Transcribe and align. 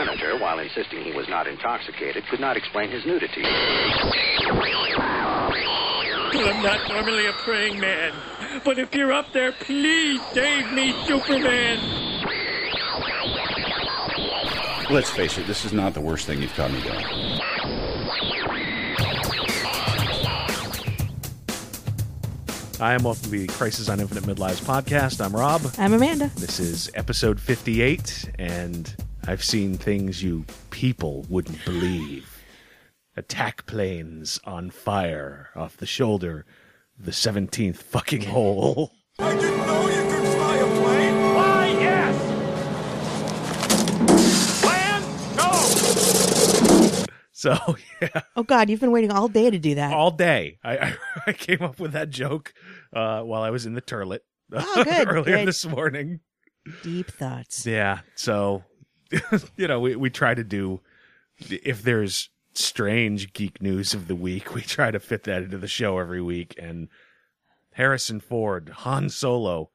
senator, 0.00 0.38
while 0.38 0.58
insisting 0.58 1.04
he 1.04 1.12
was 1.12 1.28
not 1.28 1.46
intoxicated, 1.46 2.24
could 2.30 2.40
not 2.40 2.56
explain 2.56 2.90
his 2.90 3.04
nudity. 3.04 3.42
I'm 6.32 6.62
not 6.62 6.88
normally 6.88 7.26
a 7.26 7.32
praying 7.44 7.78
man, 7.78 8.14
but 8.64 8.78
if 8.78 8.94
you're 8.94 9.12
up 9.12 9.26
there, 9.34 9.52
please 9.52 10.22
save 10.32 10.72
me, 10.72 10.94
Superman. 11.04 11.78
Let's 14.90 15.10
face 15.10 15.36
it, 15.36 15.46
this 15.46 15.66
is 15.66 15.74
not 15.74 15.92
the 15.92 16.00
worst 16.00 16.26
thing 16.26 16.40
you've 16.40 16.54
caught 16.54 16.72
me 16.72 16.80
doing. 16.80 17.04
Hi, 22.78 22.94
and 22.94 23.04
welcome 23.04 23.24
to 23.24 23.28
the 23.28 23.46
Crisis 23.48 23.90
on 23.90 24.00
Infinite 24.00 24.24
Midlives 24.24 24.62
podcast. 24.62 25.22
I'm 25.22 25.36
Rob. 25.36 25.60
I'm 25.76 25.92
Amanda. 25.92 26.30
This 26.36 26.58
is 26.58 26.90
episode 26.94 27.38
58, 27.38 28.30
and 28.38 28.96
I've 29.30 29.44
seen 29.44 29.76
things 29.78 30.24
you 30.24 30.44
people 30.70 31.24
wouldn't 31.28 31.64
believe. 31.64 32.42
Attack 33.16 33.64
planes 33.64 34.40
on 34.42 34.70
fire 34.70 35.50
off 35.54 35.76
the 35.76 35.86
shoulder 35.86 36.44
of 36.98 37.04
the 37.04 37.12
17th 37.12 37.76
fucking 37.76 38.22
hole. 38.22 38.90
I 39.20 39.36
didn't 39.36 39.56
know 39.68 39.82
you 39.88 40.02
could 40.10 40.26
fly 40.34 40.56
a 40.56 40.66
plane. 40.80 41.34
Why, 41.36 41.66
yes. 41.78 42.16
Land, 44.64 45.04
go. 45.38 47.06
So, 47.30 47.76
yeah, 48.02 48.22
Oh 48.34 48.42
God, 48.42 48.68
you've 48.68 48.80
been 48.80 48.90
waiting 48.90 49.12
all 49.12 49.28
day 49.28 49.48
to 49.48 49.60
do 49.60 49.76
that. 49.76 49.92
all 49.92 50.10
day 50.10 50.58
I, 50.64 50.76
I, 50.76 50.96
I 51.28 51.32
came 51.34 51.62
up 51.62 51.78
with 51.78 51.92
that 51.92 52.10
joke 52.10 52.52
uh, 52.92 53.22
while 53.22 53.42
I 53.42 53.50
was 53.50 53.64
in 53.64 53.74
the 53.74 53.82
turlet 53.82 54.20
Oh, 54.52 54.82
good, 54.82 55.08
earlier 55.12 55.36
good. 55.36 55.46
this 55.46 55.64
morning. 55.64 56.18
Deep 56.82 57.12
thoughts. 57.12 57.64
Yeah. 57.64 58.00
So, 58.16 58.64
you 59.56 59.66
know, 59.66 59.80
we, 59.80 59.96
we 59.96 60.10
try 60.10 60.34
to 60.34 60.44
do, 60.44 60.80
if 61.48 61.82
there's 61.82 62.28
strange 62.54 63.32
geek 63.32 63.62
news 63.62 63.94
of 63.94 64.08
the 64.08 64.14
week, 64.14 64.54
we 64.54 64.60
try 64.62 64.90
to 64.90 65.00
fit 65.00 65.24
that 65.24 65.42
into 65.42 65.58
the 65.58 65.68
show 65.68 65.98
every 65.98 66.22
week. 66.22 66.54
And 66.58 66.88
Harrison 67.72 68.20
Ford, 68.20 68.70
Han 68.78 69.08
Solo, 69.08 69.70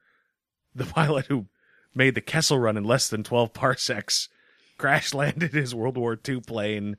the 0.73 0.85
pilot 0.85 1.27
who 1.27 1.47
made 1.93 2.15
the 2.15 2.21
Kessel 2.21 2.59
run 2.59 2.77
in 2.77 2.83
less 2.83 3.09
than 3.09 3.23
12 3.23 3.53
parsecs, 3.53 4.29
crash 4.77 5.13
landed 5.13 5.53
his 5.53 5.73
World 5.73 5.97
War 5.97 6.19
II 6.27 6.41
plane 6.41 6.97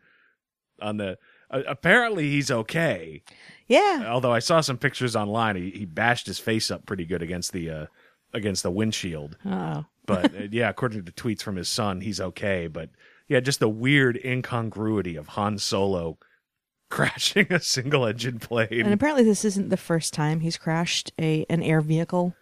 on 0.81 0.97
the. 0.97 1.19
Uh, 1.51 1.63
apparently, 1.69 2.31
he's 2.31 2.51
okay. 2.51 3.23
Yeah. 3.69 4.07
Although 4.09 4.33
I 4.33 4.41
saw 4.41 4.61
some 4.61 4.79
pictures 4.79 5.15
online, 5.15 5.57
he, 5.57 5.71
he 5.71 5.85
bashed 5.85 6.27
his 6.27 6.39
face 6.39 6.71
up 6.71 6.87
pretty 6.87 7.05
good 7.05 7.23
against 7.23 7.53
the 7.53 7.71
uh, 7.71 7.87
against 8.33 8.63
the 8.63 8.71
windshield 8.71 9.37
Oh. 9.45 9.85
But 10.07 10.35
uh, 10.35 10.43
yeah, 10.51 10.69
according 10.69 11.05
to 11.05 11.13
tweets 11.13 11.43
from 11.43 11.57
his 11.57 11.69
son, 11.69 12.01
he's 12.01 12.21
okay. 12.21 12.67
But 12.69 12.91
yeah, 13.29 13.41
just 13.41 13.61
the 13.61 13.69
weird 13.69 14.19
incongruity 14.25 15.17
of 15.17 15.29
Han 15.29 15.59
Solo 15.59 16.19
crashing 16.91 17.53
a 17.53 17.61
single 17.61 18.07
engine 18.07 18.39
plane. 18.39 18.69
And 18.85 18.95
apparently, 18.95 19.25
this 19.25 19.45
isn't 19.45 19.69
the 19.71 19.77
first 19.77 20.15
time 20.15 20.41
he's 20.41 20.57
crashed 20.57 21.13
a 21.21 21.45
an 21.51 21.63
air 21.63 21.81
vehicle. 21.81 22.35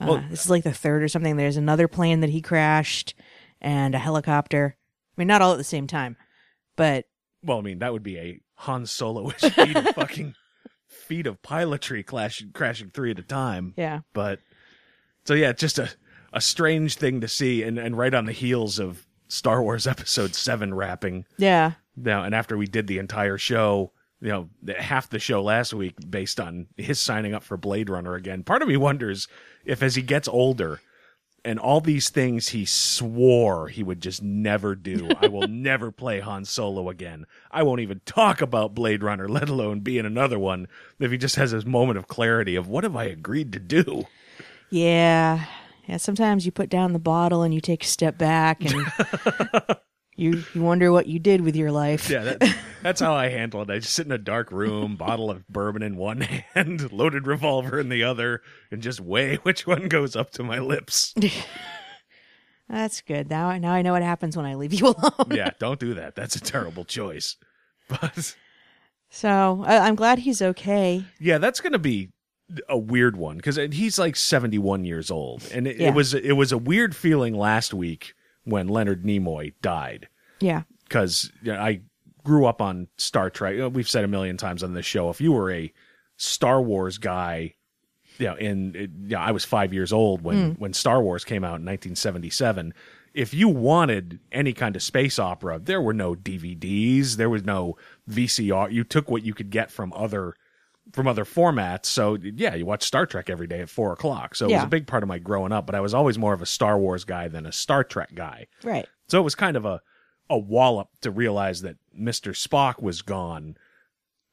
Uh, 0.00 0.06
Well- 0.08 0.24
this 0.30 0.44
is 0.44 0.50
like 0.50 0.64
the 0.64 0.72
third 0.72 1.02
or 1.02 1.08
something. 1.08 1.36
There's 1.36 1.56
another 1.56 1.88
plane 1.88 2.20
that 2.20 2.30
he 2.30 2.40
crashed, 2.40 3.14
and 3.60 3.94
a 3.94 3.98
helicopter. 3.98 4.76
I 5.16 5.20
mean, 5.20 5.28
not 5.28 5.42
all 5.42 5.52
at 5.52 5.58
the 5.58 5.64
same 5.64 5.86
time, 5.86 6.16
but 6.76 7.04
Well, 7.42 7.58
I 7.58 7.62
mean, 7.62 7.80
that 7.80 7.92
would 7.92 8.02
be 8.02 8.16
a 8.18 8.40
Han 8.54 8.86
Solo-ish 8.86 9.40
feat 9.54 9.76
of 9.76 9.88
fucking 9.94 10.34
feat 10.86 11.26
of 11.26 11.42
pilotry, 11.42 12.06
clashing, 12.06 12.52
crashing 12.52 12.90
three 12.90 13.10
at 13.10 13.18
a 13.18 13.22
time. 13.22 13.74
yeah. 13.76 14.00
But 14.14 14.38
so 15.24 15.34
yeah, 15.34 15.52
just 15.52 15.78
a 15.78 15.90
a 16.32 16.40
strange 16.40 16.96
thing 16.96 17.20
to 17.20 17.28
see, 17.28 17.62
and 17.62 17.78
and 17.78 17.96
right 17.96 18.14
on 18.14 18.26
the 18.26 18.32
heels 18.32 18.78
of 18.78 19.06
Star 19.28 19.62
Wars 19.62 19.86
Episode 19.86 20.34
Seven 20.34 20.74
wrapping. 20.74 21.24
Yeah. 21.38 21.72
Now, 21.96 22.24
and 22.24 22.34
after 22.34 22.56
we 22.56 22.66
did 22.66 22.86
the 22.86 22.98
entire 22.98 23.36
show, 23.38 23.92
you 24.20 24.28
know, 24.28 24.48
half 24.78 25.10
the 25.10 25.18
show 25.18 25.42
last 25.42 25.72
week 25.74 25.94
based 26.08 26.40
on 26.40 26.66
his 26.76 27.00
signing 27.00 27.34
up 27.34 27.42
for 27.42 27.56
Blade 27.56 27.90
Runner 27.90 28.14
again, 28.14 28.42
part 28.42 28.62
of 28.62 28.68
me 28.68 28.76
wonders 28.76 29.28
if 29.64 29.82
as 29.82 29.94
he 29.94 30.02
gets 30.02 30.28
older 30.28 30.80
and 31.44 31.58
all 31.58 31.80
these 31.80 32.10
things 32.10 32.50
he 32.50 32.64
swore 32.64 33.68
he 33.68 33.82
would 33.82 34.00
just 34.00 34.22
never 34.22 34.74
do, 34.74 35.08
I 35.20 35.28
will 35.28 35.48
never 35.48 35.90
play 35.90 36.20
Han 36.20 36.44
Solo 36.44 36.88
again. 36.90 37.26
I 37.50 37.62
won't 37.62 37.80
even 37.80 38.00
talk 38.04 38.40
about 38.40 38.74
Blade 38.74 39.02
Runner, 39.02 39.28
let 39.28 39.48
alone 39.48 39.80
be 39.80 39.98
in 39.98 40.06
another 40.06 40.38
one. 40.38 40.68
If 40.98 41.10
he 41.10 41.18
just 41.18 41.36
has 41.36 41.52
this 41.52 41.64
moment 41.64 41.98
of 41.98 42.08
clarity 42.08 42.56
of 42.56 42.68
what 42.68 42.84
have 42.84 42.96
I 42.96 43.04
agreed 43.04 43.52
to 43.54 43.58
do? 43.58 44.04
Yeah. 44.70 45.44
Yeah. 45.90 45.96
Sometimes 45.96 46.46
you 46.46 46.52
put 46.52 46.68
down 46.68 46.92
the 46.92 47.00
bottle 47.00 47.42
and 47.42 47.52
you 47.52 47.60
take 47.60 47.82
a 47.82 47.86
step 47.88 48.16
back 48.16 48.62
and 48.64 48.86
you 50.16 50.44
you 50.54 50.62
wonder 50.62 50.92
what 50.92 51.08
you 51.08 51.18
did 51.18 51.40
with 51.40 51.56
your 51.56 51.72
life. 51.72 52.08
Yeah, 52.08 52.22
that, 52.22 52.56
that's 52.80 53.00
how 53.00 53.12
I 53.12 53.28
handle 53.28 53.60
it. 53.62 53.70
I 53.70 53.80
just 53.80 53.94
sit 53.94 54.06
in 54.06 54.12
a 54.12 54.18
dark 54.18 54.52
room, 54.52 54.94
bottle 54.94 55.32
of 55.32 55.48
bourbon 55.48 55.82
in 55.82 55.96
one 55.96 56.20
hand, 56.54 56.92
loaded 56.92 57.26
revolver 57.26 57.80
in 57.80 57.88
the 57.88 58.04
other, 58.04 58.40
and 58.70 58.80
just 58.82 59.00
weigh 59.00 59.36
which 59.42 59.66
one 59.66 59.88
goes 59.88 60.14
up 60.14 60.30
to 60.32 60.44
my 60.44 60.60
lips. 60.60 61.12
That's 62.68 63.00
good. 63.00 63.28
Now 63.28 63.48
I 63.48 63.58
now 63.58 63.72
I 63.72 63.82
know 63.82 63.92
what 63.92 64.02
happens 64.02 64.36
when 64.36 64.46
I 64.46 64.54
leave 64.54 64.72
you 64.72 64.86
alone. 64.86 65.32
Yeah, 65.32 65.50
don't 65.58 65.80
do 65.80 65.94
that. 65.94 66.14
That's 66.14 66.36
a 66.36 66.40
terrible 66.40 66.84
choice. 66.84 67.36
But 67.88 68.36
So 69.08 69.64
I, 69.66 69.78
I'm 69.78 69.96
glad 69.96 70.20
he's 70.20 70.40
okay. 70.40 71.04
yeah, 71.18 71.38
that's 71.38 71.60
going 71.60 71.72
to 71.72 71.80
be 71.80 72.10
a 72.68 72.78
weird 72.78 73.16
one 73.16 73.36
because 73.36 73.56
he's 73.56 73.98
like 73.98 74.16
71 74.16 74.84
years 74.84 75.10
old, 75.10 75.48
and 75.52 75.66
it, 75.66 75.76
Yeah. 75.76 75.88
it 75.88 75.94
was 75.94 76.14
it 76.14 76.32
was 76.32 76.52
a 76.52 76.58
weird 76.58 76.94
feeling 76.94 77.34
last 77.34 77.72
week 77.74 78.14
when 78.44 78.68
Leonard 78.68 79.04
Nimoy 79.04 79.54
died. 79.62 80.08
Yeah. 80.40 80.62
because 80.84 81.30
you 81.42 81.52
know, 81.52 81.60
I 81.60 81.82
grew 82.24 82.46
up 82.46 82.60
on 82.60 82.88
Star 82.96 83.30
Trek. 83.30 83.72
We've 83.72 83.88
said 83.88 84.04
a 84.04 84.08
million 84.08 84.36
times 84.36 84.62
on 84.62 84.74
this 84.74 84.86
show. 84.86 85.10
If 85.10 85.20
you 85.20 85.32
were 85.32 85.50
a 85.50 85.72
Star 86.16 86.60
Wars 86.60 86.98
guy, 86.98 87.54
you 88.18 88.26
know, 88.26 88.34
in 88.34 88.74
it, 88.74 88.90
you 89.02 89.16
know, 89.16 89.18
I 89.18 89.30
was 89.30 89.44
five 89.44 89.72
years 89.72 89.92
old 89.92 90.22
when 90.22 90.52
hmm. 90.52 90.60
when 90.60 90.72
Star 90.72 91.02
Wars 91.02 91.24
came 91.24 91.44
out 91.44 91.60
in 91.60 91.66
1977. 91.66 92.74
If 93.12 93.34
you 93.34 93.48
wanted 93.48 94.20
any 94.30 94.52
kind 94.52 94.76
of 94.76 94.82
space 94.82 95.18
opera, 95.18 95.58
there 95.58 95.80
were 95.80 95.94
no 95.94 96.14
DVDs, 96.14 97.16
there 97.16 97.30
was 97.30 97.44
no 97.44 97.76
VCR. 98.08 98.70
You 98.70 98.84
took 98.84 99.10
what 99.10 99.24
you 99.24 99.34
could 99.34 99.50
get 99.50 99.72
from 99.72 99.92
other 99.94 100.36
from 100.92 101.06
other 101.06 101.24
formats. 101.24 101.86
So 101.86 102.16
yeah, 102.22 102.54
you 102.54 102.66
watch 102.66 102.82
Star 102.82 103.06
Trek 103.06 103.30
every 103.30 103.46
day 103.46 103.60
at 103.60 103.68
four 103.70 103.92
o'clock. 103.92 104.34
So 104.34 104.48
it 104.48 104.52
was 104.54 104.64
a 104.64 104.68
big 104.68 104.86
part 104.86 105.02
of 105.02 105.08
my 105.08 105.18
growing 105.18 105.52
up. 105.52 105.66
But 105.66 105.74
I 105.74 105.80
was 105.80 105.94
always 105.94 106.18
more 106.18 106.32
of 106.34 106.42
a 106.42 106.46
Star 106.46 106.78
Wars 106.78 107.04
guy 107.04 107.28
than 107.28 107.46
a 107.46 107.52
Star 107.52 107.84
Trek 107.84 108.14
guy. 108.14 108.46
Right. 108.64 108.88
So 109.08 109.18
it 109.20 109.22
was 109.24 109.34
kind 109.34 109.56
of 109.56 109.64
a 109.64 109.80
a 110.28 110.38
wallop 110.38 110.88
to 111.00 111.10
realize 111.10 111.62
that 111.62 111.76
Mr. 111.98 112.30
Spock 112.32 112.80
was 112.82 113.02
gone. 113.02 113.56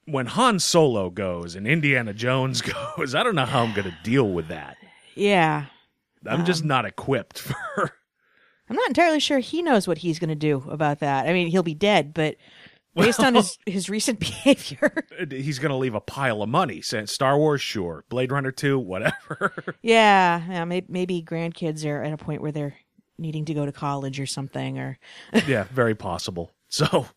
When 0.05 0.27
Han 0.27 0.59
Solo 0.59 1.09
goes 1.09 1.55
and 1.55 1.67
Indiana 1.67 2.13
Jones 2.13 2.61
goes, 2.97 3.15
I 3.15 3.23
don't 3.23 3.35
know 3.35 3.45
how 3.45 3.63
I'm 3.63 3.73
going 3.73 3.89
to 3.89 3.97
deal 4.03 4.29
with 4.29 4.47
that. 4.49 4.77
Yeah. 5.15 5.65
I'm 6.25 6.45
just 6.45 6.61
Um, 6.61 6.67
not 6.67 6.85
equipped 6.85 7.39
for. 7.39 7.91
I'm 8.69 8.75
not 8.75 8.87
entirely 8.89 9.19
sure 9.19 9.39
he 9.39 9.61
knows 9.61 9.87
what 9.87 9.97
he's 9.99 10.19
going 10.19 10.29
to 10.29 10.35
do 10.35 10.63
about 10.69 10.99
that. 10.99 11.25
I 11.27 11.33
mean, 11.33 11.47
he'll 11.47 11.63
be 11.63 11.73
dead, 11.73 12.13
but 12.13 12.35
based 12.97 13.19
on 13.19 13.35
his, 13.35 13.57
his 13.65 13.89
recent 13.89 14.19
behavior. 14.19 15.05
He's 15.29 15.59
going 15.59 15.71
to 15.71 15.77
leave 15.77 15.95
a 15.95 16.01
pile 16.01 16.41
of 16.41 16.49
money. 16.49 16.81
Star 16.81 17.37
Wars, 17.37 17.61
sure. 17.61 18.03
Blade 18.09 18.31
Runner 18.31 18.51
2, 18.51 18.79
whatever. 18.79 19.53
yeah. 19.81 20.41
yeah 20.49 20.65
maybe, 20.65 20.87
maybe 20.89 21.23
grandkids 21.23 21.85
are 21.85 22.03
at 22.03 22.13
a 22.13 22.17
point 22.17 22.41
where 22.41 22.51
they're 22.51 22.75
needing 23.17 23.45
to 23.45 23.53
go 23.53 23.65
to 23.65 23.71
college 23.71 24.19
or 24.19 24.25
something 24.25 24.77
or 24.77 24.99
yeah, 25.47 25.63
very 25.71 25.95
possible. 25.95 26.51
So, 26.69 27.07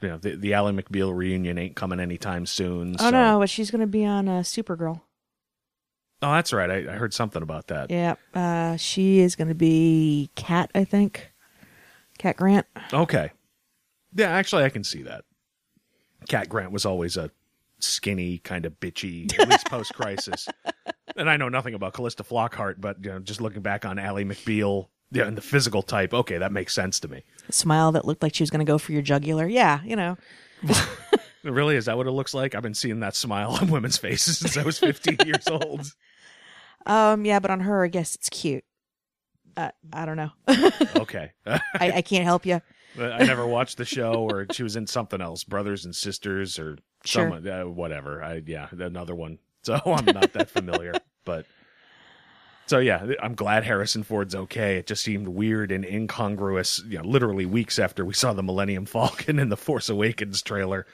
you 0.00 0.08
know, 0.08 0.18
the, 0.18 0.36
the 0.36 0.54
Ally 0.54 0.72
McBeal 0.72 1.14
reunion 1.14 1.58
ain't 1.58 1.76
coming 1.76 2.00
anytime 2.00 2.46
soon. 2.46 2.96
Oh 2.98 3.04
so- 3.04 3.10
no, 3.10 3.38
but 3.40 3.50
she's 3.50 3.70
going 3.70 3.80
to 3.80 3.86
be 3.86 4.04
on 4.04 4.28
uh, 4.28 4.40
Supergirl. 4.40 5.00
Oh, 6.22 6.32
that's 6.32 6.54
right. 6.54 6.70
I, 6.70 6.76
I 6.94 6.96
heard 6.96 7.12
something 7.12 7.42
about 7.42 7.66
that. 7.66 7.90
Yeah. 7.90 8.14
Uh, 8.34 8.76
she 8.76 9.18
is 9.18 9.36
going 9.36 9.48
to 9.48 9.54
be 9.54 10.30
Cat, 10.36 10.70
I 10.74 10.84
think. 10.84 11.30
Cat 12.18 12.36
Grant. 12.36 12.66
Okay. 12.94 13.30
Yeah, 14.14 14.30
actually, 14.30 14.64
I 14.64 14.68
can 14.68 14.84
see 14.84 15.02
that. 15.02 15.24
Cat 16.28 16.48
Grant 16.48 16.72
was 16.72 16.86
always 16.86 17.16
a 17.16 17.30
skinny, 17.80 18.38
kind 18.38 18.64
of 18.64 18.78
bitchy, 18.80 19.38
at 19.38 19.48
least 19.48 19.66
post 19.66 19.94
crisis. 19.94 20.48
and 21.16 21.28
I 21.28 21.36
know 21.36 21.48
nothing 21.48 21.74
about 21.74 21.92
Calista 21.92 22.24
Flockhart, 22.24 22.76
but 22.78 23.04
you 23.04 23.10
know, 23.10 23.18
just 23.18 23.40
looking 23.40 23.62
back 23.62 23.84
on 23.84 23.98
Ally 23.98 24.24
McBeal, 24.24 24.88
yeah, 25.10 25.24
and 25.26 25.36
the 25.36 25.42
physical 25.42 25.82
type, 25.82 26.14
okay, 26.14 26.38
that 26.38 26.52
makes 26.52 26.74
sense 26.74 26.98
to 27.00 27.08
me. 27.08 27.22
A 27.48 27.52
smile 27.52 27.92
that 27.92 28.04
looked 28.04 28.22
like 28.22 28.34
she 28.34 28.42
was 28.42 28.50
going 28.50 28.64
to 28.64 28.70
go 28.70 28.78
for 28.78 28.92
your 28.92 29.02
jugular. 29.02 29.46
Yeah, 29.46 29.80
you 29.84 29.96
know. 29.96 30.16
Really, 31.44 31.76
is 31.76 31.84
that 31.84 31.96
what 31.98 32.06
it 32.06 32.12
looks 32.12 32.32
like? 32.32 32.54
I've 32.54 32.62
been 32.62 32.74
seeing 32.74 33.00
that 33.00 33.14
smile 33.14 33.50
on 33.60 33.70
women's 33.70 33.98
faces 33.98 34.38
since 34.38 34.56
I 34.56 34.62
was 34.62 34.78
15 34.78 35.18
years 35.26 35.46
old. 35.46 35.92
Um, 36.86 37.26
yeah, 37.26 37.38
but 37.38 37.50
on 37.50 37.60
her, 37.60 37.84
I 37.84 37.88
guess 37.88 38.14
it's 38.14 38.30
cute. 38.30 38.64
Uh, 39.56 39.70
I 39.92 40.06
don't 40.06 40.16
know. 40.16 40.30
Okay. 40.96 41.32
I, 41.46 41.60
I 41.96 42.02
can't 42.02 42.24
help 42.24 42.46
you. 42.46 42.62
I 42.98 43.24
never 43.24 43.46
watched 43.46 43.76
the 43.78 43.84
show, 43.84 44.28
or 44.30 44.46
she 44.52 44.62
was 44.62 44.76
in 44.76 44.86
something 44.86 45.20
else, 45.20 45.44
Brothers 45.44 45.84
and 45.84 45.94
Sisters, 45.94 46.58
or 46.58 46.76
Sure. 47.04 47.28
some 47.30 47.46
uh, 47.46 47.64
whatever. 47.68 48.22
I 48.22 48.42
yeah, 48.46 48.68
another 48.72 49.14
one. 49.14 49.38
So 49.62 49.74
I'm 49.86 50.06
not 50.06 50.32
that 50.32 50.48
familiar, 50.50 50.94
but 51.24 51.44
So 52.66 52.78
yeah, 52.78 53.06
I'm 53.22 53.34
glad 53.34 53.64
Harrison 53.64 54.02
Ford's 54.02 54.34
okay. 54.34 54.76
It 54.78 54.86
just 54.86 55.02
seemed 55.04 55.28
weird 55.28 55.70
and 55.70 55.84
incongruous, 55.84 56.82
you 56.88 56.98
know, 56.98 57.04
literally 57.04 57.44
weeks 57.44 57.78
after 57.78 58.04
we 58.04 58.14
saw 58.14 58.32
the 58.32 58.42
Millennium 58.42 58.86
Falcon 58.86 59.38
in 59.38 59.50
the 59.50 59.56
Force 59.56 59.88
Awakens 59.90 60.40
trailer. 60.40 60.86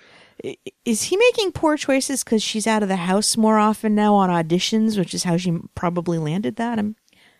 Is 0.87 1.03
he 1.05 1.17
making 1.19 1.53
poor 1.53 1.77
choices 1.77 2.25
because 2.25 2.43
she's 2.43 2.67
out 2.67 2.83
of 2.83 2.89
the 2.89 2.97
house 2.97 3.37
more 3.37 3.59
often 3.59 3.95
now 3.95 4.15
on 4.15 4.31
auditions, 4.31 4.99
which 4.99 5.13
is 5.13 5.25
how 5.25 5.37
she 5.37 5.59
probably 5.75 6.17
landed 6.19 6.57
that? 6.57 6.79
I'm, 6.79 6.97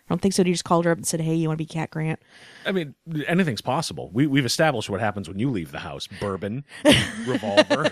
I 0.09 0.13
don't 0.13 0.21
think 0.21 0.33
so. 0.33 0.43
He 0.43 0.51
just 0.51 0.63
called 0.65 0.85
her 0.85 0.91
up 0.91 0.97
and 0.97 1.07
said, 1.07 1.21
"Hey, 1.21 1.35
you 1.35 1.47
want 1.47 1.57
to 1.57 1.63
be 1.63 1.67
Cat 1.67 1.89
Grant?" 1.91 2.19
I 2.65 2.71
mean, 2.71 2.95
anything's 3.27 3.61
possible. 3.61 4.09
We 4.13 4.27
we've 4.27 4.45
established 4.45 4.89
what 4.89 4.99
happens 4.99 5.27
when 5.29 5.39
you 5.39 5.49
leave 5.49 5.71
the 5.71 5.79
house: 5.79 6.07
bourbon, 6.19 6.65
revolver, 7.25 7.91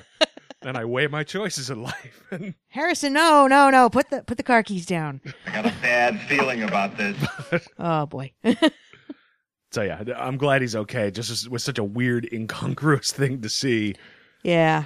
and 0.61 0.77
I 0.77 0.85
weigh 0.85 1.07
my 1.07 1.23
choices 1.23 1.69
in 1.69 1.81
life. 1.83 2.23
And 2.31 2.53
Harrison, 2.67 3.13
no, 3.13 3.47
no, 3.47 3.69
no. 3.69 3.89
Put 3.89 4.09
the 4.09 4.21
put 4.23 4.37
the 4.37 4.43
car 4.43 4.61
keys 4.63 4.85
down. 4.85 5.21
I 5.47 5.51
got 5.51 5.65
a 5.65 5.73
bad 5.81 6.19
feeling 6.21 6.63
about 6.63 6.97
this. 6.97 7.17
Oh 7.79 8.05
boy. 8.05 8.31
so 9.71 9.81
yeah, 9.81 10.03
I'm 10.17 10.37
glad 10.37 10.61
he's 10.61 10.75
okay. 10.75 11.11
Just 11.11 11.29
as- 11.31 11.47
was 11.49 11.63
such 11.63 11.77
a 11.77 11.83
weird, 11.83 12.27
incongruous 12.31 13.11
thing 13.11 13.41
to 13.41 13.49
see. 13.49 13.95
yeah. 14.43 14.85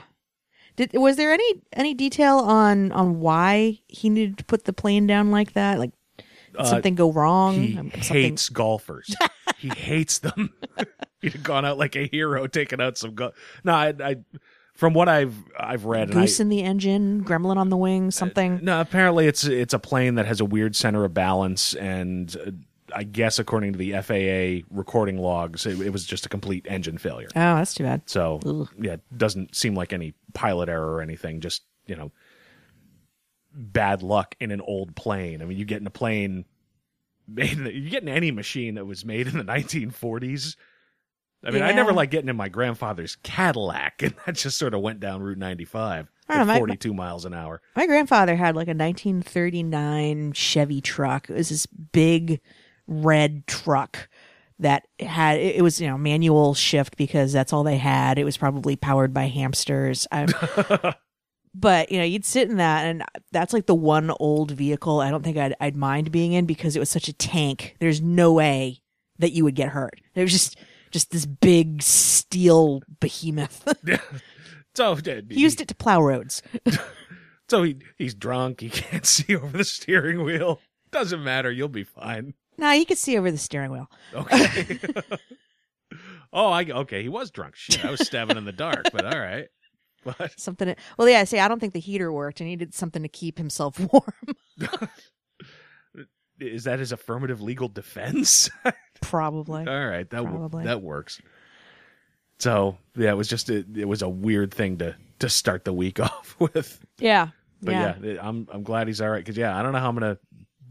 Did 0.75 0.91
was 0.93 1.17
there 1.17 1.31
any 1.31 1.61
any 1.73 1.93
detail 1.93 2.37
on 2.39 2.91
on 2.93 3.19
why 3.19 3.79
he 3.87 4.09
needed 4.09 4.39
to 4.39 4.43
put 4.45 4.63
the 4.65 4.73
plane 4.73 5.05
down 5.05 5.29
like 5.29 5.53
that? 5.53 5.77
Like 5.77 5.91
did 6.57 6.67
something 6.67 6.95
go 6.95 7.11
wrong? 7.11 7.55
He 7.55 7.77
Um, 7.77 7.91
something- 7.91 8.01
hates 8.01 8.49
golfers. 8.49 9.15
he 9.57 9.69
hates 9.69 10.19
them. 10.19 10.53
He'd 11.21 11.33
have 11.33 11.43
gone 11.43 11.63
out 11.65 11.77
like 11.77 11.95
a 11.95 12.05
hero, 12.07 12.47
taking 12.47 12.81
out 12.81 12.97
some. 12.97 13.15
Go- 13.15 13.31
no, 13.63 13.73
I, 13.73 13.93
I, 14.03 14.15
from 14.73 14.93
what 14.93 15.07
I've 15.07 15.35
I've 15.57 15.85
read, 15.85 16.09
and 16.09 16.17
I- 16.17 16.21
goose 16.23 16.39
in 16.39 16.49
the 16.49 16.61
engine, 16.63 17.23
gremlin 17.23 17.57
on 17.57 17.69
the 17.69 17.77
wing, 17.77 18.11
something. 18.11 18.59
No, 18.61 18.81
apparently 18.81 19.27
it's 19.27 19.45
it's 19.45 19.73
a 19.73 19.79
plane 19.79 20.15
that 20.15 20.25
has 20.25 20.39
a 20.41 20.45
weird 20.45 20.75
center 20.75 21.05
of 21.05 21.13
balance, 21.13 21.75
and 21.75 22.35
uh, 22.45 22.51
I 22.93 23.03
guess 23.03 23.39
according 23.39 23.71
to 23.73 23.79
the 23.79 23.93
FAA 24.01 24.67
recording 24.75 25.17
logs, 25.17 25.65
it, 25.65 25.79
it 25.79 25.91
was 25.91 26.05
just 26.05 26.25
a 26.25 26.29
complete 26.29 26.65
engine 26.69 26.97
failure. 26.97 27.29
Oh, 27.35 27.55
that's 27.55 27.73
too 27.73 27.83
bad. 27.85 28.01
So 28.07 28.39
Ugh. 28.45 28.69
yeah, 28.81 28.93
it 28.93 29.01
doesn't 29.17 29.55
seem 29.55 29.75
like 29.75 29.93
any 29.93 30.13
pilot 30.33 30.67
error 30.67 30.91
or 30.95 31.01
anything. 31.01 31.39
Just 31.39 31.61
you 31.87 31.95
know, 31.95 32.11
bad 33.53 34.03
luck 34.03 34.35
in 34.39 34.51
an 34.51 34.61
old 34.61 34.95
plane. 34.95 35.41
I 35.41 35.45
mean, 35.45 35.57
you 35.57 35.65
get 35.65 35.81
in 35.81 35.87
a 35.87 35.91
plane 35.91 36.45
made. 37.27 37.53
In 37.53 37.63
the, 37.65 37.73
you 37.73 37.89
get 37.89 38.03
in 38.03 38.09
any 38.09 38.31
machine 38.31 38.75
that 38.75 38.85
was 38.85 39.05
made 39.05 39.27
in 39.27 39.37
the 39.37 39.43
1940s. 39.45 40.55
I 41.45 41.51
mean, 41.51 41.61
I 41.61 41.73
never 41.73 41.91
liked 41.91 42.11
getting 42.11 42.29
in 42.29 42.37
my 42.37 42.47
grandfather's 42.47 43.17
Cadillac, 43.17 44.01
and 44.01 44.13
that 44.25 44.35
just 44.35 44.57
sort 44.57 44.73
of 44.73 44.81
went 44.81 44.99
down 44.99 45.21
Route 45.21 45.37
95 45.37 46.09
at 46.29 46.37
know, 46.37 46.45
my- 46.45 46.57
42 46.57 46.93
miles 46.93 47.25
an 47.25 47.33
hour. 47.33 47.61
My 47.75 47.85
grandfather 47.85 48.35
had 48.35 48.55
like 48.55 48.67
a 48.67 48.75
1939 48.75 50.31
Chevy 50.33 50.81
truck. 50.81 51.29
It 51.29 51.33
was 51.33 51.49
this 51.49 51.65
big 51.65 52.39
red 52.87 53.45
truck 53.47 54.09
that 54.59 54.87
had 54.99 55.39
it 55.39 55.61
was 55.63 55.81
you 55.81 55.87
know 55.87 55.97
manual 55.97 56.53
shift 56.53 56.95
because 56.95 57.33
that's 57.33 57.51
all 57.51 57.63
they 57.63 57.77
had. 57.77 58.17
It 58.17 58.23
was 58.23 58.37
probably 58.37 58.75
powered 58.75 59.13
by 59.13 59.25
hamsters. 59.27 60.07
but 61.53 61.91
you 61.91 61.97
know 61.97 62.03
you'd 62.03 62.25
sit 62.25 62.49
in 62.49 62.57
that 62.57 62.85
and 62.85 63.03
that's 63.31 63.53
like 63.53 63.65
the 63.65 63.75
one 63.75 64.11
old 64.19 64.51
vehicle 64.51 64.99
I 64.99 65.11
don't 65.11 65.23
think 65.23 65.37
I'd 65.37 65.55
I'd 65.59 65.75
mind 65.75 66.11
being 66.11 66.33
in 66.33 66.45
because 66.45 66.75
it 66.75 66.79
was 66.79 66.89
such 66.89 67.07
a 67.07 67.13
tank. 67.13 67.75
There's 67.79 68.01
no 68.01 68.33
way 68.33 68.81
that 69.19 69.31
you 69.31 69.43
would 69.43 69.55
get 69.55 69.69
hurt. 69.69 70.01
It 70.15 70.21
was 70.21 70.31
just 70.31 70.57
just 70.91 71.11
this 71.11 71.25
big 71.25 71.81
steel 71.81 72.81
behemoth. 72.99 73.67
So 74.75 74.93
uh, 74.93 75.21
he 75.29 75.39
used 75.39 75.61
it 75.61 75.67
to 75.67 75.75
plow 75.75 76.01
roads. 76.01 76.41
So 77.49 77.61
he 77.61 77.75
he's 77.97 78.15
drunk. 78.15 78.61
He 78.61 78.69
can't 78.69 79.05
see 79.05 79.35
over 79.35 79.57
the 79.57 79.63
steering 79.65 80.23
wheel. 80.23 80.61
Doesn't 80.91 81.23
matter. 81.23 81.51
You'll 81.51 81.67
be 81.67 81.83
fine. 81.83 82.33
nah, 82.57 82.71
you 82.71 82.85
could 82.85 82.97
see 82.97 83.17
over 83.17 83.29
the 83.29 83.37
steering 83.37 83.71
wheel. 83.71 83.91
Okay. 84.13 84.79
oh, 86.31 86.47
I 86.47 86.63
okay. 86.63 87.03
He 87.03 87.09
was 87.09 87.31
drunk. 87.31 87.55
Shit, 87.55 87.83
I 87.83 87.91
was 87.91 87.99
stabbing 87.99 88.37
in 88.37 88.45
the 88.45 88.53
dark. 88.53 88.85
But 88.91 89.05
all 89.05 89.19
right. 89.19 89.49
But 90.17 90.39
something. 90.39 90.75
Well, 90.97 91.07
yeah. 91.07 91.23
See, 91.23 91.39
I 91.39 91.47
don't 91.47 91.59
think 91.59 91.73
the 91.73 91.79
heater 91.79 92.11
worked. 92.11 92.39
He 92.39 92.45
needed 92.45 92.73
something 92.73 93.01
to 93.01 93.07
keep 93.07 93.37
himself 93.37 93.79
warm. 93.91 94.35
is 96.39 96.65
that 96.65 96.79
his 96.79 96.91
affirmative 96.91 97.41
legal 97.41 97.67
defense? 97.67 98.49
Probably. 99.01 99.67
all 99.67 99.87
right, 99.87 100.09
that 100.09 100.23
Probably. 100.23 100.65
that 100.65 100.81
works. 100.81 101.21
So 102.39 102.77
yeah, 102.95 103.11
it 103.11 103.17
was 103.17 103.27
just 103.27 103.49
a, 103.49 103.65
it 103.75 103.87
was 103.87 104.01
a 104.01 104.09
weird 104.09 104.53
thing 104.53 104.77
to 104.77 104.95
to 105.19 105.29
start 105.29 105.63
the 105.65 105.73
week 105.73 105.99
off 105.99 106.35
with. 106.39 106.83
Yeah. 106.99 107.29
But 107.61 107.71
yeah. 107.71 107.95
yeah, 108.01 108.17
I'm 108.21 108.47
I'm 108.51 108.63
glad 108.63 108.87
he's 108.87 108.99
all 108.99 109.09
right 109.09 109.23
because 109.23 109.37
yeah, 109.37 109.57
I 109.57 109.63
don't 109.63 109.71
know 109.71 109.79
how 109.79 109.89
I'm 109.89 109.95
gonna 109.95 110.17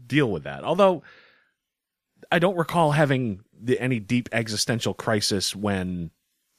deal 0.05 0.29
with 0.29 0.43
that. 0.43 0.63
Although 0.63 1.03
I 2.31 2.39
don't 2.39 2.55
recall 2.55 2.91
having 2.91 3.43
the, 3.59 3.79
any 3.79 3.99
deep 3.99 4.29
existential 4.31 4.93
crisis 4.93 5.55
when 5.55 6.11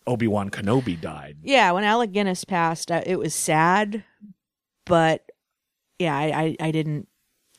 Obi 0.06 0.26
Wan 0.28 0.50
Kenobi 0.50 1.00
died. 1.00 1.38
Yeah, 1.42 1.72
When 1.72 1.84
Alec 1.84 2.12
Guinness 2.12 2.44
passed, 2.44 2.90
uh, 2.90 3.02
it 3.06 3.18
was 3.18 3.34
sad, 3.34 4.04
but 4.86 5.30
yeah, 5.98 6.16
I, 6.16 6.24
I 6.60 6.66
I 6.68 6.70
didn't 6.70 7.08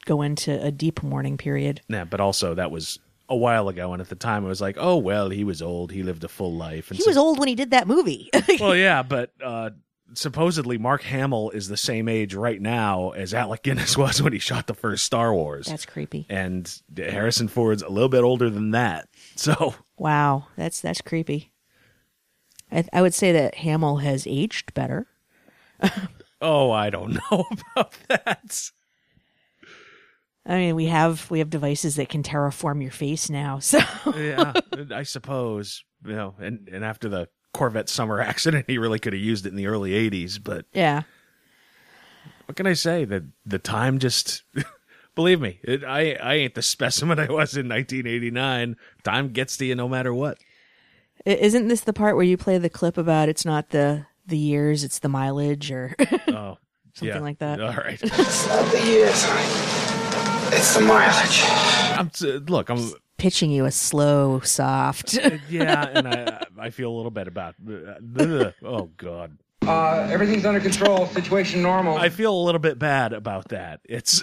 go 0.05 0.21
into 0.21 0.61
a 0.63 0.71
deep 0.71 1.01
mourning 1.01 1.37
period. 1.37 1.81
Yeah, 1.87 2.03
but 2.05 2.19
also 2.19 2.53
that 2.55 2.69
was 2.71 2.99
a 3.27 3.35
while 3.35 3.67
ago, 3.69 3.91
and 3.93 4.01
at 4.01 4.09
the 4.09 4.15
time 4.15 4.45
it 4.45 4.47
was 4.49 4.61
like, 4.61 4.77
oh 4.79 4.97
well, 4.97 5.29
he 5.29 5.43
was 5.43 5.61
old, 5.61 5.91
he 5.91 6.03
lived 6.03 6.23
a 6.23 6.27
full 6.27 6.53
life. 6.53 6.89
And 6.91 6.97
He 6.97 7.03
so- 7.03 7.09
was 7.09 7.17
old 7.17 7.39
when 7.39 7.47
he 7.47 7.55
did 7.55 7.71
that 7.71 7.87
movie. 7.87 8.29
well, 8.59 8.75
yeah, 8.75 9.01
but 9.01 9.31
uh, 9.43 9.71
supposedly 10.13 10.77
Mark 10.77 11.01
Hamill 11.01 11.49
is 11.49 11.67
the 11.67 11.77
same 11.77 12.07
age 12.07 12.35
right 12.35 12.61
now 12.61 13.09
as 13.11 13.33
Alec 13.33 13.63
Guinness 13.63 13.97
was 14.05 14.21
when 14.21 14.33
he 14.33 14.37
shot 14.39 14.67
the 14.67 14.75
first 14.75 15.03
Star 15.05 15.33
Wars. 15.33 15.65
That's 15.65 15.85
creepy. 15.87 16.27
and 16.29 16.71
Harrison 16.95 17.47
Ford's 17.47 17.81
a 17.81 17.89
little 17.89 18.09
bit 18.09 18.23
older 18.23 18.49
than 18.51 18.71
that. 18.71 19.07
So 19.35 19.73
Wow, 19.97 20.47
that's 20.55 20.79
that's 20.81 21.01
creepy. 21.01 21.51
I, 22.75 22.85
I 22.91 23.01
would 23.01 23.13
say 23.13 23.31
that 23.31 23.55
Hamill 23.55 23.97
has 23.97 24.27
aged 24.27 24.73
better. 24.73 25.07
Oh, 26.41 26.71
I 26.71 26.89
don't 26.89 27.13
know 27.31 27.45
about 27.75 27.95
that. 28.09 28.71
I 30.45 30.57
mean, 30.57 30.75
we 30.75 30.85
have 30.85 31.29
we 31.31 31.39
have 31.39 31.49
devices 31.49 31.95
that 31.95 32.09
can 32.09 32.21
terraform 32.21 32.81
your 32.81 32.91
face 32.91 33.29
now. 33.29 33.59
So 33.61 33.79
Yeah, 34.15 34.53
I 34.91 35.03
suppose. 35.03 35.83
You 36.05 36.13
know, 36.13 36.35
and, 36.39 36.69
and 36.71 36.85
after 36.85 37.09
the 37.09 37.29
Corvette 37.53 37.89
summer 37.89 38.21
accident, 38.21 38.65
he 38.67 38.77
really 38.77 38.99
could 38.99 39.13
have 39.13 39.21
used 39.21 39.45
it 39.45 39.49
in 39.49 39.55
the 39.55 39.67
early 39.67 39.91
80s. 39.91 40.39
But 40.43 40.65
yeah, 40.73 41.03
what 42.45 42.55
can 42.55 42.67
I 42.67 42.73
say? 42.73 43.05
The, 43.05 43.25
the 43.45 43.59
time 43.59 43.99
just. 43.99 44.43
Believe 45.15 45.39
me, 45.39 45.61
it, 45.63 45.81
I, 45.85 46.15
I 46.15 46.33
ain't 46.33 46.55
the 46.55 46.61
specimen 46.61 47.19
I 47.19 47.27
was 47.31 47.55
in 47.55 47.69
1989. 47.69 48.75
Time 49.03 49.29
gets 49.29 49.55
to 49.55 49.65
you 49.65 49.73
no 49.73 49.87
matter 49.87 50.13
what. 50.13 50.39
I- 51.25 51.31
isn't 51.31 51.67
this 51.67 51.81
the 51.81 51.93
part 51.93 52.15
where 52.15 52.25
you 52.25 52.37
play 52.37 52.57
the 52.57 52.69
clip 52.69 52.97
about 52.97 53.29
it's 53.29 53.45
not 53.45 53.69
the 53.69 54.05
the 54.27 54.37
years, 54.37 54.83
it's 54.83 54.99
the 54.99 55.09
mileage, 55.09 55.71
or 55.71 55.95
Oh, 56.27 56.57
Something 56.93 57.15
yeah. 57.17 57.19
like 57.19 57.39
that. 57.39 57.59
All 57.61 57.73
right. 57.75 57.99
It's 58.03 58.47
not 58.47 58.71
the 58.71 58.83
years. 58.85 59.25
It's 60.53 60.73
the 60.75 60.81
mileage. 60.81 61.41
I'm, 61.97 62.09
t- 62.09 62.37
look, 62.47 62.69
I'm. 62.69 62.91
pitching 63.17 63.49
you 63.51 63.65
a 63.65 63.71
slow, 63.71 64.39
soft? 64.41 65.13
Yeah, 65.49 65.83
and 65.93 66.07
I 66.07 66.45
I 66.57 66.69
feel 66.69 66.91
a 66.91 66.95
little 66.95 67.11
bit 67.11 67.27
about. 67.27 67.55
uh, 67.67 68.51
oh 68.63 68.89
God. 68.97 69.37
Uh, 69.65 70.07
everything's 70.11 70.45
under 70.45 70.59
control. 70.59 71.07
Situation 71.07 71.61
normal. 71.61 71.97
I 71.97 72.09
feel 72.09 72.33
a 72.33 72.43
little 72.43 72.59
bit 72.59 72.77
bad 72.79 73.13
about 73.13 73.49
that. 73.49 73.79
It's 73.85 74.21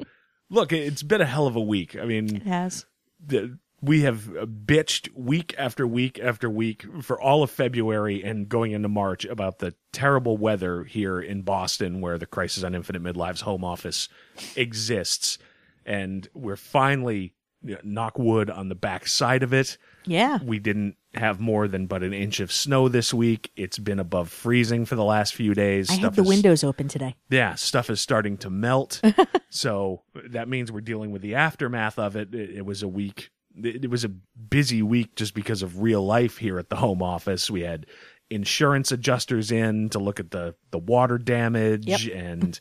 look, 0.50 0.72
it's 0.72 1.02
been 1.02 1.20
a 1.20 1.26
hell 1.26 1.46
of 1.46 1.56
a 1.56 1.60
week. 1.60 1.96
I 1.96 2.04
mean, 2.04 2.36
it 2.36 2.42
has. 2.44 2.84
the, 3.24 3.58
we 3.84 4.02
have 4.02 4.28
uh, 4.36 4.46
bitched 4.46 5.10
week 5.14 5.54
after 5.58 5.86
week 5.86 6.18
after 6.18 6.48
week 6.48 6.84
for 7.02 7.20
all 7.20 7.42
of 7.42 7.50
February 7.50 8.22
and 8.22 8.48
going 8.48 8.72
into 8.72 8.88
March 8.88 9.24
about 9.24 9.58
the 9.58 9.74
terrible 9.92 10.36
weather 10.36 10.84
here 10.84 11.20
in 11.20 11.42
Boston, 11.42 12.00
where 12.00 12.16
the 12.16 12.26
Crisis 12.26 12.64
on 12.64 12.74
Infinite 12.74 13.02
Midlives 13.02 13.42
home 13.42 13.64
office 13.64 14.08
exists, 14.56 15.38
and 15.84 16.28
we're 16.34 16.56
finally 16.56 17.34
you 17.62 17.74
know, 17.74 17.80
knock 17.82 18.18
wood 18.18 18.50
on 18.50 18.68
the 18.68 18.74
back 18.74 19.06
side 19.06 19.42
of 19.42 19.52
it. 19.52 19.76
Yeah. 20.06 20.38
We 20.42 20.58
didn't 20.58 20.96
have 21.14 21.40
more 21.40 21.68
than 21.68 21.86
but 21.86 22.02
an 22.02 22.12
inch 22.12 22.40
of 22.40 22.52
snow 22.52 22.88
this 22.88 23.14
week. 23.14 23.50
It's 23.56 23.78
been 23.78 23.98
above 23.98 24.30
freezing 24.30 24.84
for 24.84 24.96
the 24.96 25.04
last 25.04 25.34
few 25.34 25.54
days. 25.54 25.90
I 25.90 25.94
had 25.94 26.14
the 26.14 26.22
is- 26.22 26.28
windows 26.28 26.64
open 26.64 26.88
today. 26.88 27.16
yeah, 27.30 27.54
stuff 27.54 27.90
is 27.90 28.00
starting 28.00 28.36
to 28.38 28.50
melt. 28.50 29.00
so 29.50 30.02
that 30.14 30.48
means 30.48 30.70
we're 30.72 30.80
dealing 30.80 31.10
with 31.10 31.22
the 31.22 31.34
aftermath 31.34 31.98
of 31.98 32.16
it. 32.16 32.34
It, 32.34 32.50
it 32.50 32.66
was 32.66 32.82
a 32.82 32.88
week. 32.88 33.30
It, 33.62 33.88
was 33.90 34.04
a 34.04 34.08
busy 34.08 34.82
week 34.82 35.14
just 35.16 35.34
because 35.34 35.62
of 35.62 35.80
real 35.80 36.04
life 36.04 36.38
here 36.38 36.58
at 36.58 36.70
the 36.70 36.76
home 36.76 37.02
office. 37.02 37.50
We 37.50 37.60
had 37.62 37.86
insurance 38.30 38.90
adjusters 38.90 39.52
in 39.52 39.90
to 39.90 39.98
look 39.98 40.18
at 40.18 40.30
the 40.32 40.54
the 40.70 40.78
water 40.78 41.18
damage 41.18 41.86
Yep. 41.86 42.00
and. 42.14 42.60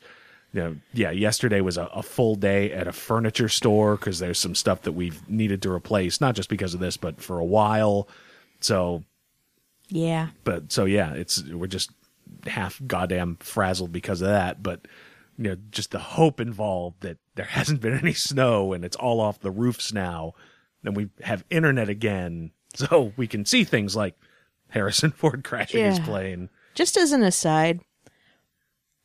You 0.56 0.62
know, 0.62 0.76
yeah, 0.94 1.10
yesterday 1.10 1.62
was 1.62 1.78
a, 1.80 1.86
a 1.86 2.04
full 2.04 2.36
day 2.36 2.72
at 2.72 2.88
a 2.88 2.92
furniture 2.92 3.50
store 3.50 3.96
because 3.96 4.20
there's 4.20 4.38
some 4.38 4.54
stuff 4.54 4.84
that 4.84 4.92
we've 4.92 5.28
needed 5.28 5.64
to 5.64 5.72
replace, 5.72 6.22
not 6.22 6.36
just 6.36 6.48
because 6.48 6.76
of 6.76 6.80
this, 6.80 6.96
but 6.96 7.20
for 7.20 7.40
a 7.40 7.44
while. 7.44 8.08
So 8.60 9.04
Yeah. 9.90 10.28
but 10.44 10.72
so 10.72 10.86
yeah, 10.86 11.14
it's 11.14 11.42
we're 11.44 11.66
just 11.66 11.90
half 12.46 12.80
goddamn 12.86 13.38
frazzled 13.40 13.92
because 13.92 14.22
of 14.22 14.28
that. 14.28 14.62
But 14.62 14.88
you 15.40 15.46
know, 15.46 15.58
just 15.72 15.90
the 15.90 15.98
hope 15.98 16.40
involved 16.40 17.02
that 17.02 17.18
there 17.34 17.46
hasn't 17.50 17.82
been 17.82 17.98
any 17.98 18.14
snow 18.14 18.74
and 18.74 18.86
it's 18.86 18.96
all 18.98 19.20
off 19.22 19.40
the 19.40 19.50
roofs 19.50 19.92
now. 19.92 20.34
Then 20.84 20.94
we 20.94 21.10
have 21.22 21.46
internet 21.50 21.90
again, 21.90 22.52
so 22.76 23.14
we 23.18 23.28
can 23.28 23.46
see 23.46 23.64
things 23.64 23.96
like 23.96 24.16
Harrison 24.70 25.12
Ford 25.12 25.44
crashing 25.44 25.86
his 25.86 26.00
plane. 26.00 26.50
Just 26.76 26.98
as 26.98 27.12
an 27.12 27.24
aside, 27.24 27.82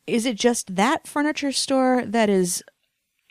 is 0.07 0.25
it 0.25 0.35
just 0.35 0.75
that 0.75 1.07
furniture 1.07 1.51
store 1.51 2.03
that 2.05 2.29
is 2.29 2.63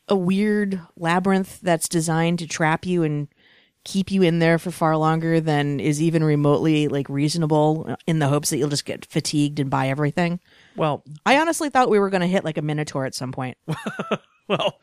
a 0.07 0.17
weird 0.17 0.81
labyrinth 0.97 1.61
that's 1.61 1.89
designed 1.89 2.39
to 2.39 2.47
trap 2.47 2.87
you 2.87 3.03
and 3.03 3.29
keep 3.85 4.11
you 4.11 4.23
in 4.23 4.39
there 4.39 4.59
for 4.59 4.71
far 4.71 4.97
longer 4.97 5.41
than 5.41 5.81
is 5.81 6.01
even 6.01 6.23
remotely 6.23 6.89
like 6.89 7.09
reasonable 7.09 7.97
in 8.07 8.19
the 8.19 8.29
hopes 8.29 8.51
that 8.51 8.59
you'll 8.59 8.69
just 8.69 8.85
get 8.85 9.05
fatigued 9.07 9.59
and 9.59 9.71
buy 9.71 9.89
everything? 9.89 10.41
Well, 10.77 11.03
I 11.27 11.39
honestly 11.39 11.71
thought 11.71 11.91
we 11.91 11.99
were 11.99 12.11
going 12.11 12.21
to 12.21 12.27
hit 12.27 12.45
like 12.45 12.59
a 12.59 12.63
minotaur 12.63 13.07
at 13.07 13.15
some 13.15 13.33
point. 13.33 13.59
Well, 14.49 14.81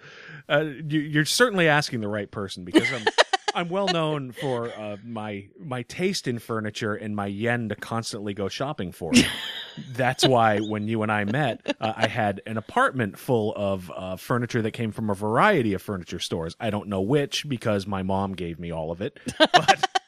uh, 0.48 0.60
you, 0.88 1.00
you're 1.00 1.26
certainly 1.26 1.68
asking 1.68 2.02
the 2.02 2.08
right 2.08 2.30
person 2.30 2.64
because 2.64 2.92
I'm 2.92 3.04
I'm 3.56 3.70
well 3.70 3.88
known 3.88 4.34
for 4.34 4.68
uh, 4.68 4.98
my 5.04 5.48
my 5.58 5.84
taste 5.84 6.28
in 6.28 6.40
furniture 6.40 6.94
and 6.94 7.16
my 7.16 7.28
yen 7.28 7.70
to 7.70 7.76
constantly 7.76 8.34
go 8.34 8.50
shopping 8.50 8.92
for. 8.92 9.12
it. 9.14 9.26
That's 9.94 10.28
why 10.28 10.60
when 10.60 10.88
you 10.88 11.04
and 11.04 11.12
I 11.12 11.24
met, 11.24 11.76
uh, 11.80 11.94
I 11.96 12.08
had 12.08 12.42
an 12.46 12.58
apartment 12.58 13.18
full 13.18 13.54
of 13.56 13.92
uh, 13.96 14.18
furniture 14.18 14.62
that 14.62 14.72
came 14.72 14.92
from 14.92 15.10
a 15.10 15.16
variety 15.16 15.74
of 15.74 15.82
furniture 15.82 16.20
stores. 16.20 16.56
I 16.60 16.70
don't 16.70 16.90
know 16.90 17.02
which 17.02 17.48
because 17.48 17.88
my 17.88 18.04
mom 18.04 18.34
gave 18.34 18.60
me 18.60 18.72
all 18.72 18.92
of 18.92 19.02
it, 19.02 19.18
but. 19.38 19.90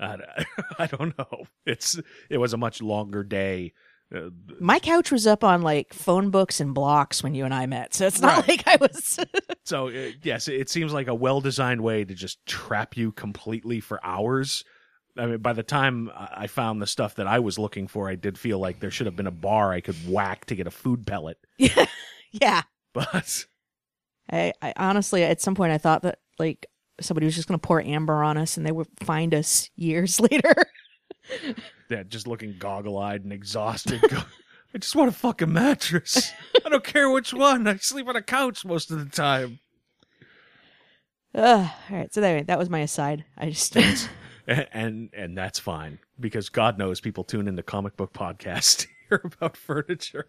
I, 0.00 0.16
I 0.78 0.86
don't 0.86 1.18
know. 1.18 1.46
It's 1.66 1.98
it 2.30 2.38
was 2.38 2.52
a 2.52 2.56
much 2.56 2.80
longer 2.80 3.24
day. 3.24 3.72
Uh, 4.14 4.30
My 4.60 4.78
couch 4.78 5.12
was 5.12 5.26
up 5.26 5.44
on 5.44 5.62
like 5.62 5.92
phone 5.92 6.30
books 6.30 6.60
and 6.60 6.72
blocks 6.74 7.22
when 7.22 7.34
you 7.34 7.44
and 7.44 7.52
I 7.52 7.66
met, 7.66 7.92
so 7.94 8.06
it's 8.06 8.20
not 8.20 8.48
like 8.48 8.66
I 8.66 8.76
was. 8.80 9.18
So 9.64 9.88
uh, 9.88 10.12
yes, 10.22 10.48
it 10.48 10.70
seems 10.70 10.94
like 10.94 11.08
a 11.08 11.14
well-designed 11.14 11.82
way 11.82 12.02
to 12.02 12.14
just 12.14 12.44
trap 12.46 12.96
you 12.96 13.12
completely 13.12 13.80
for 13.80 14.00
hours. 14.02 14.64
I 15.18 15.26
mean, 15.26 15.38
by 15.38 15.52
the 15.52 15.62
time 15.62 16.10
I 16.14 16.28
I 16.44 16.46
found 16.46 16.80
the 16.80 16.86
stuff 16.86 17.16
that 17.16 17.26
I 17.26 17.40
was 17.40 17.58
looking 17.58 17.86
for, 17.86 18.08
I 18.08 18.14
did 18.14 18.38
feel 18.38 18.58
like 18.58 18.80
there 18.80 18.90
should 18.90 19.04
have 19.06 19.16
been 19.16 19.26
a 19.26 19.30
bar 19.30 19.72
I 19.72 19.82
could 19.82 19.96
whack 20.08 20.46
to 20.46 20.54
get 20.54 20.66
a 20.66 20.70
food 20.70 21.06
pellet. 21.06 21.36
yeah, 21.58 22.62
But 22.94 23.44
I, 24.30 24.54
I 24.62 24.72
honestly, 24.76 25.22
at 25.22 25.42
some 25.42 25.54
point, 25.54 25.72
I 25.72 25.78
thought 25.78 26.00
that 26.02 26.20
like 26.38 26.66
somebody 26.98 27.26
was 27.26 27.34
just 27.34 27.46
going 27.46 27.60
to 27.60 27.66
pour 27.66 27.82
amber 27.82 28.22
on 28.22 28.38
us, 28.38 28.56
and 28.56 28.64
they 28.64 28.72
would 28.72 28.88
find 29.00 29.34
us 29.34 29.68
years 29.76 30.18
later. 30.30 30.54
Yeah, 31.88 32.02
just 32.02 32.26
looking 32.26 32.56
goggle-eyed 32.58 33.24
and 33.24 33.32
exhausted. 33.32 34.00
go, 34.08 34.18
I 34.74 34.78
just 34.78 34.94
want 34.94 35.08
a 35.08 35.12
fucking 35.12 35.52
mattress. 35.52 36.32
I 36.64 36.68
don't 36.68 36.84
care 36.84 37.10
which 37.10 37.32
one. 37.32 37.66
I 37.66 37.76
sleep 37.76 38.08
on 38.08 38.16
a 38.16 38.22
couch 38.22 38.64
most 38.64 38.90
of 38.90 38.98
the 38.98 39.10
time. 39.10 39.60
Ugh. 41.34 41.70
all 41.90 41.96
right, 41.96 42.12
so 42.12 42.22
anyway, 42.22 42.44
that 42.44 42.58
was 42.58 42.70
my 42.70 42.80
aside. 42.80 43.24
I 43.36 43.50
just 43.50 43.76
and 44.46 44.68
and, 44.72 45.10
and 45.12 45.36
that's 45.36 45.58
fine 45.58 45.98
because 46.18 46.48
God 46.48 46.78
knows 46.78 47.00
people 47.00 47.24
tune 47.24 47.48
into 47.48 47.62
comic 47.62 47.96
book 47.96 48.12
podcasts 48.12 48.78
to 48.78 48.88
hear 49.08 49.20
about 49.24 49.56
furniture. 49.56 50.26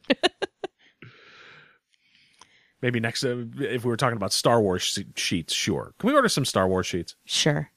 Maybe 2.82 3.00
next, 3.00 3.24
uh, 3.26 3.44
if 3.60 3.84
we 3.84 3.90
were 3.90 3.98
talking 3.98 4.16
about 4.16 4.32
Star 4.32 4.62
Wars 4.62 4.84
she- 4.84 5.06
sheets, 5.16 5.54
sure. 5.54 5.94
Can 6.00 6.10
we 6.10 6.16
order 6.16 6.30
some 6.30 6.46
Star 6.46 6.68
Wars 6.68 6.88
sheets? 6.88 7.16
sure. 7.26 7.72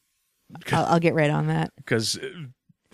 I'll, 0.70 0.84
I'll 0.84 1.00
get 1.00 1.14
right 1.14 1.30
on 1.30 1.46
that. 1.46 1.72
Because 1.76 2.18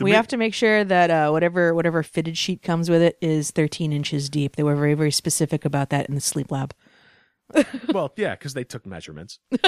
we 0.00 0.12
have 0.12 0.28
to 0.28 0.37
make 0.37 0.55
sure 0.55 0.85
that 0.85 1.11
uh, 1.11 1.31
whatever 1.31 1.75
whatever 1.75 2.02
fitted 2.02 2.37
sheet 2.37 2.62
comes 2.62 2.88
with 2.90 3.02
it 3.02 3.17
is 3.21 3.50
13 3.50 3.93
inches 3.93 4.28
deep. 4.28 4.57
They 4.57 4.62
were 4.62 4.76
very 4.76 4.95
very 4.95 5.11
specific 5.11 5.64
about 5.64 5.90
that 5.90 6.09
in 6.09 6.14
the 6.14 6.21
sleep 6.21 6.50
lab. 6.50 6.75
well, 7.93 8.12
yeah, 8.17 8.35
because 8.35 8.55
they 8.55 8.64
took 8.64 8.85
measurements. 8.87 9.38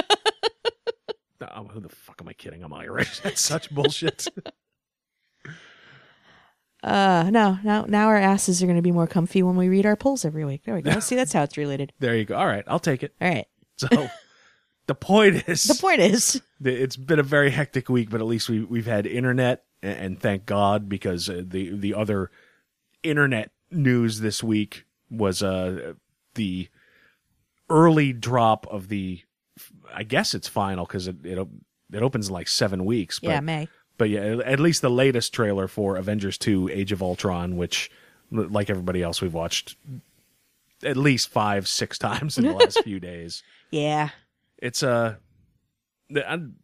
oh, 1.41 1.63
who 1.65 1.79
the 1.79 1.89
fuck 1.89 2.21
am 2.21 2.27
I 2.27 2.33
kidding? 2.33 2.63
I'm 2.63 2.73
Irish. 2.73 3.19
That's 3.23 3.41
such 3.41 3.71
bullshit. 3.71 4.27
Uh, 6.83 7.29
no, 7.31 7.59
now 7.63 7.85
now 7.87 8.07
our 8.07 8.17
asses 8.17 8.63
are 8.63 8.65
going 8.65 8.75
to 8.75 8.81
be 8.81 8.91
more 8.91 9.07
comfy 9.07 9.43
when 9.43 9.55
we 9.55 9.69
read 9.69 9.85
our 9.85 9.95
polls 9.95 10.25
every 10.25 10.45
week. 10.45 10.63
There 10.63 10.73
we 10.73 10.81
go. 10.81 10.99
See, 10.99 11.15
that's 11.15 11.31
how 11.31 11.43
it's 11.43 11.55
related. 11.55 11.93
there 11.99 12.15
you 12.15 12.25
go. 12.25 12.35
All 12.35 12.47
right, 12.47 12.63
I'll 12.67 12.79
take 12.79 13.03
it. 13.03 13.13
All 13.21 13.29
right. 13.29 13.45
So 13.77 14.09
the 14.87 14.95
point 14.95 15.47
is, 15.47 15.63
The 15.63 15.75
point 15.75 15.99
is, 16.01 16.41
it's 16.63 16.97
been 16.97 17.19
a 17.19 17.23
very 17.23 17.51
hectic 17.51 17.87
week, 17.87 18.09
but 18.09 18.19
at 18.19 18.25
least 18.27 18.49
we 18.49 18.63
we've 18.63 18.87
had 18.87 19.05
internet, 19.05 19.63
and, 19.83 20.19
thank 20.19 20.45
God 20.45 20.87
because 20.89 21.29
uh, 21.29 21.41
the 21.45 21.75
the 21.75 21.93
other 21.93 22.29
internet 23.03 23.51
news 23.71 24.19
this 24.19 24.43
week 24.43 24.85
was 25.09 25.41
uh 25.41 25.93
the 26.35 26.67
early 27.69 28.11
drop 28.13 28.67
of 28.67 28.89
the, 28.89 29.21
I 29.93 30.03
guess 30.03 30.33
it's 30.33 30.47
final 30.47 30.85
because 30.85 31.07
it, 31.07 31.25
it 31.25 31.47
it 31.93 32.01
opens 32.03 32.27
in 32.27 32.33
like 32.33 32.47
seven 32.47 32.85
weeks. 32.85 33.19
But, 33.19 33.29
yeah, 33.29 33.39
May. 33.39 33.67
but 33.97 34.09
yeah, 34.09 34.37
at 34.45 34.59
least 34.59 34.81
the 34.81 34.89
latest 34.89 35.33
trailer 35.33 35.67
for 35.67 35.95
Avengers 35.97 36.37
Two: 36.37 36.69
Age 36.69 36.91
of 36.91 37.01
Ultron, 37.01 37.57
which 37.57 37.89
like 38.31 38.69
everybody 38.69 39.01
else 39.03 39.21
we've 39.21 39.33
watched 39.33 39.75
at 40.83 40.97
least 40.97 41.29
five 41.29 41.67
six 41.67 41.97
times 41.99 42.37
in 42.37 42.45
the 42.45 42.53
last 42.53 42.81
few 42.83 42.99
days 42.99 43.43
Yeah. 43.71 44.09
it's 44.57 44.81
a 44.83 45.19
I'm- 46.25 46.55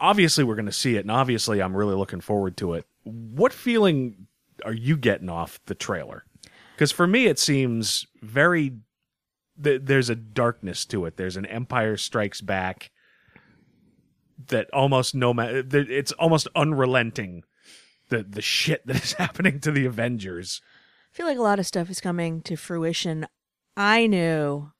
obviously 0.00 0.44
we're 0.44 0.54
going 0.56 0.66
to 0.66 0.72
see 0.72 0.96
it 0.96 1.00
and 1.00 1.10
obviously 1.10 1.62
i'm 1.62 1.76
really 1.76 1.94
looking 1.94 2.20
forward 2.20 2.56
to 2.58 2.74
it. 2.74 2.86
What 3.04 3.52
feeling 3.52 4.26
are 4.64 4.72
you 4.72 4.96
getting 4.96 5.28
off 5.28 5.60
the 5.66 5.74
trailer? 5.74 6.24
Because 6.74 6.92
for 6.92 7.06
me 7.06 7.26
it 7.26 7.38
seems 7.38 8.06
very 8.22 8.76
th- 9.62 9.82
there's 9.84 10.10
a 10.10 10.14
darkness 10.16 10.84
to 10.86 11.04
it. 11.06 11.16
There's 11.16 11.36
an 11.36 11.46
empire 11.46 11.96
strikes 11.96 12.40
back 12.40 12.90
that 14.48 14.68
almost 14.72 15.14
no 15.14 15.32
matter 15.32 15.62
it's 15.70 16.12
almost 16.12 16.48
unrelenting 16.54 17.44
the 18.08 18.22
the 18.22 18.42
shit 18.42 18.86
that 18.86 19.02
is 19.02 19.12
happening 19.18 19.60
to 19.60 19.70
the 19.70 19.86
avengers. 19.86 20.60
I 21.12 21.16
feel 21.16 21.26
like 21.26 21.38
a 21.38 21.42
lot 21.42 21.58
of 21.60 21.66
stuff 21.66 21.90
is 21.90 22.00
coming 22.00 22.42
to 22.42 22.56
fruition. 22.56 23.26
I 23.76 24.06
knew 24.06 24.72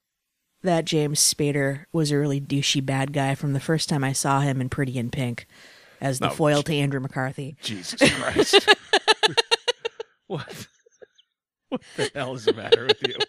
that 0.64 0.85
James 0.85 1.21
Spader 1.21 1.85
was 1.92 2.11
a 2.11 2.18
really 2.18 2.40
douchey 2.40 2.85
bad 2.85 3.12
guy 3.12 3.35
from 3.35 3.52
the 3.52 3.61
first 3.61 3.88
time 3.88 4.02
I 4.04 4.12
saw 4.12 4.40
him 4.40 4.61
in 4.61 4.68
Pretty 4.68 4.99
in 4.99 5.11
Pink 5.11 5.47
as 6.00 6.18
the 6.18 6.30
Oh, 6.30 6.35
foil 6.35 6.62
to 6.64 6.75
Andrew 6.75 7.00
McCarthy. 7.00 7.56
jesus 7.62 8.00
christ. 8.21 8.68
What? 10.26 10.66
What 11.68 11.83
the 11.97 12.11
hell 12.14 12.35
is 12.35 12.44
the 12.47 12.52
matter 12.54 12.87
with 12.87 13.02
you? 13.06 13.14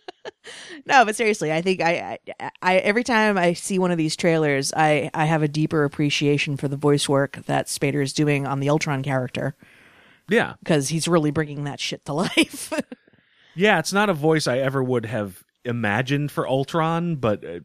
No, 0.85 1.03
but 1.05 1.15
seriously, 1.15 1.51
I 1.51 1.61
think 1.63 1.81
I, 1.81 2.19
I, 2.39 2.51
I 2.61 2.75
every 2.77 3.03
time 3.03 3.35
I 3.37 3.53
see 3.53 3.79
one 3.79 3.89
of 3.89 3.97
these 3.97 4.15
trailers, 4.15 4.71
I, 4.75 5.09
I 5.15 5.25
have 5.25 5.41
a 5.41 5.47
deeper 5.47 5.83
appreciation 5.83 6.55
for 6.55 6.67
the 6.67 6.77
voice 6.77 7.09
work 7.09 7.39
that 7.47 7.65
Spader 7.65 8.03
is 8.03 8.13
doing 8.13 8.45
on 8.45 8.59
the 8.59 8.69
Ultron 8.69 9.01
character. 9.01 9.55
Yeah. 10.29 10.53
Because 10.59 10.89
he's 10.89 11.07
really 11.07 11.31
bringing 11.31 11.63
that 11.63 11.79
shit 11.79 12.05
to 12.05 12.13
life. 12.13 12.71
Yeah, 13.55 13.79
it's 13.79 13.93
not 13.93 14.09
a 14.09 14.13
voice 14.13 14.45
I 14.45 14.59
ever 14.59 14.83
would 14.83 15.07
have 15.07 15.43
imagined 15.65 16.31
for 16.31 16.47
Ultron, 16.47 17.17
but 17.17 17.43
uh, 17.43 17.59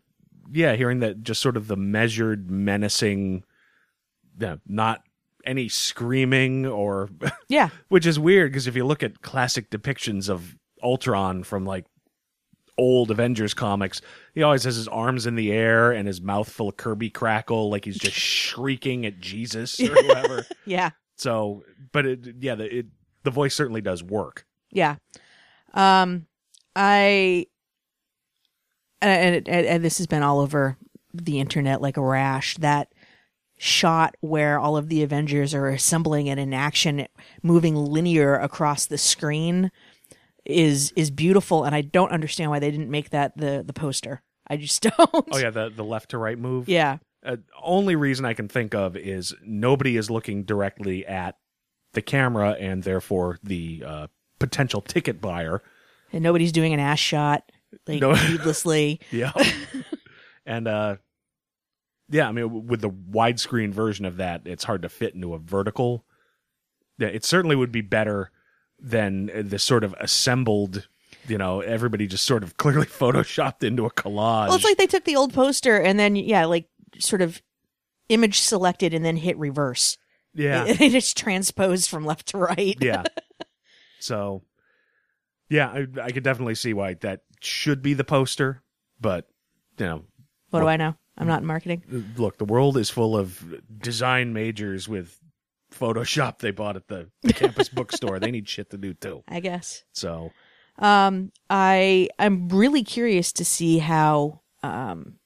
yeah, 0.52 0.74
hearing 0.74 1.00
that 1.00 1.22
just 1.22 1.40
sort 1.40 1.56
of 1.56 1.68
the 1.68 1.76
measured, 1.76 2.50
menacing, 2.50 3.44
not 4.66 5.02
any 5.44 5.68
screaming 5.68 6.66
or, 6.66 7.08
yeah, 7.48 7.68
which 7.88 8.06
is 8.06 8.18
weird 8.18 8.50
because 8.50 8.66
if 8.66 8.74
you 8.76 8.84
look 8.84 9.02
at 9.02 9.22
classic 9.22 9.70
depictions 9.70 10.28
of 10.28 10.56
Ultron 10.82 11.44
from 11.44 11.64
like 11.64 11.86
old 12.78 13.10
Avengers 13.10 13.54
comics, 13.54 14.00
he 14.34 14.42
always 14.42 14.64
has 14.64 14.76
his 14.76 14.88
arms 14.88 15.26
in 15.26 15.34
the 15.34 15.52
air 15.52 15.92
and 15.92 16.06
his 16.06 16.20
mouth 16.20 16.50
full 16.50 16.70
of 16.70 16.76
Kirby 16.76 17.10
crackle, 17.10 17.70
like 17.70 17.84
he's 17.84 17.98
just 17.98 18.16
shrieking 18.16 19.06
at 19.06 19.20
Jesus 19.20 19.78
or 19.80 19.94
whoever. 19.94 20.46
yeah, 20.64 20.90
so, 21.16 21.64
but 21.92 22.06
it, 22.06 22.36
yeah, 22.40 22.54
the 22.54 22.78
it, 22.78 22.86
the 23.22 23.30
voice 23.30 23.54
certainly 23.54 23.82
does 23.82 24.02
work. 24.02 24.46
yeah. 24.70 24.96
Um, 25.74 26.26
I 26.74 27.46
and, 29.02 29.48
and 29.48 29.66
and 29.66 29.84
this 29.84 29.98
has 29.98 30.06
been 30.06 30.22
all 30.22 30.40
over 30.40 30.76
the 31.12 31.40
internet 31.40 31.80
like 31.80 31.96
a 31.96 32.02
rash. 32.02 32.56
That 32.58 32.92
shot 33.58 34.16
where 34.20 34.58
all 34.58 34.76
of 34.76 34.88
the 34.88 35.02
Avengers 35.02 35.54
are 35.54 35.68
assembling 35.68 36.28
and 36.28 36.40
in 36.40 36.54
action, 36.54 37.06
moving 37.42 37.76
linear 37.76 38.34
across 38.36 38.86
the 38.86 38.98
screen, 38.98 39.70
is 40.44 40.92
is 40.96 41.10
beautiful, 41.10 41.64
and 41.64 41.74
I 41.74 41.82
don't 41.82 42.12
understand 42.12 42.50
why 42.50 42.58
they 42.58 42.70
didn't 42.70 42.90
make 42.90 43.10
that 43.10 43.36
the 43.36 43.62
the 43.66 43.72
poster. 43.72 44.22
I 44.48 44.56
just 44.56 44.82
don't. 44.96 45.28
Oh 45.32 45.38
yeah, 45.38 45.50
the 45.50 45.70
the 45.70 45.84
left 45.84 46.10
to 46.10 46.18
right 46.18 46.38
move. 46.38 46.68
yeah, 46.68 46.98
uh, 47.24 47.36
only 47.62 47.96
reason 47.96 48.24
I 48.24 48.34
can 48.34 48.48
think 48.48 48.74
of 48.74 48.96
is 48.96 49.34
nobody 49.44 49.96
is 49.96 50.10
looking 50.10 50.44
directly 50.44 51.06
at 51.06 51.36
the 51.92 52.02
camera 52.02 52.56
and 52.58 52.82
therefore 52.82 53.38
the 53.42 53.82
uh, 53.86 54.06
potential 54.38 54.80
ticket 54.80 55.20
buyer. 55.20 55.62
and 56.12 56.22
nobody's 56.22 56.52
doing 56.52 56.72
an 56.72 56.80
ass 56.80 57.00
shot 57.00 57.50
like 57.86 58.00
No. 58.00 58.12
needlessly. 58.28 59.00
Yeah. 59.10 59.32
and 60.46 60.66
uh 60.68 60.96
yeah, 62.08 62.28
I 62.28 62.32
mean 62.32 62.66
with 62.66 62.80
the 62.80 62.90
widescreen 62.90 63.72
version 63.72 64.04
of 64.04 64.16
that, 64.16 64.42
it's 64.44 64.64
hard 64.64 64.82
to 64.82 64.88
fit 64.88 65.14
into 65.14 65.34
a 65.34 65.38
vertical. 65.38 66.04
Yeah, 66.98 67.08
it 67.08 67.24
certainly 67.24 67.56
would 67.56 67.72
be 67.72 67.80
better 67.82 68.30
than 68.78 69.30
uh, 69.34 69.42
the 69.44 69.58
sort 69.58 69.84
of 69.84 69.94
assembled 70.00 70.88
you 71.28 71.36
know, 71.36 71.60
everybody 71.60 72.06
just 72.06 72.24
sort 72.24 72.42
of 72.42 72.56
clearly 72.56 72.86
photoshopped 72.86 73.62
into 73.62 73.84
a 73.84 73.90
collage. 73.90 74.48
Well, 74.48 74.54
it's 74.54 74.64
like 74.64 74.78
they 74.78 74.86
took 74.86 75.04
the 75.04 75.16
old 75.16 75.32
poster 75.34 75.76
and 75.76 75.98
then 75.98 76.16
yeah, 76.16 76.46
like 76.46 76.68
sort 76.98 77.22
of 77.22 77.40
image 78.08 78.40
selected 78.40 78.94
and 78.94 79.04
then 79.04 79.16
hit 79.16 79.36
reverse. 79.38 79.96
yeah, 80.34 80.64
It, 80.68 80.80
it 80.80 80.90
just 80.92 81.16
transposed 81.16 81.88
from 81.90 82.04
left 82.04 82.28
to 82.28 82.38
right. 82.38 82.76
yeah. 82.80 83.04
So, 84.00 84.42
yeah, 85.48 85.68
I, 85.68 85.86
I 86.02 86.10
could 86.10 86.24
definitely 86.24 86.54
see 86.54 86.72
why 86.72 86.94
that 86.94 87.20
should 87.40 87.82
be 87.82 87.94
the 87.94 88.04
poster, 88.04 88.62
but 89.00 89.28
you 89.78 89.86
know, 89.86 90.04
What 90.50 90.60
do 90.60 90.66
I 90.66 90.76
know? 90.76 90.94
I'm 91.18 91.26
not 91.26 91.40
in 91.42 91.46
marketing. 91.46 92.14
look, 92.16 92.38
the 92.38 92.44
world 92.46 92.76
is 92.78 92.88
full 92.88 93.16
of 93.16 93.44
design 93.78 94.32
majors 94.32 94.88
with 94.88 95.18
Photoshop 95.72 96.38
they 96.38 96.50
bought 96.50 96.76
at 96.76 96.88
the, 96.88 97.08
the 97.22 97.32
campus 97.34 97.68
bookstore. 97.68 98.18
They 98.18 98.30
need 98.30 98.48
shit 98.48 98.70
to 98.70 98.78
do 98.78 98.94
too. 98.94 99.22
I 99.28 99.40
guess. 99.40 99.84
So, 99.92 100.32
Um, 100.78 101.30
I 101.50 102.08
I'm 102.18 102.48
really 102.48 102.82
curious 102.82 103.32
to 103.32 103.44
see 103.44 103.78
how 103.78 104.40
um, 104.62 105.16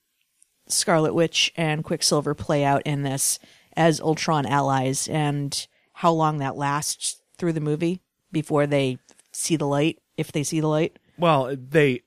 Scarlet 0.69 1.15
Witch 1.15 1.53
and 1.57 1.85
Quicksilver 1.85 2.35
play 2.35 2.65
out 2.65 2.83
in 2.85 3.03
this 3.03 3.39
as 3.77 4.01
Ultron 4.01 4.47
allies, 4.47 5.09
and 5.09 5.67
how 5.95 6.13
long 6.13 6.39
that 6.39 6.57
lasts 6.57 7.21
through 7.39 7.53
the 7.53 7.61
movie 7.61 8.01
before 8.33 8.67
they 8.67 8.99
see 9.33 9.57
the 9.57 9.67
light, 9.67 9.99
if 10.17 10.31
they 10.33 10.43
see 10.43 10.61
the 10.61 10.69
light. 10.69 10.99
Well, 11.19 11.55
they, 11.57 12.03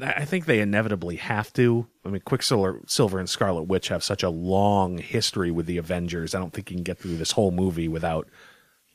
I 0.00 0.24
think 0.24 0.46
they 0.46 0.60
inevitably 0.60 1.16
have 1.16 1.52
to. 1.54 1.86
I 2.04 2.08
mean, 2.08 2.22
Quicksilver, 2.22 2.80
Silver, 2.86 3.18
and 3.18 3.28
Scarlet 3.28 3.62
Witch 3.62 3.88
have 3.88 4.04
such 4.04 4.22
a 4.22 4.30
long 4.30 4.98
history 4.98 5.50
with 5.50 5.66
the 5.66 5.78
Avengers. 5.78 6.34
I 6.34 6.38
don't 6.38 6.52
think 6.52 6.70
you 6.70 6.76
can 6.76 6.84
get 6.84 6.98
through 6.98 7.16
this 7.16 7.32
whole 7.32 7.50
movie 7.50 7.88
without, 7.88 8.28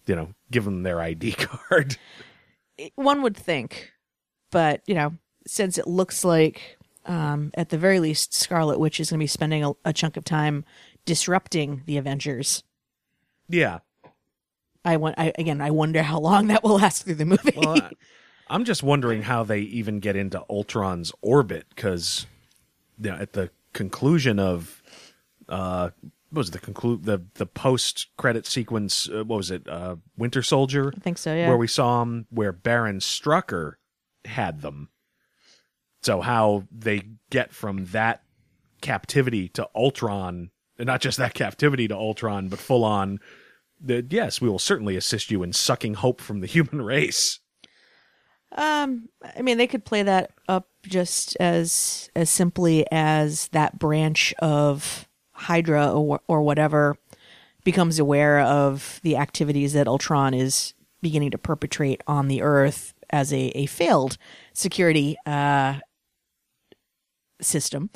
you 0.06 0.16
know, 0.16 0.34
giving 0.51 0.74
them 0.74 0.84
their 0.84 1.01
ID 1.01 1.32
card. 1.38 1.98
One 2.96 3.22
would 3.22 3.36
think, 3.36 3.92
but 4.51 4.82
you 4.88 4.96
know, 4.96 5.13
since 5.48 5.78
it 5.78 5.88
looks 5.88 6.24
like 6.24 6.78
um, 7.06 7.51
at 7.56 7.70
the 7.70 7.78
very 7.78 8.00
least 8.00 8.34
Scarlet 8.34 8.80
Witch 8.80 9.00
is 9.00 9.10
going 9.10 9.20
to 9.20 9.24
be 9.24 9.28
spending 9.28 9.63
a, 9.63 9.72
a 9.84 9.94
chunk 9.94 10.16
of 10.16 10.24
time 10.24 10.63
disrupting 11.06 11.82
the 11.86 11.98
Avengers. 11.98 12.63
yeah. 13.48 13.80
I 14.86 14.96
want. 14.96 15.16
I, 15.18 15.34
again, 15.38 15.60
I 15.60 15.72
wonder 15.72 16.01
how 16.01 16.20
long 16.20 16.48
that 16.48 16.63
will 16.63 16.75
last 16.75 17.04
through 17.04 17.16
the 17.16 17.25
movie. 17.25 17.54
Well, 17.56 17.89
I'm 18.50 18.65
just 18.65 18.84
wondering 18.84 19.24
how 19.24 19.44
they 19.44 19.60
even 19.60 20.00
get 20.00 20.15
into 20.15 20.44
Ultron's 20.50 21.12
orbit 21.22 21.68
because, 21.70 22.25
you 23.00 23.12
know, 23.12 23.18
at 23.18 23.34
the 23.34 23.51
conclusion 23.74 24.39
of, 24.39 24.82
uh, 25.48 25.89
what 26.32 26.39
was 26.39 26.50
it, 26.50 26.51
the 26.51 26.60
conclude 26.60 27.06
the 27.06 27.24
the 27.36 27.46
post 27.46 28.08
credit 28.18 28.46
sequence? 28.46 29.10
Uh, 29.10 29.24
what 29.24 29.38
was 29.38 29.51
it? 29.51 29.68
Uh, 29.68 29.96
Winter 30.18 30.44
Soldier. 30.44 30.94
I 30.96 31.00
think 31.00 31.18
so. 31.18 31.34
Yeah. 31.34 31.48
Where 31.48 31.58
we 31.58 31.68
saw 31.68 32.01
him, 32.01 32.27
where 32.29 32.51
Baron 32.51 33.00
Strucker 33.00 33.74
had 34.25 34.62
them. 34.62 34.89
So 36.01 36.22
how 36.22 36.65
they 36.72 37.03
get 37.29 37.51
from 37.51 37.86
that 37.88 38.24
captivity 38.82 39.50
to 39.50 39.68
Ultron, 39.75 40.51
and 40.77 40.88
not 40.88 41.01
just 41.01 41.18
that 41.18 41.34
captivity 41.34 41.88
to 41.88 41.96
Ultron, 41.96 42.48
but 42.48 42.60
full 42.60 42.84
on. 42.84 43.20
The, 43.82 44.06
yes, 44.10 44.41
we 44.41 44.50
will 44.50 44.60
certainly 44.60 44.96
assist 44.98 45.32
you 45.32 45.41
in 45.41 45.53
sucking 45.53 45.96
hope 45.96 46.22
from 46.22 46.41
the 46.41 46.48
human 46.48 46.82
race. 46.86 47.39
Um, 48.51 49.10
I 49.38 49.41
mean, 49.41 49.58
they 49.58 49.68
could 49.68 49.86
play 49.86 50.03
that 50.03 50.32
up 50.48 50.68
just 50.84 51.38
as 51.39 52.10
as 52.15 52.29
simply 52.29 52.86
as 52.91 53.48
that 53.50 53.77
branch 53.77 54.34
of 54.39 55.08
Hydra 55.34 55.91
or, 55.91 56.22
or 56.27 56.41
whatever 56.41 56.98
becomes 57.63 58.00
aware 58.00 58.39
of 58.39 59.00
the 59.03 59.18
activities 59.18 59.74
that 59.74 59.88
Ultron 59.88 60.34
is 60.34 60.74
beginning 61.01 61.32
to 61.32 61.38
perpetrate 61.38 62.01
on 62.08 62.27
the 62.27 62.41
Earth 62.41 62.94
as 63.10 63.32
a, 63.34 63.48
a 63.56 63.65
failed 63.68 64.18
security 64.53 65.15
uh, 65.25 65.79
system, 67.41 67.89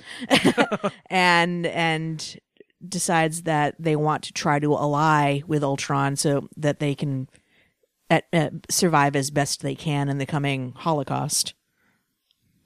and 1.10 1.65
and 1.65 2.39
decides 2.88 3.43
that 3.43 3.75
they 3.79 3.95
want 3.95 4.24
to 4.24 4.33
try 4.33 4.59
to 4.59 4.74
ally 4.74 5.42
with 5.48 5.63
Ultron 5.63 6.16
so 6.16 6.50
that 6.57 6.79
they 6.79 6.94
can 6.96 7.29
at, 8.13 8.25
uh, 8.31 8.49
survive 8.69 9.15
as 9.15 9.31
best 9.31 9.61
they 9.61 9.75
can 9.75 10.09
in 10.09 10.17
the 10.17 10.25
coming 10.25 10.73
Holocaust. 10.75 11.53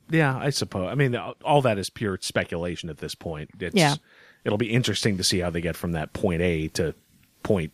Yeah, 0.09 0.37
I 0.37 0.49
suppose. 0.49 0.89
I 0.89 0.95
mean, 0.95 1.15
all 1.15 1.61
that 1.61 1.77
is 1.77 1.89
pure 1.89 2.17
speculation 2.21 2.89
at 2.89 2.97
this 2.97 3.15
point. 3.15 3.49
It's, 3.59 3.75
Yeah. 3.75 3.95
It'll 4.43 4.57
be 4.57 4.71
interesting 4.71 5.17
to 5.17 5.23
see 5.23 5.39
how 5.39 5.49
they 5.49 5.59
get 5.59 5.75
from 5.75 5.91
that 5.91 6.13
point 6.13 6.41
A 6.41 6.69
to 6.69 6.95
point 7.43 7.73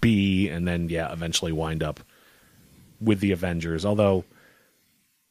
B, 0.00 0.48
and 0.48 0.66
then 0.66 0.88
yeah, 0.88 1.12
eventually 1.12 1.52
wind 1.52 1.82
up 1.82 2.00
with 3.00 3.20
the 3.20 3.30
Avengers. 3.30 3.84
Although, 3.84 4.24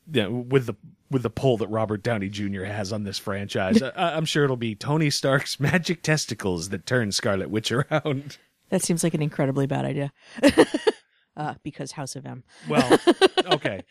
yeah, 0.10 0.28
with 0.28 0.68
the 0.68 0.76
with 1.10 1.24
the 1.24 1.30
pull 1.30 1.58
that 1.58 1.68
Robert 1.68 2.04
Downey 2.04 2.30
Jr. 2.30 2.64
has 2.64 2.94
on 2.94 3.04
this 3.04 3.18
franchise, 3.18 3.82
I, 3.98 4.16
I'm 4.16 4.24
sure 4.24 4.46
it'll 4.46 4.56
be 4.56 4.76
Tony 4.76 5.10
Stark's 5.10 5.60
magic 5.60 6.04
testicles 6.04 6.70
that 6.70 6.86
turn 6.86 7.12
Scarlet 7.12 7.50
Witch 7.50 7.72
around. 7.72 8.38
That 8.70 8.82
seems 8.82 9.04
like 9.04 9.14
an 9.14 9.22
incredibly 9.22 9.68
bad 9.68 9.84
idea. 9.84 10.14
uh, 11.42 11.56
because 11.64 11.94
House 11.94 12.16
of 12.16 12.26
M. 12.26 12.44
Well, 12.70 13.00
okay, 13.54 13.82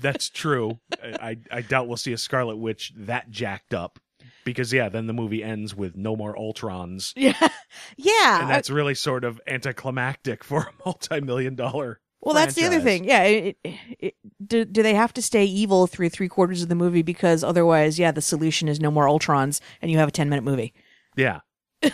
that's 0.00 0.28
true. 0.28 0.80
I, 1.00 1.36
I 1.50 1.60
doubt 1.60 1.86
we'll 1.86 1.96
see 1.96 2.12
a 2.12 2.18
Scarlet 2.18 2.56
Witch 2.56 2.92
that 2.96 3.30
jacked 3.30 3.72
up 3.72 4.00
because 4.44 4.72
yeah, 4.72 4.88
then 4.88 5.06
the 5.06 5.12
movie 5.12 5.42
ends 5.42 5.74
with 5.74 5.96
no 5.96 6.16
more 6.16 6.34
Ultrons, 6.34 7.12
Yeah, 7.16 7.48
yeah. 7.96 8.40
and 8.42 8.50
that's 8.50 8.70
really 8.70 8.94
sort 8.96 9.24
of 9.24 9.40
anticlimactic 9.46 10.42
for 10.42 10.62
a 10.62 10.72
multi-million 10.84 11.54
dollar. 11.54 12.00
well, 12.20 12.34
that's 12.34 12.54
the 12.54 12.64
other 12.64 12.80
thing. 12.80 13.04
Yeah, 13.04 13.22
it, 13.22 13.56
it, 13.62 13.74
it, 14.00 14.14
do 14.44 14.64
do 14.64 14.82
they 14.82 14.94
have 14.94 15.12
to 15.14 15.22
stay 15.22 15.44
evil 15.44 15.86
through 15.86 16.08
three 16.08 16.28
quarters 16.28 16.62
of 16.62 16.68
the 16.68 16.74
movie 16.74 17.02
because 17.02 17.44
otherwise, 17.44 18.00
yeah, 18.00 18.10
the 18.10 18.22
solution 18.22 18.66
is 18.68 18.80
no 18.80 18.90
more 18.90 19.06
Ultrons, 19.06 19.60
and 19.80 19.92
you 19.92 19.98
have 19.98 20.08
a 20.08 20.12
ten 20.12 20.28
minute 20.28 20.42
movie. 20.42 20.74
Yeah. 21.16 21.40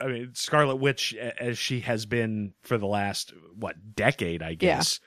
I 0.00 0.06
mean, 0.06 0.30
Scarlet 0.34 0.76
Witch, 0.76 1.14
as 1.14 1.58
she 1.58 1.80
has 1.80 2.06
been 2.06 2.52
for 2.62 2.78
the 2.78 2.86
last 2.86 3.32
what 3.58 3.94
decade, 3.94 4.42
I 4.42 4.54
guess. 4.54 5.00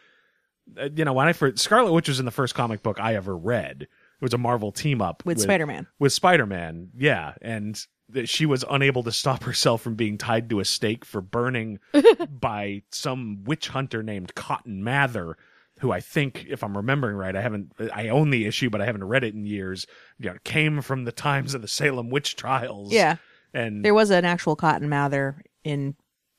Uh, 0.79 0.89
you 0.95 1.05
know, 1.05 1.13
when 1.13 1.27
I 1.27 1.33
first 1.33 1.59
Scarlet 1.59 1.91
Witch 1.91 2.07
was 2.07 2.19
in 2.19 2.25
the 2.25 2.31
first 2.31 2.55
comic 2.55 2.83
book 2.83 2.99
I 2.99 3.15
ever 3.15 3.35
read. 3.35 3.83
It 3.83 4.25
was 4.25 4.33
a 4.33 4.37
Marvel 4.37 4.73
team 4.73 5.01
up 5.01 5.25
With 5.25 5.39
Spider-Man. 5.39 5.87
With 5.97 6.11
Spider 6.11 6.45
Man, 6.45 6.89
yeah, 6.97 7.35
and 7.41 7.81
that 8.09 8.27
she 8.27 8.45
was 8.45 8.65
unable 8.69 9.03
to 9.03 9.11
stop 9.11 9.43
herself 9.45 9.81
from 9.81 9.95
being 9.95 10.17
tied 10.17 10.49
to 10.49 10.59
a 10.59 10.65
stake 10.65 11.05
for 11.05 11.21
burning 11.21 11.79
by 12.29 12.81
some 12.91 13.43
witch 13.45 13.69
hunter 13.69 14.03
named 14.03 14.35
Cotton 14.35 14.83
Mather. 14.83 15.37
Who 15.79 15.93
I 15.93 16.01
think, 16.01 16.45
if 16.49 16.61
I'm 16.61 16.75
remembering 16.75 17.15
right, 17.15 17.33
I 17.33 17.41
haven't, 17.41 17.71
I 17.93 18.09
own 18.09 18.31
the 18.31 18.45
issue, 18.45 18.69
but 18.69 18.81
I 18.81 18.85
haven't 18.85 19.05
read 19.05 19.23
it 19.23 19.33
in 19.33 19.45
years. 19.45 19.87
You 20.17 20.31
know, 20.31 20.37
came 20.43 20.81
from 20.81 21.05
the 21.05 21.13
times 21.13 21.53
of 21.53 21.61
the 21.61 21.69
Salem 21.69 22.09
witch 22.09 22.35
trials. 22.35 22.91
Yeah, 22.91 23.15
And 23.53 23.83
there 23.83 23.93
was 23.93 24.09
an 24.09 24.25
actual 24.25 24.55
Cotton 24.55 24.89
Mather 24.89 25.43
in 25.63 25.95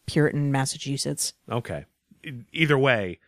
Puritan, 0.07 0.53
Massachusetts. 0.53 1.33
okay. 1.51 1.85
Either 2.53 2.77
way, 2.77 3.18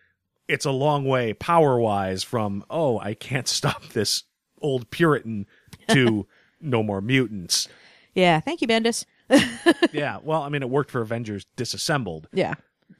it's 0.48 0.66
a 0.66 0.70
long 0.70 1.04
way 1.06 1.32
power 1.32 1.80
wise 1.80 2.22
from, 2.22 2.64
oh, 2.68 2.98
I 2.98 3.14
can't 3.14 3.48
stop 3.58 3.84
this 3.88 4.24
old 4.60 4.90
Puritan 4.90 5.46
to 5.88 6.26
no 6.60 6.82
more 6.82 7.00
mutants. 7.00 7.68
Yeah, 8.14 8.40
thank 8.40 8.60
you, 8.60 8.68
Bendis. 8.68 9.04
Yeah. 9.92 10.18
Well, 10.22 10.42
I 10.42 10.48
mean, 10.50 10.62
it 10.62 10.68
worked 10.68 10.90
for 10.90 11.00
Avengers 11.00 11.46
Disassembled, 11.56 12.28
Yeah, 12.32 12.54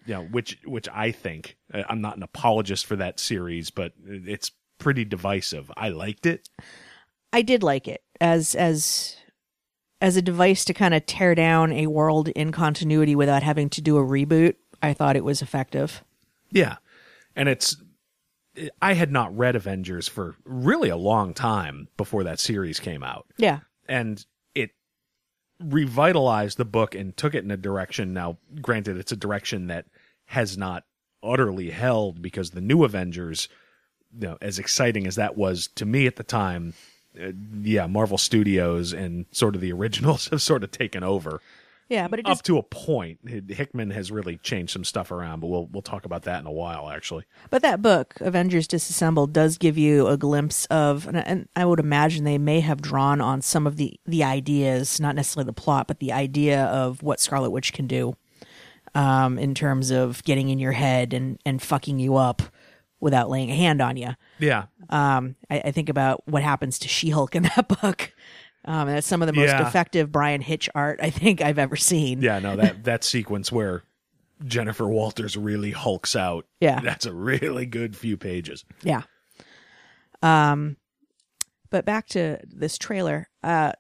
you 0.07 0.14
know, 0.14 0.25
which, 0.25 0.59
which 0.64 0.88
I 0.88 1.11
think, 1.11 1.57
uh, 1.75 1.83
I'm 1.88 2.01
not 2.01 2.16
an 2.16 2.23
apologist 2.23 2.87
for 2.87 2.97
that 2.97 3.21
series, 3.21 3.71
but 3.71 3.92
it's 4.07 4.51
pretty 4.79 5.05
divisive. 5.05 5.71
I 5.77 5.90
liked 5.90 6.25
it. 6.27 6.49
I 7.33 7.42
did 7.42 7.62
like 7.62 7.87
it 7.88 8.03
as 8.21 8.55
as 8.55 9.16
as 10.03 10.17
a 10.17 10.23
device 10.23 10.65
to 10.65 10.75
kind 10.75 10.93
of 10.93 11.07
tear 11.07 11.35
down 11.35 11.73
a 11.73 11.87
world 11.87 12.29
in 12.31 12.51
continuity 12.51 13.15
without 13.15 13.45
having 13.45 13.71
to 13.71 13.81
do 13.81 13.97
a 13.97 14.03
reboot. 14.03 14.57
I 14.83 14.93
thought 14.93 15.17
it 15.17 15.25
was 15.25 15.41
effective. 15.41 16.03
Yeah. 16.51 16.77
And 17.37 17.49
it's 17.49 17.77
I 18.83 18.95
had 18.95 19.12
not 19.12 19.35
read 19.35 19.57
Avengers 19.57 20.09
for 20.09 20.35
really 20.45 20.91
a 20.91 20.97
long 20.97 21.33
time 21.33 21.88
before 21.97 22.25
that 22.25 22.41
series 22.41 22.81
came 22.81 23.03
out. 23.03 23.27
Yeah, 23.38 23.61
And 23.88 24.27
it 24.55 24.73
revitalized 25.61 26.59
the 26.59 26.65
book 26.67 26.95
and 26.95 27.17
took 27.17 27.35
it 27.35 27.45
in 27.45 27.51
a 27.53 27.57
direction 27.57 28.12
now 28.12 28.37
granted 28.61 28.97
it's 28.97 29.12
a 29.12 29.17
direction 29.17 29.69
that 29.69 29.87
has 30.25 30.59
not 30.59 30.83
utterly 31.23 31.71
held 31.71 32.21
because 32.21 32.51
the 32.51 32.61
new 32.61 32.83
Avengers 32.83 33.49
you 34.12 34.27
know 34.27 34.37
as 34.43 34.59
exciting 34.59 35.07
as 35.07 35.15
that 35.15 35.37
was 35.37 35.69
to 35.77 35.87
me 35.87 36.09
at 36.09 36.17
the 36.17 36.25
time 36.25 36.75
uh, 37.20 37.33
yeah 37.62 37.87
Marvel 37.87 38.18
Studios 38.18 38.92
and 38.92 39.27
sort 39.33 39.55
of 39.55 39.61
the 39.61 39.72
originals 39.72 40.29
have 40.31 40.42
sort 40.42 40.64
of 40.64 40.70
taken 40.70 41.03
over. 41.03 41.40
Yeah, 41.88 42.09
but 42.09 42.20
it 42.20 42.27
up 42.27 42.40
to 42.44 42.57
a 42.57 42.62
point. 42.62 43.18
Hickman 43.51 43.90
has 43.90 44.11
really 44.11 44.38
changed 44.38 44.72
some 44.72 44.85
stuff 44.85 45.11
around 45.11 45.40
but 45.40 45.48
we'll 45.48 45.66
we'll 45.66 45.83
talk 45.83 46.07
about 46.07 46.22
that 46.22 46.40
in 46.40 46.46
a 46.46 46.53
while 46.53 46.88
actually. 46.88 47.25
But 47.51 47.61
that 47.62 47.83
book 47.83 48.14
Avengers 48.20 48.66
Disassembled 48.66 49.35
does 49.35 49.59
give 49.59 49.77
you 49.77 50.07
a 50.07 50.16
glimpse 50.16 50.64
of, 50.66 51.07
and, 51.07 51.18
and 51.18 51.48
I 51.55 51.66
would 51.66 51.81
imagine 51.81 52.25
they 52.25 52.38
may 52.38 52.61
have 52.61 52.81
drawn 52.81 53.20
on 53.20 53.42
some 53.42 53.66
of 53.66 53.77
the 53.77 54.01
the 54.07 54.25
ideas, 54.25 55.01
not 55.01 55.14
necessarily 55.14 55.46
the 55.46 55.53
plot, 55.53 55.87
but 55.87 55.98
the 55.98 56.12
idea 56.12 56.64
of 56.64 57.03
what 57.03 57.20
Scarlet 57.20 57.51
Witch 57.51 57.75
can 57.75 57.87
do, 57.87 58.16
um, 58.94 59.38
in 59.38 59.55
terms 59.55 59.90
of 59.90 60.25
getting 60.25 60.48
in 60.48 60.59
your 60.59 60.72
head 60.72 61.12
and 61.12 61.38
and 61.44 61.61
fucking 61.61 61.98
you 61.98 62.16
up 62.16 62.42
without 63.03 63.29
laying 63.29 63.51
a 63.51 63.55
hand 63.55 63.83
on 63.83 63.99
you. 63.99 64.11
Yeah. 64.38 64.67
Um, 64.88 65.35
I, 65.51 65.61
I 65.67 65.71
think 65.73 65.91
about 65.91 66.23
what 66.27 66.43
happens 66.43 66.79
to 66.79 66.88
She 66.88 67.11
Hulk 67.11 67.35
in 67.37 67.43
that 67.43 67.69
book. 67.83 68.12
Um, 68.65 68.87
and 68.88 68.97
that's 68.97 69.07
some 69.09 69.21
of 69.23 69.27
the 69.27 69.33
most 69.33 69.49
Yeah. 69.49 69.67
effective 69.67 70.12
Bryan 70.12 70.41
Hitch 70.41 70.71
art 70.75 71.01
I 71.03 71.11
think 71.11 71.43
I've 71.43 71.59
ever 71.59 71.75
seen. 71.77 72.23
Yeah, 72.23 72.38
no, 72.38 72.55
that 72.57 72.85
that 72.85 73.03
sequence 73.05 73.51
where 73.51 73.83
Jennifer 74.45 74.87
Walters 74.88 75.37
really 75.37 75.73
hulks 75.73 76.15
out. 76.17 76.47
Yeah. 76.61 76.81
That's 76.81 77.05
a 77.05 77.12
really 77.12 77.67
good 77.67 77.97
few 77.97 78.17
pages. 78.17 78.65
Yeah. 78.83 79.03
Um, 80.23 80.77
but 81.71 81.85
back 81.85 82.07
to 82.11 82.38
this 82.47 82.79
trailer. 82.79 83.29
Uh, 83.43 83.73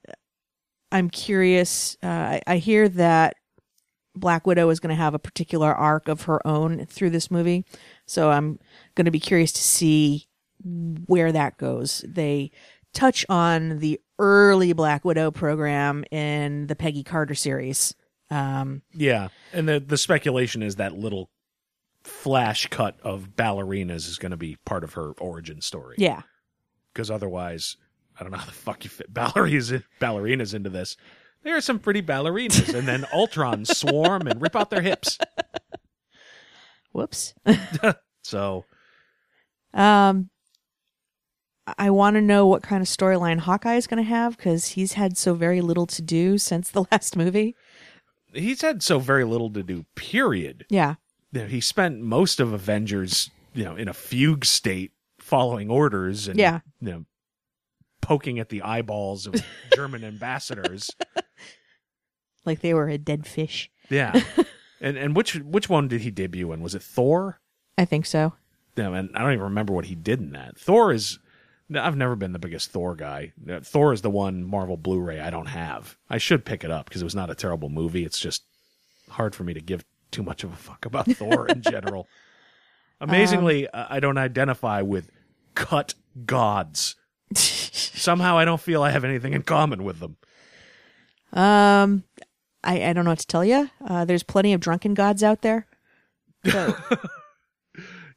I'm 0.90 1.10
curious. 1.10 1.96
Uh, 2.02 2.06
I, 2.06 2.42
I 2.46 2.56
hear 2.56 2.88
that 2.88 3.36
Black 4.14 4.46
Widow 4.46 4.68
is 4.70 4.80
going 4.80 4.94
to 4.94 5.02
have 5.02 5.14
a 5.14 5.18
particular 5.18 5.72
arc 5.72 6.08
of 6.08 6.22
her 6.22 6.46
own 6.46 6.86
through 6.86 7.10
this 7.10 7.30
movie, 7.30 7.64
so 8.06 8.30
I'm 8.30 8.58
going 8.94 9.06
to 9.06 9.10
be 9.10 9.20
curious 9.20 9.52
to 9.52 9.62
see 9.62 10.26
where 11.06 11.32
that 11.32 11.56
goes. 11.58 12.04
They 12.06 12.50
touch 12.92 13.24
on 13.28 13.78
the 13.78 14.00
early 14.18 14.72
Black 14.72 15.04
Widow 15.04 15.30
program 15.30 16.04
in 16.10 16.66
the 16.66 16.76
Peggy 16.76 17.02
Carter 17.02 17.34
series. 17.34 17.94
Um, 18.30 18.82
Yeah. 18.94 19.28
And 19.52 19.68
the 19.68 19.80
the 19.80 19.98
speculation 19.98 20.62
is 20.62 20.76
that 20.76 20.96
little 20.96 21.30
flash 22.02 22.66
cut 22.68 22.98
of 23.02 23.30
ballerinas 23.36 24.08
is 24.08 24.18
going 24.18 24.30
to 24.30 24.36
be 24.36 24.56
part 24.64 24.84
of 24.84 24.94
her 24.94 25.12
origin 25.12 25.60
story. 25.60 25.96
yeah. 25.98 26.22
Because 26.92 27.10
otherwise, 27.10 27.76
I 28.18 28.22
don't 28.22 28.32
know 28.32 28.38
how 28.38 28.46
the 28.46 28.52
fuck 28.52 28.84
you 28.84 28.90
fit 28.90 29.12
ballerinas 29.14 29.82
ballerinas 30.00 30.54
into 30.54 30.70
this. 30.70 30.96
There 31.42 31.56
are 31.56 31.60
some 31.60 31.78
pretty 31.78 32.02
ballerinas, 32.02 32.72
and 32.74 32.86
then 32.86 33.04
Ultron 33.12 33.64
swarm 33.64 34.26
and 34.28 34.40
rip 34.40 34.54
out 34.56 34.70
their 34.70 34.82
hips. 34.82 35.18
Whoops. 36.92 37.34
So 38.24 38.64
Um, 39.74 40.30
I 41.76 41.90
want 41.90 42.14
to 42.14 42.20
know 42.20 42.46
what 42.46 42.62
kind 42.62 42.80
of 42.80 42.86
storyline 42.86 43.40
Hawkeye 43.40 43.74
is 43.74 43.88
going 43.88 44.02
to 44.02 44.08
have 44.08 44.36
because 44.36 44.68
he's 44.68 44.92
had 44.92 45.18
so 45.18 45.34
very 45.34 45.60
little 45.60 45.86
to 45.88 46.00
do 46.02 46.38
since 46.38 46.70
the 46.70 46.84
last 46.92 47.16
movie. 47.16 47.56
he's 48.32 48.62
had 48.62 48.80
so 48.82 49.00
very 49.00 49.24
little 49.24 49.50
to 49.50 49.62
do. 49.64 49.86
Period. 49.96 50.66
Yeah. 50.70 50.94
he 51.32 51.60
spent 51.60 52.00
most 52.00 52.38
of 52.38 52.52
Avengers, 52.52 53.28
you 53.54 53.64
know, 53.64 53.74
in 53.74 53.88
a 53.88 53.92
fugue 53.94 54.44
state, 54.44 54.92
following 55.18 55.68
orders 55.68 56.28
and 56.28 56.38
Yeah. 56.38 56.60
you 56.80 56.90
know, 56.92 57.04
poking 58.02 58.38
at 58.38 58.50
the 58.50 58.60
eyeballs 58.60 59.26
of 59.26 59.34
German 59.74 60.04
ambassadors. 60.04 60.90
Like 62.44 62.60
they 62.60 62.74
were 62.74 62.88
a 62.88 62.98
dead 62.98 63.26
fish. 63.26 63.70
Yeah, 63.88 64.20
and 64.80 64.98
and 64.98 65.16
which 65.16 65.36
which 65.36 65.68
one 65.70 65.88
did 65.88 66.02
he 66.02 66.10
debut 66.10 66.52
in? 66.52 66.60
Was 66.60 66.74
it 66.74 66.82
Thor? 66.82 67.40
I 67.78 67.86
think 67.86 68.04
so. 68.04 68.34
No, 68.76 68.92
and 68.94 69.10
I 69.14 69.20
don't 69.20 69.32
even 69.32 69.44
remember 69.44 69.72
what 69.72 69.86
he 69.86 69.94
did 69.94 70.20
in 70.20 70.32
that. 70.32 70.58
Thor 70.58 70.92
is 70.92 71.18
I've 71.74 71.96
never 71.96 72.16
been 72.16 72.32
the 72.32 72.38
biggest 72.38 72.70
Thor 72.70 72.94
guy. 72.94 73.32
Thor 73.62 73.92
is 73.92 74.02
the 74.02 74.10
one 74.10 74.44
Marvel 74.44 74.76
Blu-ray 74.76 75.20
I 75.20 75.30
don't 75.30 75.46
have. 75.46 75.96
I 76.10 76.18
should 76.18 76.44
pick 76.44 76.64
it 76.64 76.70
up 76.70 76.86
because 76.86 77.02
it 77.02 77.06
was 77.06 77.14
not 77.14 77.30
a 77.30 77.34
terrible 77.34 77.68
movie. 77.68 78.04
It's 78.04 78.18
just 78.18 78.44
hard 79.08 79.34
for 79.34 79.44
me 79.44 79.54
to 79.54 79.60
give 79.60 79.84
too 80.10 80.22
much 80.22 80.44
of 80.44 80.52
a 80.52 80.56
fuck 80.56 80.84
about 80.84 81.06
Thor 81.12 81.46
in 81.48 81.62
general. 81.62 82.08
Amazingly, 83.00 83.68
uh, 83.68 83.86
I 83.88 84.00
don't 84.00 84.18
identify 84.18 84.82
with 84.82 85.10
cut 85.54 85.94
gods. 86.24 86.96
Somehow, 87.38 88.38
I 88.38 88.44
don't 88.44 88.60
feel 88.60 88.82
I 88.82 88.90
have 88.90 89.04
anything 89.04 89.32
in 89.32 89.42
common 89.42 89.84
with 89.84 90.00
them. 90.00 90.16
Um, 91.32 92.04
I, 92.64 92.84
I 92.84 92.92
don't 92.92 93.04
know 93.04 93.10
what 93.10 93.20
to 93.20 93.26
tell 93.26 93.44
you. 93.44 93.70
Uh, 93.86 94.04
there's 94.04 94.22
plenty 94.22 94.52
of 94.52 94.60
drunken 94.60 94.94
gods 94.94 95.22
out 95.22 95.42
there. 95.42 95.66
So, 96.44 96.76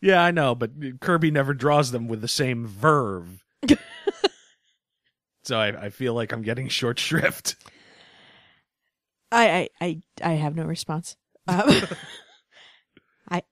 Yeah, 0.02 0.24
I 0.24 0.30
know, 0.30 0.54
but 0.54 0.72
Kirby 1.00 1.32
never 1.32 1.56
draws 1.56 1.90
them 1.92 2.08
with 2.08 2.22
the 2.22 2.28
same 2.28 2.68
verve. 2.68 3.44
so 5.44 5.60
I, 5.60 5.86
I 5.86 5.90
feel 5.90 6.14
like 6.14 6.32
I'm 6.32 6.44
getting 6.44 6.68
short 6.68 7.00
shrift. 7.00 7.56
I, 9.32 9.50
I, 9.50 9.70
I, 9.82 10.02
I 10.24 10.32
have 10.34 10.56
no 10.56 10.64
response. 10.64 11.18
Um, 11.48 11.70
I, 13.30 13.44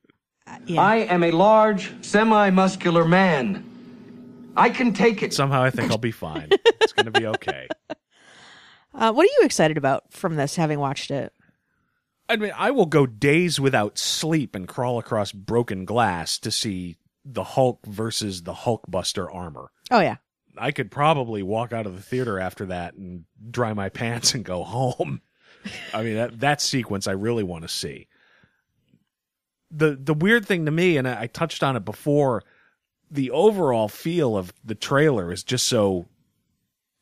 I, 0.48 0.60
yeah. 0.66 0.82
I 0.82 0.96
am 0.96 1.24
a 1.24 1.30
large, 1.30 1.92
semi-muscular 2.04 3.06
man. 3.06 3.64
I 4.56 4.70
can 4.70 4.94
take 4.94 5.24
it. 5.24 5.34
Somehow 5.34 5.64
I 5.64 5.70
think 5.70 5.92
I'll 5.92 5.98
be 5.98 6.12
fine. 6.12 6.50
It's 6.52 6.94
going 6.94 7.12
to 7.12 7.20
be 7.20 7.28
okay. 7.36 7.68
uh, 8.94 9.12
what 9.12 9.24
are 9.24 9.34
you 9.40 9.42
excited 9.44 9.78
about 9.78 10.12
from 10.12 10.36
this, 10.36 10.56
having 10.56 10.80
watched 10.80 11.12
it? 11.12 11.34
I 12.30 12.36
mean, 12.36 12.54
I 12.56 12.72
will 12.72 12.86
go 12.86 13.06
days 13.06 13.60
without 13.60 13.98
sleep 13.98 14.56
and 14.56 14.68
crawl 14.68 14.98
across 14.98 15.32
broken 15.32 15.86
glass 15.86 16.38
to 16.40 16.52
see 16.52 16.98
the 17.26 17.44
Hulk 17.44 17.86
versus 17.86 18.44
the 18.44 18.54
Hulkbuster 18.54 19.34
armor. 19.34 19.72
Oh 19.92 20.00
yeah. 20.00 20.18
I 20.58 20.72
could 20.72 20.92
probably 20.92 21.42
walk 21.42 21.74
out 21.74 21.86
of 21.86 21.96
the 21.96 22.02
theater 22.02 22.40
after 22.40 22.68
that 22.68 22.94
and 22.94 23.26
dry 23.50 23.74
my 23.74 23.90
pants 23.90 24.34
and 24.34 24.46
go 24.46 24.64
home. 24.64 25.22
I 25.94 26.04
mean, 26.04 26.16
that 26.16 26.40
that 26.42 26.62
sequence 26.62 27.08
I 27.08 27.14
really 27.14 27.44
want 27.44 27.64
to 27.64 27.70
see. 27.70 28.08
The 29.72 29.98
the 30.00 30.14
weird 30.14 30.46
thing 30.46 30.66
to 30.66 30.72
me, 30.72 30.98
and 30.98 31.08
I, 31.08 31.24
I 31.24 31.28
touched 31.28 31.64
on 31.64 31.76
it 31.76 31.86
before, 31.86 32.44
the 33.14 33.32
overall 33.32 33.88
feel 33.88 34.36
of 34.36 34.52
the 34.66 34.76
trailer 34.76 35.32
is 35.32 35.44
just 35.44 35.68
so 35.68 36.08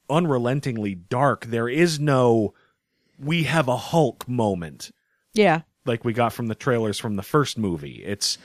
unrelentingly 0.09 0.93
dark. 0.95 1.45
There 1.45 1.69
is 1.69 1.99
no 1.99 2.53
we 3.17 3.43
have 3.43 3.67
a 3.67 3.77
Hulk 3.77 4.27
moment 4.27 4.91
Yeah. 5.33 5.61
like 5.85 6.03
we 6.03 6.11
got 6.13 6.33
from 6.33 6.47
the 6.47 6.55
trailers 6.55 6.97
from 6.99 7.15
the 7.15 7.23
first 7.23 7.57
movie. 7.57 8.03
It's 8.03 8.37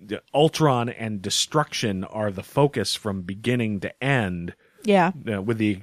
the 0.00 0.22
Ultron 0.34 0.88
and 0.88 1.20
destruction 1.22 2.04
are 2.04 2.30
the 2.30 2.42
focus 2.42 2.94
from 2.94 3.22
beginning 3.22 3.80
to 3.80 4.02
end 4.04 4.54
Yeah. 4.84 5.12
uh, 5.30 5.40
with 5.42 5.58
the 5.58 5.80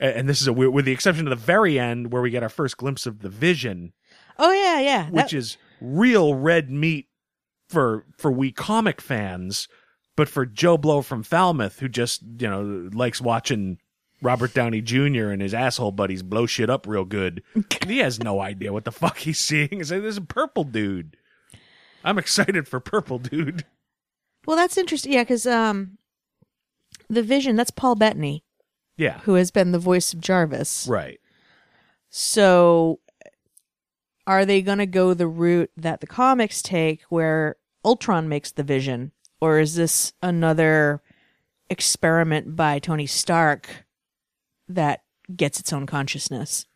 and 0.00 0.28
this 0.28 0.40
is 0.40 0.46
a 0.48 0.52
with 0.52 0.84
the 0.86 0.92
exception 0.92 1.26
of 1.26 1.30
the 1.30 1.36
very 1.44 1.78
end 1.78 2.10
where 2.12 2.22
we 2.22 2.30
get 2.30 2.42
our 2.42 2.48
first 2.48 2.76
glimpse 2.78 3.06
of 3.06 3.20
the 3.20 3.28
vision 3.28 3.92
Oh 4.38 4.52
yeah, 4.52 4.80
yeah. 4.80 5.10
which 5.10 5.30
That- 5.32 5.36
is 5.36 5.56
real 5.82 6.34
red 6.34 6.70
meat 6.70 7.06
for 7.70 8.04
for 8.18 8.30
we 8.30 8.52
comic 8.52 9.00
fans 9.00 9.68
but 10.16 10.28
for 10.28 10.44
Joe 10.44 10.76
Blow 10.76 11.02
from 11.02 11.22
Falmouth 11.22 11.80
who 11.80 11.88
just 11.88 12.22
you 12.38 12.48
know 12.48 12.90
likes 12.92 13.20
watching 13.20 13.78
Robert 14.22 14.52
Downey 14.52 14.82
Jr. 14.82 15.30
and 15.30 15.40
his 15.40 15.54
asshole 15.54 15.92
buddies 15.92 16.22
blow 16.22 16.46
shit 16.46 16.68
up 16.68 16.86
real 16.86 17.04
good 17.04 17.42
he 17.86 17.98
has 17.98 18.18
no 18.22 18.40
idea 18.40 18.72
what 18.72 18.84
the 18.84 18.92
fuck 18.92 19.18
he's 19.18 19.38
seeing 19.38 19.68
he's 19.70 19.90
like 19.90 20.02
there's 20.02 20.16
a 20.16 20.22
purple 20.22 20.64
dude 20.64 21.16
I'm 22.04 22.18
excited 22.18 22.66
for 22.68 22.80
purple 22.80 23.18
dude 23.18 23.64
well, 24.46 24.56
that's 24.56 24.78
interesting. 24.78 25.12
Yeah, 25.12 25.22
because 25.22 25.46
um, 25.46 25.98
the 27.08 27.22
Vision 27.22 27.56
that's 27.56 27.70
Paul 27.70 27.94
Bettany, 27.94 28.44
yeah 28.96 29.20
who 29.20 29.34
has 29.34 29.50
been 29.50 29.72
the 29.72 29.78
voice 29.78 30.12
of 30.12 30.20
Jarvis. 30.20 30.86
right 30.88 31.20
So, 32.08 33.00
are 34.26 34.44
they 34.44 34.62
going 34.62 34.78
to 34.78 34.86
go 34.86 35.14
the 35.14 35.26
route 35.26 35.70
that 35.76 36.00
the 36.00 36.06
comics 36.06 36.62
take, 36.62 37.02
where 37.02 37.56
Ultron 37.84 38.28
makes 38.28 38.52
the 38.52 38.62
Vision, 38.62 39.12
or 39.40 39.58
is 39.58 39.74
this 39.74 40.12
another 40.22 41.02
experiment 41.68 42.56
by 42.56 42.78
Tony 42.78 43.06
Stark 43.06 43.84
that 44.68 45.02
gets 45.34 45.60
its 45.60 45.72
own 45.72 45.86
consciousness? 45.86 46.66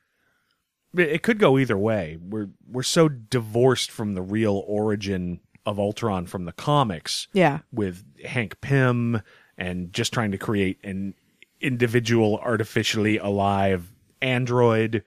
It- 0.96 1.22
could 1.22 1.38
go 1.38 1.58
either 1.58 1.76
way. 1.76 2.18
We're 2.20 2.50
we're 2.66 2.82
so 2.84 3.08
divorced 3.08 3.90
from 3.90 4.14
the 4.14 4.22
real 4.22 4.62
origin 4.66 5.40
of 5.66 5.78
Ultron 5.78 6.26
from 6.26 6.44
the 6.44 6.52
comics. 6.52 7.26
Yeah. 7.32 7.60
With 7.72 8.04
Hank 8.24 8.60
Pym 8.60 9.22
and 9.58 9.92
just 9.92 10.12
trying 10.12 10.30
to 10.32 10.38
create 10.38 10.78
an 10.84 11.14
individual 11.60 12.38
artificially 12.38 13.18
alive 13.18 13.90
android 14.20 15.02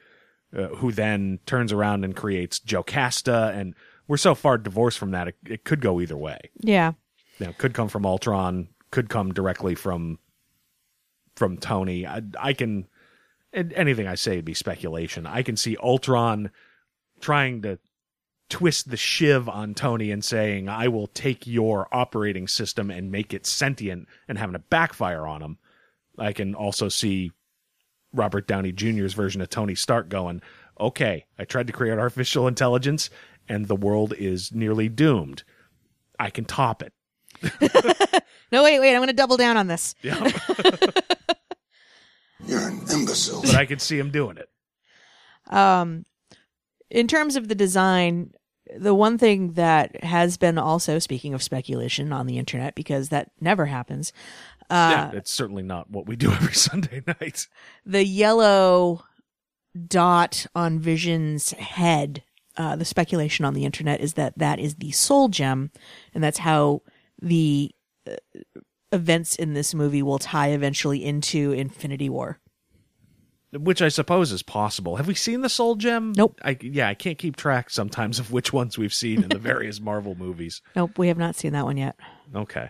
uh, 0.58 0.68
who 0.68 0.92
then 0.92 1.40
turns 1.46 1.72
around 1.72 2.04
and 2.04 2.16
creates 2.16 2.60
Jocasta 2.60 3.52
and 3.56 3.76
we're 4.08 4.18
so 4.18 4.36
far 4.36 4.58
divorced 4.58 4.98
from 4.98 5.12
that 5.12 5.28
it, 5.28 5.36
it 5.46 5.64
could 5.64 5.82
go 5.82 6.00
either 6.00 6.18
way. 6.18 6.40
Yeah. 6.60 6.94
You 7.40 7.48
know, 7.48 7.54
could 7.58 7.74
come 7.74 7.90
from 7.90 8.06
Ultron, 8.06 8.70
could 8.92 9.10
come 9.10 9.34
directly 9.34 9.76
from 9.76 10.20
from 11.36 11.58
Tony. 11.58 12.08
I, 12.08 12.22
I 12.40 12.54
can 12.54 12.88
anything 13.54 14.08
I 14.08 14.16
say 14.16 14.38
would 14.38 14.46
be 14.46 14.54
speculation. 14.54 15.26
I 15.26 15.44
can 15.44 15.56
see 15.56 15.78
Ultron 15.82 16.52
trying 17.20 17.62
to 17.64 17.80
twist 18.50 18.90
the 18.90 18.98
shiv 18.98 19.50
on 19.50 19.74
Tony 19.74 20.12
and 20.12 20.24
saying, 20.24 20.70
"I 20.70 20.88
will 20.88 21.08
take 21.08 21.46
your 21.48 21.88
operating 21.92 22.48
system 22.48 22.90
and 22.90 23.12
make 23.12 23.34
it 23.34 23.46
sentient," 23.46 24.08
and 24.28 24.38
having 24.38 24.56
a 24.56 24.60
backfire 24.60 25.26
on 25.26 25.42
him. 25.42 25.58
I 26.18 26.34
can 26.34 26.56
also 26.56 26.90
see 26.90 27.32
Robert 28.14 28.48
Downey 28.48 28.72
Jr.'s 28.72 29.14
version 29.14 29.42
of 29.42 29.50
Tony 29.50 29.76
Stark 29.76 30.10
going, 30.10 30.42
"Okay, 30.80 31.26
I 31.38 31.46
tried 31.46 31.68
to 31.68 31.74
create 31.74 31.98
artificial 31.98 32.48
intelligence, 32.48 33.10
and 33.50 33.68
the 33.68 33.76
world 33.76 34.14
is 34.18 34.52
nearly 34.54 34.90
doomed. 34.90 35.44
I 36.20 36.30
can 36.30 36.46
top 36.46 36.84
it." 36.84 36.94
No, 38.52 38.64
wait, 38.64 38.80
wait. 38.80 38.92
I'm 38.92 39.00
going 39.00 39.08
to 39.08 39.14
double 39.14 39.36
down 39.36 39.58
on 39.58 39.68
this. 39.68 39.94
Yeah. 40.02 40.16
You're 42.46 42.68
an 42.68 42.82
imbecile. 42.92 43.42
but 43.42 43.56
I 43.56 43.66
could 43.66 43.82
see 43.82 43.98
him 44.00 44.10
doing 44.12 44.38
it. 44.38 44.48
Um, 45.54 46.06
in 46.90 47.08
terms 47.08 47.36
of 47.36 47.48
the 47.50 47.56
design, 47.56 48.32
the 48.78 48.94
one 48.94 49.18
thing 49.18 49.54
that 49.54 50.04
has 50.04 50.38
been 50.38 50.58
also 50.58 51.00
speaking 51.00 51.34
of 51.34 51.44
speculation 51.44 52.14
on 52.14 52.26
the 52.28 52.38
internet 52.38 52.76
because 52.76 53.10
that 53.10 53.32
never 53.42 53.66
happens. 53.66 54.14
yeah, 54.72 55.12
it's 55.14 55.32
certainly 55.32 55.64
not 55.64 55.90
what 55.90 56.06
we 56.06 56.16
do 56.16 56.32
every 56.32 56.54
Sunday 56.54 57.02
night. 57.06 57.48
The 57.86 58.06
yellow 58.06 59.04
dot 59.88 60.46
on 60.56 60.80
Vision's 60.80 61.52
head. 61.52 62.24
Uh, 62.58 62.76
the 62.76 62.86
speculation 62.86 63.46
on 63.46 63.54
the 63.54 63.66
internet 63.66 64.02
is 64.02 64.14
that 64.14 64.38
that 64.38 64.60
is 64.60 64.76
the 64.76 64.92
soul 64.92 65.30
gem, 65.30 65.72
and 66.14 66.24
that's 66.24 66.40
how 66.40 66.82
the 67.22 67.72
uh, 68.10 68.16
events 68.92 69.36
in 69.36 69.54
this 69.54 69.74
movie 69.74 70.02
will 70.02 70.20
tie 70.20 70.50
eventually 70.50 71.04
into 71.04 71.52
Infinity 71.52 72.10
War. 72.10 72.40
Which 73.54 73.82
I 73.82 73.88
suppose 73.88 74.32
is 74.32 74.44
possible. 74.44 74.98
Have 74.98 75.08
we 75.08 75.16
seen 75.16 75.40
the 75.42 75.50
Soul 75.50 75.76
Gem? 75.76 76.14
Nope. 76.18 76.38
I 76.44 76.58
yeah, 76.62 76.90
I 76.90 76.96
can't 76.96 77.18
keep 77.18 77.38
track 77.38 77.70
sometimes 77.70 78.20
of 78.20 78.32
which 78.32 78.52
ones 78.52 78.78
we've 78.78 78.94
seen 78.94 79.24
in 79.24 79.30
the 79.30 79.38
various 79.40 79.80
Marvel 79.80 80.16
movies. 80.16 80.62
Nope, 80.76 80.98
we 80.98 81.08
have 81.08 81.18
not 81.18 81.36
seen 81.36 81.54
that 81.54 81.64
one 81.64 81.78
yet. 81.78 81.96
Okay. 82.36 82.70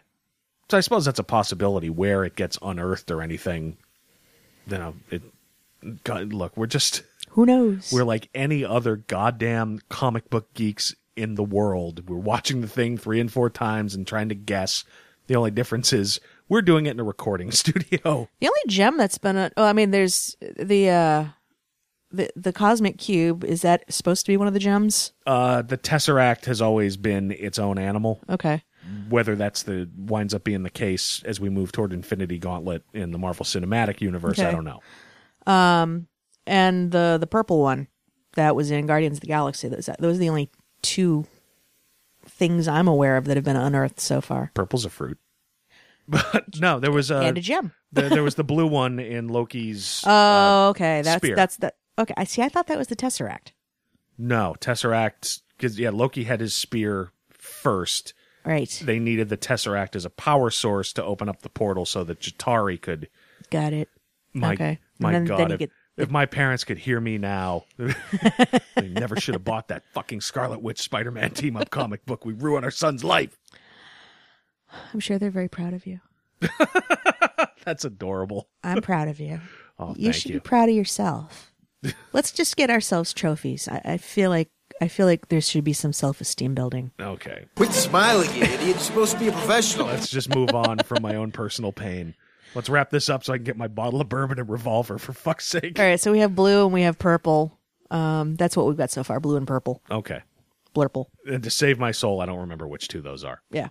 So 0.69 0.77
I 0.77 0.81
suppose 0.81 1.05
that's 1.05 1.19
a 1.19 1.23
possibility 1.23 1.89
where 1.89 2.25
it 2.25 2.35
gets 2.35 2.59
unearthed 2.61 3.09
or 3.09 3.21
anything. 3.23 3.77
You 4.67 4.77
know, 4.77 4.93
it 5.09 5.23
God, 6.03 6.33
look, 6.33 6.55
we're 6.55 6.67
just 6.67 7.03
Who 7.37 7.45
knows? 7.45 7.93
we're 7.93 8.03
like 8.03 8.29
any 8.33 8.65
other 8.65 8.95
goddamn 8.95 9.79
comic 9.89 10.27
book 10.31 10.55
geeks 10.55 10.95
in 11.15 11.35
the 11.35 11.43
world. 11.43 12.09
We're 12.09 12.17
watching 12.17 12.61
the 12.61 12.67
thing 12.67 12.97
three 12.97 13.19
and 13.19 13.31
four 13.31 13.51
times 13.51 13.93
and 13.93 14.07
trying 14.07 14.29
to 14.29 14.35
guess. 14.35 14.83
The 15.27 15.35
only 15.35 15.51
difference 15.51 15.93
is 15.93 16.19
we're 16.49 16.63
doing 16.63 16.87
it 16.87 16.91
in 16.91 16.99
a 16.99 17.03
recording 17.03 17.51
studio. 17.51 18.27
The 18.39 18.47
only 18.47 18.61
gem 18.67 18.97
that's 18.97 19.19
been 19.19 19.37
a, 19.37 19.51
oh, 19.55 19.65
I 19.65 19.73
mean, 19.73 19.91
there's 19.91 20.35
the 20.57 20.89
uh, 20.89 21.25
the 22.09 22.31
the 22.35 22.51
cosmic 22.51 22.97
cube. 22.97 23.43
Is 23.43 23.61
that 23.61 23.83
supposed 23.93 24.25
to 24.25 24.31
be 24.31 24.37
one 24.37 24.47
of 24.47 24.55
the 24.55 24.59
gems? 24.59 25.11
Uh, 25.27 25.61
the 25.61 25.77
Tesseract 25.77 26.45
has 26.45 26.59
always 26.59 26.97
been 26.97 27.31
its 27.31 27.59
own 27.59 27.77
animal. 27.77 28.19
Okay. 28.31 28.63
Whether 29.09 29.35
that's 29.35 29.61
the 29.61 29.87
winds 29.95 30.33
up 30.33 30.43
being 30.43 30.63
the 30.63 30.71
case 30.71 31.21
as 31.23 31.39
we 31.39 31.49
move 31.49 31.71
toward 31.71 31.93
Infinity 31.93 32.39
Gauntlet 32.39 32.83
in 32.93 33.11
the 33.11 33.19
Marvel 33.19 33.45
Cinematic 33.45 34.01
Universe, 34.01 34.39
I 34.39 34.49
don't 34.49 34.63
know. 34.63 34.79
And 36.47 36.91
the 36.91 37.17
the 37.19 37.27
purple 37.27 37.61
one 37.61 37.87
that 38.35 38.55
was 38.55 38.71
in 38.71 38.85
Guardians 38.87 39.17
of 39.17 39.21
the 39.21 39.27
Galaxy. 39.27 39.67
Those 39.67 39.89
those 39.99 40.15
are 40.15 40.19
the 40.19 40.29
only 40.29 40.49
two 40.81 41.25
things 42.25 42.67
I'm 42.67 42.87
aware 42.87 43.17
of 43.17 43.25
that 43.25 43.37
have 43.37 43.43
been 43.43 43.55
unearthed 43.55 43.99
so 43.99 44.21
far. 44.21 44.51
Purple's 44.53 44.85
a 44.85 44.89
fruit, 44.89 45.17
but 46.07 46.59
no, 46.59 46.79
there 46.79 46.91
was 46.91 47.11
a, 47.11 47.17
and 47.19 47.37
a 47.37 47.41
gem. 47.41 47.73
there, 47.91 48.09
there 48.09 48.23
was 48.23 48.35
the 48.35 48.43
blue 48.43 48.67
one 48.67 48.99
in 48.99 49.27
Loki's. 49.27 50.03
Oh, 50.07 50.67
uh, 50.67 50.69
okay. 50.71 51.01
That's 51.01 51.17
spear. 51.23 51.35
that's 51.35 51.57
the 51.57 51.73
okay. 51.99 52.13
I 52.17 52.23
see. 52.23 52.41
I 52.41 52.49
thought 52.49 52.67
that 52.67 52.77
was 52.77 52.87
the 52.87 52.95
Tesseract. 52.95 53.51
no, 54.17 54.55
Tesseract 54.59 55.41
because 55.57 55.79
yeah, 55.79 55.89
Loki 55.89 56.23
had 56.23 56.39
his 56.39 56.53
spear 56.55 57.11
first. 57.29 58.13
Right. 58.45 58.81
They 58.85 58.99
needed 58.99 59.27
the 59.27 59.35
Tesseract 59.37 59.93
as 59.97 60.05
a 60.05 60.09
power 60.09 60.49
source 60.49 60.93
to 60.93 61.03
open 61.03 61.27
up 61.27 61.41
the 61.41 61.49
portal 61.49 61.85
so 61.85 62.05
that 62.05 62.21
Chitauri 62.21 62.81
could. 62.81 63.09
Got 63.49 63.73
it. 63.73 63.89
My 64.33 64.53
Okay. 64.53 64.79
my 64.99 65.11
And 65.13 65.15
then- 65.15 65.25
God, 65.25 65.39
then 65.39 65.47
you 65.49 65.53
if, 65.55 65.59
get- 65.59 65.71
if 65.97 66.09
my 66.09 66.25
parents 66.25 66.63
could 66.63 66.77
hear 66.77 66.99
me 67.01 67.17
now, 67.17 67.65
they 67.77 68.87
never 68.87 69.19
should 69.19 69.33
have 69.35 69.43
bought 69.43 69.67
that 69.69 69.83
fucking 69.93 70.21
Scarlet 70.21 70.61
Witch 70.61 70.79
Spider-Man 70.81 71.31
team 71.31 71.57
up 71.57 71.69
comic 71.69 72.05
book. 72.05 72.25
We 72.25 72.33
ruined 72.33 72.63
our 72.65 72.71
son's 72.71 73.03
life. 73.03 73.37
I'm 74.93 74.99
sure 74.99 75.17
they're 75.17 75.31
very 75.31 75.47
proud 75.49 75.73
of 75.73 75.85
you. 75.87 75.99
That's 77.65 77.83
adorable. 77.85 78.47
I'm 78.63 78.81
proud 78.81 79.07
of 79.07 79.19
you. 79.19 79.39
Oh, 79.79 79.93
you 79.95 80.05
thank 80.05 80.15
should 80.15 80.31
you. 80.31 80.37
be 80.37 80.39
proud 80.39 80.69
of 80.69 80.75
yourself. 80.75 81.51
Let's 82.11 82.31
just 82.31 82.57
get 82.57 82.71
ourselves 82.71 83.13
trophies. 83.13 83.67
I, 83.67 83.79
I 83.85 83.97
feel 83.97 84.31
like 84.31 84.49
I 84.81 84.87
feel 84.87 85.05
like 85.05 85.27
there 85.27 85.39
should 85.39 85.63
be 85.63 85.73
some 85.73 85.93
self 85.93 86.19
esteem 86.19 86.55
building. 86.55 86.89
Okay, 86.99 87.45
Quit 87.55 87.71
smiling, 87.73 88.27
you 88.33 88.41
idiot. 88.41 88.61
You're 88.65 88.77
supposed 88.79 89.13
to 89.13 89.19
be 89.19 89.27
a 89.27 89.31
professional. 89.31 89.85
let's 89.85 90.09
just 90.09 90.33
move 90.33 90.55
on 90.55 90.79
from 90.79 91.03
my 91.03 91.13
own 91.13 91.31
personal 91.31 91.71
pain. 91.71 92.15
Let's 92.55 92.69
wrap 92.69 92.89
this 92.89 93.09
up 93.09 93.23
so 93.23 93.33
I 93.33 93.37
can 93.37 93.43
get 93.43 93.57
my 93.57 93.67
bottle 93.67 94.01
of 94.01 94.09
bourbon 94.09 94.39
and 94.39 94.49
revolver 94.49 94.97
for 94.97 95.13
fuck's 95.13 95.45
sake. 95.45 95.79
All 95.79 95.85
right, 95.85 95.99
so 95.99 96.11
we 96.11 96.19
have 96.19 96.35
blue 96.35 96.65
and 96.65 96.73
we 96.73 96.81
have 96.83 96.97
purple. 96.97 97.57
Um, 97.91 98.35
that's 98.35 98.57
what 98.57 98.65
we've 98.65 98.77
got 98.77 98.91
so 98.91 99.03
far: 99.03 99.19
blue 99.19 99.37
and 99.37 99.47
purple. 99.47 99.81
Okay. 99.91 100.21
Blurple. 100.75 101.05
And 101.25 101.43
to 101.43 101.49
save 101.49 101.79
my 101.79 101.91
soul, 101.91 102.21
I 102.21 102.25
don't 102.25 102.39
remember 102.39 102.67
which 102.67 102.87
two 102.87 103.01
those 103.01 103.23
are. 103.23 103.41
Yeah, 103.51 103.69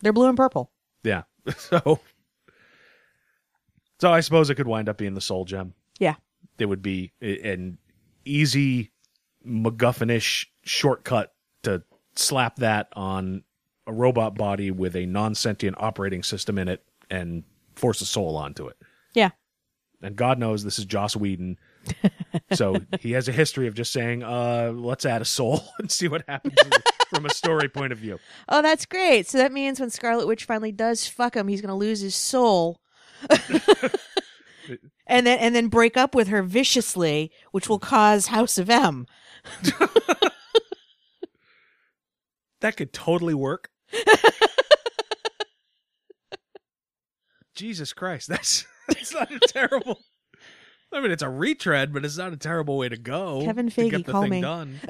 they're 0.00 0.12
blue 0.12 0.28
and 0.28 0.36
purple. 0.36 0.70
Yeah. 1.02 1.22
So 1.56 2.00
So 4.00 4.12
I 4.12 4.20
suppose 4.20 4.50
it 4.50 4.56
could 4.56 4.66
wind 4.66 4.88
up 4.88 4.98
being 4.98 5.14
the 5.14 5.20
soul 5.20 5.44
gem. 5.44 5.74
Yeah. 5.98 6.16
It 6.58 6.66
would 6.66 6.82
be 6.82 7.12
an 7.20 7.78
easy 8.24 8.90
MacGuffinish 9.46 10.46
shortcut 10.64 11.32
to 11.62 11.82
slap 12.14 12.56
that 12.56 12.88
on 12.94 13.44
a 13.86 13.92
robot 13.92 14.34
body 14.34 14.70
with 14.70 14.96
a 14.96 15.06
non-sentient 15.06 15.76
operating 15.78 16.22
system 16.22 16.58
in 16.58 16.68
it 16.68 16.84
and 17.10 17.44
force 17.76 18.00
a 18.00 18.06
soul 18.06 18.36
onto 18.36 18.66
it. 18.66 18.76
Yeah. 19.14 19.30
And 20.02 20.16
God 20.16 20.38
knows 20.38 20.64
this 20.64 20.78
is 20.78 20.84
Joss 20.84 21.16
Whedon. 21.16 21.58
so 22.52 22.76
he 23.00 23.12
has 23.12 23.28
a 23.28 23.32
history 23.32 23.66
of 23.66 23.74
just 23.74 23.92
saying, 23.92 24.22
uh, 24.22 24.72
let's 24.74 25.06
add 25.06 25.22
a 25.22 25.26
soul 25.26 25.62
and 25.78 25.90
see 25.90 26.08
what 26.08 26.24
happens 26.28 26.56
from 27.10 27.26
a 27.26 27.30
story 27.30 27.68
point 27.68 27.92
of 27.92 27.98
view. 27.98 28.18
Oh, 28.48 28.62
that's 28.62 28.86
great. 28.86 29.28
So 29.28 29.38
that 29.38 29.52
means 29.52 29.80
when 29.80 29.90
Scarlet 29.90 30.26
Witch 30.26 30.44
finally 30.44 30.72
does 30.72 31.06
fuck 31.06 31.36
him, 31.36 31.48
he's 31.48 31.60
going 31.60 31.68
to 31.68 31.74
lose 31.74 32.00
his 32.00 32.14
soul. 32.14 32.80
and 35.06 35.26
then 35.26 35.38
and 35.38 35.54
then 35.54 35.68
break 35.68 35.96
up 35.96 36.14
with 36.14 36.28
her 36.28 36.42
viciously, 36.42 37.30
which 37.52 37.66
will 37.66 37.78
cause 37.78 38.26
House 38.26 38.58
of 38.58 38.68
M. 38.68 39.06
That 42.60 42.76
could 42.76 42.92
totally 42.92 43.34
work. 43.34 43.70
Jesus 47.56 47.92
Christ, 47.92 48.28
that's 48.28 48.64
that's 48.88 49.12
not 49.12 49.32
a 49.32 49.40
terrible. 49.40 50.00
I 50.92 51.00
mean, 51.00 51.10
it's 51.10 51.22
a 51.22 51.28
retread, 51.28 51.92
but 51.92 52.04
it's 52.04 52.16
not 52.16 52.32
a 52.32 52.36
terrible 52.36 52.78
way 52.78 52.88
to 52.88 52.96
go. 52.96 53.42
Kevin 53.44 53.68
to 53.70 53.90
get 53.90 54.06
the 54.06 54.12
call 54.12 54.22
thing 54.22 54.30
me. 54.30 54.40
done. 54.40 54.80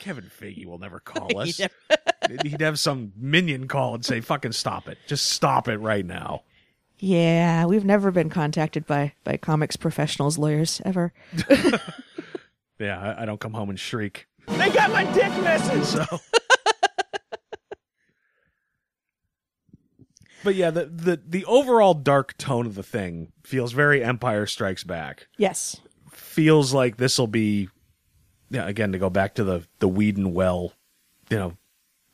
Kevin 0.00 0.24
Feige 0.40 0.64
will 0.64 0.78
never 0.78 0.98
call 1.00 1.38
us. 1.38 1.58
never- 1.88 2.42
He'd 2.42 2.62
have 2.62 2.78
some 2.78 3.12
minion 3.16 3.68
call 3.68 3.94
and 3.94 4.04
say, 4.04 4.20
"Fucking 4.22 4.52
stop 4.52 4.88
it! 4.88 4.96
Just 5.06 5.26
stop 5.26 5.68
it 5.68 5.76
right 5.78 6.06
now." 6.06 6.42
Yeah, 6.98 7.66
we've 7.66 7.84
never 7.84 8.10
been 8.10 8.30
contacted 8.30 8.86
by 8.86 9.12
by 9.24 9.36
comics 9.36 9.76
professionals 9.76 10.38
lawyers 10.38 10.80
ever. 10.84 11.12
Yeah, 12.78 12.98
I, 13.00 13.22
I 13.22 13.26
don't 13.26 13.40
come 13.40 13.52
home 13.52 13.70
and 13.70 13.78
shriek. 13.78 14.26
They 14.48 14.70
got 14.70 14.90
my 14.90 15.04
dick 15.12 15.30
message. 15.42 15.84
So. 15.84 16.04
But 20.44 20.54
yeah, 20.54 20.70
the, 20.70 20.86
the 20.86 21.20
the 21.26 21.44
overall 21.44 21.94
dark 21.94 22.36
tone 22.36 22.66
of 22.66 22.74
the 22.74 22.82
thing 22.82 23.32
feels 23.44 23.72
very 23.72 24.02
Empire 24.02 24.46
Strikes 24.46 24.84
Back. 24.84 25.28
Yes. 25.38 25.80
feels 26.10 26.74
like 26.74 26.96
this 26.96 27.18
will 27.18 27.26
be 27.26 27.68
yeah 28.50 28.66
again 28.66 28.92
to 28.92 28.98
go 28.98 29.10
back 29.10 29.34
to 29.36 29.44
the 29.44 29.66
the 29.78 29.88
Whedon 29.88 30.34
well 30.34 30.72
you 31.30 31.38
know 31.38 31.56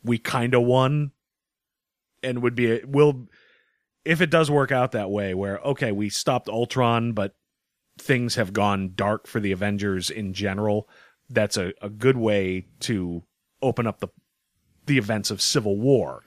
we 0.03 0.17
kind 0.17 0.53
of 0.53 0.63
won 0.63 1.11
and 2.23 2.41
would 2.41 2.55
be 2.55 2.71
a, 2.71 2.81
will 2.85 3.27
if 4.05 4.21
it 4.21 4.29
does 4.29 4.49
work 4.49 4.71
out 4.71 4.93
that 4.93 5.09
way 5.09 5.33
where 5.33 5.59
okay 5.59 5.91
we 5.91 6.09
stopped 6.09 6.47
Ultron 6.47 7.11
but 7.13 7.35
things 7.97 8.35
have 8.35 8.53
gone 8.53 8.93
dark 8.95 9.27
for 9.27 9.39
the 9.41 9.51
Avengers 9.51 10.09
in 10.09 10.33
general 10.33 10.87
that's 11.29 11.57
a, 11.57 11.73
a 11.81 11.89
good 11.89 12.15
way 12.17 12.65
to 12.81 13.23
open 13.61 13.85
up 13.85 13.99
the 13.99 14.07
the 14.85 14.97
events 14.97 15.29
of 15.29 15.41
Civil 15.41 15.77
War 15.77 16.23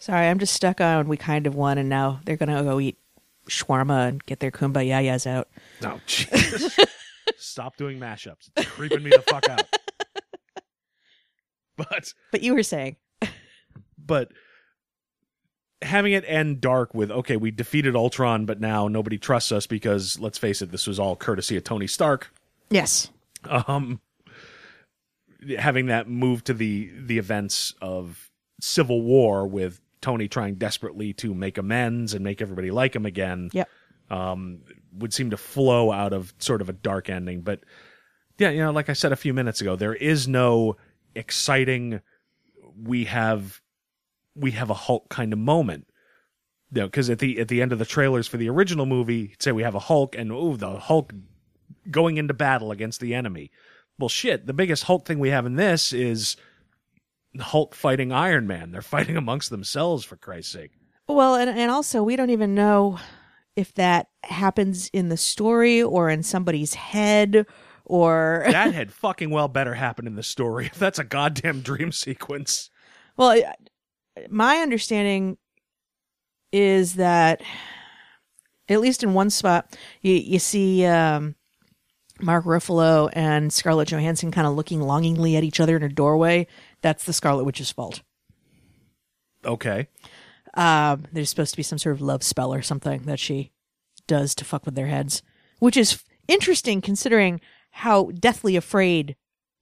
Sorry, 0.00 0.26
I'm 0.26 0.38
just 0.38 0.54
stuck 0.54 0.80
on 0.80 1.08
we 1.08 1.16
kind 1.16 1.46
of 1.46 1.54
won, 1.54 1.78
and 1.78 1.88
now 1.88 2.20
they're 2.24 2.36
gonna 2.36 2.62
go 2.64 2.80
eat 2.80 2.98
shawarma 3.48 4.08
and 4.08 4.24
get 4.24 4.40
their 4.40 4.50
kumbayayas 4.50 5.26
out. 5.26 5.48
no 5.82 6.00
Jesus 6.06 6.76
stop 7.36 7.76
doing 7.76 7.98
mashups. 7.98 8.50
It's 8.56 8.68
creeping 8.68 9.02
me 9.02 9.10
the 9.10 9.22
fuck 9.22 9.48
out. 9.48 9.62
But 11.76 12.12
But 12.30 12.42
you 12.42 12.54
were 12.54 12.62
saying, 12.62 12.96
but 13.96 14.32
having 15.80 16.12
it 16.12 16.24
end 16.26 16.60
dark 16.60 16.92
with 16.94 17.10
okay 17.10 17.38
we 17.38 17.50
defeated 17.50 17.96
ultron 17.96 18.44
but 18.44 18.60
now 18.60 18.86
nobody 18.86 19.16
trusts 19.16 19.50
us 19.50 19.66
because 19.66 20.18
let's 20.20 20.36
face 20.36 20.60
it 20.60 20.70
this 20.70 20.86
was 20.86 20.98
all 21.00 21.16
courtesy 21.16 21.56
of 21.56 21.64
tony 21.64 21.86
stark. 21.86 22.34
Yes, 22.68 23.10
um 23.48 24.00
having 25.58 25.86
that 25.86 26.06
move 26.06 26.44
to 26.44 26.52
the 26.52 26.90
the 26.98 27.16
events 27.16 27.74
of 27.80 28.30
civil 28.60 29.00
war 29.00 29.46
with 29.46 29.80
tony 30.00 30.28
trying 30.28 30.54
desperately 30.54 31.12
to 31.12 31.34
make 31.34 31.58
amends 31.58 32.14
and 32.14 32.24
make 32.24 32.40
everybody 32.40 32.70
like 32.70 32.94
him 32.94 33.06
again 33.06 33.50
yep, 33.52 33.68
um, 34.10 34.60
would 34.92 35.14
seem 35.14 35.30
to 35.30 35.36
flow 35.36 35.92
out 35.92 36.12
of 36.12 36.34
sort 36.38 36.60
of 36.60 36.68
a 36.68 36.72
dark 36.72 37.08
ending. 37.08 37.40
But 37.42 37.60
yeah, 38.38 38.50
you 38.50 38.60
know, 38.60 38.72
like 38.72 38.88
I 38.88 38.94
said 38.94 39.12
a 39.12 39.16
few 39.16 39.32
minutes 39.32 39.60
ago, 39.60 39.76
there 39.76 39.94
is 39.94 40.26
no 40.26 40.76
exciting. 41.14 42.00
We 42.76 43.04
have 43.04 43.60
we 44.34 44.50
have 44.52 44.70
a 44.70 44.74
Hulk 44.74 45.08
kind 45.08 45.32
of 45.32 45.38
moment. 45.38 45.86
You 46.72 46.82
know, 46.82 46.86
because 46.86 47.10
at 47.10 47.18
the 47.18 47.38
at 47.40 47.48
the 47.48 47.62
end 47.62 47.72
of 47.72 47.78
the 47.78 47.84
trailers 47.84 48.26
for 48.26 48.36
the 48.36 48.48
original 48.48 48.86
movie, 48.86 49.34
say 49.38 49.52
we 49.52 49.62
have 49.62 49.74
a 49.74 49.80
Hulk 49.80 50.16
and 50.16 50.32
oh, 50.32 50.56
the 50.56 50.78
Hulk 50.78 51.12
going 51.90 52.16
into 52.16 52.34
battle 52.34 52.72
against 52.72 53.00
the 53.00 53.14
enemy. 53.14 53.50
Well, 53.98 54.08
shit, 54.08 54.46
the 54.46 54.52
biggest 54.52 54.84
Hulk 54.84 55.06
thing 55.06 55.18
we 55.18 55.30
have 55.30 55.46
in 55.46 55.56
this 55.56 55.92
is 55.92 56.36
Hulk 57.38 57.74
fighting 57.74 58.12
Iron 58.12 58.46
Man. 58.46 58.72
They're 58.72 58.82
fighting 58.82 59.16
amongst 59.16 59.50
themselves 59.50 60.04
for 60.04 60.16
Christ's 60.16 60.52
sake. 60.52 60.72
Well, 61.08 61.34
and 61.34 61.50
and 61.50 61.70
also 61.70 62.02
we 62.02 62.16
don't 62.16 62.30
even 62.30 62.54
know 62.54 62.98
if 63.56 63.74
that 63.74 64.08
happens 64.24 64.88
in 64.92 65.08
the 65.08 65.16
story 65.16 65.82
or 65.82 66.08
in 66.08 66.22
somebody's 66.22 66.74
head 66.74 67.46
or 67.84 68.44
That 68.50 68.74
had 68.74 68.92
fucking 68.92 69.30
well 69.30 69.48
better 69.48 69.74
happen 69.74 70.06
in 70.06 70.14
the 70.14 70.22
story 70.22 70.66
if 70.66 70.74
that's 70.78 70.98
a 70.98 71.04
goddamn 71.04 71.60
dream 71.60 71.92
sequence. 71.92 72.70
well, 73.16 73.40
my 74.28 74.58
understanding 74.58 75.36
is 76.52 76.94
that 76.94 77.42
at 78.68 78.80
least 78.80 79.02
in 79.02 79.14
one 79.14 79.30
spot 79.30 79.76
you 80.00 80.14
you 80.14 80.38
see 80.38 80.84
um 80.84 81.34
Mark 82.22 82.44
Ruffalo 82.44 83.08
and 83.12 83.52
Scarlett 83.52 83.88
Johansson 83.88 84.30
kind 84.30 84.46
of 84.46 84.54
looking 84.54 84.80
longingly 84.80 85.36
at 85.36 85.44
each 85.44 85.58
other 85.60 85.76
in 85.76 85.82
a 85.82 85.88
doorway. 85.88 86.46
That's 86.82 87.04
the 87.04 87.12
Scarlet 87.12 87.44
Witch's 87.44 87.70
fault. 87.70 88.02
Okay. 89.44 89.88
Um, 90.54 91.06
there's 91.12 91.30
supposed 91.30 91.52
to 91.52 91.56
be 91.56 91.62
some 91.62 91.78
sort 91.78 91.94
of 91.94 92.02
love 92.02 92.22
spell 92.22 92.52
or 92.52 92.62
something 92.62 93.02
that 93.02 93.20
she 93.20 93.52
does 94.06 94.34
to 94.36 94.44
fuck 94.44 94.66
with 94.66 94.74
their 94.74 94.88
heads, 94.88 95.22
which 95.60 95.76
is 95.76 95.92
f- 95.92 96.04
interesting 96.26 96.80
considering 96.80 97.40
how 97.70 98.10
deathly 98.18 98.56
afraid 98.56 99.16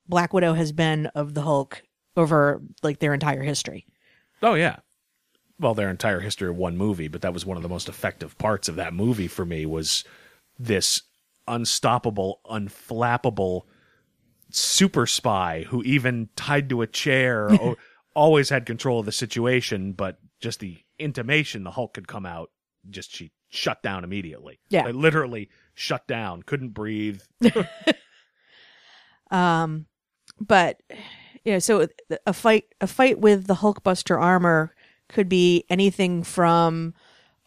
Black 0.09 0.33
Widow 0.33 0.54
has 0.54 0.72
been 0.72 1.07
of 1.09 1.35
the 1.35 1.42
Hulk 1.42 1.83
over 2.16 2.62
like 2.83 2.98
their 2.98 3.12
entire 3.12 3.42
history. 3.42 3.87
Oh 4.42 4.54
yeah. 4.54 4.76
Well, 5.61 5.74
their 5.74 5.90
entire 5.90 6.20
history 6.20 6.48
of 6.48 6.57
one 6.57 6.76
movie, 6.76 7.09
but 7.09 7.20
that 7.22 7.35
was 7.35 7.44
one 7.44 7.57
of 7.57 7.62
the 7.62 7.68
most 7.68 7.88
effective 7.88 8.38
parts 8.38 8.68
of 8.68 8.76
that 8.76 8.94
movie 8.94 9.28
for 9.28 9.44
me 9.44 9.66
was 9.66 10.04
this 10.59 11.02
unstoppable, 11.46 12.40
unflappable 12.46 13.62
super 14.50 15.06
spy 15.06 15.64
who 15.68 15.82
even 15.82 16.28
tied 16.37 16.68
to 16.70 16.82
a 16.82 16.87
chair 16.87 17.50
o- 17.52 17.76
always 18.14 18.48
had 18.48 18.66
control 18.66 19.00
of 19.00 19.06
the 19.06 19.12
situation, 19.12 19.92
but 19.92 20.18
just 20.40 20.61
the 20.61 20.78
intimation 20.98 21.64
the 21.64 21.70
Hulk 21.70 21.94
could 21.94 22.08
come 22.08 22.26
out, 22.26 22.50
just 22.90 23.14
she 23.14 23.32
shut 23.48 23.82
down 23.82 24.04
immediately. 24.04 24.61
Yeah. 24.68 24.84
Like, 24.84 24.94
literally 24.94 25.48
shut 25.74 26.06
down, 26.06 26.42
couldn't 26.42 26.70
breathe. 26.70 27.22
Um, 29.30 29.87
but 30.40 30.80
you 31.44 31.52
know, 31.52 31.58
so 31.58 31.87
a 32.26 32.32
fight 32.32 32.64
a 32.80 32.87
fight 32.87 33.18
with 33.18 33.46
the 33.46 33.54
Hulkbuster 33.54 34.20
armor 34.20 34.74
could 35.08 35.28
be 35.28 35.64
anything 35.70 36.22
from 36.22 36.94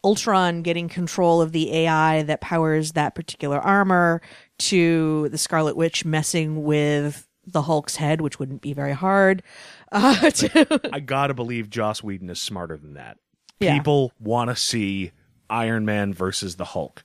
Ultron 0.04 0.62
getting 0.62 0.88
control 0.88 1.40
of 1.40 1.52
the 1.52 1.72
AI 1.74 2.22
that 2.24 2.40
powers 2.40 2.92
that 2.92 3.14
particular 3.14 3.58
armor 3.60 4.20
to 4.68 5.28
the 5.30 5.38
Scarlet 5.38 5.76
Witch 5.76 6.04
messing 6.04 6.62
with 6.64 7.28
the 7.44 7.62
Hulk's 7.62 7.96
head, 7.96 8.20
which 8.20 8.38
wouldn't 8.38 8.62
be 8.62 8.72
very 8.72 8.92
hard. 8.94 9.42
Uh, 9.94 10.30
to, 10.30 10.80
I 10.90 11.00
gotta 11.00 11.34
believe 11.34 11.68
Joss 11.68 12.02
Whedon 12.02 12.30
is 12.30 12.40
smarter 12.40 12.78
than 12.78 12.94
that. 12.94 13.18
Yeah. 13.60 13.74
People 13.74 14.10
want 14.18 14.48
to 14.48 14.56
see 14.56 15.12
Iron 15.50 15.84
Man 15.84 16.14
versus 16.14 16.56
the 16.56 16.64
Hulk. 16.64 17.04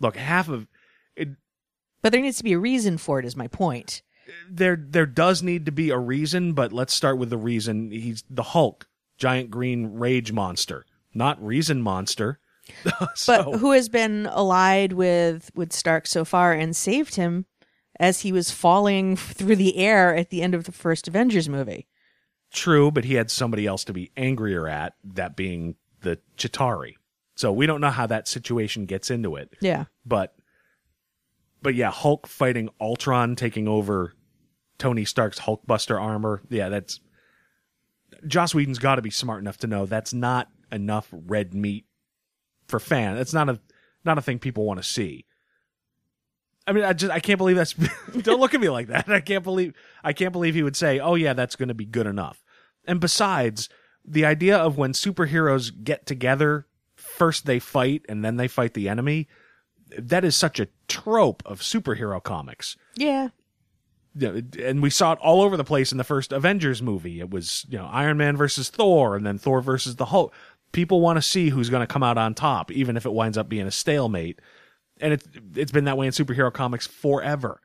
Look, 0.00 0.16
half 0.16 0.48
of 0.48 0.66
it, 1.14 1.28
but 2.02 2.10
there 2.10 2.20
needs 2.20 2.38
to 2.38 2.42
be 2.42 2.54
a 2.54 2.58
reason 2.58 2.98
for 2.98 3.20
it. 3.20 3.24
Is 3.24 3.36
my 3.36 3.46
point. 3.46 4.02
there 4.50 4.74
there 4.76 5.06
does 5.06 5.40
need 5.40 5.66
to 5.66 5.70
be 5.70 5.90
a 5.90 5.98
reason, 5.98 6.52
but 6.52 6.72
let's 6.72 6.92
start 6.92 7.16
with 7.16 7.30
the 7.30 7.38
reason. 7.38 7.92
He's 7.92 8.24
the 8.28 8.42
Hulk, 8.42 8.88
giant 9.16 9.52
green 9.52 9.92
rage 9.92 10.32
monster, 10.32 10.84
not 11.14 11.40
reason 11.40 11.80
monster. 11.80 12.39
But 13.26 13.58
who 13.58 13.72
has 13.72 13.88
been 13.88 14.26
allied 14.26 14.92
with 14.92 15.50
with 15.54 15.72
Stark 15.72 16.06
so 16.06 16.24
far 16.24 16.52
and 16.52 16.76
saved 16.76 17.14
him 17.14 17.46
as 17.98 18.20
he 18.20 18.32
was 18.32 18.50
falling 18.50 19.16
through 19.16 19.56
the 19.56 19.76
air 19.76 20.14
at 20.14 20.30
the 20.30 20.42
end 20.42 20.54
of 20.54 20.64
the 20.64 20.72
first 20.72 21.08
Avengers 21.08 21.48
movie? 21.48 21.86
True, 22.52 22.90
but 22.90 23.04
he 23.04 23.14
had 23.14 23.30
somebody 23.30 23.66
else 23.66 23.84
to 23.84 23.92
be 23.92 24.10
angrier 24.16 24.66
at, 24.66 24.94
that 25.04 25.36
being 25.36 25.76
the 26.00 26.18
Chitauri. 26.36 26.94
So 27.36 27.52
we 27.52 27.66
don't 27.66 27.80
know 27.80 27.90
how 27.90 28.06
that 28.06 28.28
situation 28.28 28.86
gets 28.86 29.10
into 29.10 29.36
it. 29.36 29.54
Yeah. 29.60 29.84
But 30.04 30.34
but 31.62 31.74
yeah, 31.74 31.90
Hulk 31.90 32.26
fighting 32.26 32.70
Ultron 32.80 33.36
taking 33.36 33.68
over 33.68 34.14
Tony 34.78 35.04
Stark's 35.04 35.38
Hulkbuster 35.38 36.00
armor. 36.00 36.42
Yeah, 36.48 36.70
that's 36.70 37.00
Joss 38.26 38.54
Whedon's 38.54 38.78
got 38.78 38.96
to 38.96 39.02
be 39.02 39.10
smart 39.10 39.40
enough 39.40 39.58
to 39.58 39.66
know 39.66 39.86
that's 39.86 40.12
not 40.12 40.48
enough 40.72 41.08
red 41.12 41.54
meat 41.54 41.86
for 42.70 42.80
fan. 42.80 43.16
It's 43.16 43.34
not 43.34 43.48
a 43.48 43.60
not 44.04 44.18
a 44.18 44.22
thing 44.22 44.38
people 44.38 44.64
want 44.64 44.80
to 44.80 44.88
see. 44.88 45.26
I 46.66 46.72
mean, 46.72 46.84
I 46.84 46.92
just 46.92 47.12
I 47.12 47.20
can't 47.20 47.38
believe 47.38 47.56
that's. 47.56 47.72
don't 48.22 48.40
look 48.40 48.54
at 48.54 48.60
me 48.60 48.68
like 48.68 48.88
that. 48.88 49.08
I 49.08 49.20
can't 49.20 49.44
believe 49.44 49.74
I 50.04 50.12
can't 50.12 50.32
believe 50.32 50.54
he 50.54 50.62
would 50.62 50.76
say, 50.76 51.00
"Oh 51.00 51.14
yeah, 51.14 51.32
that's 51.32 51.56
going 51.56 51.68
to 51.68 51.74
be 51.74 51.84
good 51.84 52.06
enough." 52.06 52.42
And 52.86 53.00
besides, 53.00 53.68
the 54.04 54.24
idea 54.24 54.56
of 54.56 54.78
when 54.78 54.92
superheroes 54.92 55.72
get 55.84 56.06
together, 56.06 56.66
first 56.96 57.46
they 57.46 57.58
fight 57.58 58.04
and 58.08 58.24
then 58.24 58.36
they 58.36 58.48
fight 58.48 58.74
the 58.74 58.88
enemy, 58.88 59.28
that 59.98 60.24
is 60.24 60.36
such 60.36 60.60
a 60.60 60.68
trope 60.88 61.42
of 61.44 61.60
superhero 61.60 62.22
comics. 62.22 62.76
Yeah. 62.96 63.28
And 64.20 64.82
we 64.82 64.90
saw 64.90 65.12
it 65.12 65.18
all 65.20 65.42
over 65.42 65.56
the 65.56 65.64
place 65.64 65.92
in 65.92 65.98
the 65.98 66.04
first 66.04 66.32
Avengers 66.32 66.82
movie. 66.82 67.20
It 67.20 67.30
was, 67.30 67.64
you 67.68 67.78
know, 67.78 67.86
Iron 67.86 68.16
Man 68.16 68.36
versus 68.36 68.68
Thor 68.68 69.14
and 69.14 69.24
then 69.24 69.38
Thor 69.38 69.60
versus 69.60 69.96
the 69.96 70.06
Hulk. 70.06 70.34
People 70.72 71.00
want 71.00 71.16
to 71.16 71.22
see 71.22 71.48
who's 71.48 71.68
going 71.68 71.80
to 71.80 71.86
come 71.86 72.02
out 72.02 72.16
on 72.18 72.34
top, 72.34 72.70
even 72.70 72.96
if 72.96 73.04
it 73.04 73.12
winds 73.12 73.36
up 73.36 73.48
being 73.48 73.66
a 73.66 73.70
stalemate. 73.70 74.40
And 75.00 75.12
it's 75.14 75.26
it's 75.56 75.72
been 75.72 75.84
that 75.84 75.96
way 75.96 76.06
in 76.06 76.12
superhero 76.12 76.52
comics 76.52 76.86
forever. 76.86 77.60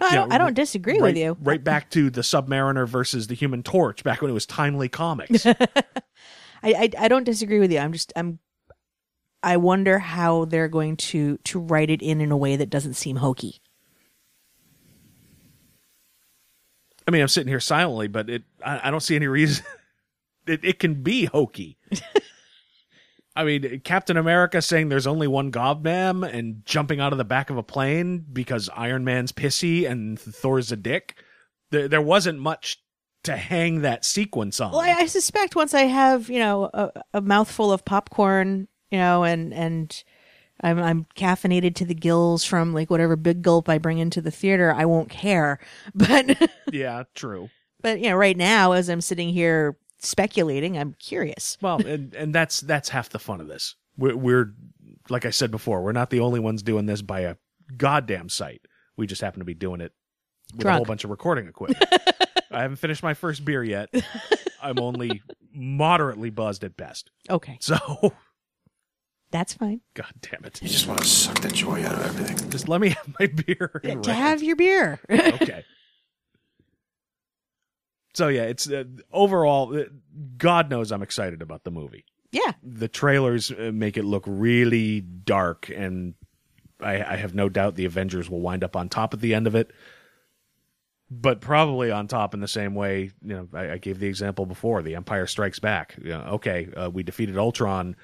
No, 0.00 0.06
I 0.06 0.14
don't, 0.14 0.28
know, 0.28 0.34
I 0.34 0.38
don't 0.38 0.54
disagree 0.54 0.94
right, 0.94 1.02
with 1.02 1.16
you. 1.16 1.36
Right 1.40 1.62
back 1.62 1.90
to 1.90 2.10
the 2.10 2.20
Submariner 2.20 2.86
versus 2.86 3.28
the 3.28 3.34
Human 3.34 3.62
Torch, 3.62 4.04
back 4.04 4.20
when 4.20 4.30
it 4.30 4.34
was 4.34 4.44
timely 4.44 4.88
comics. 4.88 5.46
I, 5.46 5.54
I 6.62 6.90
I 6.98 7.08
don't 7.08 7.24
disagree 7.24 7.58
with 7.58 7.72
you. 7.72 7.78
I'm 7.78 7.92
just 7.92 8.12
I'm 8.16 8.38
I 9.42 9.56
wonder 9.56 9.98
how 9.98 10.44
they're 10.44 10.68
going 10.68 10.96
to 10.96 11.38
to 11.38 11.58
write 11.58 11.90
it 11.90 12.02
in 12.02 12.20
in 12.20 12.30
a 12.30 12.36
way 12.36 12.56
that 12.56 12.70
doesn't 12.70 12.94
seem 12.94 13.16
hokey. 13.16 13.60
I 17.06 17.10
mean, 17.10 17.22
I'm 17.22 17.28
sitting 17.28 17.48
here 17.48 17.60
silently, 17.60 18.08
but 18.08 18.30
it 18.30 18.42
I, 18.64 18.88
I 18.88 18.90
don't 18.90 19.00
see 19.00 19.16
any 19.16 19.26
reason. 19.26 19.64
it, 20.46 20.64
it 20.64 20.78
can 20.78 21.02
be 21.02 21.24
hokey. 21.24 21.78
I 23.34 23.44
mean, 23.44 23.80
Captain 23.80 24.16
America 24.16 24.60
saying 24.60 24.88
there's 24.88 25.06
only 25.06 25.26
one 25.26 25.50
Gobman 25.50 26.30
and 26.30 26.64
jumping 26.66 27.00
out 27.00 27.12
of 27.12 27.18
the 27.18 27.24
back 27.24 27.48
of 27.48 27.56
a 27.56 27.62
plane 27.62 28.24
because 28.32 28.68
Iron 28.76 29.04
Man's 29.04 29.32
pissy 29.32 29.88
and 29.88 30.20
Thor's 30.20 30.70
a 30.70 30.76
dick. 30.76 31.16
There, 31.70 31.88
there 31.88 32.02
wasn't 32.02 32.38
much 32.38 32.82
to 33.24 33.36
hang 33.36 33.82
that 33.82 34.04
sequence 34.04 34.60
on. 34.60 34.72
Well, 34.72 34.80
I, 34.80 34.92
I 34.92 35.06
suspect 35.06 35.56
once 35.56 35.74
I 35.74 35.82
have 35.82 36.28
you 36.28 36.38
know 36.38 36.70
a, 36.74 36.90
a 37.14 37.20
mouthful 37.20 37.72
of 37.72 37.84
popcorn, 37.84 38.68
you 38.90 38.98
know, 38.98 39.24
and 39.24 39.54
and 39.54 40.04
I'm 40.60 40.78
I'm 40.78 41.06
caffeinated 41.16 41.74
to 41.76 41.84
the 41.84 41.94
gills 41.94 42.44
from 42.44 42.74
like 42.74 42.90
whatever 42.90 43.16
big 43.16 43.42
gulp 43.42 43.68
I 43.68 43.78
bring 43.78 43.98
into 43.98 44.20
the 44.20 44.30
theater, 44.30 44.72
I 44.72 44.84
won't 44.84 45.08
care. 45.08 45.58
But 45.94 46.50
yeah, 46.72 47.04
true. 47.14 47.48
but 47.80 48.00
you 48.00 48.10
know, 48.10 48.16
right 48.16 48.36
now 48.36 48.72
as 48.72 48.88
I'm 48.88 49.00
sitting 49.00 49.30
here 49.30 49.76
speculating, 50.02 50.76
I'm 50.76 50.94
curious. 50.98 51.56
Well, 51.62 51.84
and 51.86 52.14
and 52.14 52.34
that's 52.34 52.60
that's 52.60 52.88
half 52.90 53.08
the 53.08 53.18
fun 53.18 53.40
of 53.40 53.48
this. 53.48 53.74
We're, 53.96 54.16
we're 54.16 54.54
like 55.08 55.24
I 55.26 55.30
said 55.30 55.50
before, 55.50 55.82
we're 55.82 55.92
not 55.92 56.10
the 56.10 56.20
only 56.20 56.40
ones 56.40 56.62
doing 56.62 56.86
this 56.86 57.02
by 57.02 57.20
a 57.20 57.36
goddamn 57.76 58.28
sight. 58.28 58.62
We 58.96 59.06
just 59.06 59.20
happen 59.22 59.40
to 59.40 59.44
be 59.44 59.54
doing 59.54 59.80
it 59.80 59.92
with 60.56 60.66
a 60.66 60.72
whole 60.72 60.84
bunch 60.84 61.04
of 61.04 61.10
recording 61.10 61.46
equipment. 61.48 61.82
I 62.50 62.62
haven't 62.62 62.76
finished 62.76 63.02
my 63.02 63.14
first 63.14 63.44
beer 63.44 63.62
yet. 63.64 63.88
I'm 64.62 64.78
only 64.78 65.22
moderately 65.54 66.30
buzzed 66.30 66.64
at 66.64 66.76
best. 66.76 67.10
Okay, 67.30 67.56
So, 67.60 68.12
that's 69.30 69.54
fine. 69.54 69.80
god 69.94 70.12
damn 70.20 70.44
it. 70.44 70.60
You 70.62 70.68
just 70.68 70.86
want 70.86 71.00
to 71.00 71.06
suck 71.06 71.40
the 71.40 71.48
joy 71.48 71.82
out 71.84 71.94
of 71.94 72.04
everything. 72.04 72.50
Just 72.50 72.68
let 72.68 72.80
me 72.82 72.90
have 72.90 73.14
my 73.18 73.26
beer. 73.26 73.80
and 73.84 74.02
to 74.04 74.10
rant. 74.10 74.20
have 74.22 74.42
your 74.42 74.56
beer. 74.56 75.00
okay. 75.10 75.64
So 78.14 78.28
yeah, 78.28 78.42
it's 78.42 78.70
uh, 78.70 78.84
overall. 79.12 79.76
Uh, 79.76 79.84
God 80.36 80.70
knows 80.70 80.92
I'm 80.92 81.02
excited 81.02 81.40
about 81.42 81.64
the 81.64 81.70
movie. 81.70 82.04
yeah, 82.30 82.52
the 82.62 82.88
trailers 82.88 83.50
uh, 83.50 83.70
make 83.72 83.96
it 83.96 84.04
look 84.04 84.24
really 84.26 85.00
dark, 85.00 85.70
and 85.74 86.14
I, 86.80 87.02
I 87.02 87.16
have 87.16 87.34
no 87.34 87.48
doubt 87.48 87.76
the 87.76 87.84
Avengers 87.84 88.28
will 88.28 88.40
wind 88.40 88.64
up 88.64 88.76
on 88.76 88.88
top 88.88 89.14
at 89.14 89.20
the 89.20 89.34
end 89.34 89.46
of 89.46 89.54
it. 89.54 89.70
But 91.10 91.42
probably 91.42 91.90
on 91.90 92.08
top 92.08 92.32
in 92.32 92.40
the 92.40 92.48
same 92.48 92.74
way, 92.74 93.10
you 93.22 93.34
know, 93.34 93.48
I, 93.52 93.72
I 93.72 93.78
gave 93.78 93.98
the 93.98 94.06
example 94.06 94.46
before: 94.46 94.82
the 94.82 94.94
Empire 94.94 95.26
Strikes 95.26 95.58
Back. 95.58 95.94
You 96.02 96.10
know, 96.10 96.24
okay, 96.32 96.68
uh, 96.74 96.90
we 96.90 97.02
defeated 97.02 97.36
Ultron, 97.36 97.96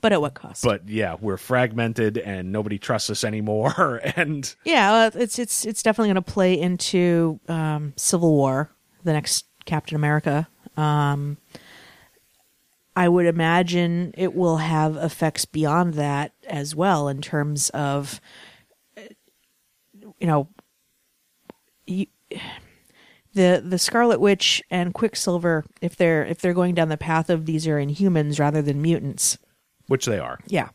but 0.00 0.12
at 0.12 0.20
what 0.20 0.34
cost? 0.34 0.64
but 0.64 0.88
yeah, 0.88 1.16
we're 1.20 1.36
fragmented, 1.36 2.18
and 2.18 2.50
nobody 2.52 2.78
trusts 2.78 3.10
us 3.10 3.24
anymore. 3.24 4.00
and 4.16 4.54
Yeah, 4.64 4.90
well, 4.90 5.10
it's 5.14 5.38
it's 5.38 5.64
it's 5.64 5.82
definitely 5.82 6.08
going 6.08 6.24
to 6.24 6.32
play 6.32 6.58
into 6.60 7.38
um, 7.48 7.92
Civil 7.96 8.32
War, 8.32 8.70
the 9.04 9.12
next 9.12 9.46
Captain 9.66 9.96
America. 9.96 10.48
Um, 10.76 11.36
I 12.94 13.08
would 13.08 13.26
imagine 13.26 14.14
it 14.16 14.34
will 14.34 14.56
have 14.56 14.96
effects 14.96 15.44
beyond 15.44 15.94
that 15.94 16.32
as 16.46 16.74
well 16.74 17.08
in 17.08 17.20
terms 17.20 17.68
of, 17.70 18.20
uh, 18.96 19.02
you 20.18 20.26
know, 20.26 20.48
you 21.86 22.06
the 23.34 23.62
the 23.64 23.78
Scarlet 23.78 24.18
Witch 24.18 24.62
and 24.70 24.94
Quicksilver, 24.94 25.64
if 25.82 25.94
they're 25.94 26.24
if 26.24 26.40
they're 26.40 26.54
going 26.54 26.74
down 26.74 26.88
the 26.88 26.96
path 26.96 27.28
of 27.28 27.44
these 27.44 27.66
are 27.66 27.76
Inhumans 27.78 28.40
rather 28.40 28.62
than 28.62 28.80
mutants, 28.80 29.36
Which 29.88 30.06
they 30.06 30.18
are. 30.18 30.38
yeah. 30.46 30.70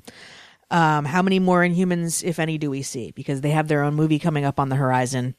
Um, 0.70 1.04
how 1.04 1.22
many 1.22 1.40
more 1.40 1.62
Inhumans, 1.62 2.24
if 2.24 2.40
any, 2.40 2.58
do 2.58 2.70
we 2.70 2.82
see? 2.82 3.12
Because 3.12 3.42
they 3.42 3.50
have 3.50 3.68
their 3.68 3.84
own 3.84 3.94
movie 3.96 4.20
coming 4.20 4.46
up 4.46 4.58
on 4.60 4.70
the 4.70 4.78
horizon, 4.78 5.36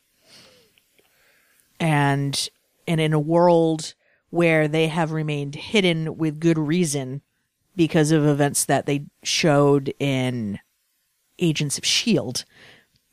and 1.80 2.48
and 2.86 3.00
in 3.00 3.12
a 3.12 3.20
world 3.20 3.94
where 4.30 4.66
they 4.68 4.88
have 4.88 5.12
remained 5.12 5.54
hidden 5.54 6.16
with 6.16 6.40
good 6.40 6.58
reason 6.58 7.22
because 7.76 8.10
of 8.10 8.26
events 8.26 8.64
that 8.66 8.86
they 8.86 9.06
showed 9.22 9.92
in 9.98 10.58
Agents 11.38 11.78
of 11.78 11.84
Shield, 11.84 12.44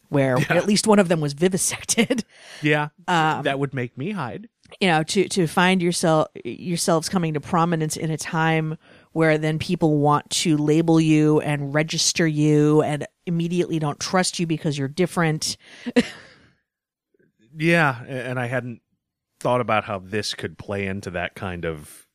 where 0.09 0.38
at 0.49 0.65
least 0.67 0.88
one 0.88 0.99
of 0.99 1.07
them 1.07 1.22
was 1.22 1.34
vivisected. 1.34 2.24
Yeah. 2.61 2.89
Um, 3.07 3.43
that 3.43 3.57
would 3.59 3.74
make 3.74 3.97
me 3.97 4.11
hide. 4.11 4.49
you 4.82 4.88
know 4.89 5.01
to 5.03 5.30
to 5.30 5.47
find 5.47 5.82
yourself 5.82 6.28
yourselves 6.43 7.07
coming 7.07 7.34
to 7.36 7.39
prominence 7.39 7.95
in 7.95 8.11
a 8.11 8.17
time 8.17 8.78
where 9.13 9.38
then 9.38 9.59
people 9.59 9.97
want 9.99 10.30
to 10.30 10.57
label 10.57 10.99
you 10.99 11.39
and 11.39 11.74
register 11.74 12.28
you 12.28 12.82
and 12.82 13.07
immediately 13.26 13.80
don't 13.80 13.99
trust 13.99 14.39
you 14.39 14.45
because 14.47 14.78
you're 14.78 14.88
different 14.89 15.55
Yeah, 17.57 18.03
and 18.03 18.39
I 18.39 18.47
hadn't 18.47 18.82
thought 19.40 19.62
about 19.62 19.86
how 19.86 20.00
this 20.00 20.34
could 20.34 20.58
play 20.58 20.86
into 20.86 21.10
that 21.12 21.36
kind 21.36 21.66
of, 21.66 22.08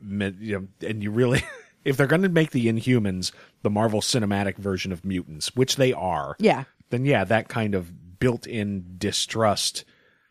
you 0.00 0.32
know, 0.58 0.68
and 0.86 1.02
you 1.02 1.10
really, 1.10 1.42
if 1.84 1.96
they're 1.96 2.06
going 2.06 2.22
to 2.22 2.28
make 2.28 2.50
the 2.50 2.66
Inhumans 2.66 3.32
the 3.62 3.70
Marvel 3.70 4.00
Cinematic 4.00 4.56
version 4.56 4.92
of 4.92 5.04
mutants, 5.04 5.54
which 5.56 5.76
they 5.76 5.92
are, 5.92 6.36
yeah 6.38 6.64
then 6.90 7.04
yeah, 7.04 7.24
that 7.24 7.48
kind 7.48 7.74
of 7.74 8.18
built-in 8.18 8.94
distrust. 8.98 9.84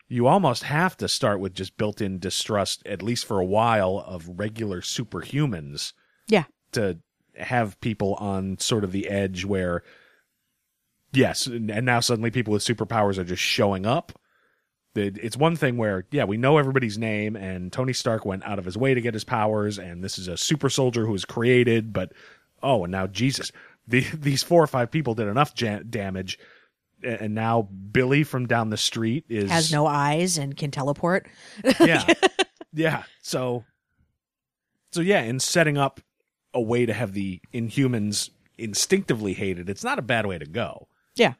You 0.08 0.26
almost 0.26 0.62
have 0.64 0.96
to 0.98 1.08
start 1.08 1.40
with 1.40 1.54
just 1.54 1.76
built-in 1.76 2.18
distrust, 2.18 2.82
at 2.86 3.02
least 3.02 3.26
for 3.26 3.40
a 3.40 3.44
while, 3.44 4.02
of 4.06 4.38
regular 4.38 4.80
superhumans 4.80 5.92
yeah 6.28 6.44
to 6.72 6.98
have 7.36 7.80
people 7.80 8.14
on 8.14 8.58
sort 8.58 8.84
of 8.84 8.92
the 8.92 9.08
edge 9.08 9.44
where 9.44 9.82
yes 11.12 11.46
and 11.46 11.66
now 11.84 12.00
suddenly 12.00 12.30
people 12.30 12.52
with 12.52 12.64
superpowers 12.64 13.18
are 13.18 13.24
just 13.24 13.42
showing 13.42 13.86
up 13.86 14.18
it's 14.96 15.36
one 15.36 15.56
thing 15.56 15.76
where 15.76 16.06
yeah 16.10 16.24
we 16.24 16.36
know 16.36 16.58
everybody's 16.58 16.98
name 16.98 17.36
and 17.36 17.72
tony 17.72 17.92
stark 17.92 18.24
went 18.24 18.42
out 18.44 18.58
of 18.58 18.64
his 18.64 18.76
way 18.76 18.94
to 18.94 19.00
get 19.00 19.14
his 19.14 19.24
powers 19.24 19.78
and 19.78 20.02
this 20.02 20.18
is 20.18 20.28
a 20.28 20.36
super 20.36 20.68
soldier 20.68 21.04
who 21.04 21.12
was 21.12 21.24
created 21.24 21.92
but 21.92 22.12
oh 22.62 22.84
and 22.84 22.92
now 22.92 23.06
jesus. 23.06 23.52
The, 23.88 24.00
these 24.14 24.42
four 24.42 24.62
or 24.62 24.66
five 24.66 24.90
people 24.90 25.14
did 25.14 25.28
enough 25.28 25.52
ja- 25.60 25.80
damage 25.88 26.38
and 27.02 27.34
now 27.34 27.62
billy 27.62 28.24
from 28.24 28.46
down 28.46 28.70
the 28.70 28.76
street 28.76 29.24
is 29.28 29.50
has 29.50 29.70
no 29.70 29.86
eyes 29.86 30.38
and 30.38 30.56
can 30.56 30.70
teleport. 30.70 31.26
Yeah. 31.80 32.04
Yeah. 32.72 33.04
So 33.22 33.64
so 34.92 35.00
yeah 35.00 35.22
in 35.22 35.40
setting 35.40 35.78
up 35.78 36.00
a 36.52 36.60
way 36.60 36.84
to 36.84 36.92
have 36.92 37.14
the 37.14 37.40
inhumans 37.54 38.28
instinctively 38.58 39.32
hated 39.32 39.70
it's 39.70 39.84
not 39.84 39.98
a 39.98 40.02
bad 40.02 40.26
way 40.26 40.38
to 40.38 40.44
go. 40.44 40.88
Yeah 41.14 41.34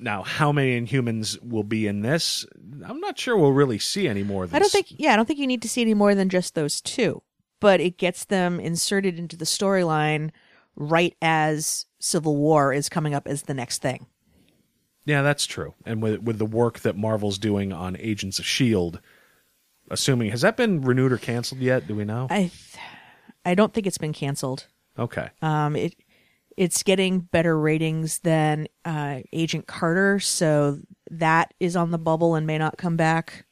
now 0.00 0.22
how 0.22 0.50
many 0.52 0.80
inhumans 0.80 1.40
will 1.42 1.62
be 1.62 1.86
in 1.86 2.00
this? 2.00 2.46
I'm 2.84 3.00
not 3.00 3.18
sure 3.18 3.36
we'll 3.36 3.52
really 3.52 3.78
see 3.78 4.08
any 4.08 4.22
more 4.22 4.44
of 4.44 4.50
this 4.50 4.56
i 4.56 4.58
don't 4.58 4.72
think 4.72 4.86
yeah 4.98 5.12
i 5.12 5.16
don't 5.16 5.26
think 5.26 5.38
you 5.38 5.46
need 5.46 5.62
to 5.62 5.68
see 5.68 5.82
any 5.82 5.94
more 5.94 6.14
than 6.14 6.28
just 6.28 6.54
those 6.54 6.80
two 6.80 7.22
but 7.60 7.80
it 7.80 7.98
gets 7.98 8.24
them 8.24 8.58
inserted 8.58 9.18
into 9.18 9.36
the 9.36 9.44
storyline 9.44 10.30
right 10.74 11.14
as 11.20 11.86
civil 11.98 12.36
war 12.36 12.72
is 12.72 12.88
coming 12.88 13.14
up 13.14 13.28
as 13.28 13.42
the 13.42 13.54
next 13.54 13.82
thing. 13.82 14.06
Yeah 15.04 15.22
that's 15.22 15.46
true. 15.46 15.74
And 15.84 16.02
with 16.02 16.22
with 16.22 16.38
the 16.38 16.46
work 16.46 16.80
that 16.80 16.96
marvel's 16.96 17.38
doing 17.38 17.72
on 17.72 17.96
agents 17.98 18.38
of 18.38 18.46
shield 18.46 19.00
assuming 19.90 20.30
has 20.30 20.40
that 20.40 20.56
been 20.56 20.80
renewed 20.80 21.12
or 21.12 21.18
canceled 21.18 21.60
yet? 21.60 21.86
Do 21.86 21.94
we 21.94 22.04
know? 22.04 22.26
I 22.30 22.38
th- 22.38 22.52
i 23.44 23.54
don't 23.54 23.72
think 23.72 23.86
it's 23.86 23.98
been 23.98 24.12
canceled. 24.12 24.66
Okay. 24.98 25.30
Um, 25.42 25.76
it 25.76 25.94
it's 26.56 26.82
getting 26.82 27.20
better 27.20 27.58
ratings 27.58 28.20
than 28.20 28.68
uh, 28.84 29.20
Agent 29.32 29.66
Carter, 29.66 30.20
so 30.20 30.78
that 31.10 31.54
is 31.60 31.76
on 31.76 31.90
the 31.90 31.98
bubble 31.98 32.34
and 32.34 32.46
may 32.46 32.58
not 32.58 32.78
come 32.78 32.96
back. 32.96 33.46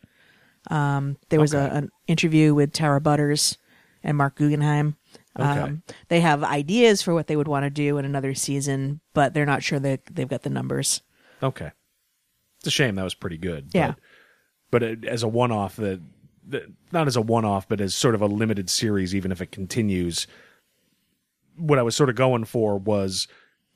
Um, 0.70 1.16
there 1.30 1.40
was 1.40 1.54
a, 1.54 1.70
an 1.72 1.90
interview 2.06 2.54
with 2.54 2.72
Tara 2.72 3.00
Butters 3.00 3.56
and 4.02 4.16
Mark 4.16 4.36
Guggenheim. 4.36 4.96
Okay. 5.38 5.60
Um, 5.60 5.82
they 6.08 6.20
have 6.20 6.42
ideas 6.42 7.00
for 7.00 7.14
what 7.14 7.26
they 7.26 7.36
would 7.36 7.48
want 7.48 7.64
to 7.64 7.70
do 7.70 7.98
in 7.98 8.04
another 8.04 8.34
season, 8.34 9.00
but 9.14 9.34
they're 9.34 9.46
not 9.46 9.62
sure 9.62 9.78
that 9.78 10.00
they've 10.10 10.28
got 10.28 10.42
the 10.42 10.50
numbers. 10.50 11.00
Okay. 11.42 11.70
It's 12.58 12.66
a 12.66 12.70
shame 12.70 12.96
that 12.96 13.04
was 13.04 13.14
pretty 13.14 13.38
good. 13.38 13.70
Yeah. 13.72 13.92
But, 13.92 13.98
but 14.70 14.82
it, 14.82 15.04
as 15.04 15.22
a 15.22 15.28
one 15.28 15.52
off, 15.52 15.76
that 15.76 16.00
not 16.92 17.06
as 17.06 17.16
a 17.16 17.20
one 17.20 17.44
off, 17.44 17.68
but 17.68 17.80
as 17.80 17.94
sort 17.94 18.14
of 18.14 18.22
a 18.22 18.26
limited 18.26 18.68
series, 18.68 19.14
even 19.14 19.30
if 19.30 19.40
it 19.40 19.52
continues, 19.52 20.26
what 21.58 21.78
I 21.78 21.82
was 21.82 21.94
sort 21.96 22.08
of 22.08 22.16
going 22.16 22.44
for 22.44 22.78
was 22.78 23.28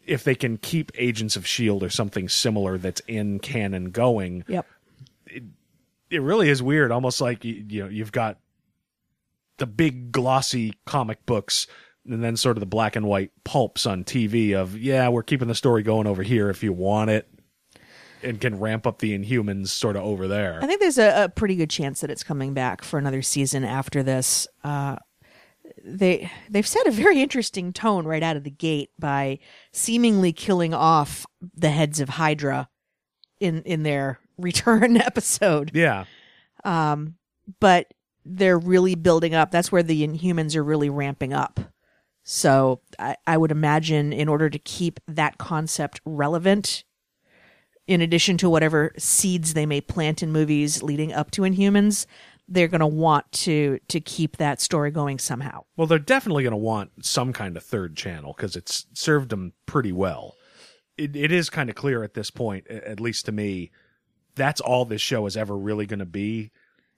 if 0.04 0.24
they 0.24 0.34
can 0.34 0.56
keep 0.56 0.90
Agents 0.96 1.36
of 1.36 1.44
S.H.I.E.L.D. 1.44 1.84
Or 1.86 1.90
something 1.90 2.28
similar 2.28 2.78
that's 2.78 3.00
in 3.06 3.38
canon 3.38 3.90
going, 3.90 4.44
Yep. 4.48 4.66
it 6.10 6.22
really 6.22 6.48
is 6.48 6.62
weird. 6.62 6.90
Almost 6.90 7.20
like, 7.20 7.44
you, 7.44 7.64
you 7.68 7.82
know, 7.84 7.88
you've 7.88 8.12
got 8.12 8.38
the 9.58 9.66
big 9.66 10.10
glossy 10.12 10.74
comic 10.86 11.24
books 11.26 11.66
and 12.04 12.22
then 12.22 12.36
sort 12.36 12.56
of 12.56 12.60
the 12.60 12.66
black 12.66 12.96
and 12.96 13.06
white 13.06 13.30
pulps 13.44 13.86
on 13.86 14.02
TV 14.02 14.54
of, 14.54 14.76
yeah, 14.76 15.08
we're 15.08 15.22
keeping 15.22 15.46
the 15.48 15.54
story 15.54 15.82
going 15.84 16.06
over 16.06 16.22
here 16.24 16.50
if 16.50 16.62
you 16.62 16.72
want 16.72 17.10
it 17.10 17.28
and 18.24 18.40
can 18.40 18.58
ramp 18.58 18.86
up 18.86 18.98
the 18.98 19.16
Inhumans 19.16 19.68
sort 19.68 19.94
of 19.96 20.02
over 20.02 20.26
there. 20.26 20.58
I 20.62 20.66
think 20.66 20.80
there's 20.80 20.98
a, 20.98 21.24
a 21.24 21.28
pretty 21.28 21.54
good 21.56 21.70
chance 21.70 22.00
that 22.00 22.10
it's 22.10 22.22
coming 22.24 22.54
back 22.54 22.82
for 22.82 22.98
another 22.98 23.22
season 23.22 23.62
after 23.64 24.02
this. 24.02 24.46
Uh, 24.64 24.96
they 25.84 26.30
they've 26.48 26.66
set 26.66 26.86
a 26.86 26.90
very 26.90 27.20
interesting 27.20 27.72
tone 27.72 28.06
right 28.06 28.22
out 28.22 28.36
of 28.36 28.44
the 28.44 28.50
gate 28.50 28.90
by 28.98 29.38
seemingly 29.72 30.32
killing 30.32 30.74
off 30.74 31.26
the 31.54 31.70
heads 31.70 32.00
of 32.00 32.10
Hydra 32.10 32.68
in 33.40 33.62
in 33.62 33.82
their 33.82 34.18
return 34.38 34.96
episode, 34.96 35.70
yeah. 35.74 36.04
Um, 36.64 37.16
but 37.60 37.92
they're 38.24 38.58
really 38.58 38.94
building 38.94 39.34
up. 39.34 39.50
That's 39.50 39.72
where 39.72 39.82
the 39.82 40.06
Inhumans 40.06 40.54
are 40.54 40.62
really 40.62 40.90
ramping 40.90 41.32
up. 41.32 41.58
So 42.22 42.80
I, 42.98 43.16
I 43.26 43.36
would 43.36 43.50
imagine 43.50 44.12
in 44.12 44.28
order 44.28 44.48
to 44.48 44.58
keep 44.58 45.00
that 45.08 45.38
concept 45.38 46.00
relevant, 46.04 46.84
in 47.88 48.00
addition 48.00 48.36
to 48.38 48.48
whatever 48.48 48.92
seeds 48.96 49.54
they 49.54 49.66
may 49.66 49.80
plant 49.80 50.22
in 50.22 50.30
movies 50.30 50.82
leading 50.82 51.12
up 51.12 51.32
to 51.32 51.42
Inhumans, 51.42 52.06
they're 52.48 52.68
going 52.68 52.80
to 52.80 52.86
want 52.86 53.30
to 53.32 53.78
to 53.88 54.00
keep 54.00 54.36
that 54.36 54.60
story 54.60 54.90
going 54.90 55.18
somehow. 55.18 55.64
Well, 55.76 55.86
they're 55.86 55.98
definitely 55.98 56.42
going 56.42 56.52
to 56.52 56.56
want 56.56 57.04
some 57.04 57.32
kind 57.32 57.56
of 57.56 57.62
third 57.62 57.96
channel 57.96 58.34
because 58.36 58.56
it's 58.56 58.86
served 58.94 59.30
them 59.30 59.52
pretty 59.66 59.92
well. 59.92 60.34
It, 60.98 61.16
it 61.16 61.32
is 61.32 61.48
kind 61.48 61.70
of 61.70 61.76
clear 61.76 62.02
at 62.02 62.14
this 62.14 62.30
point, 62.30 62.66
at 62.68 63.00
least 63.00 63.24
to 63.26 63.32
me, 63.32 63.70
that's 64.34 64.60
all 64.60 64.84
this 64.84 65.00
show 65.00 65.24
is 65.26 65.36
ever 65.36 65.56
really 65.56 65.86
going 65.86 66.00
to 66.00 66.04
be. 66.06 66.50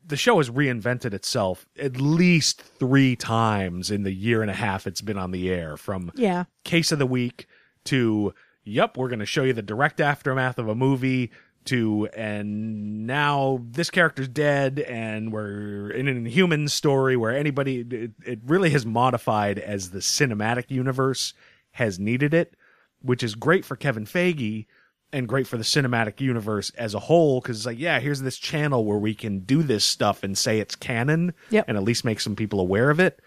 The 0.07 0.17
show 0.17 0.39
has 0.39 0.51
reinvented 0.51 1.15
itself 1.15 1.67
at 1.79 1.99
least 2.01 2.61
three 2.61 3.17
times 3.17 3.91
in 3.91 4.03
the 4.03 4.13
year 4.13 4.43
and 4.43 4.51
a 4.51 4.55
half 4.55 4.87
it's 4.87 5.01
been 5.01 5.17
on 5.17 5.31
the 5.31 5.51
air 5.51 5.77
from 5.77 6.11
Yeah. 6.15 6.45
case 6.65 6.93
of 6.93 6.99
the 6.99 7.07
week 7.07 7.47
to 7.85 8.35
yep 8.65 8.97
we're 8.99 9.09
going 9.09 9.19
to 9.21 9.27
show 9.27 9.45
you 9.45 9.53
the 9.55 9.63
direct 9.63 10.01
aftermath 10.01 10.59
of 10.59 10.69
a 10.69 10.75
movie 10.75 11.31
to 11.67 12.09
and 12.17 13.07
now 13.07 13.61
this 13.71 13.91
character's 13.91 14.29
dead 14.29 14.79
and 14.81 15.33
we're 15.33 15.91
in 15.91 16.09
an 16.09 16.17
inhuman 16.17 16.69
story 16.69 17.17
where 17.17 17.31
anybody 17.37 17.81
it, 17.81 18.11
it 18.27 18.39
really 18.47 18.71
has 18.71 18.85
modified 18.85 19.59
as 19.59 19.91
the 19.91 19.99
cinematic 20.01 20.71
universe 20.71 21.35
has 21.73 21.99
needed 21.99 22.35
it 22.35 22.55
which 23.03 23.23
is 23.23 23.35
great 23.35 23.65
for 23.65 23.77
kevin 23.77 24.05
feige 24.05 24.67
and 25.13 25.29
great 25.29 25.47
for 25.47 25.57
the 25.57 25.65
cinematic 25.65 26.21
universe 26.21 26.71
as 26.77 26.93
a 26.95 26.99
whole 27.01 27.41
because 27.41 27.59
it's 27.59 27.67
like 27.67 27.79
yeah 27.79 28.01
here's 28.01 28.21
this 28.23 28.37
channel 28.39 28.85
where 28.85 28.99
we 28.99 29.15
can 29.15 29.41
do 29.41 29.63
this 29.63 29.85
stuff 29.85 30.23
and 30.23 30.37
say 30.37 30.59
it's 30.61 30.75
canon 30.77 31.33
Yep. 31.51 31.65
and 31.69 31.77
at 31.77 31.83
least 31.85 32.05
make 32.05 32.21
some 32.21 32.37
people 32.37 32.61
aware 32.61 32.91
of 32.91 33.01
it 33.01 33.21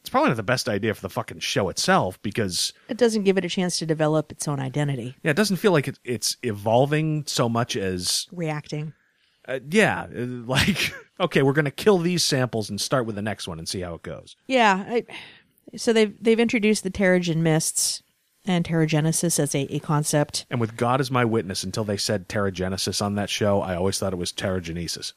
it's 0.00 0.08
probably 0.10 0.30
not 0.30 0.36
the 0.36 0.42
best 0.42 0.68
idea 0.68 0.94
for 0.94 1.02
the 1.02 1.10
fucking 1.10 1.40
show 1.40 1.68
itself 1.68 2.20
because 2.22 2.72
It 2.88 2.96
doesn't 2.96 3.24
give 3.24 3.36
it 3.38 3.44
a 3.44 3.48
chance 3.48 3.78
to 3.80 3.86
develop 3.86 4.32
its 4.32 4.48
own 4.48 4.58
identity. 4.60 5.16
yeah, 5.22 5.30
it 5.32 5.36
doesn't 5.36 5.56
feel 5.58 5.72
like 5.72 5.88
it, 5.88 5.98
it's 6.04 6.36
evolving 6.42 7.24
so 7.26 7.48
much 7.48 7.76
as 7.76 8.26
Reacting. 8.32 8.92
uh, 9.46 9.60
yeah, 9.70 10.02
uh, 10.04 10.24
like 10.46 10.94
okay, 11.20 11.42
we're 11.42 11.52
gonna 11.52 11.70
kill 11.70 11.98
these 11.98 12.22
samples 12.22 12.70
and 12.70 12.80
start 12.80 13.06
with 13.06 13.14
the 13.16 13.22
next 13.22 13.46
one 13.48 13.58
and 13.58 13.68
see 13.68 13.80
how 13.80 13.94
it 13.94 14.02
goes. 14.02 14.36
Yeah. 14.46 14.84
I, 14.88 15.04
so 15.76 15.92
they've 15.92 16.14
they've 16.22 16.40
introduced 16.40 16.82
the 16.82 16.90
Terrigen 16.90 17.36
mists 17.36 18.02
and 18.46 18.64
Terrigenesis 18.64 19.38
as 19.38 19.54
a, 19.54 19.72
a 19.74 19.78
concept. 19.80 20.46
And 20.50 20.58
with 20.60 20.76
God 20.76 21.00
as 21.00 21.10
my 21.10 21.24
witness, 21.26 21.62
until 21.62 21.84
they 21.84 21.98
said 21.98 22.26
Terrigenesis 22.28 23.02
on 23.02 23.14
that 23.16 23.28
show, 23.30 23.60
I 23.60 23.76
always 23.76 23.98
thought 23.98 24.12
it 24.14 24.16
was 24.16 24.32
Terrigenesis, 24.32 25.12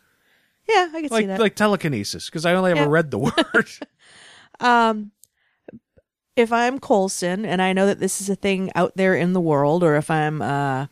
Yeah, 0.67 0.89
I 0.93 0.99
can 0.99 1.09
see 1.09 1.15
like 1.15 1.27
that. 1.27 1.39
like 1.39 1.55
telekinesis, 1.55 2.25
because 2.25 2.45
I 2.45 2.53
only 2.53 2.71
ever 2.71 2.81
Yeah. 2.81 2.87
read 2.89 3.11
the 3.11 3.17
word. 3.19 3.69
If 6.35 6.51
I'm 6.51 6.79
Coulson 6.79 7.45
and 7.45 7.61
I 7.61 7.73
know 7.73 7.85
that 7.85 7.99
this 7.99 8.19
is 8.19 8.29
a 8.29 8.35
thing 8.35 8.71
out 8.73 8.93
there 8.95 9.15
in 9.15 9.33
the 9.33 9.41
world, 9.41 9.83
or 9.83 9.95
if 9.97 10.09
I'm 10.09 10.41
uh, 10.41 10.87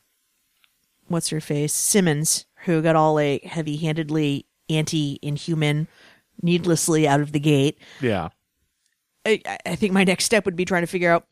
what's 1.08 1.30
her 1.30 1.42
face 1.42 1.74
Simmons, 1.74 2.46
who 2.66 2.82
got 2.82 2.96
all 2.96 3.16
like 3.16 3.44
heavy 3.44 3.78
handedly 3.78 4.46
anti 4.70 5.20
inhuman 5.22 5.88
needlessly 6.42 7.08
out 7.08 7.22
of 7.22 7.32
the 7.32 7.40
gate. 7.40 7.80
Yeah. 8.02 8.30
I, 9.26 9.42
I 9.66 9.76
think 9.76 9.94
my 9.94 10.04
next 10.04 10.26
step 10.26 10.46
would 10.46 10.56
be 10.56 10.66
trying 10.66 10.82
to 10.82 10.88
figure 10.88 11.12
out 11.12 11.28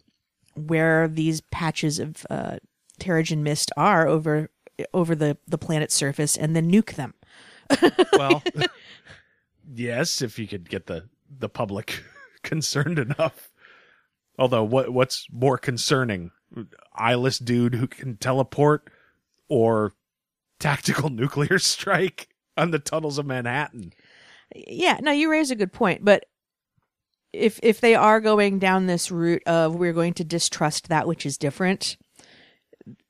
where 0.56 1.08
these 1.08 1.42
patches 1.42 2.00
of 2.00 2.26
uh, 2.30 2.58
Terrigen 3.00 3.40
mist 3.40 3.72
are 3.78 4.08
over 4.08 4.50
over 4.94 5.14
the, 5.14 5.38
the 5.48 5.58
planet's 5.58 5.96
surface 5.96 6.38
and 6.38 6.56
then 6.56 6.72
nuke 6.72 6.96
them. 6.96 7.14
Well, 8.14 8.42
yes, 9.76 10.22
if 10.22 10.40
you 10.40 10.48
could 10.48 10.70
get 10.70 10.88
the 10.88 11.08
the 11.38 11.50
public 11.50 12.04
concerned 12.44 13.00
enough. 13.00 13.50
Although, 14.38 14.64
what 14.64 14.92
what's 14.92 15.28
more 15.32 15.58
concerning, 15.58 16.32
eyeless 16.96 17.40
dude 17.40 17.76
who 17.76 17.88
can 17.88 18.18
teleport, 18.18 18.90
or 19.50 19.94
tactical 20.60 21.10
nuclear 21.10 21.60
strike 21.60 22.30
on 22.56 22.72
the 22.72 22.80
tunnels 22.80 23.18
of 23.18 23.26
Manhattan? 23.26 23.94
Yeah, 24.56 24.98
no, 25.02 25.12
you 25.12 25.30
raise 25.30 25.52
a 25.52 25.56
good 25.56 25.74
point, 25.74 26.04
but 26.04 26.26
if 27.34 27.60
if 27.62 27.82
they 27.82 27.96
are 27.96 28.20
going 28.20 28.60
down 28.60 28.88
this 28.88 29.12
route 29.12 29.44
of 29.46 29.76
we're 29.76 29.94
going 29.94 30.14
to 30.16 30.24
distrust 30.24 30.90
that 30.90 31.08
which 31.08 31.26
is 31.26 31.38
different, 31.38 31.98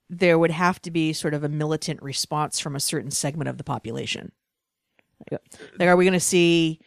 there 0.09 0.38
would 0.38 0.51
have 0.51 0.82
to 0.82 0.91
be 0.91 1.13
sort 1.13 1.34
of 1.34 1.43
a 1.43 1.49
militant 1.49 2.01
response 2.01 2.59
from 2.59 2.75
a 2.75 2.82
certain 2.82 3.11
segment 3.11 3.47
of 3.47 3.57
the 3.57 3.63
population. 3.63 4.32
Like, 5.32 5.88
are 5.88 5.95
we 5.95 6.05
going 6.05 6.13
to 6.13 6.19
see 6.19 6.80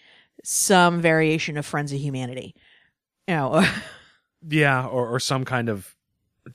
some 0.43 1.01
variation 1.01 1.57
of 1.57 1.65
Friends 1.67 1.93
of 1.93 1.99
Humanity? 2.01 2.55
You 3.29 3.35
know, 3.35 3.65
Yeah, 4.49 4.87
or 4.87 5.09
or 5.09 5.21
some 5.21 5.45
kind 5.45 5.69
of. 5.69 5.95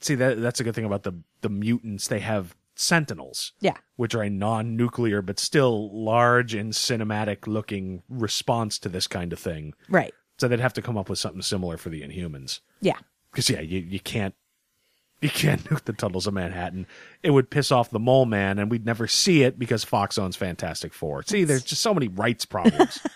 See 0.02 0.16
that 0.16 0.42
that's 0.42 0.60
a 0.60 0.64
good 0.66 0.76
thing 0.76 0.84
about 0.86 1.04
the 1.04 1.14
the 1.42 1.50
mutants. 1.50 2.10
They 2.10 2.20
have 2.20 2.56
sentinels. 2.76 3.54
yeah, 3.62 3.78
which 3.96 4.14
are 4.14 4.22
a 4.24 4.30
non-nuclear 4.30 5.22
but 5.22 5.40
still 5.40 5.90
large 6.04 6.54
and 6.54 6.74
cinematic 6.74 7.48
looking 7.48 8.04
response 8.10 8.78
to 8.80 8.90
this 8.90 9.08
kind 9.08 9.32
of 9.34 9.40
thing. 9.40 9.74
right. 9.90 10.14
So 10.40 10.48
they'd 10.48 10.60
have 10.60 10.74
to 10.74 10.84
come 10.84 10.98
up 10.98 11.10
with 11.10 11.18
something 11.18 11.42
similar 11.42 11.78
for 11.78 11.90
the 11.90 12.02
Inhumans. 12.04 12.60
Yeah. 12.82 12.98
Because 13.32 13.50
yeah, 13.50 13.62
you 13.62 13.80
you 13.80 14.00
can't 14.02 14.36
you 15.22 15.30
can't 15.30 15.64
nuke 15.70 15.86
the 15.86 15.94
tunnels 15.94 16.28
of 16.28 16.34
Manhattan. 16.34 16.86
It 17.24 17.32
would 17.32 17.50
piss 17.50 17.72
off 17.72 17.90
the 17.90 17.98
Mole 18.00 18.26
Man, 18.26 18.60
and 18.60 18.70
we'd 18.70 18.86
never 18.86 19.08
see 19.08 19.44
it 19.44 19.58
because 19.58 19.84
Fox 19.86 20.18
owns 20.18 20.36
Fantastic 20.36 20.94
Four. 20.94 21.24
See, 21.24 21.46
there's 21.46 21.64
just 21.64 21.82
so 21.82 21.94
many 21.94 22.10
rights 22.10 22.46
problems. 22.46 23.00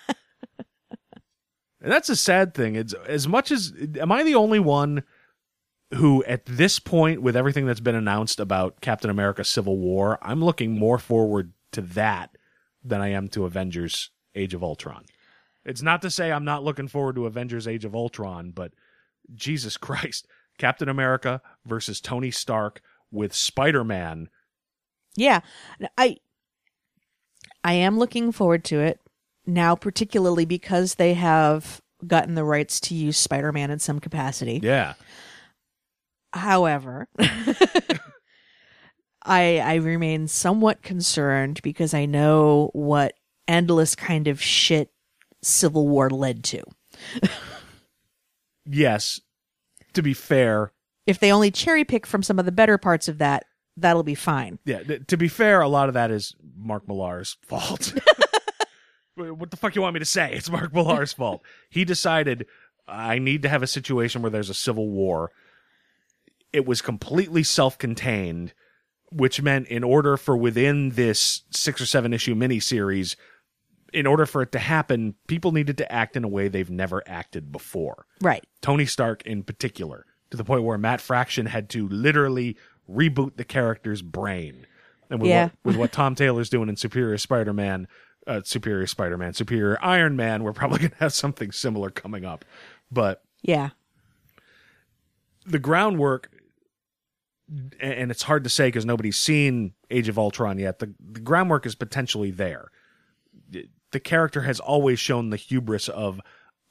and 1.82 1.92
that's 1.92 2.10
a 2.10 2.16
sad 2.16 2.54
thing. 2.54 2.76
It's 2.76 2.94
as 2.94 3.28
much 3.28 3.52
as 3.52 3.74
am 4.00 4.12
I 4.12 4.24
the 4.24 4.36
only 4.36 4.60
one 4.60 5.04
who, 5.96 6.24
at 6.24 6.46
this 6.46 6.80
point, 6.80 7.22
with 7.22 7.36
everything 7.36 7.66
that's 7.66 7.80
been 7.80 7.96
announced 7.96 8.40
about 8.40 8.82
Captain 8.82 9.10
America: 9.10 9.44
Civil 9.44 9.78
War, 9.78 10.20
I'm 10.22 10.44
looking 10.44 10.78
more 10.78 10.98
forward 10.98 11.54
to 11.72 11.82
that 11.82 12.38
than 12.84 13.02
I 13.02 13.10
am 13.10 13.28
to 13.30 13.46
Avengers: 13.46 14.12
Age 14.36 14.54
of 14.54 14.64
Ultron. 14.64 15.06
It's 15.66 15.82
not 15.82 16.02
to 16.04 16.10
say 16.10 16.32
I'm 16.32 16.46
not 16.46 16.64
looking 16.64 16.88
forward 16.88 17.16
to 17.16 17.26
Avengers: 17.26 17.68
Age 17.68 17.86
of 17.86 17.96
Ultron, 17.96 18.52
but 18.52 18.74
Jesus 19.34 19.76
Christ, 19.78 20.28
Captain 20.58 20.88
America 20.90 21.42
versus 21.66 22.00
Tony 22.00 22.32
Stark 22.32 22.82
with 23.12 23.34
Spider-Man. 23.34 24.30
Yeah. 25.16 25.42
I 25.98 26.18
I 27.64 27.74
am 27.74 27.98
looking 27.98 28.32
forward 28.32 28.64
to 28.66 28.80
it 28.80 29.00
now 29.46 29.76
particularly 29.76 30.46
because 30.46 30.96
they 30.96 31.14
have 31.14 31.82
gotten 32.08 32.36
the 32.36 32.44
rights 32.44 32.80
to 32.82 32.96
use 32.96 33.18
Spider-Man 33.18 33.70
in 33.72 33.80
some 33.80 34.00
capacity. 34.00 34.60
Yeah. 34.64 34.94
However, 36.34 37.08
I 39.24 39.60
I 39.60 39.76
remain 39.76 40.28
somewhat 40.28 40.82
concerned 40.82 41.60
because 41.64 41.94
I 41.94 42.06
know 42.06 42.70
what 42.74 43.14
endless 43.48 43.96
kind 43.96 44.28
of 44.28 44.42
shit 44.42 44.92
Civil 45.44 45.88
War 45.88 46.10
led 46.10 46.44
to. 46.46 46.64
Yes. 48.66 49.20
To 49.94 50.04
be 50.04 50.14
fair, 50.14 50.72
If 51.08 51.20
they 51.20 51.32
only 51.34 51.50
cherry 51.52 51.84
pick 51.84 52.06
from 52.06 52.22
some 52.24 52.38
of 52.40 52.46
the 52.46 52.52
better 52.52 52.78
parts 52.78 53.08
of 53.08 53.18
that, 53.18 53.46
that'll 53.76 54.04
be 54.04 54.16
fine. 54.16 54.60
yeah, 54.66 54.84
th- 54.84 55.08
to 55.08 55.18
be 55.18 55.28
fair, 55.28 55.62
a 55.62 55.68
lot 55.68 55.88
of 55.90 55.96
that 55.96 56.12
is 56.12 56.36
Mark 56.56 56.88
Millar's 56.88 57.38
fault. 57.42 57.94
what 59.16 59.52
the 59.52 59.58
fuck 59.58 59.76
you 59.76 59.82
want 59.82 59.94
me 59.94 60.00
to 60.00 60.06
say? 60.06 60.34
It's 60.34 60.50
Mark 60.50 60.74
Millar's 60.74 61.14
fault. 61.14 61.42
He 61.70 61.86
decided 61.86 62.46
I 62.88 63.20
need 63.20 63.42
to 63.44 63.50
have 63.50 63.64
a 63.64 63.68
situation 63.68 64.22
where 64.22 64.32
there's 64.32 64.50
a 64.50 64.54
civil 64.54 64.90
war. 64.90 65.32
It 66.54 66.66
was 66.66 66.82
completely 66.82 67.44
self-contained, 67.44 68.54
which 69.12 69.42
meant 69.42 69.68
in 69.68 69.84
order 69.84 70.18
for 70.18 70.36
within 70.36 70.90
this 70.92 71.44
6 71.52 71.82
or 71.82 71.86
7 71.86 72.14
issue 72.14 72.36
miniseries 72.36 73.16
in 73.94 74.08
order 74.08 74.26
for 74.26 74.42
it 74.42 74.52
to 74.54 74.60
happen, 74.60 75.16
people 75.28 75.52
needed 75.52 75.78
to 75.78 75.92
act 75.92 76.16
in 76.16 76.24
a 76.24 76.28
way 76.28 76.48
they've 76.48 76.70
never 76.70 77.04
acted 77.06 77.52
before. 77.52 78.06
Right. 78.22 78.46
Tony 78.62 78.86
Stark 78.86 79.22
in 79.26 79.44
particular, 79.44 80.06
to 80.30 80.38
the 80.38 80.46
point 80.46 80.64
where 80.64 80.78
Matt 80.78 81.02
Fraction 81.02 81.46
had 81.48 81.70
to 81.72 81.90
literally 81.90 82.56
reboot 82.90 83.36
the 83.36 83.44
character's 83.44 84.02
brain. 84.02 84.66
And 85.10 85.22
with, 85.22 85.30
Yeah. 85.30 85.44
what, 85.46 85.54
with 85.66 85.76
what 85.76 85.92
Tom 85.92 86.16
Taylor's 86.16 86.50
doing 86.50 86.70
in 86.70 86.78
Superior 86.78 87.18
Spider-Man, 87.18 87.88
uh, 88.28 88.42
Superior 88.44 88.88
Spider-Man, 88.88 89.34
Superior 89.34 89.78
Iron 89.82 90.16
Man, 90.16 90.44
we're 90.44 90.54
probably 90.54 90.80
going 90.80 90.92
to 90.92 90.98
have 90.98 91.14
something 91.14 91.52
similar 91.52 91.90
coming 91.90 92.26
up. 92.26 92.46
But 92.92 93.24
Yeah. 93.42 93.70
the 95.46 95.60
groundwork, 95.60 96.30
and 97.80 98.12
it's 98.12 98.24
hard 98.24 98.44
to 98.46 98.50
say 98.50 98.68
because 98.68 98.86
nobody's 98.86 99.18
seen 99.18 99.74
Age 99.90 100.08
of 100.08 100.18
Ultron 100.18 100.58
yet. 100.60 100.80
The, 100.80 100.94
the 101.00 101.20
groundwork 101.20 101.66
is 101.66 101.76
potentially 101.76 102.32
there. 102.32 102.70
The 103.92 104.00
character 104.00 104.42
has 104.44 104.60
always 104.62 105.00
shown 105.00 105.32
the 105.32 105.36
hubris 105.38 105.90
of, 105.90 106.22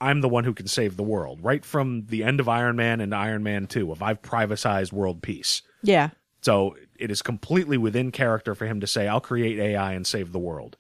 I'm 0.01 0.23
the 0.23 0.29
one 0.29 0.45
who 0.45 0.55
can 0.55 0.67
save 0.67 0.97
the 0.97 1.03
world, 1.03 1.41
right 1.43 1.63
from 1.63 2.07
the 2.07 2.25
end 2.25 2.41
of 2.41 2.49
Iron 2.49 2.77
Man 2.77 3.01
and 3.03 3.15
Iron 3.15 3.43
Man 3.43 3.67
2, 3.67 3.93
of 3.93 4.03
I've 4.03 4.23
privatized 4.23 4.93
world 4.93 5.21
peace. 5.21 5.61
Yeah. 5.83 6.11
So 6.41 6.77
it 6.99 7.11
is 7.11 7.21
completely 7.21 7.77
within 7.77 8.11
character 8.11 8.55
for 8.55 8.65
him 8.67 8.81
to 8.81 8.87
say, 8.87 9.07
I'll 9.07 9.21
create 9.21 9.59
AI 9.59 9.93
and 9.93 10.07
save 10.07 10.33
the 10.33 10.39
world. 10.39 10.79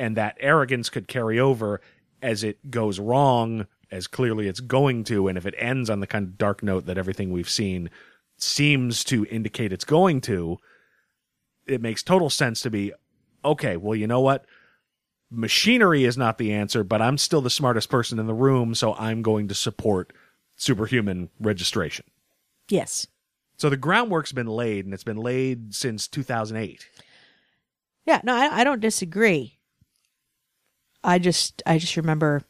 And 0.00 0.16
that 0.16 0.38
arrogance 0.40 0.88
could 0.88 1.08
carry 1.08 1.38
over 1.38 1.82
as 2.22 2.42
it 2.42 2.70
goes 2.70 2.98
wrong, 2.98 3.66
as 3.90 4.06
clearly 4.06 4.48
it's 4.48 4.60
going 4.60 5.04
to. 5.04 5.28
And 5.28 5.36
if 5.36 5.44
it 5.44 5.54
ends 5.58 5.90
on 5.90 6.00
the 6.00 6.06
kind 6.06 6.24
of 6.24 6.38
dark 6.38 6.62
note 6.62 6.86
that 6.86 6.96
everything 6.96 7.30
we've 7.30 7.50
seen 7.50 7.90
seems 8.38 9.04
to 9.04 9.26
indicate 9.26 9.74
it's 9.74 9.84
going 9.84 10.22
to, 10.22 10.56
it 11.66 11.82
makes 11.82 12.02
total 12.02 12.30
sense 12.30 12.62
to 12.62 12.70
be, 12.70 12.94
okay, 13.44 13.76
well, 13.76 13.94
you 13.94 14.06
know 14.06 14.22
what? 14.22 14.46
Machinery 15.30 16.04
is 16.04 16.16
not 16.16 16.38
the 16.38 16.50
answer, 16.50 16.82
but 16.82 17.02
I'm 17.02 17.18
still 17.18 17.42
the 17.42 17.50
smartest 17.50 17.90
person 17.90 18.18
in 18.18 18.26
the 18.26 18.32
room, 18.32 18.74
so 18.74 18.94
I'm 18.94 19.20
going 19.20 19.48
to 19.48 19.54
support 19.54 20.14
superhuman 20.56 21.28
registration. 21.38 22.06
Yes. 22.70 23.06
So 23.58 23.68
the 23.68 23.76
groundwork's 23.76 24.32
been 24.32 24.46
laid, 24.46 24.86
and 24.86 24.94
it's 24.94 25.04
been 25.04 25.18
laid 25.18 25.74
since 25.74 26.08
2008. 26.08 26.88
Yeah, 28.06 28.22
no, 28.24 28.34
I, 28.34 28.60
I 28.60 28.64
don't 28.64 28.80
disagree. 28.80 29.59
I 31.02 31.18
just 31.18 31.62
I 31.66 31.78
just 31.78 31.96
remember 31.96 32.42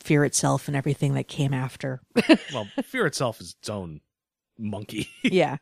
fear 0.00 0.24
itself 0.24 0.68
and 0.68 0.76
everything 0.76 1.14
that 1.14 1.28
came 1.28 1.52
after. 1.54 2.00
Well, 2.52 2.66
Fear 2.84 3.06
itself 3.06 3.40
is 3.40 3.54
its 3.58 3.68
own 3.68 4.00
monkey. 4.58 5.08
yeah. 5.22 5.58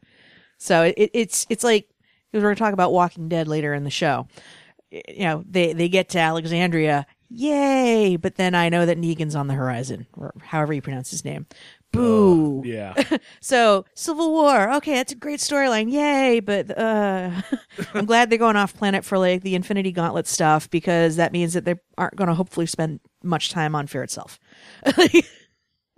So 0.59 0.82
it, 0.84 1.11
it's 1.14 1.47
it's 1.49 1.64
like 1.64 1.89
because 2.30 2.43
we're 2.43 2.49
going 2.49 2.57
to 2.57 2.61
talk 2.61 2.72
about 2.72 2.93
Walking 2.93 3.28
Dead 3.28 3.49
later 3.49 3.74
in 3.74 3.84
the 3.84 3.91
show. 3.91 4.26
You 4.91 5.24
know, 5.24 5.45
they 5.49 5.72
they 5.74 5.89
get 5.89 6.09
to 6.11 6.18
Alexandria, 6.18 7.07
yay! 7.28 8.16
But 8.16 8.36
then 8.36 8.55
I 8.55 8.70
know 8.70 8.86
that 8.86 8.99
Negan's 8.99 9.34
on 9.34 9.47
the 9.47 9.55
horizon, 9.55 10.07
or 10.16 10.32
however 10.41 10.72
you 10.72 10.80
pronounce 10.80 11.11
his 11.11 11.24
name. 11.24 11.47
Boo. 11.93 12.62
yeah. 12.64 12.95
So 13.41 13.84
Civil 13.95 14.30
War, 14.32 14.72
okay, 14.76 14.95
that's 14.97 15.12
a 15.12 15.16
great 15.16 15.41
storyline, 15.41 15.91
yay! 15.91 16.41
But 16.41 16.76
uh, 16.76 17.30
I'm 17.95 18.05
glad 18.05 18.28
they're 18.30 18.39
going 18.39 18.57
off 18.57 18.74
planet 18.76 19.05
for 19.05 19.16
like 19.18 19.43
the 19.43 19.55
Infinity 19.55 19.93
Gauntlet 19.93 20.26
stuff 20.26 20.68
because 20.70 21.16
that 21.16 21.32
means 21.32 21.55
that 21.55 21.64
they 21.64 21.76
aren't 21.97 22.16
going 22.16 22.28
to 22.28 22.34
hopefully 22.34 22.66
spend 22.66 23.01
much 23.22 23.51
time 23.51 23.74
on 23.74 23.86
Fear 23.86 24.03
itself. 24.05 24.39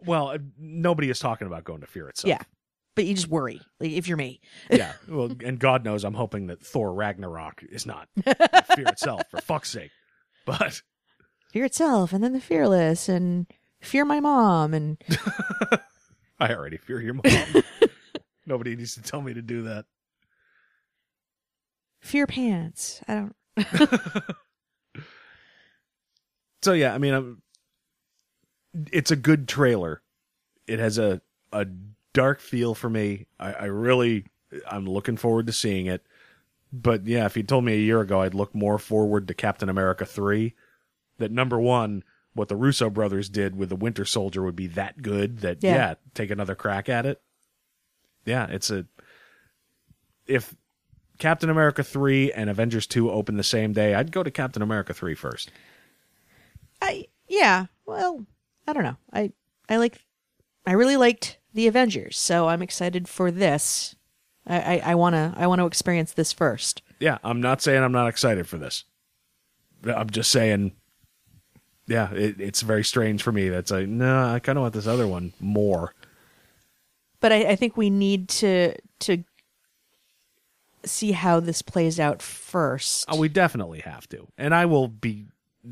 Well, 0.07 0.29
uh, 0.29 0.39
nobody 0.59 1.11
is 1.11 1.19
talking 1.19 1.47
about 1.47 1.65
going 1.65 1.83
to 1.83 1.87
Fear 1.87 2.09
itself. 2.09 2.29
yeah, 2.31 2.41
but 2.97 3.05
you 3.05 3.15
just 3.15 3.29
worry 3.29 3.61
like, 3.81 3.91
if 3.91 4.09
you're 4.09 4.17
me. 4.17 4.41
yeah. 4.71 4.93
Well, 5.07 5.31
and 5.45 5.59
God 5.59 5.85
knows 5.85 6.05
I'm 6.05 6.15
hoping 6.15 6.47
that 6.47 6.63
Thor 6.65 6.95
Ragnarok 6.95 7.63
is 7.71 7.85
not 7.85 8.09
Fear 8.25 8.87
itself, 8.87 9.23
for 9.31 9.41
fuck's 9.43 9.71
sake. 9.71 9.91
But 10.47 10.81
Fear 11.53 11.67
itself, 11.67 12.13
and 12.15 12.25
then 12.25 12.33
the 12.33 12.41
Fearless, 12.41 13.11
and 13.11 13.47
Fear 13.81 14.05
my 14.05 14.21
mom, 14.21 14.75
and 14.75 14.99
I 16.39 16.55
already 16.55 16.77
fear 16.77 17.01
your 17.01 17.15
mom. 17.15 17.25
nobody 18.47 18.77
needs 18.77 18.95
to 18.95 19.03
tell 19.03 19.23
me 19.23 19.35
to 19.35 19.43
do 19.43 19.63
that. 19.63 19.87
Fear 22.01 22.27
pants. 22.27 23.01
I 23.09 23.15
don't. 23.15 23.37
So 26.63 26.73
yeah, 26.73 26.95
I 26.95 26.99
mean, 26.99 27.15
I'm, 27.15 27.43
it's 28.93 29.11
a 29.11 29.17
good 29.17 29.49
trailer. 29.49 30.03
It 30.67 30.79
has 30.79 30.99
a 30.99 31.21
a 31.53 31.67
dark 32.13 32.41
feel 32.41 32.75
for 32.75 32.91
me. 32.91 33.27
I, 33.39 33.53
I 33.53 33.65
really, 33.65 34.27
I'm 34.71 34.87
looking 34.87 35.17
forward 35.17 35.47
to 35.47 35.53
seeing 35.53 35.87
it. 35.87 36.05
But 36.73 37.07
yeah, 37.07 37.27
if 37.27 37.37
you 37.37 37.43
told 37.43 37.65
me 37.65 37.73
a 37.75 37.79
year 37.79 38.01
ago 38.01 38.21
I'd 38.21 38.35
look 38.35 38.55
more 38.55 38.79
forward 38.79 39.27
to 39.29 39.35
Captain 39.35 39.69
America 39.69 40.07
3, 40.07 40.55
that 41.19 41.33
number 41.33 41.59
one, 41.59 42.05
what 42.35 42.49
the 42.49 42.57
Russo 42.57 42.89
brothers 42.91 43.29
did 43.29 43.57
with 43.57 43.69
the 43.69 43.77
Winter 43.77 44.05
Soldier 44.05 44.43
would 44.43 44.57
be 44.57 44.69
that 44.69 45.03
good 45.03 45.39
that, 45.41 45.63
Yeah. 45.63 45.75
yeah, 45.75 45.95
take 46.15 46.31
another 46.31 46.55
crack 46.55 46.89
at 46.89 47.07
it. 47.07 47.21
Yeah, 48.25 48.47
it's 48.51 48.71
a. 48.71 48.87
If 50.27 50.55
Captain 51.19 51.51
America 51.51 51.83
3 51.83 52.33
and 52.33 52.49
Avengers 52.49 52.87
2 52.87 53.11
open 53.11 53.37
the 53.37 53.43
same 53.43 53.73
day, 53.73 53.95
I'd 53.95 54.13
go 54.13 54.23
to 54.23 54.31
Captain 54.31 54.63
America 54.63 54.95
3 54.95 55.15
first. 55.15 55.51
I 56.81 57.07
yeah. 57.29 57.67
Well, 57.87 58.27
I 58.67 58.73
don't 58.73 58.85
know. 58.85 58.97
I 59.13 59.33
I 59.69 59.77
like. 59.77 59.99
I 60.67 60.73
really 60.73 60.97
liked 60.97 61.39
the 61.53 61.67
Avengers, 61.67 62.19
so 62.19 62.49
I'm 62.49 62.63
excited 62.63 63.09
for 63.09 63.31
this. 63.31 63.97
I 64.47 64.61
I, 64.79 64.83
I 64.93 64.95
wanna 64.95 65.35
I 65.37 65.47
want 65.47 65.61
to 65.61 65.67
experience 65.67 66.13
this 66.13 66.33
first. 66.33 66.83
Yeah, 67.01 67.19
I'm 67.25 67.41
not 67.41 67.61
saying 67.63 67.83
I'm 67.83 67.93
not 67.93 68.09
excited 68.09 68.47
for 68.47 68.59
this. 68.59 68.85
I'm 69.85 70.11
just 70.11 70.31
saying, 70.31 70.73
yeah, 71.91 72.13
it, 72.13 72.41
it's 72.41 72.63
very 72.63 72.85
strange 72.85 73.21
for 73.21 73.33
me. 73.33 73.49
That's 73.49 73.73
like, 73.73 73.89
no, 73.89 74.29
I 74.29 74.39
kind 74.39 74.57
of 74.57 74.63
want 74.63 74.75
this 74.75 74.87
other 74.87 75.09
one 75.09 75.33
more. 75.41 75.93
But 77.19 77.33
I, 77.33 77.51
I 77.51 77.57
think 77.57 77.77
we 77.77 77.91
need 77.91 78.29
to 78.29 78.77
to 79.01 79.25
see 80.85 81.11
how 81.11 81.41
this 81.41 81.63
plays 81.63 81.99
out 81.99 82.23
first. 82.23 83.07
Oh, 83.09 83.19
we 83.19 83.29
definitely 83.29 83.81
have 83.81 84.09
to. 84.11 84.29
And 84.39 84.55
I 84.55 84.67
will 84.67 84.87
be, 84.87 85.27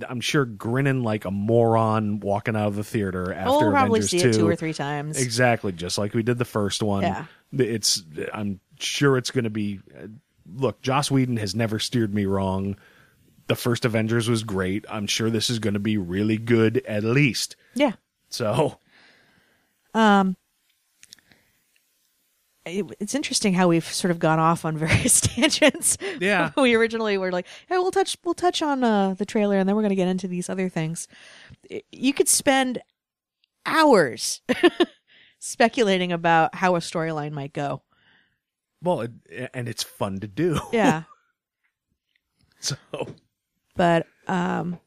I'm 0.06 0.20
sure, 0.20 0.44
grinning 0.44 1.04
like 1.04 1.24
a 1.24 1.30
moron 1.30 2.18
walking 2.18 2.56
out 2.56 2.66
of 2.66 2.74
the 2.74 2.84
theater 2.84 3.32
oh, 3.32 3.38
after 3.38 3.50
we'll 3.50 3.70
probably 3.70 4.00
Avengers 4.00 4.10
see 4.10 4.18
2. 4.20 4.28
it 4.28 4.32
two 4.34 4.48
or 4.48 4.56
three 4.56 4.74
times. 4.74 5.22
Exactly, 5.22 5.70
just 5.70 5.98
like 5.98 6.14
we 6.14 6.24
did 6.24 6.38
the 6.38 6.44
first 6.44 6.82
one. 6.82 7.04
Yeah. 7.04 7.26
It's, 7.52 8.02
I'm 8.34 8.58
sure 8.80 9.16
it's 9.16 9.30
going 9.30 9.44
to 9.44 9.50
be. 9.50 9.78
Look, 10.52 10.82
Joss 10.82 11.12
Whedon 11.12 11.36
has 11.36 11.54
never 11.54 11.78
steered 11.78 12.12
me 12.12 12.26
wrong. 12.26 12.76
The 13.48 13.56
first 13.56 13.84
Avengers 13.84 14.28
was 14.28 14.44
great. 14.44 14.84
I'm 14.88 15.06
sure 15.06 15.28
this 15.30 15.50
is 15.50 15.58
going 15.58 15.74
to 15.74 15.80
be 15.80 15.96
really 15.98 16.36
good, 16.38 16.78
at 16.86 17.02
least. 17.04 17.56
Yeah. 17.74 17.92
So, 18.28 18.78
It- 19.94 20.36
it's 23.00 23.14
interesting 23.14 23.54
how 23.54 23.68
we've 23.68 23.84
sort 23.84 24.10
of 24.10 24.18
gone 24.18 24.38
off 24.38 24.64
on 24.66 24.76
various 24.76 25.20
tangents. 25.22 25.96
Yeah. 26.20 26.50
we 26.56 26.74
originally 26.74 27.16
were 27.16 27.32
like, 27.32 27.46
"Hey, 27.66 27.78
we'll 27.78 27.90
touch 27.90 28.16
we'll 28.24 28.34
touch 28.34 28.60
on 28.60 28.84
uh, 28.84 29.14
the 29.14 29.24
trailer, 29.24 29.56
and 29.56 29.66
then 29.68 29.74
we're 29.74 29.82
going 29.82 29.88
to 29.90 29.96
get 29.96 30.08
into 30.08 30.28
these 30.28 30.50
other 30.50 30.68
things." 30.68 31.08
You 31.90 32.12
could 32.12 32.28
spend 32.28 32.82
hours 33.64 34.42
speculating 35.38 36.12
about 36.12 36.54
how 36.56 36.76
a 36.76 36.80
storyline 36.80 37.32
might 37.32 37.54
go. 37.54 37.82
well, 38.82 39.00
it, 39.00 39.12
and 39.54 39.66
it's 39.68 39.82
fun 39.82 40.18
to 40.20 40.28
do. 40.28 40.60
Yeah, 40.72 41.04
So, 42.60 42.76
but 43.78 44.06
um, 44.26 44.78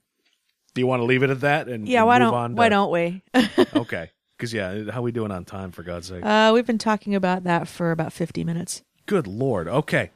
do 0.75 0.81
you 0.81 0.85
want 0.87 0.99
to 0.99 1.05
leave 1.05 1.23
it 1.23 1.31
at 1.31 1.41
that? 1.41 1.67
And 1.67 1.87
yeah, 1.87 1.99
and 2.01 2.07
why 2.07 2.19
move 2.19 2.27
don't 2.27 2.33
on 2.35 2.55
why 2.55 2.69
don't 2.69 2.91
we? 2.91 3.23
Okay, 3.75 4.11
because 4.37 4.53
yeah, 4.53 4.91
how 4.91 5.01
we 5.01 5.11
doing 5.11 5.31
on 5.31 5.45
time? 5.45 5.71
For 5.71 5.81
God's 5.81 6.07
sake. 6.07 6.23
uh, 6.23 6.51
we've 6.53 6.67
been 6.67 6.77
talking 6.77 7.15
about 7.15 7.43
that 7.45 7.67
for 7.67 7.91
about 7.91 8.13
fifty 8.13 8.43
minutes. 8.43 8.83
Good 9.07 9.25
lord. 9.25 9.67
Okay. 9.67 10.11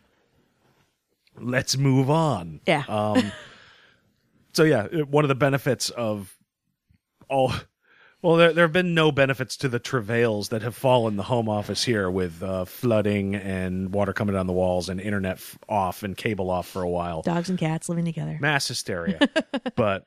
Let's 1.38 1.76
move 1.76 2.10
on. 2.10 2.62
Yeah. 2.68 2.84
Um 2.88 3.32
so 4.54 4.64
yeah, 4.64 4.88
one 4.88 5.24
of 5.26 5.30
the 5.30 5.36
benefits 5.36 5.90
of 5.90 6.38
all 7.30 7.52
well 8.26 8.36
there 8.38 8.54
there 8.54 8.64
have 8.66 8.74
been 8.74 8.94
no 8.94 9.12
benefits 9.12 9.56
to 9.58 9.70
the 9.70 9.80
travails 9.80 10.50
that 10.50 10.62
have 10.62 10.76
fallen 10.76 11.16
the 11.16 11.24
home 11.24 11.48
office 11.48 11.84
here 11.84 12.10
with 12.10 12.42
uh, 12.42 12.66
flooding 12.66 13.36
and 13.36 13.94
water 13.94 14.14
coming 14.14 14.34
down 14.34 14.48
the 14.48 14.54
walls 14.54 14.90
and 14.90 15.00
internet 15.00 15.38
f- 15.38 15.58
off 15.70 16.04
and 16.04 16.18
cable 16.18 16.50
off 16.50 16.68
for 16.68 16.82
a 16.82 16.90
while 16.90 17.22
Dogs 17.22 17.50
and 17.50 17.60
cats 17.60 17.88
living 17.88 18.06
together. 18.06 18.38
mass 18.42 18.68
hysteria. 18.68 19.20
but 19.76 20.06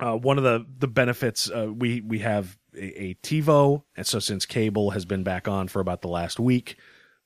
uh, 0.00 0.16
one 0.16 0.38
of 0.38 0.44
the 0.44 0.66
the 0.78 0.88
benefits 0.88 1.50
uh, 1.50 1.70
we 1.72 2.00
we 2.00 2.20
have 2.20 2.56
a, 2.74 3.02
a 3.04 3.14
TiVo, 3.22 3.82
and 3.94 4.06
so 4.06 4.18
since 4.18 4.46
cable 4.46 4.90
has 4.90 5.04
been 5.04 5.22
back 5.22 5.46
on 5.46 5.68
for 5.68 5.80
about 5.80 6.00
the 6.00 6.08
last 6.08 6.40
week, 6.40 6.76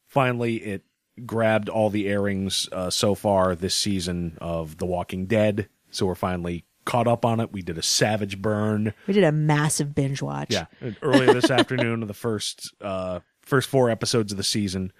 finally 0.08 0.56
it 0.56 0.84
grabbed 1.24 1.68
all 1.68 1.88
the 1.88 2.08
airings 2.08 2.68
uh, 2.72 2.90
so 2.90 3.14
far 3.14 3.54
this 3.54 3.74
season 3.74 4.36
of 4.40 4.78
The 4.78 4.86
Walking 4.86 5.26
Dead. 5.26 5.68
So 5.90 6.04
we're 6.06 6.14
finally 6.14 6.65
caught 6.86 7.06
up 7.06 7.26
on 7.26 7.40
it. 7.40 7.52
We 7.52 7.60
did 7.60 7.76
a 7.76 7.82
savage 7.82 8.40
burn. 8.40 8.94
We 9.06 9.12
did 9.12 9.24
a 9.24 9.32
massive 9.32 9.94
binge 9.94 10.22
watch. 10.22 10.50
Yeah, 10.50 10.66
earlier 11.02 11.34
this 11.34 11.50
afternoon 11.50 12.00
of 12.00 12.08
the 12.08 12.14
first 12.14 12.72
uh, 12.80 13.20
first 13.42 13.68
four 13.68 13.90
episodes 13.90 14.32
of 14.32 14.38
the 14.38 14.44
season. 14.44 14.92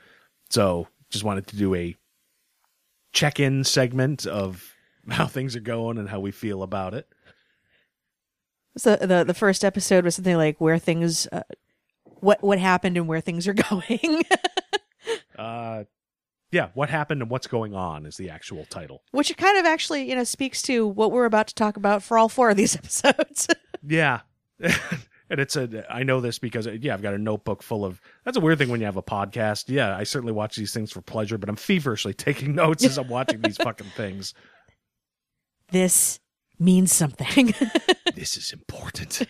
So 0.51 0.89
just 1.11 1.25
wanted 1.25 1.47
to 1.47 1.57
do 1.57 1.75
a 1.75 1.97
check 3.13 3.41
in 3.41 3.65
segment 3.65 4.27
of 4.27 4.75
how 5.09 5.27
things 5.27 5.57
are 5.57 5.61
going 5.61 5.97
and 5.97 6.09
how 6.09 6.21
we 6.21 6.33
feel 6.33 6.63
about 6.63 6.93
it. 6.93 7.09
So 8.77 8.97
the 8.97 9.25
the 9.25 9.33
first 9.35 9.65
episode 9.65 10.05
was 10.05 10.17
something 10.17 10.37
like 10.37 10.61
where 10.61 10.79
things, 10.79 11.27
uh, 11.33 11.43
what 12.05 12.43
what 12.43 12.59
happened 12.59 12.99
and 12.99 13.09
where 13.09 13.23
things 13.23 13.49
are 13.49 13.55
going, 13.71 14.23
Uh, 15.39 15.85
yeah, 16.53 16.69
what 16.75 16.89
happened 16.91 17.23
and 17.23 17.31
what's 17.31 17.47
going 17.47 17.75
on 17.75 18.07
is 18.07 18.17
the 18.17 18.31
actual 18.31 18.65
title. 18.67 19.03
which 19.11 19.35
kind 19.37 19.59
of 19.59 19.67
actually 19.67 20.09
you 20.09 20.15
know 20.17 20.25
speaks 20.25 20.63
to 20.63 20.87
what 20.87 21.13
we're 21.13 21.25
about 21.25 21.49
to 21.49 21.55
talk 21.55 21.77
about 21.77 22.03
for 22.03 22.19
all 22.19 22.29
four 22.29 22.51
of 22.51 22.57
these 22.57 22.75
episodes. 22.77 23.49
Yeah. 23.87 24.21
and 24.61 25.41
it's 25.41 25.57
a 25.57 25.85
I 25.93 26.03
know 26.03 26.21
this 26.21 26.39
because 26.39 26.67
yeah, 26.67 26.95
I've 26.95 27.03
got 27.03 27.15
a 27.15 27.19
notebook 27.19 27.63
full 27.63 27.85
of 27.85 28.01
That's 28.25 28.37
a 28.37 28.41
weird 28.41 28.59
thing 28.59 28.69
when 28.71 28.81
you 28.81 28.87
have 28.87 28.97
a 28.97 29.03
podcast. 29.03 29.65
Yeah, 29.69 29.97
I 29.97 30.05
certainly 30.05 30.33
watch 30.33 30.57
these 30.57 30.73
things 30.73 30.93
for 30.93 31.03
pleasure, 31.03 31.37
but 31.39 31.49
I'm 31.49 31.57
feverishly 31.57 32.15
taking 32.27 32.55
notes 32.55 32.85
as 32.85 32.97
I'm 32.99 33.09
watching 33.09 33.41
these 33.43 33.57
fucking 33.59 33.91
things. 33.97 34.33
this 35.71 36.21
means 36.59 36.93
something. 36.93 37.55
This 38.15 38.37
is 38.39 38.53
important. 38.53 39.23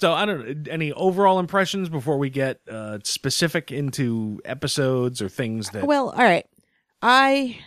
So 0.00 0.12
I 0.12 0.24
don't 0.24 0.46
know 0.46 0.72
any 0.72 0.92
overall 0.92 1.38
impressions 1.38 1.88
before 1.88 2.18
we 2.18 2.30
get 2.30 2.60
uh 2.70 2.98
specific 3.04 3.72
into 3.72 4.40
episodes 4.44 5.20
or 5.22 5.28
things 5.28 5.70
that 5.70 5.86
well, 5.86 6.10
all 6.10 6.24
right, 6.24 6.46
I 7.02 7.58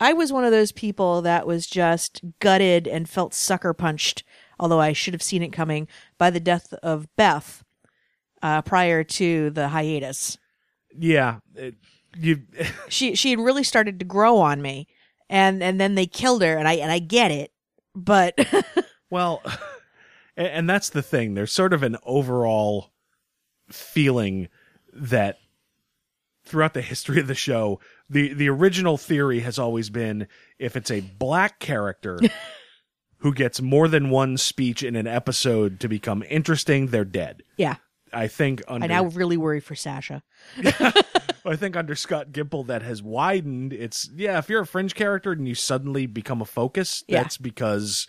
I 0.00 0.12
was 0.12 0.32
one 0.32 0.44
of 0.44 0.52
those 0.52 0.72
people 0.72 1.22
that 1.22 1.46
was 1.46 1.66
just 1.66 2.22
gutted 2.40 2.86
and 2.86 3.08
felt 3.08 3.34
sucker 3.34 3.74
punched, 3.74 4.22
although 4.60 4.80
I 4.80 4.92
should 4.92 5.14
have 5.14 5.22
seen 5.22 5.42
it 5.42 5.52
coming 5.52 5.88
by 6.18 6.30
the 6.30 6.40
death 6.40 6.72
of 6.82 7.08
Beth 7.16 7.64
uh, 8.42 8.62
prior 8.62 9.02
to 9.04 9.50
the 9.50 9.68
hiatus. 9.68 10.38
yeah, 10.96 11.38
it, 11.54 11.74
you 12.16 12.42
she 12.88 13.14
she 13.14 13.30
had 13.30 13.40
really 13.40 13.64
started 13.64 13.98
to 13.98 14.04
grow 14.04 14.38
on 14.38 14.62
me 14.62 14.86
and 15.28 15.62
and 15.62 15.80
then 15.80 15.94
they 15.94 16.06
killed 16.06 16.42
her 16.42 16.56
and 16.56 16.66
i 16.66 16.72
and 16.72 16.90
i 16.90 16.98
get 16.98 17.30
it 17.30 17.52
but 17.94 18.34
Well, 19.10 19.42
and, 20.38 20.46
and 20.46 20.70
that's 20.70 20.88
the 20.88 21.02
thing. 21.02 21.34
There's 21.34 21.52
sort 21.52 21.74
of 21.74 21.82
an 21.82 21.96
overall 22.04 22.92
feeling 23.70 24.48
that 24.94 25.38
throughout 26.44 26.72
the 26.72 26.80
history 26.80 27.20
of 27.20 27.26
the 27.26 27.34
show, 27.34 27.78
the 28.08 28.32
the 28.32 28.48
original 28.48 28.96
theory 28.96 29.40
has 29.40 29.58
always 29.58 29.90
been 29.90 30.26
if 30.58 30.76
it's 30.76 30.90
a 30.90 31.00
black 31.00 31.58
character 31.60 32.18
who 33.18 33.34
gets 33.34 33.60
more 33.60 33.88
than 33.88 34.08
one 34.10 34.36
speech 34.38 34.82
in 34.82 34.96
an 34.96 35.06
episode 35.06 35.80
to 35.80 35.88
become 35.88 36.24
interesting, 36.30 36.86
they're 36.86 37.04
dead. 37.04 37.42
yeah 37.58 37.76
I 38.10 38.26
think 38.28 38.62
under 38.68 38.84
i 38.84 38.86
now 38.88 39.04
really 39.04 39.36
worry 39.36 39.60
for 39.60 39.74
sasha 39.74 40.22
I 41.44 41.56
think 41.56 41.76
under 41.76 41.94
Scott 41.94 42.30
Gimple 42.32 42.66
that 42.66 42.82
has 42.82 43.02
widened. 43.02 43.72
It's 43.72 44.10
yeah, 44.14 44.36
if 44.38 44.50
you're 44.50 44.62
a 44.62 44.66
fringe 44.66 44.94
character 44.94 45.32
and 45.32 45.48
you 45.48 45.54
suddenly 45.54 46.04
become 46.06 46.42
a 46.42 46.44
focus, 46.44 47.04
Yeah. 47.08 47.22
that's 47.22 47.38
because 47.38 48.06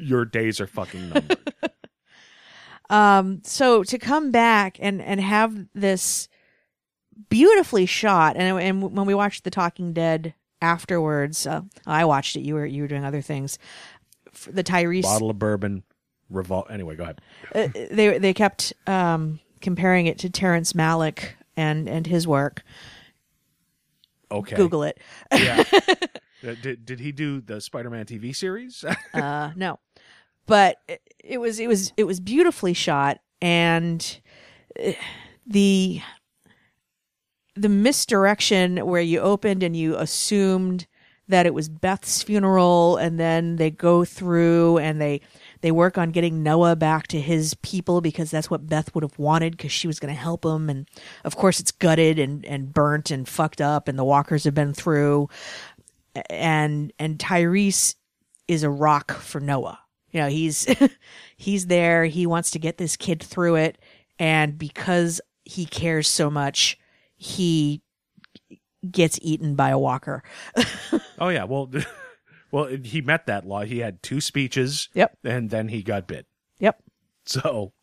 your 0.00 0.24
days 0.24 0.60
are 0.60 0.66
fucking 0.66 1.08
numbered. 1.10 1.52
um 2.90 3.40
so 3.44 3.84
to 3.84 3.98
come 3.98 4.30
back 4.30 4.76
and 4.80 5.00
and 5.00 5.20
have 5.20 5.54
this 5.74 6.28
beautifully 7.28 7.86
shot 7.86 8.36
and 8.36 8.58
and 8.60 8.82
when 8.94 9.06
we 9.06 9.14
watched 9.14 9.44
the 9.44 9.50
talking 9.50 9.92
dead 9.92 10.34
afterwards 10.60 11.46
uh, 11.46 11.60
i 11.86 12.04
watched 12.04 12.34
it 12.36 12.40
you 12.40 12.54
were 12.54 12.66
you 12.66 12.82
were 12.82 12.88
doing 12.88 13.04
other 13.04 13.20
things 13.22 13.58
the 14.46 14.64
tyrese 14.64 15.02
bottle 15.02 15.30
of 15.30 15.38
bourbon, 15.38 15.82
revol. 16.32 16.70
Anyway, 16.70 16.94
go 16.96 17.02
ahead. 17.02 17.20
uh, 17.54 17.68
they 17.90 18.18
they 18.18 18.32
kept 18.32 18.72
um 18.86 19.40
comparing 19.60 20.06
it 20.06 20.18
to 20.18 20.30
terrence 20.30 20.72
malick 20.72 21.30
and 21.56 21.88
and 21.88 22.06
his 22.06 22.26
work 22.26 22.62
Okay, 24.32 24.56
google 24.56 24.82
it 24.82 24.98
Yeah. 25.32 25.64
Uh, 26.42 26.54
did 26.62 26.86
did 26.86 27.00
he 27.00 27.12
do 27.12 27.42
the 27.42 27.60
Spider-Man 27.60 28.06
TV 28.06 28.34
series? 28.34 28.82
uh 29.12 29.50
no 29.56 29.78
but 30.50 30.76
it, 31.24 31.38
was 31.38 31.58
it 31.58 31.68
was 31.68 31.92
it 31.96 32.04
was 32.04 32.20
beautifully 32.20 32.74
shot 32.74 33.20
and 33.40 34.20
uh, 34.84 34.92
the 35.46 36.02
the 37.56 37.68
misdirection 37.68 38.78
where 38.86 39.02
you 39.02 39.20
opened 39.20 39.62
and 39.62 39.76
you 39.76 39.96
assumed 39.96 40.86
that 41.28 41.46
it 41.46 41.54
was 41.54 41.68
Beth's 41.68 42.22
funeral 42.22 42.96
and 42.96 43.18
then 43.18 43.56
they 43.56 43.70
go 43.70 44.04
through 44.04 44.78
and 44.78 45.00
they 45.00 45.20
They 45.62 45.70
work 45.72 45.98
on 45.98 46.10
getting 46.10 46.42
Noah 46.42 46.74
back 46.74 47.06
to 47.08 47.20
his 47.20 47.54
people 47.62 48.00
because 48.00 48.30
that's 48.30 48.50
what 48.50 48.66
Beth 48.66 48.94
would 48.94 49.04
have 49.04 49.18
wanted 49.18 49.56
because 49.56 49.72
she 49.72 49.86
was 49.86 50.00
going 50.00 50.14
to 50.14 50.20
help 50.20 50.44
him. 50.44 50.70
And 50.70 50.88
of 51.24 51.36
course, 51.36 51.60
it's 51.60 51.70
gutted 51.72 52.18
and, 52.18 52.44
and 52.46 52.72
burnt 52.72 53.10
and 53.10 53.28
fucked 53.28 53.60
up, 53.60 53.86
and 53.88 53.98
the 53.98 54.04
walkers 54.04 54.44
have 54.44 54.54
been 54.54 54.72
through. 54.74 55.28
And 56.30 56.92
and 56.98 57.18
Tyrese 57.18 57.94
is 58.48 58.62
a 58.64 58.70
rock 58.70 59.12
for 59.12 59.40
Noah. 59.40 59.79
You 60.12 60.20
know, 60.20 60.28
he's 60.28 60.66
he's 61.36 61.66
there. 61.66 62.04
He 62.04 62.26
wants 62.26 62.50
to 62.52 62.58
get 62.58 62.78
this 62.78 62.96
kid 62.96 63.22
through 63.22 63.56
it, 63.56 63.78
and 64.18 64.58
because 64.58 65.20
he 65.44 65.66
cares 65.66 66.08
so 66.08 66.30
much, 66.30 66.78
he 67.16 67.82
gets 68.90 69.18
eaten 69.22 69.54
by 69.54 69.70
a 69.70 69.78
walker. 69.78 70.22
Oh 71.22 71.28
yeah, 71.28 71.44
well, 71.44 71.70
well, 72.50 72.64
he 72.64 73.02
met 73.02 73.26
that 73.26 73.46
law. 73.46 73.60
He 73.60 73.80
had 73.80 74.02
two 74.02 74.22
speeches. 74.22 74.88
Yep. 74.94 75.18
And 75.22 75.50
then 75.50 75.68
he 75.68 75.82
got 75.82 76.06
bit. 76.06 76.26
yep. 76.58 76.82
So 77.26 77.74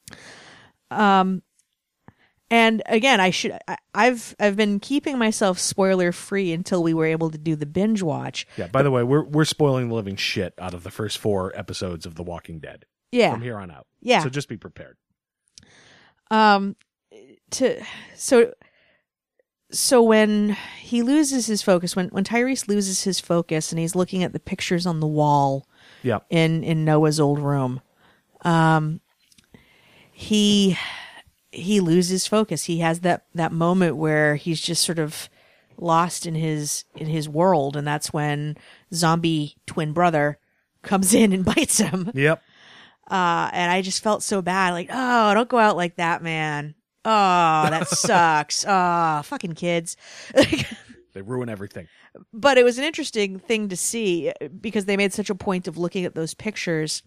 um, 0.89 1.43
And 2.49 2.81
again, 2.85 3.19
I 3.19 3.29
should 3.29 3.57
I, 3.67 3.77
I've 3.93 4.35
I've 4.39 4.55
been 4.55 4.79
keeping 4.79 5.17
myself 5.17 5.59
spoiler 5.59 6.11
free 6.13 6.53
until 6.53 6.81
we 6.81 6.93
were 6.93 7.05
able 7.05 7.29
to 7.29 7.37
do 7.37 7.55
the 7.57 7.65
binge 7.65 8.01
watch. 8.01 8.47
yeah. 8.57 8.67
By 8.67 8.83
the 8.83 8.91
way, 8.91 9.03
we're 9.03 9.23
we're 9.23 9.43
spoiling 9.45 9.89
the 9.89 9.95
living 9.95 10.15
shit 10.15 10.53
out 10.57 10.73
of 10.73 10.83
the 10.83 10.91
first 10.91 11.17
four 11.17 11.51
episodes 11.57 12.05
of 12.05 12.15
The 12.15 12.23
Walking 12.23 12.59
Dead 12.59 12.85
Yeah. 13.11 13.31
from 13.33 13.41
here 13.41 13.57
on 13.57 13.69
out. 13.69 13.85
Yeah. 14.01 14.23
So 14.23 14.29
just 14.29 14.47
be 14.47 14.55
prepared. 14.57 14.95
um 16.31 16.75
to 17.51 17.81
so 18.15 18.53
so 19.71 20.01
when 20.01 20.55
he 20.79 21.01
loses 21.01 21.47
his 21.47 21.61
focus 21.61 21.95
when 21.95 22.07
when 22.09 22.23
Tyrese 22.23 22.67
loses 22.69 23.03
his 23.03 23.19
focus 23.19 23.71
and 23.71 23.79
he's 23.79 23.95
looking 23.95 24.23
at 24.23 24.31
the 24.33 24.39
pictures 24.39 24.85
on 24.85 24.99
the 25.01 25.07
wall 25.07 25.67
Yeah. 26.03 26.19
in 26.29 26.63
in 26.63 26.85
Noah's 26.85 27.19
old 27.19 27.39
room 27.39 27.81
um 28.43 29.01
he 30.11 30.77
he 31.57 31.79
loses 31.79 32.27
focus 32.27 32.65
he 32.65 32.79
has 32.79 32.99
that 33.01 33.25
that 33.33 33.51
moment 33.51 33.95
where 33.95 34.35
he's 34.35 34.61
just 34.61 34.83
sort 34.83 34.99
of 34.99 35.29
lost 35.77 36.25
in 36.25 36.35
his 36.35 36.85
in 36.95 37.07
his 37.07 37.27
world 37.27 37.75
and 37.75 37.85
that's 37.87 38.13
when 38.13 38.55
zombie 38.93 39.55
twin 39.65 39.91
brother 39.93 40.37
comes 40.83 41.13
in 41.13 41.33
and 41.33 41.43
bites 41.55 41.77
him 41.79 42.11
Yep. 42.13 42.41
uh, 43.09 43.49
and 43.53 43.71
I 43.71 43.81
just 43.81 44.03
felt 44.03 44.21
so 44.23 44.41
bad. 44.41 44.71
Like, 44.73 44.89
oh, 44.91 45.33
don't 45.33 45.49
go 45.49 45.57
out 45.57 45.75
like 45.77 45.95
that, 45.95 46.21
man. 46.21 46.75
Oh, 47.05 47.09
that 47.69 47.87
sucks. 48.05 48.65
Oh, 48.67 49.21
fucking 49.23 49.53
kids. 49.53 49.97
They 51.13 51.21
ruin 51.23 51.49
everything. 51.49 51.87
but 52.31 52.59
it 52.59 52.63
was 52.63 52.77
an 52.77 52.83
interesting 52.83 53.39
thing 53.39 53.69
to 53.69 53.75
see 53.77 54.31
because 54.61 54.85
they 54.85 54.97
made 54.97 55.13
such 55.13 55.31
a 55.31 55.35
point 55.35 55.67
of 55.67 55.75
looking 55.75 56.05
at 56.05 56.13
those 56.13 56.35
pictures 56.35 57.01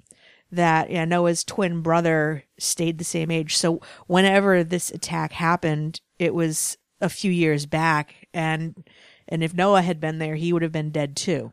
that 0.53 0.91
yeah, 0.91 1.05
Noah's 1.05 1.45
twin 1.45 1.81
brother 1.83 2.45
stayed 2.59 2.99
the 2.99 3.05
same 3.05 3.31
age. 3.31 3.57
So 3.57 3.81
whenever 4.07 4.65
this 4.65 4.91
attack 4.91 5.33
happened, 5.33 6.01
it 6.19 6.35
was 6.35 6.77
a 7.01 7.09
few 7.09 7.31
years 7.31 7.67
back, 7.67 8.29
and 8.35 8.87
and 9.29 9.43
if 9.43 9.55
Noah 9.55 9.83
had 9.83 10.01
been 10.01 10.19
there, 10.19 10.37
he 10.37 10.53
would 10.53 10.63
have 10.63 10.73
been 10.73 10.91
dead 10.91 11.17
too. 11.17 11.53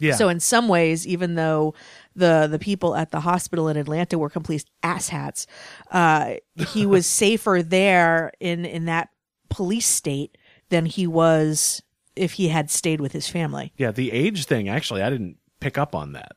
Yeah. 0.00 0.14
So 0.14 0.28
in 0.28 0.40
some 0.40 0.68
ways, 0.68 1.06
even 1.06 1.34
though 1.34 1.74
the 2.14 2.46
the 2.50 2.58
people 2.58 2.94
at 2.94 3.10
the 3.10 3.20
hospital 3.20 3.68
in 3.68 3.76
Atlanta 3.76 4.18
were 4.18 4.30
complete 4.30 4.64
asshats, 4.82 5.46
uh, 5.90 6.34
he 6.68 6.86
was 6.86 7.06
safer 7.06 7.62
there 7.62 8.32
in 8.40 8.64
in 8.64 8.84
that 8.84 9.10
police 9.50 9.86
state 9.86 10.38
than 10.68 10.86
he 10.86 11.06
was 11.06 11.82
if 12.14 12.34
he 12.34 12.48
had 12.48 12.70
stayed 12.70 13.00
with 13.00 13.12
his 13.12 13.28
family. 13.28 13.72
Yeah, 13.76 13.90
the 13.90 14.12
age 14.12 14.44
thing, 14.46 14.68
actually, 14.68 15.02
I 15.02 15.10
didn't 15.10 15.38
pick 15.60 15.78
up 15.78 15.94
on 15.94 16.12
that. 16.12 16.32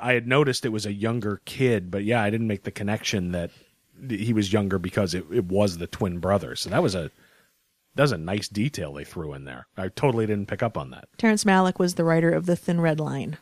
I 0.00 0.12
had 0.12 0.26
noticed 0.26 0.64
it 0.64 0.70
was 0.70 0.86
a 0.86 0.92
younger 0.92 1.40
kid, 1.44 1.90
but 1.90 2.04
yeah, 2.04 2.22
I 2.22 2.30
didn't 2.30 2.46
make 2.46 2.64
the 2.64 2.70
connection 2.70 3.32
that 3.32 3.50
he 4.08 4.32
was 4.32 4.52
younger 4.52 4.78
because 4.78 5.14
it, 5.14 5.24
it 5.32 5.46
was 5.46 5.78
the 5.78 5.86
twin 5.86 6.18
brother. 6.18 6.54
So 6.56 6.70
that 6.70 6.82
was 6.82 6.94
a 6.94 7.10
that 7.94 8.02
was 8.02 8.12
a 8.12 8.18
nice 8.18 8.48
detail 8.48 8.92
they 8.92 9.04
threw 9.04 9.34
in 9.34 9.44
there. 9.44 9.66
I 9.76 9.88
totally 9.88 10.26
didn't 10.26 10.46
pick 10.46 10.62
up 10.62 10.78
on 10.78 10.90
that. 10.90 11.08
Terrence 11.16 11.44
Malick 11.44 11.78
was 11.78 11.94
the 11.94 12.04
writer 12.04 12.30
of 12.30 12.46
The 12.46 12.54
Thin 12.54 12.80
Red 12.80 13.00
Line. 13.00 13.38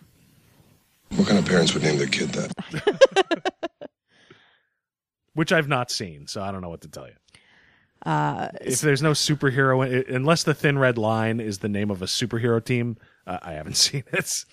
What 1.14 1.28
kind 1.28 1.38
of 1.38 1.44
parents 1.46 1.74
would 1.74 1.82
name 1.82 1.98
their 1.98 2.06
kid 2.06 2.30
that? 2.30 3.50
Which 5.34 5.52
I've 5.52 5.68
not 5.68 5.90
seen, 5.90 6.26
so 6.26 6.42
I 6.42 6.50
don't 6.50 6.62
know 6.62 6.70
what 6.70 6.80
to 6.80 6.88
tell 6.88 7.06
you. 7.06 7.12
Uh, 8.04 8.48
if 8.60 8.80
there's 8.80 9.02
no 9.02 9.10
superhero, 9.10 10.08
unless 10.08 10.44
the 10.44 10.54
Thin 10.54 10.78
Red 10.78 10.96
Line 10.96 11.40
is 11.40 11.58
the 11.58 11.68
name 11.68 11.90
of 11.90 12.00
a 12.00 12.06
superhero 12.06 12.64
team, 12.64 12.96
uh, 13.26 13.38
I 13.42 13.52
haven't 13.52 13.76
seen 13.76 14.04
it. 14.12 14.44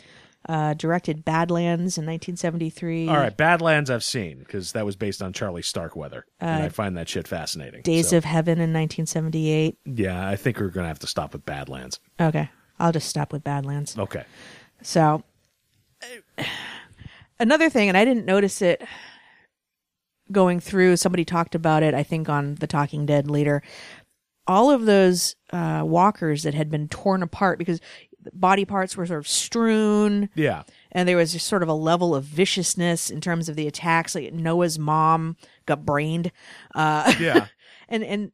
Uh, 0.50 0.74
directed 0.74 1.24
Badlands 1.24 1.98
in 1.98 2.06
1973. 2.06 3.08
All 3.08 3.16
right, 3.16 3.36
Badlands 3.36 3.90
I've 3.90 4.04
seen 4.04 4.40
because 4.40 4.74
that 4.74 4.86
was 4.86 4.98
based 4.98 5.22
on 5.22 5.32
Charlie 5.32 5.62
Starkweather, 5.62 6.26
and 6.42 6.64
I 6.64 6.68
find 6.70 6.98
that 6.98 7.08
shit 7.08 7.30
fascinating. 7.30 7.82
Days 7.84 8.10
So- 8.10 8.18
of 8.18 8.26
Heaven 8.26 8.60
in 8.60 8.74
1978. 8.74 9.78
Yeah, 9.86 10.28
I 10.28 10.36
think 10.36 10.60
we're 10.60 10.68
gonna 10.68 10.90
have 10.90 11.00
to 11.00 11.08
stop 11.08 11.32
with 11.32 11.46
Badlands. 11.46 12.02
Okay, 12.20 12.50
I'll 12.78 12.92
just 12.92 13.08
stop 13.08 13.32
with 13.32 13.42
Badlands. 13.46 13.98
Okay. 13.98 14.26
So, 14.82 15.24
another 17.40 17.70
thing, 17.70 17.88
and 17.88 17.98
I 17.98 18.06
didn't 18.06 18.26
notice 18.26 18.62
it 18.62 18.82
going 20.32 20.60
through, 20.60 20.98
somebody 20.98 21.24
talked 21.26 21.56
about 21.56 21.84
it, 21.84 21.94
I 21.94 22.04
think, 22.04 22.28
on 22.30 22.56
The 22.56 22.68
Talking 22.68 23.06
Dead 23.06 23.30
later. 23.30 23.62
All 24.46 24.72
of 24.72 24.86
those 24.86 25.36
uh, 25.52 25.84
walkers 25.86 26.44
that 26.44 26.54
had 26.54 26.70
been 26.70 26.90
torn 26.90 27.24
apart 27.24 27.58
because 27.60 27.80
body 28.34 28.66
parts 28.66 28.96
were 28.96 29.06
sort 29.06 29.20
of 29.20 29.28
strewn, 29.28 30.30
Yeah. 30.36 30.64
and 30.92 31.08
there 31.10 31.18
was 31.18 31.34
just 31.34 31.48
sort 31.48 31.64
of 31.64 31.70
a 31.70 31.74
level 31.74 32.14
of 32.16 32.24
viciousness 32.24 33.10
in 33.10 33.22
terms 33.22 33.50
of 33.50 33.56
the 33.56 33.68
attacks. 33.68 34.16
Like 34.16 34.34
Noah's 34.34 34.78
mom 34.80 35.38
got 35.66 35.86
brained. 35.86 36.32
Uh, 36.76 37.14
Yeah. 37.20 37.48
and 37.90 38.04
and 38.04 38.32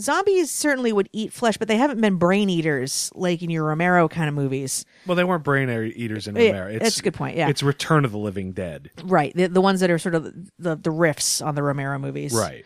zombies 0.00 0.50
certainly 0.50 0.92
would 0.92 1.08
eat 1.12 1.32
flesh, 1.32 1.56
but 1.56 1.66
they 1.68 1.76
haven't 1.76 2.00
been 2.00 2.16
brain 2.16 2.48
eaters 2.48 3.10
like 3.14 3.42
in 3.42 3.50
your 3.50 3.64
Romero 3.64 4.08
kind 4.08 4.28
of 4.28 4.34
movies. 4.34 4.84
well, 5.06 5.16
they 5.16 5.24
weren't 5.24 5.42
brain 5.42 5.68
eaters 5.96 6.28
in 6.28 6.34
Romero. 6.36 6.68
It's, 6.68 6.82
that's 6.84 6.98
a 7.00 7.02
good 7.02 7.14
point, 7.14 7.36
yeah. 7.36 7.48
It's 7.48 7.62
Return 7.62 8.04
of 8.04 8.12
the 8.12 8.18
Living 8.18 8.52
Dead. 8.52 8.90
Right. 9.02 9.34
The 9.34 9.48
the 9.48 9.60
ones 9.60 9.80
that 9.80 9.90
are 9.90 9.98
sort 9.98 10.14
of 10.14 10.24
the 10.24 10.76
the 10.76 10.90
riffs 10.92 11.44
on 11.44 11.54
the 11.54 11.62
Romero 11.62 11.98
movies. 11.98 12.32
Right. 12.32 12.64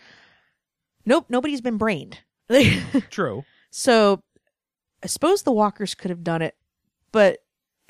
Nope, 1.07 1.27
nobody's 1.29 1.61
been 1.61 1.79
brained. 1.79 2.19
True. 3.11 3.45
so 3.71 4.23
I 5.03 5.07
suppose 5.07 5.43
the 5.43 5.53
walkers 5.53 5.95
could 5.95 6.11
have 6.11 6.25
done 6.25 6.43
it, 6.43 6.57
but 7.11 7.39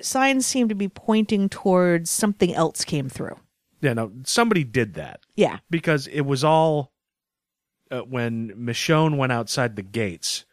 signs 0.00 0.46
seem 0.46 0.68
to 0.68 0.74
be 0.74 0.88
pointing 0.88 1.48
towards 1.48 2.10
something 2.10 2.54
else 2.54 2.84
came 2.84 3.08
through. 3.08 3.38
Yeah. 3.80 3.94
No, 3.94 4.12
somebody 4.24 4.64
did 4.64 4.94
that 4.94 5.20
Yeah. 5.36 5.58
because 5.70 6.06
it 6.06 6.22
was 6.22 6.44
all 6.44 6.92
uh, 7.90 8.00
when 8.00 8.50
Michonne 8.56 9.16
went 9.18 9.32
outside 9.32 9.76
the 9.76 9.82
gates 9.82 10.44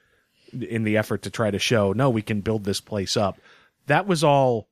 in 0.51 0.83
the 0.83 0.97
effort 0.97 1.21
to 1.21 1.29
try 1.29 1.51
to 1.51 1.59
show 1.59 1.93
no, 1.93 2.09
we 2.09 2.21
can 2.21 2.41
build 2.41 2.63
this 2.65 2.81
place 2.81 3.15
up. 3.15 3.39
That 3.85 4.07
was 4.07 4.23
all 4.23 4.67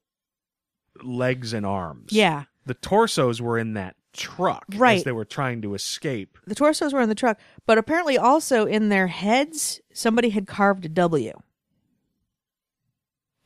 legs 1.04 1.54
and 1.54 1.66
arms. 1.66 2.12
Yeah. 2.12 2.46
The 2.66 2.74
torsos 2.74 3.42
were 3.42 3.58
in 3.58 3.76
that 3.76 3.96
truck 4.14 4.66
right. 4.76 4.98
as 4.98 5.04
they 5.04 5.12
were 5.12 5.26
trying 5.26 5.62
to 5.62 5.76
escape. 5.76 6.38
The 6.48 6.56
torsos 6.56 6.92
were 6.94 7.02
in 7.02 7.10
the 7.10 7.16
truck, 7.16 7.40
but 7.68 7.78
apparently 7.78 8.18
also 8.18 8.66
in 8.66 8.90
their 8.90 9.08
heads 9.08 9.80
somebody 9.94 10.30
had 10.30 10.48
carved 10.48 10.84
a 10.86 10.90
W. 10.90 11.34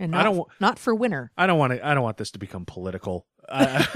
And 0.02 0.16
I 0.16 0.24
don't 0.24 0.48
not 0.60 0.80
for 0.80 0.96
winner. 0.96 1.32
I 1.38 1.46
don't 1.48 1.60
want 1.60 1.74
to. 1.74 1.86
I 1.86 1.94
don't 1.94 2.04
want 2.04 2.18
this 2.18 2.32
to 2.32 2.40
become 2.40 2.66
political. 2.66 3.28
I, 3.50 3.88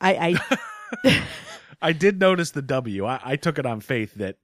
I, 0.00 0.40
I 1.04 1.22
I 1.82 1.92
did 1.92 2.20
notice 2.20 2.50
the 2.52 2.62
W. 2.62 3.06
I, 3.06 3.20
I 3.24 3.36
took 3.36 3.58
it 3.58 3.66
on 3.66 3.80
faith 3.80 4.14
that 4.14 4.36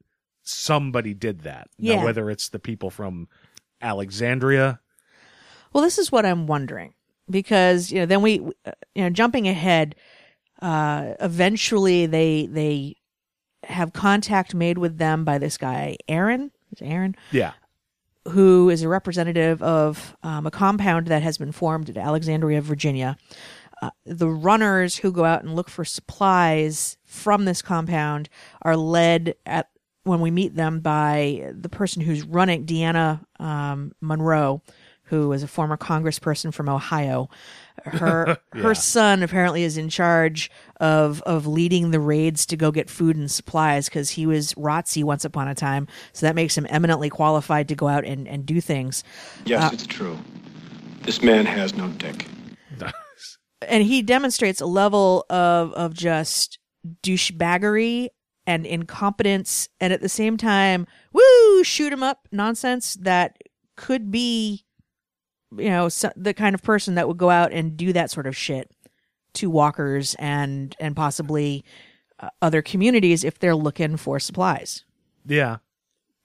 somebody 0.42 1.14
did 1.14 1.40
that. 1.42 1.68
Now, 1.78 1.94
Yeah. 1.94 2.04
whether 2.04 2.30
it's 2.30 2.48
the 2.48 2.58
people 2.58 2.90
from 2.90 3.28
Alexandria. 3.80 4.80
Well, 5.72 5.84
this 5.84 5.98
is 5.98 6.10
what 6.10 6.26
I'm 6.26 6.46
wondering 6.46 6.94
because 7.30 7.92
you 7.92 8.00
know 8.00 8.06
then 8.06 8.22
we 8.22 8.40
uh, 8.64 8.72
you 8.94 9.02
know 9.02 9.10
jumping 9.10 9.46
ahead 9.46 9.94
uh 10.62 11.12
eventually 11.20 12.06
they 12.06 12.46
they 12.46 12.96
have 13.64 13.92
contact 13.92 14.54
made 14.54 14.78
with 14.78 14.96
them 14.98 15.24
by 15.24 15.36
this 15.38 15.58
guy 15.58 15.96
Aaron 16.08 16.50
is 16.72 16.80
Aaron 16.80 17.14
Yeah. 17.30 17.52
Who 18.26 18.70
is 18.70 18.82
a 18.82 18.88
representative 18.88 19.62
of 19.62 20.16
um, 20.22 20.46
a 20.46 20.50
compound 20.50 21.06
that 21.08 21.22
has 21.22 21.38
been 21.38 21.52
formed 21.52 21.88
at 21.90 21.96
Alexandria, 21.96 22.60
Virginia. 22.60 23.16
Uh, 23.80 23.90
the 24.04 24.28
runners 24.28 24.96
who 24.96 25.12
go 25.12 25.24
out 25.24 25.42
and 25.42 25.54
look 25.54 25.70
for 25.70 25.84
supplies 25.84 26.96
from 27.04 27.44
this 27.44 27.62
compound 27.62 28.28
are 28.62 28.76
led 28.76 29.34
at 29.46 29.70
when 30.02 30.20
we 30.20 30.30
meet 30.30 30.54
them 30.54 30.80
by 30.80 31.52
the 31.52 31.68
person 31.68 32.02
who's 32.02 32.22
running 32.22 32.66
Deanna 32.66 33.24
um, 33.38 33.92
Monroe, 34.00 34.62
who 35.08 35.32
is 35.32 35.42
a 35.42 35.48
former 35.48 35.76
congressperson 35.76 36.52
from 36.52 36.68
Ohio. 36.68 37.28
Her 37.84 38.38
her 38.52 38.74
son 38.74 39.22
apparently 39.22 39.62
is 39.62 39.76
in 39.76 39.88
charge 39.88 40.50
of 40.80 41.22
of 41.22 41.46
leading 41.46 41.90
the 41.90 42.00
raids 42.00 42.44
to 42.46 42.56
go 42.56 42.70
get 42.70 42.90
food 42.90 43.16
and 43.16 43.30
supplies 43.30 43.88
because 43.88 44.10
he 44.10 44.26
was 44.26 44.54
ROTC 44.54 45.04
once 45.04 45.24
upon 45.24 45.48
a 45.48 45.54
time. 45.54 45.86
So 46.12 46.26
that 46.26 46.34
makes 46.34 46.56
him 46.56 46.66
eminently 46.68 47.10
qualified 47.10 47.68
to 47.68 47.74
go 47.74 47.88
out 47.88 48.04
and, 48.04 48.28
and 48.28 48.44
do 48.44 48.60
things. 48.60 49.04
Yes, 49.44 49.64
uh, 49.64 49.70
it's 49.72 49.86
true. 49.86 50.18
This 51.02 51.22
man 51.22 51.46
has 51.46 51.74
no 51.74 51.88
dick. 51.88 52.26
and 53.66 53.82
he 53.82 54.02
demonstrates 54.02 54.60
a 54.60 54.66
level 54.66 55.24
of 55.30 55.72
of 55.72 55.94
just 55.94 56.58
douchebaggery 57.02 58.08
and 58.46 58.64
incompetence 58.64 59.68
and 59.80 59.92
at 59.92 60.00
the 60.00 60.08
same 60.08 60.36
time 60.36 60.86
woo 61.12 61.64
shoot 61.64 61.92
him 61.92 62.02
up 62.02 62.28
nonsense 62.32 62.94
that 63.00 63.36
could 63.76 64.10
be 64.10 64.64
you 65.56 65.70
know 65.70 65.88
so, 65.88 66.10
the 66.16 66.34
kind 66.34 66.54
of 66.54 66.62
person 66.62 66.94
that 66.96 67.08
would 67.08 67.16
go 67.18 67.30
out 67.30 67.52
and 67.52 67.76
do 67.76 67.92
that 67.92 68.10
sort 68.10 68.26
of 68.26 68.36
shit 68.36 68.70
to 69.34 69.48
walkers 69.50 70.14
and 70.18 70.74
and 70.80 70.94
possibly 70.96 71.64
uh, 72.20 72.28
other 72.42 72.60
communities 72.62 73.24
if 73.24 73.38
they're 73.38 73.54
looking 73.56 73.96
for 73.96 74.18
supplies 74.18 74.84
Yeah. 75.26 75.58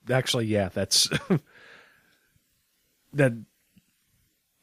Actually, 0.09 0.47
yeah, 0.47 0.67
that's 0.73 1.07
that 3.13 3.33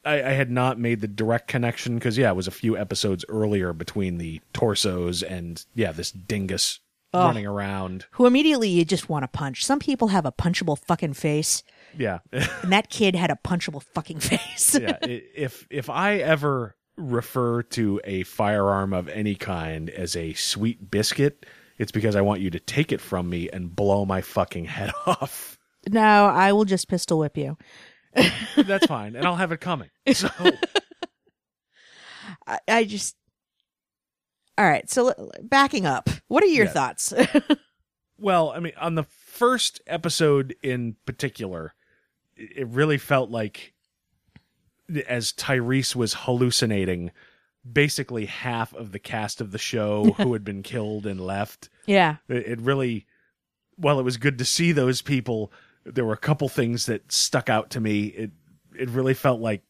I, 0.05 0.23
I 0.23 0.31
had 0.33 0.51
not 0.51 0.79
made 0.79 1.01
the 1.01 1.09
direct 1.09 1.49
connection 1.49 1.95
because 1.95 2.17
yeah, 2.19 2.31
it 2.31 2.37
was 2.37 2.47
a 2.49 2.51
few 2.53 2.77
episodes 2.77 3.25
earlier 3.29 3.73
between 3.73 4.19
the 4.19 4.41
torsos 4.53 5.23
and 5.23 5.65
yeah, 5.75 5.93
this 5.93 6.11
dingus 6.11 6.81
Oh. 7.13 7.25
running 7.25 7.45
around. 7.45 8.05
who 8.13 8.25
immediately 8.27 8.69
you 8.69 8.85
just 8.85 9.09
want 9.09 9.25
to 9.25 9.29
punch 9.29 9.65
some 9.65 9.81
people 9.81 10.09
have 10.09 10.25
a 10.25 10.31
punchable 10.31 10.79
fucking 10.79 11.15
face 11.15 11.65
Yeah. 11.97 12.19
and 12.33 12.73
that 12.73 12.89
kid 12.91 13.15
had 13.15 13.31
a 13.31 13.39
punchable 13.45 13.83
fucking 13.83 14.21
face 14.21 14.79
yeah. 14.81 14.99
If 15.03 15.67
if 15.71 15.89
I 15.91 16.17
ever 16.17 16.77
refer 16.97 17.63
to 17.63 18.01
a 18.05 18.23
firearm 18.25 18.93
of 18.93 19.09
any 19.09 19.35
kind 19.35 19.89
as 19.91 20.15
a 20.17 20.35
sweet 20.35 20.91
biscuit, 20.91 21.47
it's 21.79 21.93
because 21.93 22.15
I 22.17 22.21
want 22.21 22.41
you 22.41 22.51
to 22.51 22.61
take 22.61 22.93
it 22.93 23.01
from 23.01 23.29
me 23.31 23.49
and 23.51 23.75
blow 23.75 24.05
my 24.05 24.21
fucking 24.21 24.67
head 24.67 24.91
off. 25.07 25.59
no 25.89 26.27
i 26.27 26.53
will 26.53 26.67
just 26.67 26.89
pistol 26.89 27.19
whip 27.19 27.37
you 27.39 27.57
That's 28.57 28.87
fine, 28.87 29.17
and 29.17 29.25
I'll 29.25 29.37
have 29.37 29.53
it 29.53 29.61
coming. 29.61 29.89
So 30.13 30.29
I, 32.47 32.59
I 32.69 32.85
just. 32.85 33.17
All 34.59 34.67
right, 34.67 34.91
so 34.91 35.31
backing 35.43 35.87
up, 35.87 36.11
what 36.29 36.43
are 36.43 36.47
your 36.49 36.67
Yeah. 36.67 36.73
thoughts? 36.73 37.15
Well, 38.19 38.51
I 38.51 38.61
mean, 38.61 38.73
on 38.79 38.97
the 38.97 39.05
first 39.05 39.81
episode 39.87 40.55
in 40.63 40.97
particular, 41.07 41.73
it 42.41 42.67
really 42.69 42.99
felt 42.99 43.31
like 43.31 43.75
as 45.07 45.33
Tyrese 45.33 45.95
was 45.95 46.15
hallucinating, 46.15 47.13
basically 47.71 48.27
half 48.27 48.75
of 48.75 48.93
the 48.93 48.99
cast 48.99 49.41
of 49.41 49.53
the 49.53 49.59
show 49.59 50.13
who 50.17 50.33
had 50.33 50.45
been 50.45 50.63
killed 50.63 51.07
and 51.07 51.21
left. 51.21 51.69
yeah, 51.87 52.17
It, 52.29 52.47
it 52.47 52.61
really, 52.61 53.07
while 53.77 54.01
it 54.01 54.05
was 54.05 54.17
good 54.17 54.39
to 54.39 54.45
see 54.45 54.73
those 54.73 55.03
people, 55.03 55.53
there 55.85 56.05
were 56.05 56.13
a 56.13 56.19
couple 56.19 56.49
things 56.49 56.87
that 56.87 57.13
stuck 57.13 57.49
out 57.49 57.71
to 57.71 57.81
me. 57.81 58.07
It 58.07 58.31
it 58.79 58.89
really 58.91 59.15
felt 59.15 59.41
like 59.41 59.63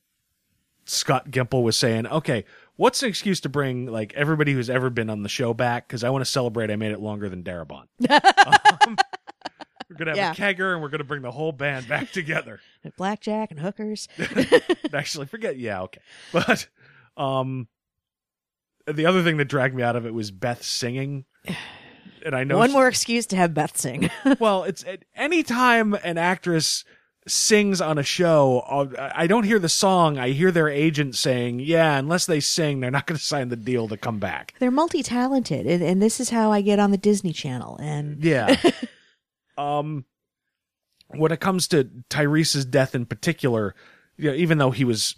Scott 0.84 1.30
Gimple 1.30 1.62
was 1.62 1.76
saying, 1.76 2.06
"Okay, 2.06 2.44
what's 2.76 3.02
an 3.02 3.08
excuse 3.08 3.40
to 3.40 3.48
bring 3.48 3.86
like 3.86 4.12
everybody 4.14 4.52
who's 4.52 4.70
ever 4.70 4.90
been 4.90 5.10
on 5.10 5.22
the 5.22 5.28
show 5.28 5.54
back? 5.54 5.86
Because 5.86 6.02
I 6.02 6.10
want 6.10 6.24
to 6.24 6.30
celebrate. 6.30 6.70
I 6.70 6.76
made 6.76 6.92
it 6.92 7.00
longer 7.00 7.28
than 7.28 7.42
Darabont. 7.42 7.86
um, 8.86 8.96
we're 9.90 9.96
gonna 9.96 10.10
have 10.12 10.16
Yeah. 10.16 10.32
a 10.32 10.34
kegger, 10.54 10.72
and 10.72 10.80
we're 10.80 10.88
gonna 10.88 11.04
bring 11.04 11.22
the 11.22 11.30
whole 11.32 11.52
band 11.52 11.88
back 11.88 12.12
together. 12.12 12.60
blackjack 12.96 13.50
and 13.50 13.60
hookers. 13.60 14.08
Actually, 14.94 15.26
forget. 15.26 15.58
Yeah, 15.58 15.82
okay, 15.82 16.00
but 16.32 16.68
um, 17.16 17.68
the 18.86 19.06
other 19.06 19.22
thing 19.22 19.36
that 19.38 19.46
dragged 19.46 19.74
me 19.74 19.82
out 19.82 19.96
of 19.96 20.06
it 20.06 20.14
was 20.14 20.30
Beth 20.30 20.62
singing." 20.62 21.24
And 22.22 22.34
I 22.36 22.44
know 22.44 22.58
One 22.58 22.68
she- 22.68 22.74
more 22.74 22.86
excuse 22.86 23.24
to 23.28 23.36
have 23.36 23.54
Beth 23.54 23.78
sing. 23.78 24.10
well, 24.40 24.64
it's 24.64 24.84
at 24.84 25.06
any 25.16 25.42
time 25.42 25.94
an 26.04 26.18
actress 26.18 26.84
sings 27.26 27.80
on 27.80 27.96
a 27.96 28.02
show, 28.02 28.62
I 29.14 29.26
don't 29.26 29.44
hear 29.44 29.58
the 29.58 29.70
song. 29.70 30.18
I 30.18 30.30
hear 30.30 30.50
their 30.50 30.68
agent 30.68 31.14
saying, 31.14 31.60
"Yeah, 31.60 31.98
unless 31.98 32.26
they 32.26 32.40
sing, 32.40 32.80
they're 32.80 32.90
not 32.90 33.06
going 33.06 33.16
to 33.18 33.24
sign 33.24 33.48
the 33.48 33.56
deal 33.56 33.88
to 33.88 33.96
come 33.96 34.18
back." 34.18 34.52
They're 34.58 34.70
multi-talented, 34.70 35.66
and, 35.66 35.82
and 35.82 36.02
this 36.02 36.20
is 36.20 36.28
how 36.28 36.52
I 36.52 36.60
get 36.60 36.78
on 36.78 36.90
the 36.90 36.98
Disney 36.98 37.32
Channel. 37.32 37.78
And 37.80 38.22
Yeah. 38.22 38.54
Um, 39.60 40.04
when 41.08 41.32
it 41.32 41.40
comes 41.40 41.68
to 41.68 41.88
Tyrese's 42.08 42.64
death 42.64 42.94
in 42.94 43.04
particular, 43.06 43.74
you 44.16 44.30
know, 44.30 44.36
even 44.36 44.58
though 44.58 44.70
he 44.70 44.84
was 44.84 45.16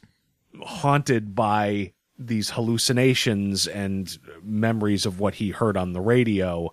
haunted 0.62 1.34
by 1.34 1.92
these 2.18 2.50
hallucinations 2.50 3.66
and 3.66 4.18
memories 4.42 5.06
of 5.06 5.20
what 5.20 5.34
he 5.34 5.50
heard 5.50 5.76
on 5.76 5.92
the 5.92 6.00
radio, 6.00 6.72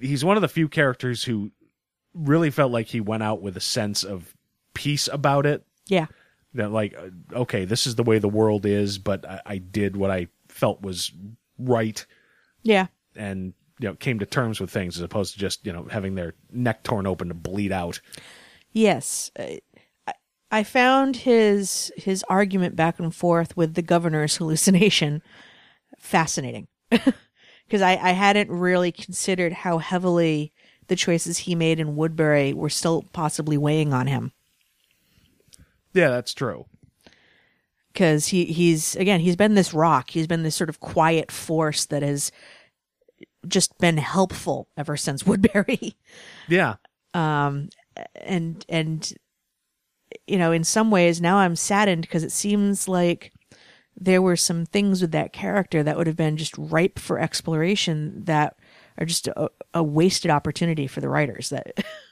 he's 0.00 0.24
one 0.24 0.36
of 0.36 0.42
the 0.42 0.48
few 0.48 0.68
characters 0.68 1.24
who 1.24 1.50
really 2.14 2.50
felt 2.50 2.72
like 2.72 2.86
he 2.86 3.00
went 3.00 3.22
out 3.22 3.40
with 3.42 3.56
a 3.56 3.60
sense 3.60 4.02
of 4.02 4.34
peace 4.74 5.08
about 5.12 5.46
it. 5.46 5.64
yeah, 5.86 6.06
That 6.54 6.70
like, 6.70 6.94
uh, 6.96 7.40
okay, 7.40 7.64
this 7.64 7.86
is 7.86 7.94
the 7.94 8.02
way 8.02 8.18
the 8.18 8.28
world 8.28 8.66
is, 8.66 8.98
but 8.98 9.24
I, 9.26 9.40
I 9.46 9.58
did 9.58 9.96
what 9.96 10.10
I 10.10 10.28
felt 10.48 10.82
was 10.82 11.12
right. 11.58 12.04
Yeah, 12.62 12.86
and 13.14 13.54
you 13.80 13.88
know 13.88 13.94
came 13.94 14.18
to 14.18 14.26
terms 14.26 14.60
with 14.60 14.70
things 14.70 14.96
as 14.96 15.02
opposed 15.02 15.32
to 15.34 15.38
just 15.38 15.64
you 15.66 15.72
know 15.72 15.86
having 15.90 16.14
their 16.14 16.34
neck 16.52 16.82
torn 16.82 17.06
open 17.06 17.28
to 17.28 17.34
bleed 17.34 17.72
out. 17.72 18.00
yes. 18.72 19.30
Uh, 19.38 19.56
I, 20.06 20.12
I 20.50 20.62
found 20.62 21.16
his 21.16 21.92
his 21.96 22.24
argument 22.28 22.74
back 22.76 22.98
and 22.98 23.14
forth 23.14 23.56
with 23.56 23.74
the 23.74 23.82
governor's 23.82 24.36
hallucination 24.38 25.22
fascinating 25.98 26.68
because 26.90 27.82
I, 27.82 27.92
I 27.96 28.12
hadn't 28.12 28.50
really 28.50 28.92
considered 28.92 29.52
how 29.52 29.78
heavily 29.78 30.52
the 30.86 30.96
choices 30.96 31.38
he 31.38 31.54
made 31.54 31.78
in 31.80 31.96
Woodbury 31.96 32.54
were 32.54 32.70
still 32.70 33.04
possibly 33.12 33.58
weighing 33.58 33.92
on 33.92 34.06
him. 34.06 34.32
Yeah, 35.92 36.08
that's 36.08 36.32
true. 36.32 36.64
because 37.92 38.28
he 38.28 38.44
he's 38.46 38.94
again 38.96 39.20
he's 39.20 39.36
been 39.36 39.54
this 39.54 39.74
rock 39.74 40.10
he's 40.10 40.26
been 40.26 40.44
this 40.44 40.54
sort 40.54 40.70
of 40.70 40.80
quiet 40.80 41.30
force 41.32 41.84
that 41.86 42.02
has 42.02 42.30
just 43.46 43.76
been 43.78 43.98
helpful 43.98 44.68
ever 44.76 44.96
since 44.96 45.24
woodbury 45.26 45.96
Yeah, 46.48 46.76
Um, 47.14 47.68
and 48.14 48.64
and 48.68 49.12
you 50.26 50.38
know 50.38 50.52
in 50.52 50.64
some 50.64 50.90
ways 50.90 51.20
now 51.20 51.38
i'm 51.38 51.56
saddened 51.56 52.02
because 52.02 52.22
it 52.22 52.32
seems 52.32 52.88
like 52.88 53.32
there 53.96 54.22
were 54.22 54.36
some 54.36 54.64
things 54.64 55.02
with 55.02 55.10
that 55.10 55.32
character 55.32 55.82
that 55.82 55.96
would 55.96 56.06
have 56.06 56.16
been 56.16 56.36
just 56.36 56.56
ripe 56.56 56.98
for 56.98 57.18
exploration 57.18 58.22
that 58.24 58.56
are 58.96 59.04
just 59.04 59.26
a, 59.28 59.50
a 59.74 59.82
wasted 59.82 60.30
opportunity 60.30 60.86
for 60.86 61.00
the 61.00 61.08
writers 61.08 61.50
that 61.50 61.84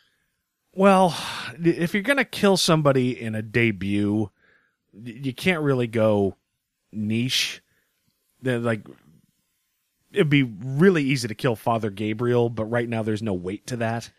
Well, 0.72 1.16
if 1.58 1.94
you're 1.94 2.02
gonna 2.02 2.24
kill 2.24 2.58
somebody 2.58 3.18
in 3.18 3.34
a 3.34 3.40
debut, 3.40 4.30
you 4.92 5.32
can't 5.32 5.62
really 5.62 5.86
go 5.86 6.36
niche. 6.92 7.62
They're 8.42 8.58
Like, 8.58 8.86
it'd 10.16 10.30
be 10.30 10.42
really 10.42 11.04
easy 11.04 11.28
to 11.28 11.34
kill 11.34 11.56
Father 11.56 11.90
Gabriel, 11.90 12.48
but 12.48 12.64
right 12.64 12.88
now 12.88 13.02
there's 13.02 13.22
no 13.22 13.34
weight 13.34 13.66
to 13.68 13.76
that. 13.76 14.10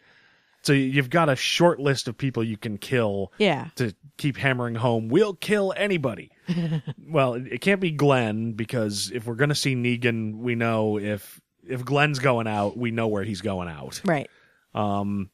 So 0.62 0.74
you've 0.74 1.10
got 1.10 1.30
a 1.30 1.36
short 1.36 1.80
list 1.80 2.08
of 2.08 2.18
people 2.18 2.44
you 2.44 2.58
can 2.58 2.78
kill. 2.78 3.32
yeah 3.38 3.70
to 3.76 3.94
keep 4.18 4.38
hammering 4.38 4.76
home, 4.76 5.10
we'll 5.10 5.34
kill 5.34 5.74
anybody. 5.78 6.32
well, 7.08 7.36
it, 7.36 7.62
can't 7.62 7.80
be 7.80 7.92
Glenn 7.92 8.54
because 8.54 9.12
if 9.14 9.26
we're 9.26 9.36
going 9.36 9.50
to 9.50 9.56
see 9.56 9.76
Negan, 9.76 10.38
we 10.38 10.56
know 10.56 10.98
if 10.98 11.40
if 11.68 11.84
Glenn's 11.86 12.20
going 12.20 12.48
out, 12.48 12.78
we 12.78 12.92
know 12.92 13.08
where 13.08 13.24
he's 13.24 13.42
going 13.42 13.70
out. 13.70 14.02
right 14.04 14.30
um, 14.74 15.30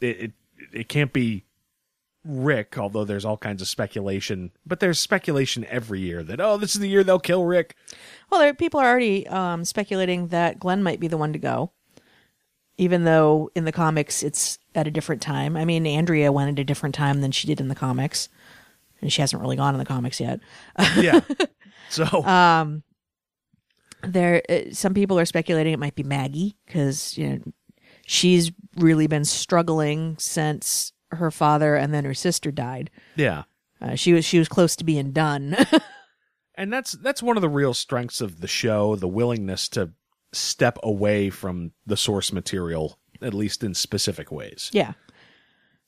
It 0.00 0.20
it, 0.20 0.32
it 0.72 0.88
can't 0.88 1.12
be 1.12 1.45
Rick, 2.26 2.76
although 2.76 3.04
there's 3.04 3.24
all 3.24 3.36
kinds 3.36 3.62
of 3.62 3.68
speculation. 3.68 4.50
But 4.66 4.80
there's 4.80 4.98
speculation 4.98 5.64
every 5.66 6.00
year 6.00 6.22
that 6.22 6.40
oh, 6.40 6.56
this 6.56 6.74
is 6.74 6.80
the 6.80 6.88
year 6.88 7.04
they'll 7.04 7.18
kill 7.18 7.44
Rick. 7.44 7.76
Well, 8.30 8.40
there, 8.40 8.54
people 8.54 8.80
are 8.80 8.88
already 8.88 9.26
um, 9.28 9.64
speculating 9.64 10.28
that 10.28 10.58
Glenn 10.58 10.82
might 10.82 11.00
be 11.00 11.08
the 11.08 11.16
one 11.16 11.32
to 11.32 11.38
go, 11.38 11.72
even 12.76 13.04
though 13.04 13.50
in 13.54 13.64
the 13.64 13.72
comics 13.72 14.22
it's 14.22 14.58
at 14.74 14.86
a 14.86 14.90
different 14.90 15.22
time. 15.22 15.56
I 15.56 15.64
mean, 15.64 15.86
Andrea 15.86 16.32
went 16.32 16.50
at 16.50 16.60
a 16.60 16.64
different 16.64 16.94
time 16.94 17.20
than 17.20 17.30
she 17.30 17.46
did 17.46 17.60
in 17.60 17.68
the 17.68 17.74
comics, 17.74 18.28
and 19.00 19.12
she 19.12 19.20
hasn't 19.20 19.40
really 19.40 19.56
gone 19.56 19.74
in 19.74 19.78
the 19.78 19.84
comics 19.84 20.20
yet. 20.20 20.40
Yeah. 20.96 21.20
so 21.90 22.04
There, 24.02 24.42
uh, 24.48 24.72
some 24.72 24.94
people 24.94 25.18
are 25.18 25.24
speculating 25.24 25.72
it 25.72 25.78
might 25.78 25.94
be 25.94 26.02
Maggie 26.02 26.56
because 26.66 27.16
you 27.16 27.28
know 27.28 27.38
she's 28.06 28.52
really 28.76 29.06
been 29.06 29.24
struggling 29.24 30.16
since 30.18 30.92
her 31.10 31.30
father 31.30 31.76
and 31.76 31.92
then 31.94 32.04
her 32.04 32.14
sister 32.14 32.50
died. 32.50 32.90
yeah. 33.14 33.44
Uh, 33.78 33.94
she 33.94 34.14
was 34.14 34.24
she 34.24 34.38
was 34.38 34.48
close 34.48 34.74
to 34.74 34.84
being 34.84 35.12
done. 35.12 35.54
and 36.54 36.72
that's 36.72 36.92
that's 36.92 37.22
one 37.22 37.36
of 37.36 37.42
the 37.42 37.48
real 37.48 37.74
strengths 37.74 38.22
of 38.22 38.40
the 38.40 38.48
show 38.48 38.96
the 38.96 39.06
willingness 39.06 39.68
to 39.68 39.90
step 40.32 40.78
away 40.82 41.28
from 41.28 41.72
the 41.84 41.96
source 41.96 42.32
material 42.32 42.98
at 43.22 43.34
least 43.34 43.62
in 43.62 43.74
specific 43.74 44.32
ways 44.32 44.70
Yeah. 44.72 44.92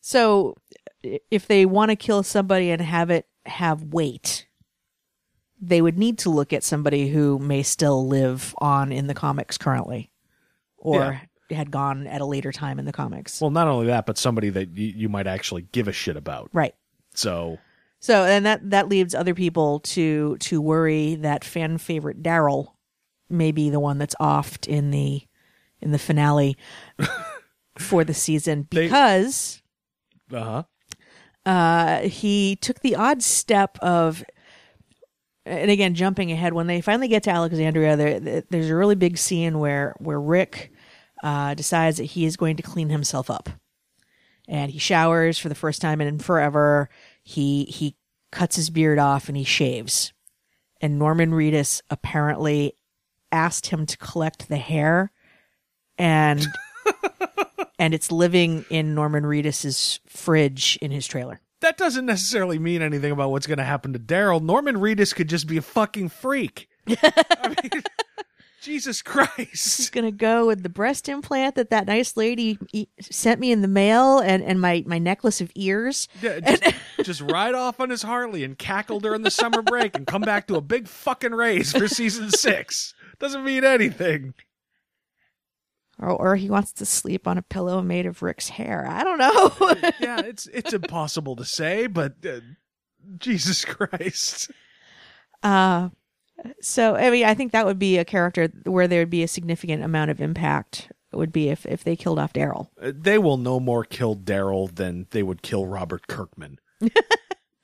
So 0.01 0.55
if 1.03 1.47
they 1.47 1.67
want 1.67 1.91
to 1.91 1.97
kill 1.97 2.23
somebody 2.23 2.71
and 2.71 2.81
have 2.81 3.11
it 3.11 3.27
have 3.47 3.83
weight, 3.83 4.47
they 5.61 5.81
would 5.81 5.99
need 5.99 6.19
to 6.19 6.31
look 6.31 6.53
at 6.53 6.63
somebody 6.63 7.09
who 7.09 7.39
may 7.39 7.63
still 7.63 8.07
live 8.07 8.55
on 8.59 8.93
in 8.93 9.07
the 9.07 9.15
comics 9.15 9.59
currently 9.59 10.11
or 10.77 11.21
had 11.51 11.71
gone 11.71 12.07
at 12.07 12.21
a 12.21 12.25
later 12.27 12.53
time 12.53 12.79
in 12.79 12.85
the 12.85 12.93
comics. 12.93 13.41
well 13.41 13.51
not 13.51 13.67
only 13.69 13.87
that 13.87 14.07
but 14.07 14.19
somebody 14.19 14.51
that 14.51 14.77
you, 14.77 14.87
you 14.97 15.09
might 15.09 15.27
actually 15.27 15.63
give 15.73 15.89
a 15.89 15.93
shit 15.93 16.17
about 16.17 16.49
right. 16.53 16.75
so 17.15 17.59
So 18.01 18.25
and 18.25 18.45
that 18.47 18.71
that 18.71 18.89
leaves 18.89 19.15
other 19.15 19.35
people 19.35 19.81
to 19.81 20.37
to 20.39 20.61
worry 20.61 21.15
that 21.17 21.45
fan 21.45 21.79
favorite 21.79 22.23
Daryl 22.23 22.73
may 23.31 23.51
be 23.53 23.71
the 23.71 23.81
one 23.81 23.99
that's 23.99 24.15
offed 24.21 24.67
in 24.67 24.91
the 24.91 25.23
in 25.81 25.91
the 25.93 25.99
finale 25.99 26.57
for 27.79 28.05
the 28.05 28.15
season 28.15 28.67
They- 28.71 28.87
because 28.87 29.63
Uh 30.33 30.45
huh. 30.45 30.63
uh, 31.51 32.01
he 32.09 32.57
took 32.57 32.81
the 32.81 32.97
odd 32.97 33.23
step 33.23 33.79
of, 33.81 34.23
and 35.47 35.71
again, 35.71 35.95
jumping 35.95 36.31
ahead, 36.33 36.53
when 36.53 36.67
they 36.67 36.81
finally 36.83 37.09
get 37.09 37.23
to 37.23 37.31
Alexandria, 37.31 37.97
there, 37.97 38.43
there's 38.51 38.69
a 38.69 38.77
really 38.77 38.97
big 38.97 39.17
scene 39.17 39.59
where 39.59 39.95
where 39.99 40.21
Rick 40.21 40.73
uh, 41.23 41.55
decides 41.55 41.97
that 41.99 42.05
he 42.05 42.25
is 42.25 42.37
going 42.37 42.57
to 42.57 42.63
clean 42.63 42.89
himself 42.89 43.31
up, 43.31 43.49
and 44.47 44.71
he 44.71 44.79
showers 44.79 45.39
for 45.39 45.49
the 45.49 45.55
first 45.55 45.81
time 45.81 46.01
in 46.01 46.19
forever. 46.19 46.89
He 47.23 47.65
he 47.65 47.97
cuts 48.31 48.57
his 48.57 48.71
beard 48.71 48.99
off 48.99 49.29
and 49.29 49.37
he 49.37 49.45
shaves, 49.45 50.13
and 50.81 50.99
Norman 50.99 51.33
Reedus 51.33 51.83
apparently 51.91 52.75
asked 53.31 53.67
him 53.67 53.87
to 53.87 53.97
collect 53.97 54.49
the 54.49 54.57
hair, 54.57 55.13
and. 55.97 56.47
and 57.79 57.95
it's 57.95 58.11
living 58.11 58.65
in 58.71 58.95
Norman 58.95 59.25
Reedus's 59.25 60.01
fridge 60.07 60.79
in 60.83 60.91
his 60.91 61.07
trailer. 61.07 61.41
That 61.61 61.77
doesn't 61.77 62.07
necessarily 62.07 62.59
mean 62.59 62.83
anything 62.83 63.13
about 63.13 63.31
what's 63.31 63.47
going 63.47 63.59
to 63.59 63.65
happen 63.65 63.93
to 63.93 63.99
Daryl. 63.99 64.43
Norman 64.43 64.77
Reedus 64.77 65.15
could 65.15 65.29
just 65.29 65.47
be 65.47 65.57
a 65.57 65.63
fucking 65.63 66.09
freak. 66.09 66.69
I 66.89 67.49
mean, 67.63 67.83
Jesus 68.69 69.03
Christ. 69.03 69.37
He's 69.39 69.77
Christ. 69.77 69.93
gonna 69.93 70.13
go 70.13 70.47
with 70.47 70.63
the 70.63 70.69
breast 70.69 71.09
implant 71.09 71.55
that 71.55 71.71
that 71.71 71.87
nice 71.87 72.17
lady 72.17 72.59
e- 72.73 72.87
sent 73.01 73.41
me 73.41 73.51
in 73.51 73.63
the 73.63 73.69
mail, 73.69 74.19
and 74.19 74.43
and 74.43 74.61
my 74.61 74.85
my 74.87 74.99
necklace 74.99 75.41
of 75.41 75.51
ears. 75.55 76.07
Yeah, 76.23 76.41
just, 76.41 76.63
just 77.03 77.21
ride 77.23 77.55
off 77.55 77.81
on 77.81 77.91
his 77.91 78.03
Harley 78.03 78.45
and 78.45 78.59
cackle 78.59 79.01
during 79.01 79.23
the 79.23 79.31
summer 79.31 79.63
break 79.63 79.97
and 79.97 80.07
come 80.07 80.21
back 80.23 80.47
to 80.49 80.57
a 80.57 80.61
big 80.61 80.87
fucking 80.87 81.33
raise 81.33 81.73
for 81.73 81.89
season 81.89 82.31
six. 82.31 82.95
Doesn't 83.19 83.45
mean 83.45 83.65
anything. 83.65 84.35
Or, 86.01 86.11
or 86.11 86.37
he 86.37 86.49
wants 86.49 86.73
to 86.75 86.87
sleep 86.87 87.27
on 87.27 87.39
a 87.39 87.43
pillow 87.43 87.83
made 87.83 88.07
of 88.07 88.23
Rick's 88.23 88.51
hair. 88.51 88.87
I 88.89 89.03
don't 89.03 89.19
know. 89.19 89.91
Yeah, 90.01 90.21
it's 90.21 90.47
it's 90.47 90.73
impossible 90.73 91.35
to 91.37 91.45
say, 91.45 91.87
but 91.89 92.15
uh, 92.25 92.41
Jesus 93.19 93.65
Christ. 93.65 94.51
uh, 95.43 95.89
so 96.61 96.95
I 96.97 97.11
mean, 97.11 97.25
I 97.25 97.35
think 97.35 97.53
that 97.53 97.67
would 97.67 97.79
be 97.79 97.99
a 97.99 98.05
character 98.05 98.49
where 98.65 98.89
there 98.89 99.01
would 99.01 99.11
be 99.11 99.23
a 99.23 99.29
significant 99.29 99.83
amount 99.83 100.11
of 100.11 100.21
impact. 100.21 100.91
Would 101.13 101.33
be 101.33 101.49
if 101.49 101.65
if 101.65 101.85
they 101.85 101.97
killed 101.97 102.19
off 102.19 102.35
Daryl. 102.35 102.69
Uh, 102.81 102.93
They 102.95 103.17
will 103.17 103.39
no 103.39 103.59
more 103.59 103.83
kill 103.85 104.15
Daryl 104.15 104.73
than 104.75 105.07
they 105.11 105.23
would 105.23 105.41
kill 105.41 105.67
Robert 105.67 106.07
Kirkman. 106.07 106.59
uh, 106.83 106.89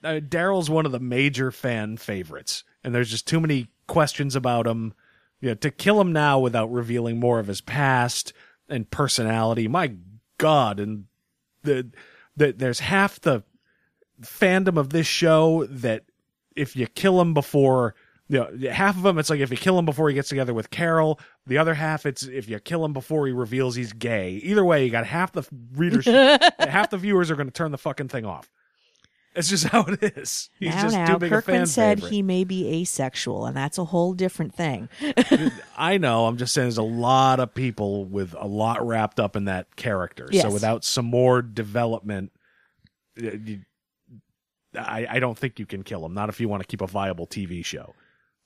Daryl's 0.03 0.71
one 0.71 0.87
of 0.87 0.93
the 0.93 0.99
major 1.01 1.51
fan 1.51 1.99
favorites, 1.99 2.65
and 2.83 2.95
there's 2.95 3.11
just 3.11 3.29
too 3.29 3.41
many 3.41 3.69
questions 3.87 4.35
about 4.35 4.67
him. 4.67 4.95
You 5.41 5.51
know, 5.51 5.55
to 5.57 5.71
kill 5.71 6.01
him 6.01 6.11
now 6.11 6.39
without 6.39 6.73
revealing 6.73 7.21
more 7.21 7.39
of 7.39 7.49
his 7.49 7.61
past 7.61 8.33
and 8.67 8.91
personality, 8.91 9.69
my 9.69 9.95
God! 10.39 10.81
And 10.81 11.05
the, 11.65 11.91
the 12.35 12.53
there's 12.53 12.81
half 12.81 13.21
the 13.21 13.43
fandom 14.23 14.79
of 14.79 14.89
this 14.89 15.07
show 15.07 15.67
that 15.67 16.05
if 16.57 16.77
you 16.77 16.87
kill 16.87 17.21
him 17.21 17.35
before 17.35 17.95
you 18.29 18.39
know, 18.39 18.71
half 18.71 18.97
of 18.97 19.03
them 19.03 19.19
it's 19.19 19.29
like 19.29 19.41
if 19.41 19.51
you 19.51 19.57
kill 19.57 19.79
him 19.79 19.85
before 19.85 20.09
he 20.09 20.15
gets 20.15 20.29
together 20.29 20.55
with 20.55 20.71
Carol, 20.71 21.21
the 21.47 21.59
other 21.59 21.75
half 21.75 22.07
it's 22.07 22.23
if 22.23 22.49
you 22.49 22.59
kill 22.59 22.85
him 22.85 22.93
before 22.93 23.27
he 23.27 23.33
reveals 23.33 23.75
he's 23.75 23.93
gay. 23.93 24.33
Either 24.43 24.65
way, 24.65 24.85
you 24.85 24.91
got 24.91 25.07
half 25.07 25.33
the 25.33 25.47
readers, 25.75 26.07
half 26.59 26.91
the 26.91 26.99
viewers 26.99 27.31
are 27.31 27.37
going 27.37 27.49
to 27.49 27.53
turn 27.53 27.71
the 27.71 27.79
fucking 27.79 28.09
thing 28.09 28.25
off. 28.25 28.51
It's 29.35 29.49
just 29.49 29.65
how 29.69 29.85
it 29.85 30.17
is. 30.17 30.51
He's 30.59 30.75
now, 30.75 30.83
just 30.83 30.97
now, 30.97 31.07
too 31.07 31.19
big 31.19 31.33
a 31.33 31.37
Kirkman 31.37 31.57
fan 31.57 31.67
said 31.67 31.99
favorite. 31.99 32.13
he 32.13 32.23
may 32.23 32.45
be 32.45 32.81
asexual, 32.81 33.47
and 33.47 33.57
that's 33.57 33.79
a 33.79 33.85
whole 33.85 34.15
different 34.15 34.55
thing. 34.55 34.89
I 35.77 35.99
know. 35.99 36.27
I'm 36.27 36.37
just 36.37 36.55
saying 36.55 36.67
there's 36.67 36.79
a 36.79 36.83
lot 36.83 37.41
of 37.41 37.53
people 37.53 38.05
with 38.05 38.35
a 38.39 38.47
lot 38.47 38.87
wrapped 38.87 39.19
up 39.21 39.37
in 39.37 39.47
that 39.47 39.75
character. 39.77 40.29
Yes. 40.31 40.43
So 40.43 40.51
without 40.51 40.85
some 40.85 41.07
more 41.07 41.43
development, 41.43 42.33
uh, 43.23 43.31
you, 43.45 43.61
I, 44.79 45.07
I 45.09 45.19
don't 45.19 45.37
think 45.37 45.59
you 45.59 45.67
can 45.67 45.83
kill 45.83 46.05
him. 46.05 46.15
Not 46.15 46.29
if 46.29 46.41
you 46.41 46.49
want 46.49 46.63
to 46.63 46.67
keep 46.67 46.81
a 46.81 46.87
viable 46.87 47.27
TV 47.27 47.65
show. 47.65 47.95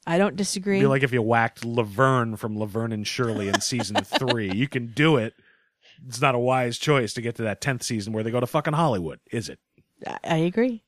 I 0.09 0.17
don't 0.17 0.37
disagree. 0.37 0.79
It'd 0.79 0.85
be 0.85 0.89
like 0.89 1.03
if 1.03 1.13
you 1.13 1.21
whacked 1.21 1.67
Laverne 1.67 2.37
from 2.37 2.59
Laverne 2.59 2.93
and 2.93 3.07
Shirley 3.07 3.49
in 3.49 3.61
season 3.61 3.97
three. 4.05 4.51
You 4.51 4.67
can 4.67 4.87
do 4.87 5.19
it. 5.19 5.35
It's 6.07 6.21
not 6.21 6.35
a 6.35 6.39
wise 6.39 6.79
choice 6.79 7.13
to 7.15 7.21
get 7.21 7.37
to 7.37 7.43
that 7.43 7.61
tenth 7.61 7.83
season 7.83 8.15
where 8.15 8.23
they 8.23 8.31
go 8.31 8.41
to 8.41 8.47
fucking 8.47 8.73
Hollywood, 8.73 9.21
is 9.31 9.51
it? 9.51 9.59
I- 10.07 10.19
I 10.25 10.37
agree. 10.37 10.83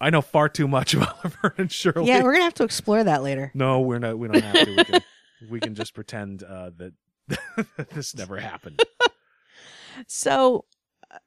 I 0.00 0.10
know 0.10 0.20
far 0.20 0.48
too 0.48 0.66
much 0.66 0.94
about 0.94 1.22
Laverne 1.22 1.54
and 1.58 1.72
Shirley. 1.72 2.06
Yeah, 2.08 2.24
we're 2.24 2.32
gonna 2.32 2.44
have 2.44 2.54
to 2.54 2.64
explore 2.64 3.04
that 3.04 3.22
later. 3.22 3.52
No, 3.54 3.80
we're 3.80 4.00
not. 4.00 4.18
We 4.18 4.26
don't 4.26 4.42
have 4.42 4.66
to. 4.66 4.76
We 4.76 4.84
can, 4.84 5.00
we 5.50 5.60
can 5.60 5.74
just 5.76 5.94
pretend 5.94 6.42
uh, 6.42 6.70
that 6.78 6.92
this 7.90 8.16
never 8.16 8.36
happened. 8.38 8.82
So 10.08 10.64
uh, 11.08 11.18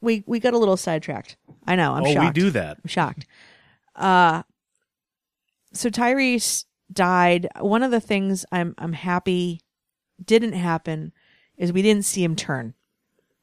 we 0.00 0.24
we 0.26 0.40
got 0.40 0.54
a 0.54 0.58
little 0.58 0.78
sidetracked. 0.78 1.36
I 1.66 1.76
know. 1.76 1.92
I'm 1.92 2.04
oh, 2.04 2.12
shocked. 2.14 2.34
we 2.34 2.40
do 2.40 2.50
that. 2.52 2.78
I'm 2.82 2.88
shocked. 2.88 3.26
Uh 3.94 4.42
so 5.76 5.90
Tyrese 5.90 6.64
died. 6.92 7.48
One 7.60 7.82
of 7.82 7.90
the 7.90 8.00
things 8.00 8.44
I'm 8.52 8.74
I'm 8.78 8.92
happy 8.92 9.60
didn't 10.24 10.54
happen 10.54 11.12
is 11.56 11.72
we 11.72 11.82
didn't 11.82 12.04
see 12.04 12.22
him 12.24 12.36
turn. 12.36 12.74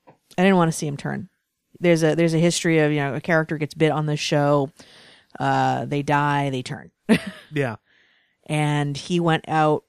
I 0.08 0.42
didn't 0.44 0.58
want 0.58 0.72
to 0.72 0.78
see 0.78 0.88
him 0.88 0.98
turn. 0.98 1.30
There's 1.80 2.04
a 2.04 2.16
there's 2.16 2.34
a 2.34 2.40
history 2.40 2.80
of, 2.80 2.92
you 2.92 3.00
know, 3.00 3.14
a 3.16 3.22
character 3.22 3.58
gets 3.58 3.74
bit 3.74 3.92
on 3.92 4.06
the 4.06 4.18
show, 4.18 4.72
uh 5.40 5.86
they 5.86 6.02
die, 6.04 6.50
they 6.50 6.62
turn. 6.62 6.92
Yeah. 7.52 7.76
and 8.48 8.98
he 8.98 9.20
went 9.20 9.46
out 9.48 9.84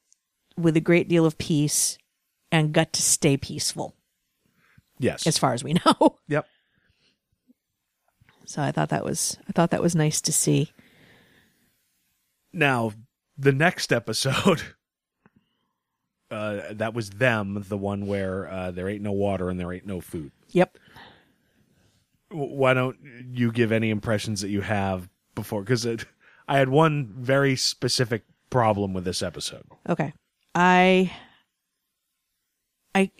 with 0.57 0.77
a 0.77 0.81
great 0.81 1.09
deal 1.09 1.25
of 1.27 1.39
peace 1.39 1.97
and 2.53 2.73
got 2.73 2.93
to 2.95 3.03
stay 3.03 3.37
peaceful 3.37 3.95
Yes. 4.99 5.27
as 5.27 5.39
far 5.39 5.55
as 5.55 5.65
we 5.65 5.75
know. 5.87 6.19
yep. 6.29 6.47
So 8.47 8.63
I 8.63 8.73
thought 8.73 8.91
that 8.91 9.05
was 9.05 9.39
I 9.49 9.53
thought 9.53 9.71
that 9.71 9.83
was 9.83 9.95
nice 9.97 10.21
to 10.23 10.33
see. 10.33 10.73
Now, 12.55 12.93
the 13.37 13.53
next 13.53 13.93
episode, 13.93 14.63
uh, 16.31 16.61
that 16.73 16.95
was 16.95 17.11
them, 17.11 17.65
the 17.69 17.79
one 17.79 18.07
where 18.07 18.49
uh, 18.49 18.71
there 18.71 18.89
ain't 18.89 19.03
no 19.03 19.13
water 19.13 19.51
and 19.51 19.59
there 19.59 19.73
ain't 19.73 19.87
no 19.87 20.01
food. 20.01 20.33
Yep. 20.51 20.79
Why 22.31 22.75
don't 22.75 22.97
you 23.33 23.53
give 23.53 23.71
any 23.71 23.91
impressions 23.91 24.41
that 24.41 24.49
you 24.49 24.61
have 24.61 25.09
before? 25.35 25.63
Because 25.63 25.87
I 26.49 26.59
had 26.59 26.69
one 26.69 27.13
very 27.17 27.57
specific 27.57 28.25
problem 28.51 28.93
with 28.93 29.05
this 29.05 29.23
episode. 29.23 29.65
Okay. 29.89 30.13
I 30.55 31.13
I 32.95 33.11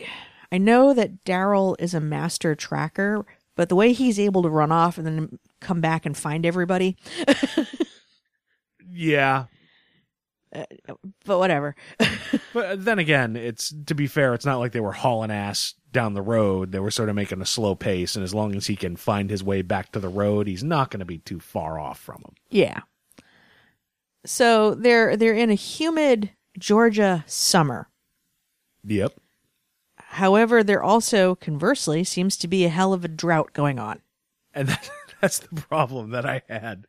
I 0.51 0.57
know 0.57 0.93
that 0.93 1.25
Daryl 1.25 1.75
is 1.79 1.93
a 1.93 1.99
master 1.99 2.55
tracker, 2.55 3.25
but 3.55 3.69
the 3.69 3.75
way 3.75 3.93
he's 3.93 4.19
able 4.19 4.43
to 4.43 4.49
run 4.49 4.71
off 4.71 4.97
and 4.97 5.05
then 5.05 5.39
come 5.59 5.81
back 5.81 6.05
and 6.05 6.15
find 6.15 6.45
everybody, 6.45 6.97
Yeah. 8.89 9.45
Uh, 10.53 10.65
but 11.25 11.39
whatever. 11.39 11.75
But 12.53 12.85
then 12.85 12.99
again, 12.99 13.35
it's 13.35 13.73
to 13.87 13.93
be 13.93 14.07
fair, 14.07 14.33
it's 14.33 14.45
not 14.45 14.59
like 14.59 14.71
they 14.71 14.79
were 14.79 14.93
hauling 14.93 15.29
ass 15.29 15.73
down 15.91 16.13
the 16.13 16.21
road. 16.21 16.71
They 16.71 16.79
were 16.79 16.89
sort 16.89 17.09
of 17.09 17.15
making 17.15 17.41
a 17.41 17.45
slow 17.45 17.75
pace, 17.75 18.15
and 18.15 18.23
as 18.23 18.33
long 18.33 18.55
as 18.55 18.67
he 18.67 18.77
can 18.77 18.95
find 18.95 19.29
his 19.29 19.43
way 19.43 19.61
back 19.61 19.91
to 19.91 19.99
the 19.99 20.07
road, 20.07 20.47
he's 20.47 20.63
not 20.63 20.89
going 20.89 20.99
to 21.01 21.05
be 21.05 21.17
too 21.17 21.41
far 21.41 21.77
off 21.77 21.99
from 21.99 22.21
him. 22.23 22.33
Yeah. 22.49 22.79
So 24.25 24.73
they're 24.73 25.17
they're 25.17 25.33
in 25.33 25.49
a 25.49 25.55
humid 25.55 26.31
Georgia 26.57 27.25
summer. 27.27 27.89
Yep. 28.85 29.13
However, 29.97 30.63
there 30.63 30.81
also 30.81 31.35
conversely 31.35 32.05
seems 32.05 32.37
to 32.37 32.47
be 32.47 32.63
a 32.63 32.69
hell 32.69 32.93
of 32.93 33.03
a 33.03 33.09
drought 33.09 33.51
going 33.51 33.79
on. 33.79 34.01
And 34.53 34.69
that, 34.69 34.89
that's 35.21 35.39
the 35.39 35.61
problem 35.61 36.11
that 36.11 36.25
I 36.25 36.41
had. 36.47 36.87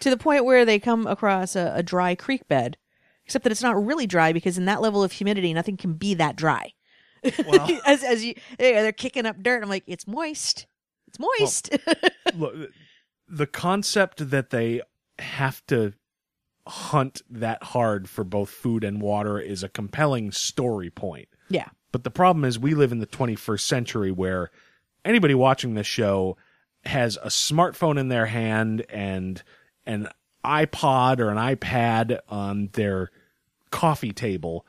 To 0.00 0.10
the 0.10 0.16
point 0.16 0.44
where 0.44 0.64
they 0.64 0.78
come 0.78 1.06
across 1.06 1.56
a, 1.56 1.72
a 1.76 1.82
dry 1.82 2.14
creek 2.14 2.48
bed, 2.48 2.76
except 3.24 3.44
that 3.44 3.52
it's 3.52 3.62
not 3.62 3.82
really 3.82 4.06
dry 4.06 4.32
because 4.32 4.58
in 4.58 4.64
that 4.64 4.80
level 4.80 5.02
of 5.02 5.12
humidity, 5.12 5.52
nothing 5.54 5.76
can 5.76 5.94
be 5.94 6.14
that 6.14 6.36
dry. 6.36 6.72
Well, 7.46 7.68
as 7.86 8.02
as 8.02 8.24
you 8.24 8.34
they're 8.58 8.92
kicking 8.92 9.26
up 9.26 9.42
dirt, 9.42 9.62
I'm 9.62 9.68
like, 9.68 9.84
it's 9.86 10.06
moist. 10.06 10.66
It's 11.06 11.18
moist. 11.18 11.76
look, 12.34 12.54
the 13.28 13.46
concept 13.46 14.30
that 14.30 14.50
they 14.50 14.80
have 15.18 15.64
to 15.66 15.92
hunt 16.66 17.22
that 17.28 17.62
hard 17.62 18.08
for 18.08 18.24
both 18.24 18.50
food 18.50 18.84
and 18.84 19.00
water 19.00 19.38
is 19.38 19.62
a 19.62 19.68
compelling 19.68 20.30
story 20.30 20.90
point. 20.90 21.28
yeah. 21.48 21.68
But 21.92 22.04
the 22.04 22.10
problem 22.10 22.44
is, 22.44 22.58
we 22.58 22.74
live 22.74 22.92
in 22.92 23.00
the 23.00 23.06
21st 23.06 23.60
century 23.62 24.12
where 24.12 24.50
anybody 25.04 25.34
watching 25.34 25.74
this 25.74 25.88
show 25.88 26.36
has 26.84 27.16
a 27.16 27.26
smartphone 27.28 27.98
in 27.98 28.08
their 28.08 28.26
hand 28.26 28.86
and 28.88 29.42
an 29.86 30.08
iPod 30.44 31.20
or 31.20 31.30
an 31.30 31.36
iPad 31.36 32.18
on 32.28 32.70
their 32.72 33.10
coffee 33.70 34.12
table. 34.12 34.66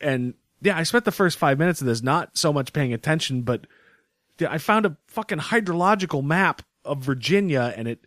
And 0.00 0.34
yeah, 0.60 0.76
I 0.76 0.82
spent 0.82 1.04
the 1.04 1.12
first 1.12 1.38
five 1.38 1.58
minutes 1.58 1.80
of 1.80 1.86
this 1.86 2.02
not 2.02 2.36
so 2.36 2.52
much 2.52 2.72
paying 2.72 2.92
attention, 2.92 3.42
but 3.42 3.66
yeah, 4.38 4.50
I 4.50 4.58
found 4.58 4.86
a 4.86 4.96
fucking 5.08 5.38
hydrological 5.38 6.22
map 6.22 6.62
of 6.84 6.98
Virginia 6.98 7.74
and 7.76 7.88
it 7.88 8.04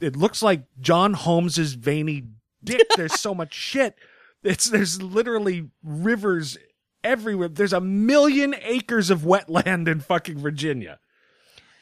it 0.00 0.16
looks 0.16 0.42
like 0.42 0.62
John 0.80 1.12
Holmes's 1.12 1.74
veiny 1.74 2.24
dick. 2.64 2.86
There's 2.96 3.18
so 3.18 3.34
much 3.34 3.54
shit. 3.54 3.96
It's 4.42 4.70
there's 4.70 5.02
literally 5.02 5.68
rivers 5.82 6.56
everywhere. 7.04 7.48
There's 7.48 7.74
a 7.74 7.80
million 7.80 8.54
acres 8.62 9.10
of 9.10 9.20
wetland 9.20 9.86
in 9.86 10.00
fucking 10.00 10.38
Virginia. 10.38 10.98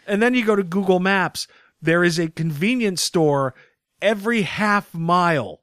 And 0.08 0.20
then 0.20 0.34
you 0.34 0.44
go 0.44 0.56
to 0.56 0.64
Google 0.64 0.98
Maps. 0.98 1.46
There 1.80 2.02
is 2.02 2.18
a 2.18 2.28
convenience 2.28 3.00
store 3.00 3.54
every 4.01 4.42
half 4.42 4.94
mile 4.94 5.61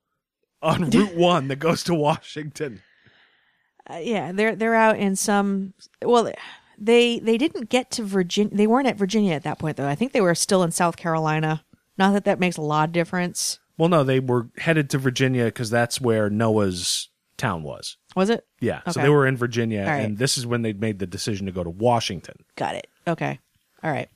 on 0.61 0.89
Route 0.89 1.15
One 1.15 1.47
that 1.47 1.57
goes 1.57 1.83
to 1.83 1.95
Washington. 1.95 2.81
Uh, 3.89 3.97
yeah, 3.97 4.31
they're 4.31 4.55
they're 4.55 4.75
out 4.75 4.97
in 4.97 5.15
some. 5.15 5.73
Well, 6.01 6.31
they 6.77 7.19
they 7.19 7.37
didn't 7.37 7.69
get 7.69 7.91
to 7.91 8.03
Virginia. 8.03 8.55
They 8.55 8.67
weren't 8.67 8.87
at 8.87 8.97
Virginia 8.97 9.33
at 9.33 9.43
that 9.43 9.59
point, 9.59 9.77
though. 9.77 9.87
I 9.87 9.95
think 9.95 10.11
they 10.11 10.21
were 10.21 10.35
still 10.35 10.63
in 10.63 10.71
South 10.71 10.97
Carolina. 10.97 11.63
Not 11.97 12.13
that 12.13 12.25
that 12.25 12.39
makes 12.39 12.57
a 12.57 12.61
lot 12.61 12.89
of 12.89 12.93
difference. 12.93 13.59
Well, 13.77 13.89
no, 13.89 14.03
they 14.03 14.19
were 14.19 14.49
headed 14.57 14.89
to 14.91 14.97
Virginia 14.97 15.45
because 15.45 15.69
that's 15.69 15.99
where 15.99 16.29
Noah's 16.29 17.09
town 17.37 17.63
was. 17.63 17.97
Was 18.15 18.29
it? 18.29 18.45
Yeah, 18.59 18.81
so 18.89 19.01
they 19.01 19.09
were 19.09 19.27
in 19.27 19.37
Virginia, 19.37 19.85
right. 19.85 19.99
and 19.99 20.17
this 20.17 20.37
is 20.37 20.47
when 20.47 20.61
they 20.61 20.73
made 20.73 20.99
the 20.99 21.05
decision 21.05 21.45
to 21.45 21.51
go 21.51 21.63
to 21.63 21.69
Washington. 21.69 22.35
Got 22.55 22.75
it. 22.75 22.87
Okay. 23.07 23.39
All 23.83 23.91
right. 23.91 24.09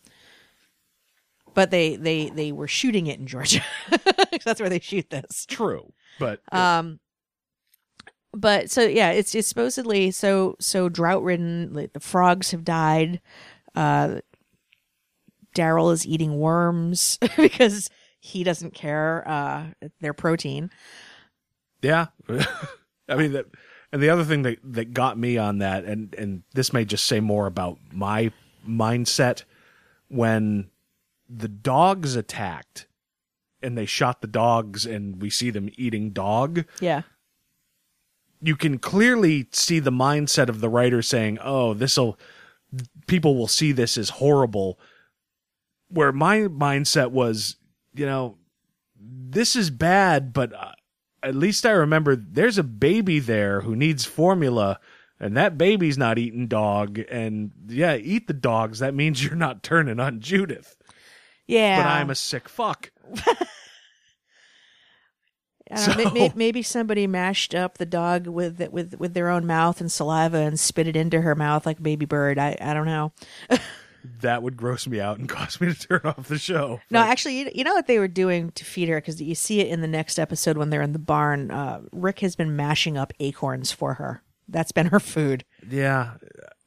But 1.60 1.72
they 1.72 1.98
they 1.98 2.30
they 2.30 2.54
were 2.54 2.70
shooting 2.70 3.08
it 3.08 3.20
in 3.20 3.28
Georgia. 3.28 3.60
That's 4.46 4.62
where 4.62 4.70
they 4.70 4.80
shoot 4.80 5.10
this. 5.10 5.46
True, 5.46 5.92
but 6.18 6.40
Um 6.54 7.02
but 8.32 8.72
so 8.72 8.84
yeah, 8.84 9.10
it's 9.10 9.36
it's 9.36 9.50
supposedly 9.50 10.12
so 10.12 10.56
so 10.62 10.88
drought 10.88 11.22
ridden. 11.22 11.74
Like 11.74 11.92
the 11.92 12.00
frogs 12.00 12.52
have 12.52 12.64
died. 12.64 13.20
Uh 13.76 14.22
Daryl 15.54 15.92
is 15.92 16.08
eating 16.08 16.40
worms 16.40 17.20
because 17.36 17.90
he 18.22 18.46
doesn't 18.46 18.74
care. 18.74 19.28
Uh 19.28 19.66
their 20.00 20.14
protein. 20.14 20.72
Yeah. 21.82 22.06
I 23.10 23.18
mean 23.18 23.34
that 23.34 23.48
and 23.92 24.02
the 24.02 24.12
other 24.12 24.24
thing 24.24 24.44
that 24.44 24.60
that 24.64 24.94
got 24.94 25.18
me 25.18 25.38
on 25.38 25.58
that 25.58 25.84
and 25.84 26.16
and 26.16 26.44
this 26.54 26.72
may 26.72 26.86
just 26.86 27.06
say 27.06 27.20
more 27.20 27.48
about 27.48 27.80
my 27.92 28.32
mindset 28.66 29.44
when 30.08 30.70
the 31.30 31.48
dogs 31.48 32.16
attacked 32.16 32.88
and 33.62 33.78
they 33.78 33.86
shot 33.86 34.22
the 34.22 34.28
dogs 34.28 34.86
and 34.86 35.22
we 35.22 35.30
see 35.30 35.50
them 35.52 35.70
eating 35.78 36.10
dog 36.10 36.66
Yeah. 36.80 37.04
you 38.42 38.56
can 38.56 38.80
clearly 38.80 39.48
see 39.52 39.80
the 39.80 39.92
mindset 39.92 40.50
of 40.50 40.60
the 40.62 40.70
writer 40.70 41.02
saying 41.02 41.38
oh 41.44 41.74
this'll 41.74 42.18
people 43.08 43.36
will 43.36 43.48
see 43.48 43.72
this 43.72 43.98
as 43.98 44.10
horrible. 44.12 44.80
Where 45.90 46.12
my 46.12 46.40
mindset 46.42 47.12
was 47.12 47.58
you 47.94 48.06
know 48.06 48.38
this 49.00 49.56
is 49.56 49.70
bad 49.70 50.34
but 50.34 50.54
uh, 50.54 50.72
at 51.24 51.34
least 51.36 51.66
i 51.66 51.72
remember 51.72 52.16
there's 52.16 52.58
a 52.58 52.64
baby 52.64 53.20
there 53.20 53.62
who 53.62 53.76
needs 53.76 54.06
formula 54.06 54.80
and 55.20 55.36
that 55.36 55.58
baby's 55.58 55.98
not 55.98 56.18
eating 56.18 56.48
dog 56.48 57.00
and 57.10 57.52
yeah 57.68 57.96
eat 57.96 58.28
the 58.28 58.34
dogs. 58.34 58.80
That 58.80 58.94
means 58.96 59.24
you're 59.26 59.36
not 59.36 59.64
turning 59.64 60.00
on 60.00 60.20
judith 60.22 60.76
Yeah. 61.50 61.84
but 61.84 61.90
i'm 61.90 62.10
a 62.10 62.16
sick 62.16 62.48
fuck 62.50 62.92
I 65.72 65.86
don't 65.86 65.98
know, 65.98 66.04
may- 66.12 66.20
may- 66.30 66.34
maybe 66.36 66.64
somebody 66.64 67.06
mashed 67.06 67.54
up 67.54 67.78
the 67.78 67.86
dog 67.86 68.26
with 68.28 68.60
with 68.72 68.96
with 69.00 69.14
their 69.14 69.30
own 69.30 69.46
mouth 69.46 69.80
and 69.80 69.92
saliva 69.92 70.38
and 70.38 70.60
spit 70.60 70.88
it 70.88 70.96
into 70.96 71.22
her 71.22 71.36
mouth 71.36 71.66
like 71.66 71.78
a 71.78 71.82
baby 71.84 72.06
bird. 72.08 72.40
I 72.40 72.58
I 72.60 72.74
don't 72.74 72.88
know. 72.88 73.12
that 74.22 74.42
would 74.42 74.58
gross 74.58 74.88
me 74.88 75.00
out 75.00 75.20
and 75.20 75.30
cause 75.30 75.62
me 75.62 75.72
to 75.72 75.88
turn 75.88 76.02
off 76.06 76.28
the 76.28 76.40
show 76.40 76.80
No, 76.90 77.00
actually, 77.02 77.38
you, 77.40 77.52
you 77.54 77.64
know 77.64 77.74
what 77.76 77.86
they 77.86 78.00
were 78.00 78.08
doing 78.08 78.50
to 78.52 78.66
feed 78.66 78.90
her 78.90 78.96
because 79.00 79.22
you 79.22 79.36
see 79.36 79.60
it 79.60 79.68
in 79.68 79.82
the 79.82 79.88
next 79.88 80.18
episode 80.18 80.58
when 80.58 80.70
they're 80.72 80.82
in 80.82 80.94
the 80.94 80.98
barn. 81.00 81.52
Uh, 81.52 81.82
Rick 81.92 82.22
has 82.22 82.36
been 82.36 82.56
mashing 82.56 82.98
up 82.98 83.14
acorns 83.20 83.72
for 83.72 83.96
her. 83.96 84.24
That's 84.48 84.72
been 84.72 84.88
her 84.88 85.00
food. 85.00 85.46
yeah 85.70 86.14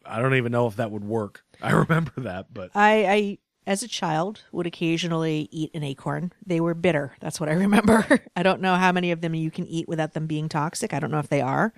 i 0.05 0.21
don't 0.21 0.35
even 0.35 0.51
know 0.53 0.67
if 0.67 0.77
that 0.77 0.91
would 0.91 1.05
work 1.05 1.45
i 1.63 1.71
remember 1.71 2.11
that 2.17 2.53
but 2.53 2.71
I, 2.75 3.07
I 3.07 3.39
as 3.67 3.83
a 3.83 3.89
child 3.89 4.43
would 4.53 4.67
occasionally 4.67 5.49
eat 5.51 5.71
an 5.75 5.83
acorn. 5.83 6.33
They 6.45 6.61
were 6.61 6.75
bitter. 6.75 7.15
That's 7.21 7.41
what 7.41 7.49
I 7.49 7.53
remember. 7.67 8.21
I 8.37 8.43
don't 8.43 8.61
know 8.61 8.75
how 8.75 8.93
many 8.93 9.11
of 9.11 9.21
them 9.21 9.35
you 9.35 9.51
can 9.51 9.67
eat 9.67 9.89
without 9.89 10.15
them 10.15 10.27
being 10.27 10.49
toxic. 10.49 10.93
I 10.93 11.01
don't 11.01 11.11
know 11.11 11.19
if 11.19 11.29
they 11.29 11.41
are, 11.41 11.73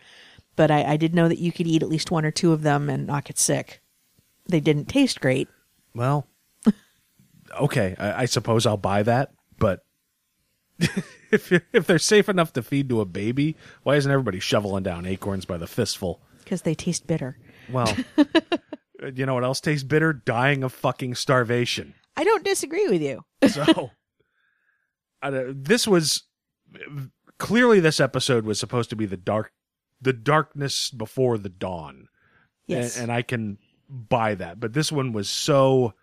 but 0.56 0.70
I, 0.70 0.92
I 0.92 0.96
did 0.96 1.14
know 1.14 1.28
that 1.28 1.38
you 1.38 1.52
could 1.52 1.66
eat 1.66 1.82
at 1.82 1.88
least 1.88 2.10
one 2.10 2.24
or 2.24 2.30
two 2.30 2.52
of 2.52 2.62
them 2.62 2.88
and 2.88 3.06
not 3.06 3.24
get 3.24 3.38
sick. 3.38 3.80
They 4.46 4.60
didn't 4.60 4.86
taste 4.86 5.20
great. 5.20 5.48
Well, 5.94 6.26
okay, 7.60 7.96
I, 7.98 8.22
I 8.22 8.24
suppose 8.26 8.66
I'll 8.66 8.76
buy 8.76 9.02
that, 9.04 9.32
but 9.58 9.84
if 11.30 11.52
if 11.72 11.86
they're 11.86 11.98
safe 11.98 12.28
enough 12.28 12.52
to 12.54 12.62
feed 12.62 12.88
to 12.88 13.00
a 13.00 13.04
baby, 13.06 13.56
why 13.84 13.96
isn't 13.96 14.10
everybody 14.10 14.40
shoveling 14.40 14.82
down 14.82 15.06
acorns 15.06 15.44
by 15.44 15.56
the 15.56 15.66
fistful? 15.66 16.20
because 16.44 16.62
they 16.62 16.74
taste 16.74 17.06
bitter. 17.06 17.36
Well, 17.70 17.92
you 19.14 19.26
know 19.26 19.34
what 19.34 19.44
else 19.44 19.60
tastes 19.60 19.84
bitter? 19.84 20.12
Dying 20.12 20.62
of 20.62 20.72
fucking 20.72 21.14
starvation. 21.14 21.94
I 22.16 22.24
don't 22.24 22.44
disagree 22.44 22.86
with 22.88 23.02
you. 23.02 23.24
So, 23.48 23.90
I 25.22 25.30
don't- 25.30 25.64
this 25.64 25.86
was 25.86 26.22
clearly 27.38 27.80
this 27.80 28.00
episode 28.00 28.44
was 28.44 28.58
supposed 28.60 28.90
to 28.90 28.96
be 28.96 29.06
the 29.06 29.16
dark, 29.16 29.52
the 30.00 30.12
darkness 30.12 30.90
before 30.90 31.38
the 31.38 31.48
dawn. 31.48 32.08
Yes. 32.66 32.96
and, 32.96 33.04
and 33.04 33.12
I 33.12 33.22
can 33.22 33.58
buy 33.88 34.34
that. 34.36 34.58
But 34.60 34.72
this 34.72 34.90
one 34.90 35.12
was 35.12 35.28
so 35.28 35.94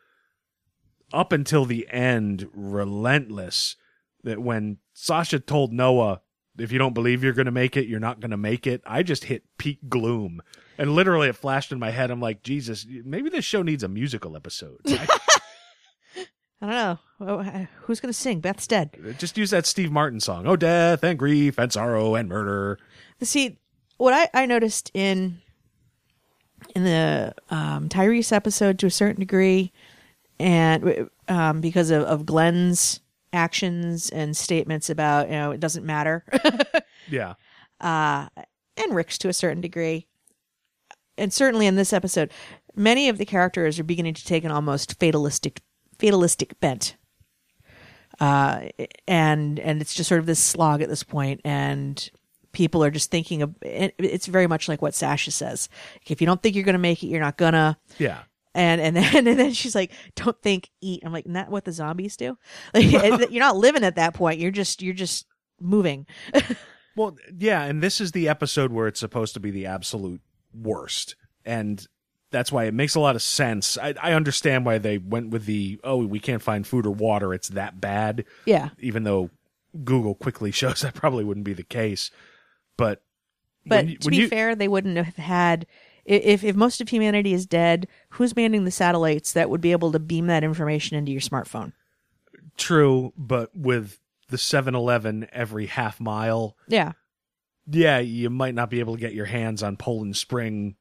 up 1.13 1.31
until 1.31 1.65
the 1.65 1.87
end 1.89 2.47
relentless 2.53 3.75
that 4.23 4.39
when 4.39 4.77
Sasha 4.93 5.39
told 5.39 5.73
Noah, 5.73 6.21
"If 6.57 6.71
you 6.71 6.79
don't 6.79 6.93
believe 6.93 7.23
you're 7.23 7.33
going 7.33 7.45
to 7.45 7.51
make 7.51 7.77
it, 7.77 7.87
you're 7.87 7.99
not 7.99 8.19
going 8.19 8.31
to 8.31 8.37
make 8.37 8.65
it," 8.67 8.81
I 8.85 9.03
just 9.03 9.25
hit 9.25 9.43
peak 9.57 9.79
gloom, 9.89 10.41
and 10.77 10.95
literally 10.95 11.29
it 11.29 11.35
flashed 11.35 11.71
in 11.71 11.79
my 11.79 11.91
head. 11.91 12.11
I'm 12.11 12.21
like, 12.21 12.43
Jesus, 12.43 12.85
maybe 13.03 13.29
this 13.29 13.45
show 13.45 13.61
needs 13.61 13.83
a 13.83 13.87
musical 13.87 14.35
episode. 14.35 14.79
I- 14.87 15.07
I 16.63 16.65
don't 16.67 16.69
know. 16.75 16.99
Oh, 17.21 17.39
uh, 17.39 17.65
Who's 17.81 17.99
going 17.99 18.13
to 18.13 18.17
sing? 18.19 18.39
Beth's 18.39 18.67
dead. 18.67 19.15
just 19.17 19.35
use 19.37 19.49
that 19.49 19.65
Steve 19.65 19.91
Martin 19.91 20.19
song. 20.19 20.45
Oh, 20.45 20.55
death 20.55 21.03
and 21.03 21.17
grief 21.17 21.57
and 21.57 21.73
sorrow 21.73 22.13
and 22.13 22.29
murder. 22.29 22.77
See, 23.21 23.57
what 23.97 24.13
I, 24.13 24.29
I 24.43 24.45
noticed 24.45 24.91
in 24.93 25.41
in 26.75 26.83
the 26.83 27.33
um, 27.49 27.89
Tyrese 27.89 28.31
episode 28.31 28.77
to 28.79 28.85
a 28.85 28.91
certain 28.91 29.19
degree, 29.19 29.71
and 30.39 31.09
um, 31.27 31.61
because 31.61 31.89
of, 31.91 32.03
of 32.03 32.25
Glenn's 32.25 32.99
actions 33.33 34.09
and 34.09 34.35
statements 34.35 34.89
about 34.89 35.27
you 35.27 35.33
know 35.33 35.51
it 35.51 35.59
doesn't 35.59 35.85
matter, 35.85 36.23
Yeah, 37.09 37.33
and 37.79 38.29
Rick's 38.89 39.17
to 39.19 39.29
a 39.29 39.33
certain 39.33 39.61
degree, 39.61 40.07
and 41.17 41.31
certainly 41.33 41.67
in 41.67 41.75
this 41.75 41.93
episode, 41.93 42.31
many 42.75 43.09
of 43.09 43.17
the 43.17 43.25
characters 43.25 43.79
are 43.79 43.83
beginning 43.83 44.13
to 44.15 44.25
take 44.25 44.43
an 44.43 44.51
almost 44.51 44.99
fatalistic 44.99 45.61
fatalistic 45.97 46.59
bent. 46.59 46.95
Uh, 48.19 48.69
and 49.07 49.59
and 49.59 49.81
it's 49.81 49.93
just 49.95 50.07
sort 50.09 50.19
of 50.19 50.25
this 50.25 50.39
slog 50.39 50.81
at 50.81 50.89
this 50.89 51.01
point, 51.03 51.41
and 51.43 52.09
people 52.51 52.83
are 52.83 52.91
just 52.91 53.09
thinking 53.09 53.41
of 53.41 53.55
it's 53.61 54.27
very 54.27 54.45
much 54.47 54.67
like 54.67 54.81
what 54.81 54.93
Sasha 54.93 55.31
says. 55.31 55.69
If 56.07 56.21
you 56.21 56.27
don't 56.27 56.41
think 56.41 56.55
you're 56.55 56.65
gonna 56.65 56.77
make 56.77 57.01
it, 57.03 57.07
you're 57.07 57.21
not 57.21 57.37
gonna. 57.37 57.77
yeah. 57.97 58.19
And 58.53 58.81
and 58.81 58.95
then 58.95 59.15
and 59.27 59.39
then 59.39 59.53
she's 59.53 59.75
like, 59.75 59.91
"Don't 60.15 60.39
think, 60.41 60.69
eat." 60.81 61.03
I'm 61.05 61.13
like, 61.13 61.25
"Isn't 61.25 61.33
that 61.33 61.49
what 61.51 61.65
the 61.65 61.71
zombies 61.71 62.17
do? 62.17 62.37
Like, 62.73 63.31
you're 63.31 63.39
not 63.39 63.55
living 63.57 63.83
at 63.83 63.95
that 63.95 64.13
point. 64.13 64.39
You're 64.39 64.51
just 64.51 64.81
you're 64.81 64.93
just 64.93 65.25
moving." 65.59 66.05
Well, 66.93 67.15
yeah, 67.39 67.63
and 67.63 67.81
this 67.81 68.01
is 68.01 68.11
the 68.11 68.27
episode 68.27 68.73
where 68.73 68.85
it's 68.85 68.99
supposed 68.99 69.33
to 69.35 69.39
be 69.39 69.49
the 69.49 69.65
absolute 69.65 70.19
worst. 70.53 71.15
And 71.45 71.87
that's 72.31 72.51
why 72.51 72.65
it 72.65 72.73
makes 72.73 72.95
a 72.95 72.99
lot 72.99 73.15
of 73.15 73.21
sense. 73.21 73.77
I, 73.77 73.93
I 74.01 74.11
understand 74.11 74.65
why 74.65 74.77
they 74.77 74.97
went 74.97 75.29
with 75.29 75.45
the, 75.45 75.79
oh, 75.85 76.05
we 76.05 76.19
can't 76.19 76.41
find 76.41 76.67
food 76.67 76.85
or 76.85 76.91
water. 76.91 77.33
It's 77.33 77.47
that 77.47 77.79
bad. 77.79 78.25
Yeah. 78.45 78.71
Even 78.77 79.03
though 79.05 79.29
Google 79.85 80.15
quickly 80.15 80.51
shows 80.51 80.81
that 80.81 80.93
probably 80.93 81.23
wouldn't 81.23 81.45
be 81.45 81.53
the 81.53 81.63
case. 81.63 82.11
But, 82.75 83.01
But 83.65 83.85
when 83.85 83.97
to 83.99 84.09
be 84.09 84.17
you- 84.17 84.27
fair, 84.27 84.53
they 84.53 84.67
wouldn't 84.67 84.97
have 84.97 85.15
had 85.15 85.67
if 86.05 86.43
if 86.43 86.55
most 86.55 86.81
of 86.81 86.89
humanity 86.89 87.33
is 87.33 87.45
dead. 87.45 87.87
Who's 88.11 88.35
manning 88.35 88.65
the 88.65 88.71
satellites 88.71 89.33
that 89.33 89.49
would 89.49 89.61
be 89.61 89.71
able 89.71 89.91
to 89.91 89.99
beam 89.99 90.27
that 90.27 90.43
information 90.43 90.97
into 90.97 91.11
your 91.11 91.21
smartphone? 91.21 91.73
true, 92.57 93.11
but 93.17 93.49
with 93.55 93.97
the 94.29 94.37
7 94.37 94.75
Eleven 94.75 95.27
every 95.31 95.65
half 95.65 95.99
mile, 95.99 96.55
Yeah, 96.67 96.91
yeah, 97.65 97.99
you 97.99 98.29
might 98.29 98.53
not 98.53 98.69
be 98.69 98.79
able 98.79 98.95
to 98.95 98.99
get 98.99 99.13
your 99.13 99.25
hands 99.25 99.63
on 99.63 99.77
Poland 99.77 100.15
Spring 100.17 100.75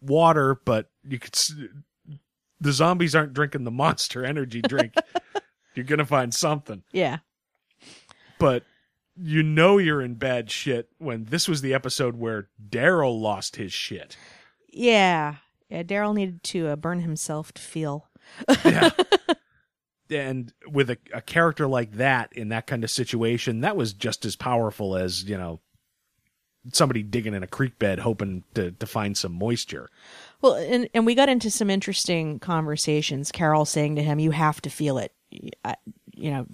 water, 0.00 0.60
but 0.64 0.90
you 1.02 1.18
could. 1.18 1.36
The 2.60 2.72
zombies 2.72 3.14
aren't 3.14 3.34
drinking 3.34 3.64
the 3.64 3.70
Monster 3.82 4.24
Energy 4.24 4.62
drink. 4.62 4.94
you're 5.74 5.84
gonna 5.84 6.04
find 6.06 6.32
something, 6.32 6.82
yeah. 6.92 7.18
but 8.38 8.64
you 9.16 9.42
know 9.42 9.78
you're 9.78 10.02
in 10.02 10.14
bad 10.14 10.50
shit 10.50 10.88
when 10.98 11.24
this 11.24 11.48
was 11.48 11.62
the 11.62 11.74
episode 11.74 12.16
where 12.16 12.48
Daryl 12.68 13.20
lost 13.20 13.56
his 13.56 13.72
shit. 13.72 14.16
Yeah. 14.74 15.36
Yeah, 15.68 15.82
Daryl 15.82 16.14
needed 16.14 16.42
to 16.44 16.68
uh, 16.68 16.76
burn 16.76 17.00
himself 17.00 17.52
to 17.54 17.62
feel. 17.62 18.08
Yeah. 18.64 18.90
and 20.10 20.52
with 20.70 20.90
a, 20.90 20.98
a 21.12 21.20
character 21.20 21.66
like 21.66 21.92
that 21.92 22.32
in 22.32 22.50
that 22.50 22.66
kind 22.66 22.84
of 22.84 22.90
situation, 22.90 23.60
that 23.60 23.76
was 23.76 23.92
just 23.92 24.24
as 24.24 24.36
powerful 24.36 24.96
as 24.96 25.24
you 25.24 25.36
know 25.36 25.60
somebody 26.72 27.02
digging 27.02 27.34
in 27.34 27.42
a 27.42 27.46
creek 27.46 27.78
bed 27.78 27.98
hoping 27.98 28.44
to 28.54 28.72
to 28.72 28.86
find 28.86 29.16
some 29.16 29.32
moisture. 29.32 29.88
Well, 30.40 30.54
and 30.54 30.88
and 30.94 31.06
we 31.06 31.14
got 31.14 31.28
into 31.28 31.50
some 31.50 31.70
interesting 31.70 32.38
conversations. 32.38 33.32
Carol 33.32 33.64
saying 33.64 33.96
to 33.96 34.02
him, 34.02 34.18
"You 34.18 34.30
have 34.32 34.60
to 34.62 34.70
feel 34.70 34.98
it. 34.98 35.12
I, 35.64 35.76
you 36.14 36.30
know, 36.30 36.46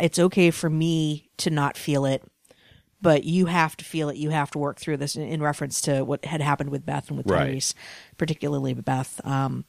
it's 0.00 0.18
okay 0.18 0.50
for 0.50 0.70
me 0.70 1.30
to 1.38 1.50
not 1.50 1.76
feel 1.76 2.04
it, 2.06 2.22
but 3.00 3.24
you 3.24 3.46
have 3.46 3.76
to 3.78 3.84
feel 3.84 4.08
it. 4.08 4.16
You 4.16 4.30
have 4.30 4.50
to 4.52 4.58
work 4.58 4.78
through 4.78 4.96
this." 4.98 5.16
In, 5.16 5.22
in 5.22 5.42
reference 5.42 5.80
to 5.82 6.04
what 6.04 6.24
had 6.24 6.40
happened 6.40 6.70
with 6.70 6.84
Beth 6.86 7.08
and 7.08 7.16
with 7.18 7.26
Right. 7.30 7.54
Tyrese, 7.56 7.74
particularly 8.16 8.74
with 8.74 8.84
Beth. 8.84 9.20
Um, 9.24 9.64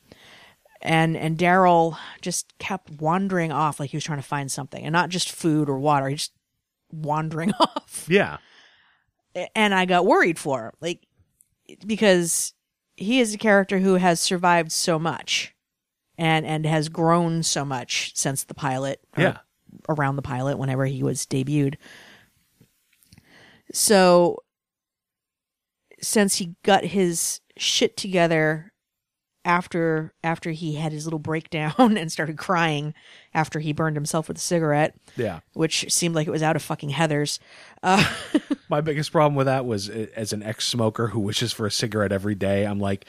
and 0.81 1.17
and 1.17 1.37
Daryl 1.37 1.97
just 2.21 2.57
kept 2.57 2.89
wandering 3.01 3.51
off 3.51 3.79
like 3.79 3.89
he 3.91 3.97
was 3.97 4.03
trying 4.03 4.19
to 4.19 4.23
find 4.27 4.51
something, 4.51 4.83
and 4.83 4.93
not 4.93 5.09
just 5.09 5.31
food 5.31 5.69
or 5.69 5.77
water. 5.79 6.07
He 6.09 6.15
just 6.15 6.31
wandering 6.91 7.51
off 7.59 8.05
Yeah, 8.09 8.37
and 9.55 9.73
I 9.75 9.85
got 9.85 10.05
worried 10.05 10.39
for 10.39 10.65
him, 10.65 10.71
like 10.81 11.05
because 11.85 12.53
he 12.95 13.19
is 13.19 13.33
a 13.33 13.37
character 13.37 13.79
who 13.79 13.95
has 13.95 14.19
survived 14.19 14.71
so 14.71 14.97
much, 14.97 15.53
and 16.17 16.45
and 16.45 16.65
has 16.65 16.89
grown 16.89 17.43
so 17.43 17.63
much 17.65 18.15
since 18.15 18.43
the 18.43 18.53
pilot, 18.53 18.99
Yeah. 19.17 19.37
around 19.87 20.15
the 20.15 20.21
pilot, 20.21 20.57
whenever 20.57 20.85
he 20.85 21.03
was 21.03 21.25
debuted. 21.25 21.75
So, 23.71 24.43
since 26.01 26.37
he 26.37 26.55
got 26.63 26.85
his 26.85 27.41
shit 27.57 27.97
together 27.97 28.71
after 29.45 30.13
after 30.23 30.51
he 30.51 30.75
had 30.75 30.91
his 30.91 31.05
little 31.05 31.19
breakdown 31.19 31.73
and 31.97 32.11
started 32.11 32.37
crying 32.37 32.93
after 33.33 33.59
he 33.59 33.73
burned 33.73 33.95
himself 33.95 34.27
with 34.27 34.37
a 34.37 34.41
cigarette, 34.41 34.95
yeah. 35.15 35.39
which 35.53 35.91
seemed 35.91 36.15
like 36.15 36.27
it 36.27 36.31
was 36.31 36.43
out 36.43 36.55
of 36.55 36.61
fucking 36.61 36.91
Heathers. 36.91 37.39
Uh, 37.81 38.03
My 38.69 38.81
biggest 38.81 39.11
problem 39.11 39.35
with 39.35 39.47
that 39.47 39.65
was 39.65 39.89
uh, 39.89 40.07
as 40.15 40.33
an 40.33 40.43
ex-smoker 40.43 41.07
who 41.07 41.19
wishes 41.19 41.51
for 41.51 41.65
a 41.65 41.71
cigarette 41.71 42.11
every 42.11 42.35
day. 42.35 42.65
I'm 42.65 42.79
like, 42.79 43.05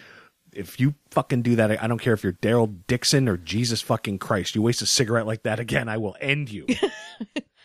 if 0.52 0.80
you 0.80 0.94
fucking 1.10 1.42
do 1.42 1.56
that, 1.56 1.82
I 1.82 1.86
don't 1.86 2.00
care 2.00 2.14
if 2.14 2.24
you're 2.24 2.32
Daryl 2.32 2.78
Dixon 2.86 3.28
or 3.28 3.36
Jesus 3.36 3.82
fucking 3.82 4.18
Christ. 4.18 4.54
You 4.54 4.62
waste 4.62 4.82
a 4.82 4.86
cigarette 4.86 5.26
like 5.26 5.42
that 5.44 5.60
again, 5.60 5.88
I 5.88 5.98
will 5.98 6.16
end 6.20 6.50
you. 6.50 6.66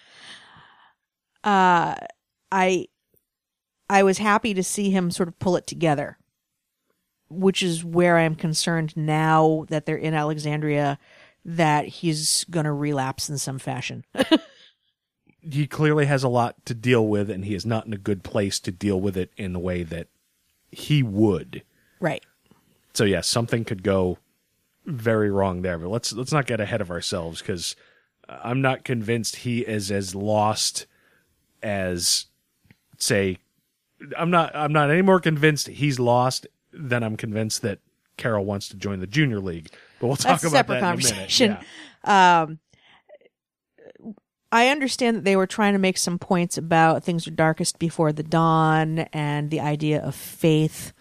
uh 1.43 1.95
I 2.55 2.87
I 3.89 4.03
was 4.03 4.17
happy 4.17 4.53
to 4.53 4.63
see 4.63 4.89
him 4.89 5.11
sort 5.11 5.27
of 5.27 5.37
pull 5.39 5.57
it 5.57 5.67
together. 5.67 6.17
Which 7.29 7.61
is 7.61 7.83
where 7.83 8.17
I'm 8.17 8.35
concerned 8.35 8.95
now 8.95 9.65
that 9.69 9.85
they're 9.85 9.97
in 9.97 10.13
Alexandria 10.13 10.97
that 11.43 11.87
he's 11.87 12.45
going 12.45 12.65
to 12.65 12.71
relapse 12.71 13.29
in 13.29 13.37
some 13.37 13.59
fashion. 13.59 14.05
he 15.41 15.67
clearly 15.67 16.05
has 16.05 16.23
a 16.23 16.29
lot 16.29 16.65
to 16.65 16.73
deal 16.73 17.05
with, 17.07 17.29
and 17.29 17.43
he 17.43 17.55
is 17.55 17.65
not 17.65 17.87
in 17.87 17.93
a 17.93 17.97
good 17.97 18.23
place 18.23 18.59
to 18.61 18.71
deal 18.71 19.01
with 19.01 19.17
it 19.17 19.31
in 19.37 19.53
the 19.53 19.59
way 19.59 19.83
that 19.83 20.07
he 20.71 21.03
would. 21.03 21.63
right. 21.99 22.23
So 22.93 23.03
yeah, 23.03 23.21
something 23.21 23.65
could 23.65 23.83
go 23.83 24.19
very 24.85 25.29
wrong 25.29 25.61
there. 25.61 25.77
But 25.77 25.89
let's 25.89 26.13
let's 26.13 26.31
not 26.31 26.45
get 26.45 26.61
ahead 26.61 26.79
of 26.79 26.91
ourselves 26.91 27.41
because 27.41 27.75
I'm 28.29 28.61
not 28.61 28.85
convinced 28.85 29.37
he 29.37 29.61
is 29.61 29.91
as 29.91 30.15
lost 30.15 30.85
as 31.61 32.27
say. 33.05 33.37
I'm 34.17 34.29
not. 34.29 34.55
I'm 34.55 34.73
not 34.73 34.91
any 34.91 35.01
more 35.01 35.19
convinced 35.19 35.67
he's 35.67 35.99
lost 35.99 36.47
than 36.73 37.01
I'm 37.03 37.15
convinced 37.15 37.61
that 37.61 37.79
Carol 38.17 38.45
wants 38.45 38.67
to 38.69 38.75
join 38.75 38.99
the 38.99 39.07
junior 39.07 39.39
league. 39.39 39.69
But 39.99 40.07
we'll 40.07 40.15
talk 40.17 40.41
That's 40.41 40.51
about 40.51 40.67
that 40.67 40.81
conversation. 40.81 41.45
in 41.45 41.51
a 41.51 41.55
minute. 41.55 41.67
Yeah. 42.05 42.41
Um 42.41 42.59
I 44.51 44.69
understand 44.69 45.17
that 45.17 45.23
they 45.25 45.35
were 45.35 45.47
trying 45.47 45.73
to 45.73 45.79
make 45.79 45.97
some 45.97 46.17
points 46.17 46.57
about 46.57 47.03
things 47.03 47.27
are 47.27 47.31
darkest 47.31 47.77
before 47.77 48.13
the 48.13 48.23
dawn 48.23 48.99
and 49.11 49.49
the 49.49 49.59
idea 49.59 50.01
of 50.01 50.15
faith 50.15 50.93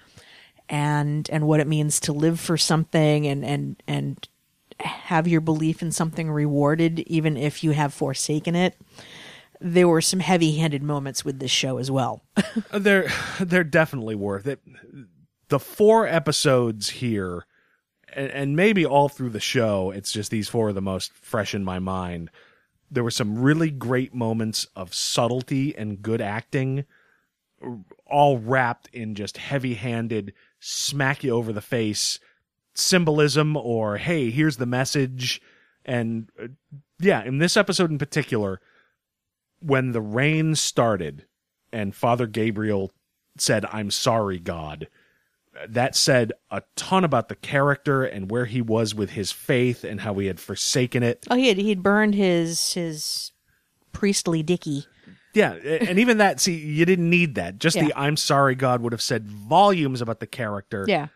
and 0.69 1.29
and 1.31 1.47
what 1.47 1.61
it 1.61 1.69
means 1.69 2.01
to 2.01 2.13
live 2.13 2.41
for 2.41 2.57
something 2.57 3.27
and 3.27 3.45
and 3.45 3.83
and 3.87 4.29
have 4.81 5.29
your 5.29 5.41
belief 5.41 5.83
in 5.83 5.93
something 5.93 6.31
rewarded 6.31 7.01
even 7.01 7.37
if 7.37 7.63
you 7.63 7.73
have 7.73 7.95
forsaken 7.95 8.57
it. 8.57 8.77
There 9.66 9.89
were 9.89 10.03
some 10.03 10.20
heavy-handed 10.20 10.82
moments 10.82 11.24
with 11.24 11.39
this 11.39 11.51
show 11.51 11.78
as 11.78 11.91
well. 11.91 12.23
Uh, 12.70 12.78
they're 12.78 13.09
they're 13.41 13.65
definitely 13.65 14.15
worth 14.15 14.47
it. 14.47 14.61
The 15.49 15.59
four 15.59 16.07
episodes 16.07 16.89
here, 16.89 17.47
and, 18.12 18.31
and 18.31 18.57
maybe 18.57 18.86
all 18.86 19.09
through 19.09 19.31
the 19.31 19.41
show, 19.41 19.91
it's 19.91 20.12
just 20.12 20.31
these 20.31 20.49
four 20.49 20.69
are 20.69 20.73
the 20.73 20.81
most 20.81 21.12
fresh 21.12 21.53
in 21.53 21.65
my 21.65 21.81
mind. 21.81 22.31
There 22.93 23.03
were 23.03 23.11
some 23.11 23.43
really 23.43 23.70
great 23.73 24.15
moments 24.15 24.69
of 24.77 24.95
subtlety 24.95 25.77
and 25.77 26.01
good 26.01 26.20
acting, 26.20 26.85
all 28.07 28.39
wrapped 28.39 28.89
in 28.93 29.16
just 29.16 29.36
heavy-handed, 29.36 30.32
smack 30.61 31.24
you 31.24 31.31
over 31.32 31.53
the 31.53 31.61
face 31.61 32.20
symbolism 32.74 33.57
or 33.57 33.97
hey, 33.97 34.31
here's 34.31 34.59
the 34.59 34.66
message. 34.66 35.41
And 35.85 36.28
uh, 36.41 36.49
yeah, 37.01 37.24
in 37.24 37.39
this 37.39 37.57
episode 37.57 37.91
in 37.91 37.99
particular, 37.99 38.61
when 39.65 39.93
the 39.93 40.01
rain 40.01 40.55
started 40.55 41.27
and 41.73 41.95
Father 41.95 42.27
Gabriel 42.27 42.93
said, 43.39 43.65
I'm 43.66 43.91
sorry, 43.91 44.39
God, 44.39 44.89
that 45.69 45.97
said 45.97 46.32
a 46.51 46.62
ton 46.77 47.05
about 47.05 47.28
the 47.28 47.36
character 47.36 48.05
and 48.05 48.31
where 48.31 48.45
he 48.45 48.61
was 48.61 48.95
with 48.95 49.11
his 49.11 49.32
faith 49.32 49.85
and 49.85 50.01
how 50.01 50.15
he 50.15 50.27
had 50.27 50.41
forsaken 50.41 51.03
it. 51.03 51.24
Oh, 51.31 51.36
he 51.36 51.49
had 51.49 51.59
he'd 51.59 51.82
burned 51.82 52.15
his 52.15 52.74
his 52.74 53.32
priestly 53.93 54.43
dicky. 54.43 54.86
Yeah, 55.35 55.55
and 55.55 55.99
even 55.99 56.19
that, 56.19 56.41
see, 56.41 56.55
you 56.55 56.85
didn't 56.85 57.11
need 57.11 57.35
that. 57.35 57.59
Just 57.59 57.77
the 57.77 57.93
I'm 57.97 58.16
sorry, 58.16 58.55
God 58.55 58.82
would 58.82 58.93
have 58.93 59.03
said 59.03 59.27
volumes 59.27 60.01
about 60.01 60.20
the 60.20 60.28
character. 60.28 60.85
Yeah. 60.86 61.09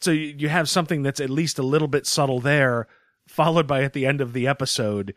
So 0.00 0.10
you 0.10 0.48
have 0.48 0.68
something 0.68 1.02
that's 1.02 1.20
at 1.20 1.30
least 1.30 1.58
a 1.58 1.62
little 1.62 1.88
bit 1.88 2.06
subtle 2.06 2.40
there, 2.40 2.88
followed 3.28 3.66
by 3.68 3.84
at 3.84 3.92
the 3.92 4.06
end 4.06 4.20
of 4.20 4.32
the 4.32 4.48
episode. 4.48 5.14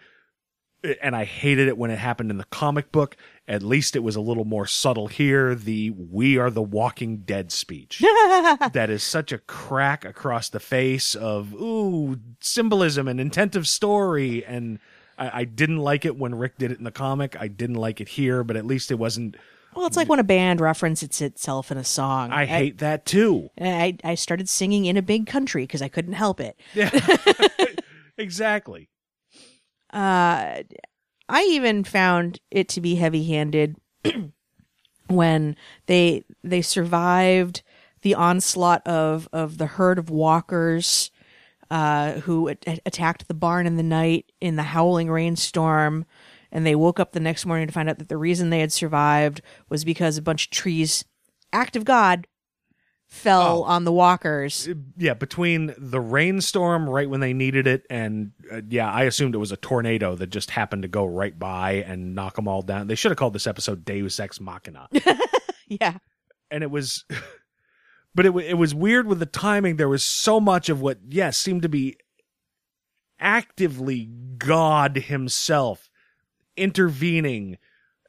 And 1.01 1.15
I 1.15 1.25
hated 1.25 1.67
it 1.67 1.77
when 1.77 1.91
it 1.91 1.99
happened 1.99 2.31
in 2.31 2.37
the 2.37 2.45
comic 2.45 2.91
book. 2.91 3.17
At 3.47 3.63
least 3.63 3.95
it 3.95 3.99
was 3.99 4.15
a 4.15 4.21
little 4.21 4.45
more 4.45 4.65
subtle 4.65 5.07
here. 5.07 5.55
The 5.55 5.89
"We 5.91 6.37
are 6.37 6.49
the 6.49 6.61
Walking 6.61 7.17
Dead" 7.17 7.51
speech 7.51 7.99
that 8.71 8.89
is 8.89 9.03
such 9.03 9.31
a 9.31 9.39
crack 9.39 10.05
across 10.05 10.49
the 10.49 10.59
face 10.59 11.15
of 11.15 11.53
ooh 11.53 12.17
symbolism 12.39 13.07
and 13.07 13.19
intent 13.19 13.55
of 13.55 13.67
story. 13.67 14.45
And 14.45 14.79
I, 15.17 15.41
I 15.41 15.43
didn't 15.43 15.79
like 15.79 16.05
it 16.05 16.17
when 16.17 16.35
Rick 16.35 16.57
did 16.57 16.71
it 16.71 16.77
in 16.77 16.83
the 16.85 16.91
comic. 16.91 17.35
I 17.39 17.47
didn't 17.47 17.75
like 17.75 17.99
it 17.99 18.09
here, 18.09 18.43
but 18.43 18.55
at 18.55 18.65
least 18.65 18.91
it 18.91 18.95
wasn't. 18.95 19.35
Well, 19.75 19.85
it's 19.85 19.97
like 19.97 20.09
when 20.09 20.19
a 20.19 20.23
band 20.23 20.61
references 20.61 21.21
itself 21.21 21.71
in 21.71 21.77
a 21.77 21.83
song. 21.83 22.31
I 22.31 22.45
hate 22.45 22.79
that 22.79 23.05
too. 23.05 23.49
I, 23.59 23.97
I 24.03 24.15
started 24.15 24.49
singing 24.49 24.85
in 24.85 24.97
a 24.97 25.01
big 25.01 25.27
country 25.27 25.63
because 25.63 25.81
I 25.81 25.89
couldn't 25.89 26.13
help 26.13 26.39
it. 26.39 26.59
Yeah. 26.73 26.89
Exactly. 28.19 28.89
Uh, 29.91 30.63
I 31.27 31.43
even 31.49 31.83
found 31.83 32.39
it 32.51 32.67
to 32.69 32.81
be 32.81 32.95
heavy-handed 32.95 33.75
when 35.07 35.55
they 35.85 36.23
they 36.43 36.61
survived 36.61 37.63
the 38.01 38.15
onslaught 38.15 38.85
of 38.87 39.27
of 39.33 39.57
the 39.57 39.65
herd 39.65 39.99
of 39.99 40.09
walkers 40.09 41.11
uh, 41.71 42.13
who 42.21 42.49
a- 42.49 42.79
attacked 42.85 43.27
the 43.27 43.33
barn 43.33 43.67
in 43.67 43.77
the 43.77 43.83
night 43.83 44.31
in 44.41 44.55
the 44.55 44.63
howling 44.63 45.09
rainstorm, 45.09 46.05
and 46.51 46.65
they 46.65 46.75
woke 46.75 46.99
up 46.99 47.11
the 47.11 47.19
next 47.19 47.45
morning 47.45 47.67
to 47.67 47.73
find 47.73 47.89
out 47.89 47.99
that 47.99 48.09
the 48.09 48.17
reason 48.17 48.49
they 48.49 48.59
had 48.59 48.71
survived 48.71 49.41
was 49.69 49.83
because 49.83 50.17
a 50.17 50.21
bunch 50.21 50.45
of 50.45 50.51
trees, 50.51 51.05
act 51.53 51.75
of 51.75 51.85
God, 51.85 52.27
fell 53.09 53.63
on 53.63 53.83
the 53.83 53.91
walkers. 53.91 54.69
yeah, 54.97 55.13
between 55.15 55.73
the 55.77 55.99
rainstorm 55.99 56.87
right 56.87 57.09
when 57.09 57.19
they 57.19 57.33
needed 57.33 57.65
it, 57.67 57.85
and 57.89 58.31
uh, 58.51 58.61
yeah, 58.69 58.89
I 58.91 59.03
assumed 59.03 59.33
it 59.35 59.39
was 59.39 59.51
a 59.51 59.57
tornado 59.57 60.15
that 60.15 60.27
just 60.27 60.51
happened 60.51 60.83
to 60.83 60.87
go 60.87 61.05
right 61.05 61.37
by 61.37 61.71
and 61.87 62.13
knock 62.15 62.35
them 62.35 62.47
all 62.47 62.61
down. 62.61 62.87
They 62.87 62.95
should 62.95 63.11
have 63.11 63.17
called 63.17 63.33
this 63.33 63.47
episode 63.47 63.83
Deus 63.83 64.19
Ex 64.19 64.39
Machina, 64.39 64.87
Yeah. 65.67 65.97
and 66.51 66.63
it 66.63 66.69
was, 66.71 67.03
but 68.15 68.25
it 68.25 68.35
it 68.37 68.57
was 68.57 68.73
weird 68.75 69.07
with 69.07 69.19
the 69.19 69.25
timing. 69.25 69.77
There 69.77 69.89
was 69.89 70.03
so 70.03 70.39
much 70.39 70.69
of 70.69 70.79
what 70.81 70.99
yes 71.09 71.37
seemed 71.37 71.63
to 71.63 71.69
be 71.69 71.97
actively 73.19 74.05
God 74.37 74.95
Himself 74.97 75.89
intervening 76.55 77.57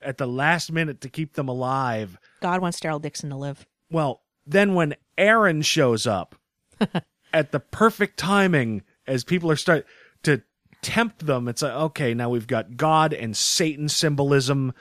at 0.03 0.19
the 0.19 0.27
last 0.27 0.73
minute 0.73 1.01
to 1.03 1.09
keep 1.09 1.35
them 1.35 1.49
alive. 1.49 2.19
God 2.41 2.61
wants 2.61 2.81
Daryl 2.81 3.01
Dixon 3.03 3.31
to 3.31 3.37
live. 3.37 3.67
Well, 3.91 4.23
then 4.51 4.75
when 4.75 4.95
Aaron 5.17 5.63
shows 5.63 6.07
up 6.07 6.35
at 7.33 7.53
the 7.53 7.61
perfect 7.61 8.19
timing 8.19 8.83
as 9.07 9.25
people 9.25 9.51
are 9.51 9.57
start 9.57 9.87
to 10.23 10.43
tempt 10.83 11.27
them, 11.27 11.49
it's 11.49 11.63
like, 11.63 11.73
okay, 11.73 12.15
now 12.15 12.31
we've 12.31 12.47
got 12.47 12.77
God 12.77 13.13
and 13.13 13.37
Satan 13.37 13.89
symbolism. 13.89 14.73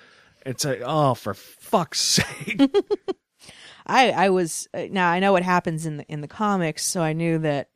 It's 0.46 0.66
like, 0.66 0.82
oh, 0.84 1.14
for 1.14 1.34
fuck's 1.34 2.00
sake. 2.02 2.62
I 3.86 4.12
I 4.12 4.30
was 4.30 4.68
uh, 4.74 4.86
now 4.92 5.10
I 5.10 5.20
know 5.20 5.32
what 5.32 5.44
happens 5.44 5.86
in 5.86 5.98
the 5.98 6.06
in 6.06 6.22
the 6.22 6.28
comics, 6.28 6.86
so 6.86 7.02
I 7.02 7.14
knew 7.14 7.40
that 7.40 7.70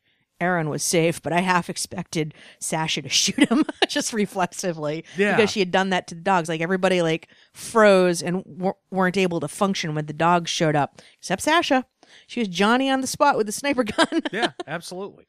Aaron 0.43 0.69
was 0.69 0.83
safe, 0.83 1.21
but 1.21 1.31
I 1.33 1.39
half 1.41 1.69
expected 1.69 2.33
Sasha 2.59 3.01
to 3.01 3.09
shoot 3.23 3.49
him 3.49 3.63
just 3.87 4.11
reflexively 4.13 5.05
Yeah. 5.17 5.35
because 5.35 5.51
she 5.51 5.59
had 5.59 5.71
done 5.71 5.89
that 5.91 6.07
to 6.07 6.15
the 6.15 6.21
dogs. 6.21 6.49
Like 6.49 6.61
everybody 6.61 7.01
like 7.01 7.29
froze 7.53 8.21
and 8.21 8.43
w- 8.43 8.73
weren't 8.91 9.17
able 9.17 9.39
to 9.39 9.47
function 9.47 9.95
when 9.95 10.05
the 10.05 10.13
dogs 10.13 10.49
showed 10.51 10.75
up, 10.75 11.01
except 11.19 11.41
Sasha. 11.41 11.85
She 12.27 12.39
was 12.41 12.47
Johnny 12.49 12.89
on 12.89 13.01
the 13.01 13.07
spot 13.07 13.37
with 13.37 13.45
the 13.47 13.51
sniper 13.53 13.83
gun. 13.97 14.21
yeah, 14.31 14.51
absolutely. 14.67 15.25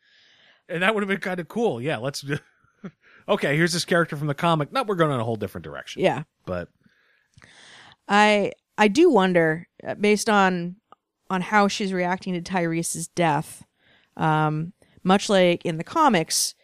And 0.69 0.82
that 0.82 0.95
would 0.95 1.03
have 1.03 1.09
been 1.09 1.19
kind 1.20 1.41
of 1.41 1.49
cool. 1.49 1.81
Yeah, 1.81 1.99
let's. 1.99 2.24
okay, 3.28 3.57
here's 3.57 3.73
this 3.73 3.85
character 3.85 4.16
from 4.16 4.27
the 4.27 4.35
comic. 4.35 4.73
No, 4.73 4.82
we're 4.82 4.95
going 4.97 5.12
in 5.12 5.20
a 5.20 5.24
whole 5.24 5.36
different 5.36 5.65
direction. 5.65 6.03
yeah. 6.03 6.24
But 6.47 6.69
I 8.09 8.53
I 8.77 8.89
do 8.89 9.11
wonder, 9.11 9.66
uh, 9.86 9.95
based 9.95 10.28
on 10.28 10.77
on 11.31 11.41
how 11.41 11.69
she's 11.69 11.93
reacting 11.93 12.35
to 12.35 12.43
Tyrese's 12.43 13.09
death, 13.09 13.65
um, 14.16 14.73
much 15.05 15.28
like 15.28 15.64
in 15.64 15.78
the 15.78 15.85
comics, 15.85 16.55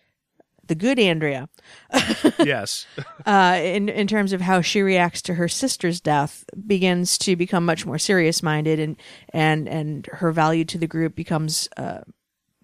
the 0.66 0.74
good 0.74 0.98
Andrea, 0.98 1.48
yes, 2.38 2.86
uh, 3.26 3.60
in 3.62 3.88
in 3.88 4.06
terms 4.06 4.32
of 4.32 4.40
how 4.40 4.60
she 4.60 4.82
reacts 4.82 5.22
to 5.22 5.34
her 5.34 5.48
sister's 5.48 6.00
death, 6.00 6.44
begins 6.66 7.18
to 7.18 7.36
become 7.36 7.64
much 7.64 7.84
more 7.84 7.98
serious 7.98 8.42
minded, 8.42 8.78
and 8.78 8.96
and 9.32 9.68
and 9.68 10.06
her 10.12 10.32
value 10.32 10.64
to 10.64 10.78
the 10.78 10.86
group 10.86 11.14
becomes 11.14 11.68
uh, 11.76 12.00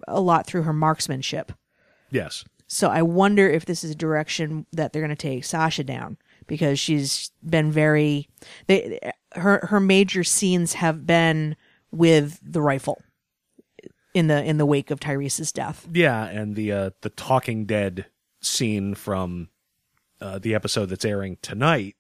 a 0.09 0.21
lot 0.21 0.47
through 0.47 0.63
her 0.63 0.73
marksmanship. 0.73 1.53
yes, 2.11 2.45
So 2.69 2.89
I 2.89 3.03
wonder 3.03 3.49
if 3.49 3.65
this 3.65 3.85
is 3.85 3.91
a 3.91 3.97
direction 3.97 4.67
that 4.73 4.93
they're 4.93 5.03
going 5.03 5.11
to 5.11 5.17
take 5.17 5.45
Sasha 5.45 5.85
down 5.85 6.17
because 6.47 6.79
she's 6.79 7.31
been 7.45 7.71
very 7.71 8.29
they 8.67 9.01
her 9.33 9.67
her 9.69 9.81
major 9.81 10.25
scenes 10.25 10.75
have 10.75 11.07
been 11.07 11.57
with 11.91 12.39
the 12.43 12.63
rifle 12.63 13.03
in 14.17 14.29
the 14.29 14.43
in 14.43 14.57
the 14.57 14.65
wake 14.65 14.91
of 14.91 14.99
Tyrese's 14.99 15.53
death. 15.53 15.87
yeah. 15.93 16.25
And 16.25 16.57
the 16.57 16.73
uh, 16.73 16.91
the 17.03 17.11
Talking 17.11 17.67
Dead 17.67 18.07
scene 18.41 18.95
from 18.95 19.51
uh, 20.23 20.39
the 20.39 20.55
episode 20.55 20.87
that's 20.87 21.05
airing 21.05 21.37
tonight 21.43 21.97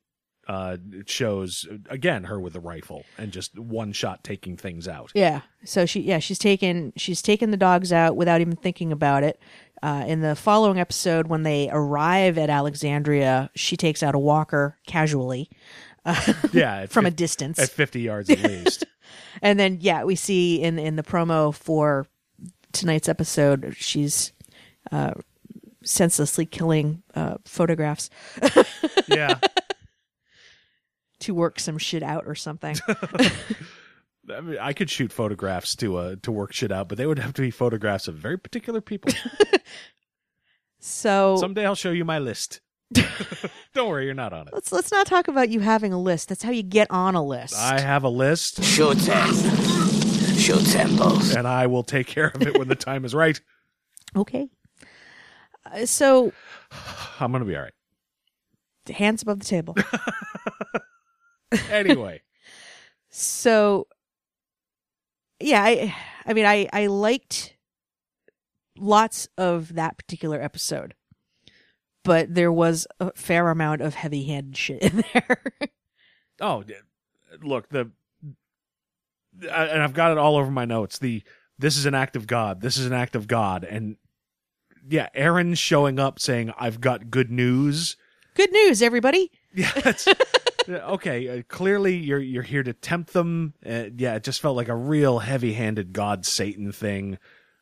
uh, 0.48 0.78
shows 1.04 1.66
again 1.90 2.24
her 2.24 2.40
with 2.40 2.56
a 2.56 2.60
rifle 2.60 3.04
and 3.18 3.32
just 3.32 3.58
one 3.58 3.92
shot 3.92 4.24
taking 4.24 4.56
things 4.56 4.88
out. 4.88 5.12
Yeah. 5.14 5.42
So 5.64 5.84
she 5.84 6.00
yeah, 6.00 6.18
she's 6.18 6.38
taken 6.38 6.94
she's 6.96 7.20
taken 7.20 7.50
the 7.50 7.58
dogs 7.58 7.92
out 7.92 8.16
without 8.16 8.40
even 8.40 8.56
thinking 8.56 8.92
about 8.92 9.22
it. 9.22 9.38
Uh, 9.82 10.04
in 10.06 10.22
the 10.22 10.34
following 10.34 10.80
episode, 10.80 11.26
when 11.26 11.42
they 11.42 11.68
arrive 11.70 12.38
at 12.38 12.48
Alexandria, 12.48 13.50
she 13.54 13.76
takes 13.76 14.02
out 14.02 14.14
a 14.14 14.18
walker 14.18 14.78
casually 14.86 15.50
Yeah, 16.52 16.86
from 16.86 17.06
a 17.06 17.10
distance. 17.10 17.58
at 17.58 17.70
fifty 17.70 18.00
yards 18.00 18.30
at 18.30 18.42
least. 18.42 18.84
And 19.42 19.60
then 19.60 19.78
yeah, 19.82 20.04
we 20.04 20.16
see 20.16 20.62
in 20.62 20.78
in 20.78 20.96
the 20.96 21.02
promo 21.02 21.54
for 21.54 22.06
tonight's 22.72 23.08
episode, 23.08 23.74
she's 23.76 24.32
uh, 24.90 25.12
senselessly 25.84 26.46
killing 26.46 27.02
uh, 27.14 27.36
photographs 27.44 28.08
yeah. 29.08 29.38
to 31.20 31.34
work 31.34 31.60
some 31.60 31.76
shit 31.76 32.02
out 32.02 32.24
or 32.26 32.34
something. 32.34 32.76
I, 34.34 34.40
mean, 34.40 34.58
I 34.58 34.72
could 34.72 34.88
shoot 34.88 35.12
photographs 35.12 35.76
to 35.76 35.96
uh 35.96 36.16
to 36.22 36.32
work 36.32 36.52
shit 36.54 36.72
out, 36.72 36.88
but 36.88 36.96
they 36.96 37.06
would 37.06 37.18
have 37.18 37.34
to 37.34 37.42
be 37.42 37.50
photographs 37.50 38.08
of 38.08 38.14
very 38.14 38.38
particular 38.38 38.80
people. 38.80 39.12
So 40.86 41.36
Someday 41.36 41.66
I'll 41.66 41.74
show 41.74 41.90
you 41.90 42.04
my 42.04 42.18
list. 42.18 42.60
Don't 43.74 43.88
worry, 43.88 44.04
you're 44.04 44.14
not 44.14 44.32
on 44.32 44.46
it. 44.48 44.54
let's 44.54 44.70
let's 44.72 44.92
not 44.92 45.06
talk 45.06 45.28
about 45.28 45.48
you 45.48 45.60
having 45.60 45.92
a 45.92 46.00
list. 46.00 46.28
That's 46.28 46.42
how 46.42 46.50
you 46.52 46.62
get 46.62 46.90
on 46.90 47.14
a 47.14 47.24
list. 47.24 47.56
I 47.56 47.80
have 47.80 48.04
a 48.04 48.08
list, 48.08 48.62
Show 48.62 48.94
them. 48.94 49.34
Show 50.36 50.56
them 50.56 50.96
both. 50.96 51.34
and 51.36 51.46
I 51.48 51.66
will 51.66 51.82
take 51.82 52.06
care 52.06 52.28
of 52.28 52.42
it 52.42 52.58
when 52.58 52.68
the 52.68 52.76
time 52.76 53.04
is 53.04 53.14
right. 53.14 53.40
okay. 54.16 54.48
Uh, 55.64 55.84
so 55.86 56.32
I'm 57.20 57.32
gonna 57.32 57.44
be 57.44 57.56
all 57.56 57.62
right. 57.62 57.72
hands 58.94 59.22
above 59.22 59.40
the 59.40 59.46
table. 59.46 59.76
Anyway, 61.70 62.22
so 63.08 63.86
yeah 65.38 65.62
i 65.62 65.94
i 66.26 66.32
mean 66.34 66.44
i 66.44 66.68
i 66.72 66.86
liked 66.88 67.54
lots 68.76 69.28
of 69.38 69.74
that 69.74 69.96
particular 69.96 70.42
episode 70.42 70.94
but 72.06 72.34
there 72.34 72.52
was 72.52 72.86
a 73.00 73.12
fair 73.12 73.50
amount 73.50 73.82
of 73.82 73.94
heavy-handed 73.94 74.56
shit 74.56 74.82
in 74.82 75.04
there 75.12 75.38
oh, 76.40 76.64
look 77.42 77.68
the, 77.68 77.90
and 79.40 79.82
I've 79.82 79.94
got 79.94 80.12
it 80.12 80.18
all 80.18 80.36
over 80.36 80.50
my 80.50 80.64
notes. 80.64 80.98
The 80.98 81.22
this 81.58 81.76
is 81.76 81.86
an 81.86 81.94
act 81.94 82.16
of 82.16 82.26
God. 82.26 82.60
This 82.60 82.76
is 82.76 82.86
an 82.86 82.92
act 82.92 83.16
of 83.16 83.26
God, 83.26 83.64
and 83.64 83.96
yeah, 84.88 85.08
Aaron 85.14 85.54
showing 85.54 85.98
up 85.98 86.18
saying, 86.18 86.52
"I've 86.58 86.80
got 86.80 87.10
good 87.10 87.30
news." 87.30 87.96
good 88.34 88.52
news 88.52 88.82
everybody 88.82 89.30
Yeah, 89.54 89.72
that's 89.72 90.06
okay. 90.68 91.38
Uh, 91.38 91.42
clearly, 91.48 91.96
you're 91.96 92.18
you're 92.18 92.42
here 92.42 92.62
to 92.62 92.74
tempt 92.74 93.14
them. 93.14 93.54
Uh, 93.64 93.84
yeah, 93.96 94.16
it 94.16 94.24
just 94.24 94.42
felt 94.42 94.54
like 94.54 94.68
a 94.68 94.76
real 94.76 95.20
heavy-handed 95.20 95.94
God 95.94 96.26
Satan 96.26 96.72
thing, 96.72 97.16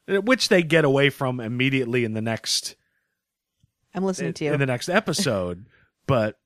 uh, 0.09 0.17
which 0.17 0.49
they 0.49 0.65
get 0.65 0.85
away 0.85 1.11
from 1.11 1.39
immediately 1.39 2.05
in 2.05 2.15
the 2.15 2.21
next 2.21 2.75
i'm 3.95 4.05
listening 4.05 4.33
to 4.35 4.45
you 4.45 4.53
in 4.53 4.61
the 4.61 4.67
next 4.67 4.89
episode. 4.89 5.67
but 6.07 6.39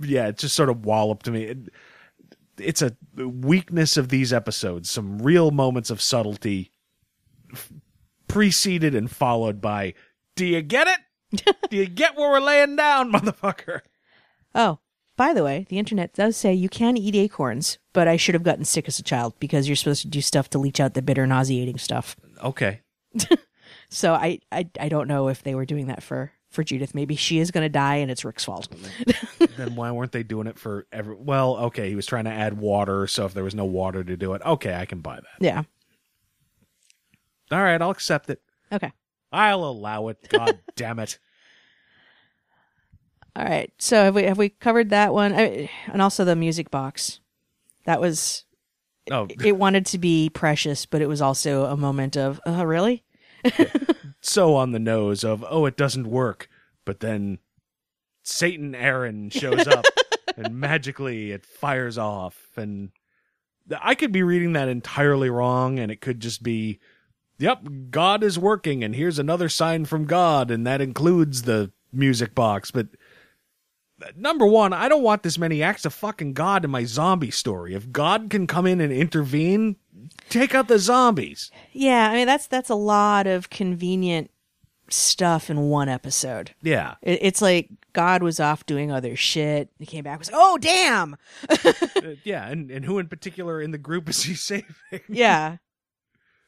yeah, 0.00 0.28
it 0.28 0.38
just 0.38 0.54
sort 0.56 0.68
of 0.68 0.84
walloped 0.84 1.28
me. 1.30 1.44
It, 1.44 1.58
it's 2.58 2.82
a 2.82 2.96
weakness 3.16 3.96
of 3.96 4.08
these 4.08 4.32
episodes. 4.32 4.90
Some 4.90 5.18
real 5.18 5.50
moments 5.50 5.90
of 5.90 6.02
subtlety, 6.02 6.70
f- 7.52 7.72
preceded 8.28 8.94
and 8.94 9.10
followed 9.10 9.60
by, 9.60 9.94
"Do 10.36 10.44
you 10.44 10.62
get 10.62 10.88
it? 10.88 11.56
Do 11.70 11.76
you 11.76 11.86
get 11.86 12.16
where 12.16 12.30
we're 12.30 12.40
laying 12.40 12.76
down, 12.76 13.12
motherfucker?" 13.12 13.80
oh 14.54 14.78
by 15.16 15.32
the 15.32 15.42
way 15.44 15.64
the 15.70 15.78
internet 15.78 16.12
does 16.12 16.36
say 16.36 16.52
you 16.52 16.68
can 16.68 16.96
eat 16.96 17.14
acorns 17.14 17.78
but 17.94 18.06
i 18.06 18.16
should 18.18 18.34
have 18.34 18.42
gotten 18.42 18.64
sick 18.66 18.86
as 18.86 18.98
a 18.98 19.02
child 19.02 19.32
because 19.38 19.66
you're 19.66 19.76
supposed 19.76 20.02
to 20.02 20.08
do 20.08 20.20
stuff 20.20 20.50
to 20.50 20.58
leach 20.58 20.78
out 20.78 20.92
the 20.94 21.00
bitter 21.02 21.26
nauseating 21.26 21.78
stuff 21.78 22.16
Okay. 22.44 22.80
so 23.88 24.12
i 24.14 24.38
i, 24.50 24.68
I 24.78 24.88
don't 24.90 25.08
know 25.08 25.28
if 25.28 25.42
they 25.42 25.54
were 25.54 25.64
doing 25.64 25.86
that 25.86 26.02
for 26.02 26.32
for 26.52 26.62
judith 26.62 26.94
maybe 26.94 27.16
she 27.16 27.38
is 27.38 27.50
going 27.50 27.64
to 27.64 27.68
die 27.68 27.96
and 27.96 28.10
it's 28.10 28.24
rick's 28.24 28.44
fault 28.44 28.68
then 29.56 29.74
why 29.74 29.90
weren't 29.90 30.12
they 30.12 30.22
doing 30.22 30.46
it 30.46 30.58
for 30.58 30.86
every? 30.92 31.14
Well, 31.16 31.56
okay, 31.56 31.88
he 31.88 31.96
was 31.96 32.06
trying 32.06 32.24
to 32.24 32.30
add 32.30 32.56
water, 32.58 33.06
so 33.06 33.26
if 33.26 33.34
there 33.34 33.44
was 33.44 33.54
no 33.54 33.64
water 33.64 34.04
to 34.04 34.16
do 34.16 34.34
it, 34.34 34.42
okay, 34.44 34.74
I 34.74 34.86
can 34.86 35.00
buy 35.00 35.16
that. 35.16 35.26
yeah 35.40 35.62
All 37.50 37.62
right, 37.62 37.80
I'll 37.80 37.90
accept 37.90 38.30
it. 38.30 38.40
okay 38.70 38.92
I'll 39.32 39.64
allow 39.64 40.08
it. 40.08 40.28
God 40.28 40.58
damn 40.76 40.98
it. 40.98 41.18
All 43.34 43.44
right. 43.44 43.72
So 43.78 44.04
have 44.04 44.14
we 44.14 44.24
have 44.24 44.36
we 44.36 44.50
covered 44.50 44.90
that 44.90 45.14
one? 45.14 45.32
I, 45.32 45.70
and 45.90 46.02
also 46.02 46.24
the 46.24 46.36
music 46.36 46.70
box. 46.70 47.20
That 47.86 48.00
was 48.00 48.44
Oh, 49.10 49.26
it 49.42 49.56
wanted 49.56 49.86
to 49.86 49.98
be 49.98 50.28
precious, 50.30 50.86
but 50.86 51.02
it 51.02 51.08
was 51.08 51.20
also 51.20 51.64
a 51.64 51.76
moment 51.76 52.16
of, 52.16 52.40
uh, 52.46 52.64
really? 52.64 53.02
So 54.20 54.54
on 54.54 54.72
the 54.72 54.78
nose 54.78 55.24
of 55.24 55.44
oh, 55.48 55.66
it 55.66 55.76
doesn't 55.76 56.06
work, 56.06 56.48
but 56.84 57.00
then 57.00 57.38
Satan 58.22 58.74
Aaron 58.74 59.30
shows 59.30 59.66
up 59.66 59.84
and 60.36 60.54
magically 60.54 61.32
it 61.32 61.44
fires 61.44 61.98
off, 61.98 62.50
and 62.56 62.90
I 63.80 63.94
could 63.94 64.12
be 64.12 64.22
reading 64.22 64.52
that 64.54 64.68
entirely 64.68 65.30
wrong, 65.30 65.78
and 65.78 65.90
it 65.90 66.00
could 66.00 66.20
just 66.20 66.42
be. 66.42 66.78
Yep, 67.38 67.66
God 67.90 68.22
is 68.22 68.38
working, 68.38 68.84
and 68.84 68.94
here's 68.94 69.18
another 69.18 69.48
sign 69.48 69.84
from 69.84 70.04
God, 70.04 70.50
and 70.50 70.64
that 70.64 70.80
includes 70.80 71.42
the 71.42 71.72
music 71.92 72.36
box. 72.36 72.70
But 72.70 72.88
number 74.16 74.46
one, 74.46 74.72
I 74.72 74.88
don't 74.88 75.02
want 75.02 75.22
this 75.22 75.38
many 75.38 75.62
acts 75.62 75.84
of 75.84 75.94
fucking 75.94 76.32
God 76.34 76.64
in 76.64 76.70
my 76.70 76.84
zombie 76.84 77.30
story. 77.30 77.74
If 77.74 77.90
God 77.92 78.30
can 78.30 78.46
come 78.46 78.66
in 78.66 78.80
and 78.80 78.92
intervene, 78.92 79.76
take 80.28 80.54
out 80.54 80.68
the 80.68 80.78
zombies. 80.78 81.50
Yeah, 81.72 82.10
I 82.10 82.14
mean 82.14 82.26
that's 82.26 82.46
that's 82.46 82.70
a 82.70 82.74
lot 82.74 83.26
of 83.26 83.50
convenient 83.50 84.30
stuff 84.88 85.48
in 85.50 85.60
one 85.68 85.88
episode. 85.88 86.52
Yeah. 86.62 86.94
It, 87.02 87.18
it's 87.22 87.42
like 87.42 87.70
God 87.92 88.22
was 88.22 88.40
off 88.40 88.66
doing 88.66 88.90
other 88.90 89.16
shit. 89.16 89.70
He 89.78 89.86
came 89.86 90.04
back 90.04 90.18
was 90.18 90.30
like, 90.30 90.40
oh 90.40 90.58
damn, 90.58 91.16
Uh, 92.02 92.16
yeah, 92.24 92.48
and, 92.48 92.70
and 92.70 92.84
who 92.84 92.98
in 92.98 93.06
particular 93.08 93.60
in 93.60 93.70
the 93.70 93.78
group 93.78 94.08
is 94.08 94.22
he 94.24 94.34
saving? 94.34 94.74
yeah, 95.08 95.58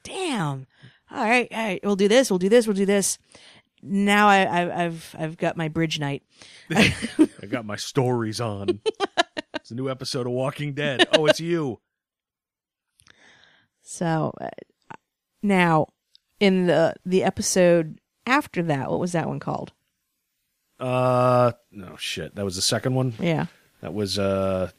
damn. 0.03 0.67
All 1.11 1.23
right, 1.25 1.47
all 1.53 1.65
right, 1.65 1.81
we'll 1.85 1.97
do 1.97 2.09
this. 2.09 2.29
We'll 2.31 2.39
do 2.39 2.49
this. 2.49 2.67
We'll 2.67 2.75
do 2.75 2.87
this. 2.87 3.19
Now 3.86 4.28
I, 4.28 4.44
I 4.44 4.85
I've 4.85 5.15
I've 5.19 5.36
got 5.36 5.56
my 5.59 5.69
bridge 5.69 6.01
night. 6.01 6.23
I 6.70 7.47
got 7.48 7.66
my 7.66 7.77
stories 7.77 8.40
on. 8.40 8.81
it's 9.55 9.70
a 9.70 9.74
new 9.74 9.90
episode 9.90 10.27
of 10.27 10.32
Walking 10.32 10.73
Dead. 10.73 11.06
Oh, 11.12 11.27
it's 11.27 11.39
you. 11.40 11.81
So 13.82 14.32
uh, 14.40 14.48
now, 15.43 15.89
in 16.40 16.66
the 16.66 16.94
the 17.05 17.23
episode 17.23 17.98
after 18.27 18.62
that, 18.62 18.90
what 18.90 19.01
was 19.01 19.12
that 19.12 19.28
one 19.28 19.40
called? 19.40 19.73
Uh, 20.81 21.52
no 21.70 21.97
shit. 21.97 22.35
That 22.35 22.44
was 22.44 22.56
the 22.56 22.62
second 22.62 22.94
one. 22.94 23.15
Yeah. 23.20 23.47
That 23.82 23.93
was 23.93 24.19
uh, 24.19 24.70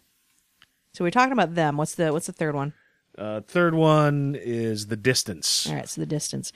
So 0.94 1.04
we're 1.04 1.12
talking 1.12 1.32
about 1.34 1.54
them. 1.56 1.78
What's 1.78 1.96
the 1.96 2.12
what's 2.12 2.26
the 2.28 2.34
third 2.34 2.56
one? 2.56 2.74
uh, 3.18 3.42
third 3.42 3.74
one 3.76 4.36
is 4.38 4.88
the 4.88 4.98
distance. 4.98 5.68
All 5.70 5.76
right, 5.76 5.88
so 5.88 6.02
the 6.02 6.08
distance. 6.08 6.52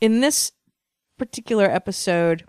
in 0.00 0.20
this 0.20 0.52
particular 1.20 1.66
episode, 1.66 2.44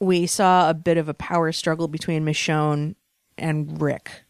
we 0.00 0.26
saw 0.26 0.70
a 0.70 0.74
bit 0.74 0.96
of 0.96 1.08
a 1.08 1.14
power 1.14 1.50
struggle 1.50 1.88
between 1.88 2.24
Michonne 2.24 2.94
and 3.36 3.82
Rick. 3.82 4.22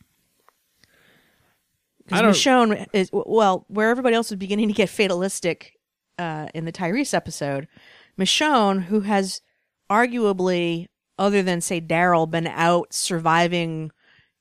Because 2.07 2.37
Michonne 2.37 2.87
is 2.95 3.11
well, 3.13 3.67
where 3.69 3.91
everybody 3.91 4.17
else 4.17 4.31
was 4.31 4.39
beginning 4.39 4.69
to 4.69 4.75
get 4.75 4.89
fatalistic 4.89 5.75
uh, 6.19 6.49
in 6.55 6.65
the 6.65 6.73
Tyrese 6.73 7.13
episode, 7.13 7.69
Michonne, 8.19 8.85
who 8.85 9.01
has 9.01 9.43
arguably, 9.91 10.87
other 11.19 11.43
than 11.43 11.61
say 11.61 11.83
Daryl, 11.83 12.31
been 12.31 12.47
out 12.47 12.95
surviving 12.95 13.91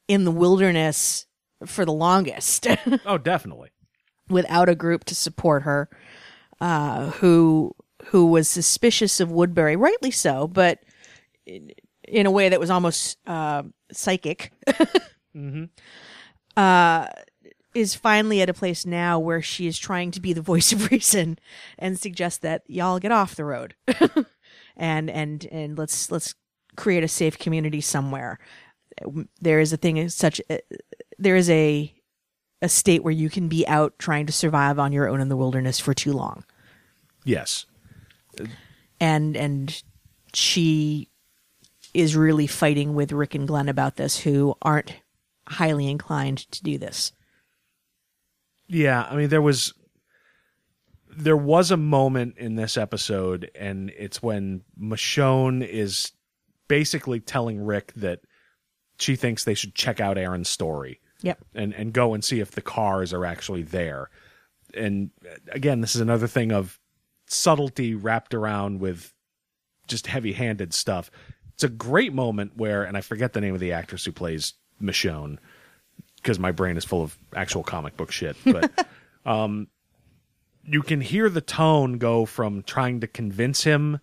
in 0.08 0.24
the 0.24 0.32
wilderness 0.32 1.26
for 1.66 1.84
the 1.84 1.92
longest. 1.92 2.68
Oh, 3.06 3.18
definitely. 3.18 3.72
without 4.30 4.70
a 4.70 4.76
group 4.76 5.04
to 5.06 5.16
support 5.16 5.64
her, 5.64 5.90
uh, 6.62 7.12
who 7.12 7.74
who 8.08 8.26
was 8.28 8.48
suspicious 8.50 9.20
of 9.20 9.32
Woodbury, 9.32 9.76
rightly 9.76 10.12
so, 10.12 10.48
but 10.48 10.80
in, 11.46 11.72
in 12.08 12.26
a 12.26 12.32
way 12.32 12.50
that 12.50 12.60
was 12.60 12.70
almost 12.70 13.18
uh, 13.28 13.64
psychic. 13.92 14.52
Uh, 16.56 17.08
is 17.76 17.94
finally 17.94 18.42
at 18.42 18.50
a 18.50 18.54
place 18.54 18.86
now 18.88 19.20
where 19.20 19.42
she 19.42 19.68
is 19.68 19.78
trying 19.78 20.10
to 20.10 20.20
be 20.20 20.34
the 20.34 20.42
voice 20.42 20.72
of 20.74 20.90
reason 20.92 21.38
and 21.78 22.00
suggest 22.00 22.42
that 22.42 22.64
y'all 22.66 22.98
get 22.98 23.12
off 23.12 23.36
the 23.36 23.46
road 23.46 23.76
and 24.76 25.12
and 25.12 25.46
and 25.52 25.78
let's 25.78 26.10
let's 26.10 26.34
create 26.76 27.04
a 27.04 27.08
safe 27.08 27.38
community 27.38 27.82
somewhere. 27.82 28.40
There 29.40 29.60
is 29.60 29.72
a 29.74 29.78
thing 29.78 30.10
such. 30.10 30.42
uh, 30.50 30.58
There 31.20 31.36
is 31.36 31.50
a 31.52 31.94
a 32.64 32.70
state 32.70 33.04
where 33.04 33.14
you 33.14 33.30
can 33.30 33.48
be 33.48 33.68
out 33.68 33.94
trying 34.00 34.26
to 34.26 34.34
survive 34.34 34.80
on 34.80 34.92
your 34.92 35.08
own 35.08 35.22
in 35.22 35.30
the 35.30 35.38
wilderness 35.38 35.80
for 35.80 35.94
too 35.94 36.14
long. 36.14 36.44
Yes. 37.24 37.68
And 39.00 39.38
and 39.38 39.84
she 40.34 41.10
is 41.94 42.16
really 42.16 42.48
fighting 42.48 42.94
with 42.94 43.12
Rick 43.12 43.36
and 43.36 43.48
Glenn 43.48 43.70
about 43.70 43.96
this 43.96 44.20
who 44.20 44.56
aren't 44.62 44.94
highly 45.48 45.88
inclined 45.90 46.40
to 46.52 46.64
do 46.64 46.78
this. 46.78 47.12
Yeah, 48.68 49.04
I 49.10 49.16
mean 49.16 49.30
there 49.30 49.42
was 49.42 49.74
there 51.10 51.38
was 51.38 51.72
a 51.72 51.78
moment 51.78 52.38
in 52.38 52.56
this 52.56 52.78
episode 52.78 53.50
and 53.56 53.92
it's 53.98 54.22
when 54.22 54.62
Michonne 54.80 55.68
is 55.68 56.12
basically 56.68 57.20
telling 57.20 57.60
Rick 57.64 57.94
that 57.96 58.20
she 59.00 59.16
thinks 59.16 59.44
they 59.44 59.54
should 59.56 59.74
check 59.74 60.00
out 60.00 60.18
Aaron's 60.18 60.50
story 60.50 61.00
Yep. 61.22 61.40
and 61.56 61.74
and 61.74 61.94
go 61.94 62.14
and 62.14 62.24
see 62.24 62.40
if 62.40 62.52
the 62.52 62.62
cars 62.62 63.14
are 63.14 63.26
actually 63.26 63.64
there. 63.64 64.10
And 64.74 65.12
again, 65.52 65.82
this 65.82 65.96
is 65.96 66.02
another 66.02 66.28
thing 66.28 66.52
of 66.52 66.78
subtlety 67.28 67.96
wrapped 67.96 68.34
around 68.34 68.80
with 68.80 69.14
just 69.88 70.08
heavy-handed 70.08 70.74
stuff. 70.74 71.10
It's 71.54 71.64
a 71.64 71.70
great 71.70 72.14
moment 72.14 72.56
where 72.58 72.84
and 72.84 72.96
I 72.98 73.02
forget 73.02 73.34
the 73.34 73.42
name 73.42 73.54
of 73.54 73.60
the 73.60 73.72
actress 73.72 74.06
who 74.06 74.12
plays 74.12 74.54
Michonne 74.82 75.38
because 76.18 76.40
my 76.40 76.52
brain 76.52 76.78
is 76.78 76.86
full 76.86 77.02
of 77.02 77.18
actual 77.36 77.64
comic 77.64 77.96
book 77.98 78.12
shit, 78.12 78.36
but 78.46 78.88
um 79.26 79.68
you 80.70 80.82
can 80.82 81.00
hear 81.00 81.30
the 81.30 81.40
tone 81.42 81.98
go 81.98 82.26
from 82.26 82.62
trying 82.64 83.00
to 83.00 83.08
convince 83.08 83.64
him 83.64 84.00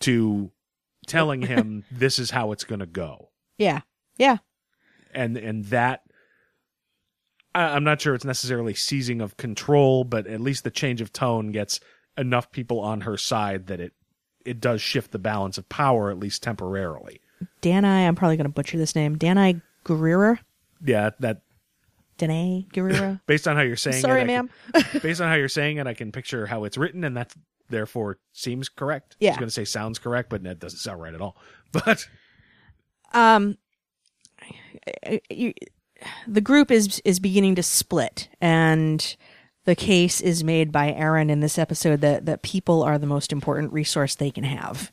to 0.00 0.50
telling 1.06 1.42
him 1.42 1.84
this 1.90 2.18
is 2.18 2.30
how 2.30 2.52
it's 2.52 2.64
going 2.64 2.78
to 2.80 2.86
go 2.86 3.30
Yeah. 3.58 3.80
Yeah. 4.16 4.38
and 5.12 5.36
and 5.36 5.64
that 5.66 6.02
I, 7.54 7.64
I'm 7.64 7.84
not 7.84 8.00
sure 8.00 8.14
it's 8.14 8.24
necessarily 8.24 8.74
seizing 8.74 9.20
of 9.20 9.36
control, 9.36 10.04
but 10.04 10.26
at 10.26 10.40
least 10.40 10.64
the 10.64 10.70
change 10.70 11.00
of 11.00 11.12
tone 11.12 11.50
gets 11.52 11.80
enough 12.16 12.50
people 12.52 12.80
on 12.80 13.02
her 13.02 13.16
side 13.16 13.66
that 13.68 13.80
it 13.80 13.92
it 14.44 14.60
does 14.60 14.80
shift 14.82 15.10
the 15.10 15.18
balance 15.18 15.56
of 15.58 15.68
power 15.68 16.10
at 16.10 16.18
least 16.18 16.42
temporarily. 16.42 17.20
Danai, 17.62 18.06
I'm 18.06 18.14
probably 18.14 18.36
going 18.36 18.44
to 18.44 18.52
butcher 18.52 18.76
this 18.76 18.94
name. 18.94 19.16
Danai 19.16 19.62
Gurira? 19.86 20.38
Yeah, 20.84 21.10
that 21.20 21.42
Danai 22.18 22.68
Gurira? 22.72 23.20
based 23.26 23.48
on 23.48 23.56
how 23.56 23.62
you're 23.62 23.76
saying 23.76 24.00
Sorry, 24.02 24.20
it, 24.20 24.24
I 24.24 24.26
ma'am. 24.26 24.50
can- 24.74 25.00
based 25.02 25.20
on 25.20 25.28
how 25.28 25.34
you're 25.34 25.48
saying 25.48 25.78
it, 25.78 25.86
I 25.86 25.94
can 25.94 26.12
picture 26.12 26.46
how 26.46 26.64
it's 26.64 26.76
written, 26.76 27.04
and 27.04 27.16
that 27.16 27.34
therefore 27.70 28.18
seems 28.32 28.68
correct. 28.68 29.16
Yeah, 29.18 29.30
I 29.30 29.32
was 29.32 29.38
going 29.38 29.48
to 29.48 29.54
say 29.54 29.64
sounds 29.64 29.98
correct, 29.98 30.28
but 30.28 30.42
that 30.44 30.58
doesn't 30.58 30.78
sound 30.78 31.00
right 31.00 31.14
at 31.14 31.20
all. 31.20 31.36
But 31.72 32.06
um 33.12 33.56
you, 35.30 35.54
the 36.28 36.40
group 36.40 36.70
is 36.70 37.00
is 37.04 37.18
beginning 37.20 37.54
to 37.54 37.62
split 37.62 38.28
and 38.40 39.16
the 39.64 39.74
case 39.74 40.20
is 40.20 40.44
made 40.44 40.70
by 40.70 40.92
Aaron 40.92 41.30
in 41.30 41.40
this 41.40 41.58
episode 41.58 42.00
that 42.02 42.26
that 42.26 42.42
people 42.42 42.82
are 42.82 42.98
the 42.98 43.06
most 43.06 43.32
important 43.32 43.72
resource 43.72 44.14
they 44.14 44.30
can 44.30 44.44
have. 44.44 44.92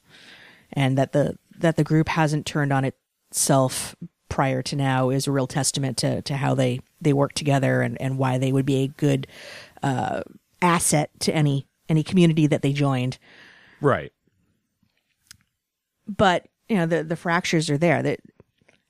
And 0.73 0.97
that 0.97 1.11
the 1.11 1.37
that 1.57 1.75
the 1.75 1.83
group 1.83 2.09
hasn't 2.09 2.45
turned 2.45 2.71
on 2.71 2.85
itself 2.85 3.95
prior 4.29 4.61
to 4.61 4.75
now 4.77 5.09
is 5.09 5.27
a 5.27 5.31
real 5.31 5.47
testament 5.47 5.97
to 5.97 6.21
to 6.21 6.37
how 6.37 6.55
they 6.55 6.79
they 7.01 7.13
work 7.13 7.33
together 7.33 7.81
and 7.81 7.99
and 8.01 8.17
why 8.17 8.37
they 8.37 8.51
would 8.51 8.65
be 8.65 8.83
a 8.83 8.87
good 8.87 9.27
uh 9.83 10.21
asset 10.61 11.09
to 11.19 11.35
any 11.35 11.67
any 11.89 12.03
community 12.03 12.47
that 12.47 12.61
they 12.61 12.71
joined. 12.71 13.17
Right, 13.81 14.13
but 16.07 16.47
you 16.69 16.77
know 16.77 16.85
the 16.85 17.03
the 17.03 17.17
fractures 17.17 17.69
are 17.69 17.77
there. 17.77 18.01
That 18.01 18.21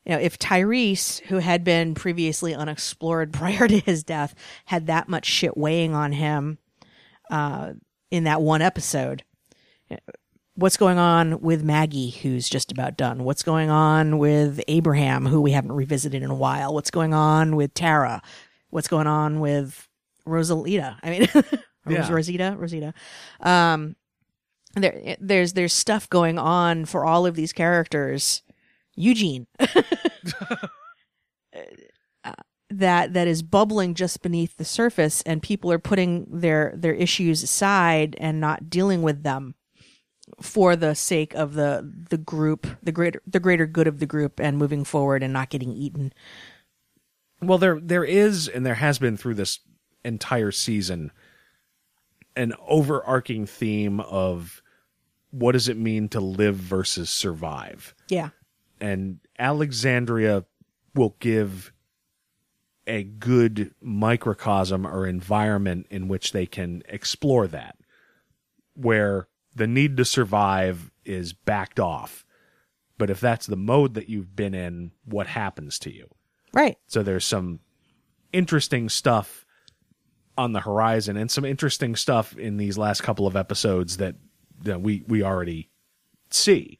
you 0.06 0.12
know 0.14 0.20
if 0.20 0.38
Tyrese 0.40 1.22
who 1.22 1.38
had 1.38 1.64
been 1.64 1.94
previously 1.94 2.54
unexplored 2.54 3.34
prior 3.34 3.68
to 3.68 3.80
his 3.80 4.04
death 4.04 4.36
had 4.66 4.88
that 4.88 5.08
much 5.10 5.26
shit 5.26 5.58
weighing 5.58 5.94
on 5.94 6.12
him 6.12 6.58
uh 7.30 7.74
in 8.10 8.26
that 8.26 8.42
one 8.42 8.62
episode 8.62 9.24
what's 10.56 10.78
going 10.78 10.98
on 10.98 11.42
with 11.42 11.64
Maggie 11.64 12.10
who's 12.10 12.50
just 12.50 12.72
about 12.72 12.98
done? 12.98 13.24
What's 13.24 13.44
going 13.44 13.70
on 13.70 14.18
with 14.18 14.62
Abraham 14.68 15.26
who 15.26 15.42
we 15.42 15.52
haven't 15.52 15.72
revisited 15.72 16.22
in 16.22 16.30
a 16.30 16.36
while? 16.36 16.74
What's 16.74 16.92
going 16.92 17.14
on 17.14 17.56
with 17.56 17.74
Tara? 17.74 18.22
What's 18.70 18.88
going 18.88 19.08
on 19.08 19.40
with 19.40 19.88
Rosalita? 20.28 20.98
I 21.04 21.10
mean 21.10 21.28
Yeah. 21.90 22.12
Rosita? 22.12 22.56
Rosita. 22.58 22.94
Um 23.40 23.96
there 24.76 25.18
there's 25.20 25.54
there's 25.54 25.74
stuff 25.74 26.10
going 26.10 26.38
on 26.38 26.86
for 26.86 27.06
all 27.06 27.26
of 27.26 27.36
these 27.36 27.54
characters 27.54 28.44
eugene. 29.02 29.48
Uh, 29.60 29.68
that 32.72 33.14
that 33.14 33.28
is 33.28 33.44
bubbling 33.44 33.94
just 33.94 34.22
beneath 34.22 34.58
the 34.58 34.66
surface 34.66 35.22
and 35.24 35.44
people 35.44 35.72
are 35.72 35.80
putting 35.80 36.26
their 36.30 36.74
their 36.76 36.94
issues 36.94 37.44
aside 37.44 38.16
and 38.20 38.40
not 38.40 38.70
dealing 38.70 39.02
with 39.02 39.24
them 39.24 39.56
for 40.40 40.76
the 40.76 40.96
sake 40.96 41.34
of 41.34 41.54
the 41.54 41.92
the 42.10 42.18
group 42.18 42.66
the 42.82 42.92
greater 42.92 43.22
the 43.28 43.40
greater 43.40 43.66
good 43.66 43.88
of 43.88 44.00
the 44.00 44.06
group 44.06 44.40
and 44.40 44.58
moving 44.58 44.84
forward 44.84 45.22
and 45.22 45.34
not 45.34 45.50
getting 45.50 45.74
eaten. 45.74 46.14
Well, 47.42 47.58
there 47.58 47.80
there 47.80 48.06
is, 48.06 48.48
and 48.48 48.66
there 48.66 48.76
has 48.76 49.00
been 49.00 49.18
through 49.18 49.34
this 49.34 49.60
entire 50.06 50.52
season, 50.52 51.12
an 52.36 52.54
overarching 52.68 53.46
theme 53.46 54.00
of 54.00 54.62
what 55.32 55.54
does 55.54 55.68
it 55.68 55.78
mean 55.78 56.08
to 56.10 56.20
live 56.20 56.56
versus 56.56 57.10
survive, 57.10 57.96
yeah 58.10 58.30
and 58.82 59.20
Alexandria 59.40 60.44
will 60.96 61.16
give 61.20 61.72
a 62.88 63.04
good 63.04 63.74
microcosm 63.80 64.86
or 64.86 65.06
environment 65.06 65.88
in 65.90 66.08
which 66.08 66.32
they 66.32 66.46
can 66.46 66.84
explore 66.90 67.48
that, 67.48 67.78
where 68.74 69.28
the 69.56 69.68
need 69.68 69.96
to 69.98 70.04
survive 70.04 70.92
is 71.06 71.32
backed 71.32 71.80
off. 71.80 72.26
But 72.98 73.10
if 73.10 73.20
that's 73.20 73.48
the 73.48 73.56
mode 73.56 73.94
that 73.94 74.10
you've 74.10 74.36
been 74.36 74.54
in, 74.54 74.92
what 75.06 75.28
happens 75.28 75.80
to 75.80 75.94
you? 75.94 76.10
right 76.54 76.78
So 76.88 77.02
there's 77.02 77.26
some 77.26 77.60
interesting 78.34 78.90
stuff 78.90 79.46
on 80.38 80.54
the 80.54 80.62
horizon 80.62 81.18
and 81.18 81.30
some 81.30 81.46
interesting 81.46 81.96
stuff 81.96 82.38
in 82.38 82.58
these 82.58 82.78
last 82.78 83.02
couple 83.04 83.28
of 83.28 83.36
episodes 83.36 83.98
that, 83.98 84.16
that 84.64 84.82
we 84.82 85.04
we 85.08 85.24
already 85.24 85.70
see. 86.30 86.80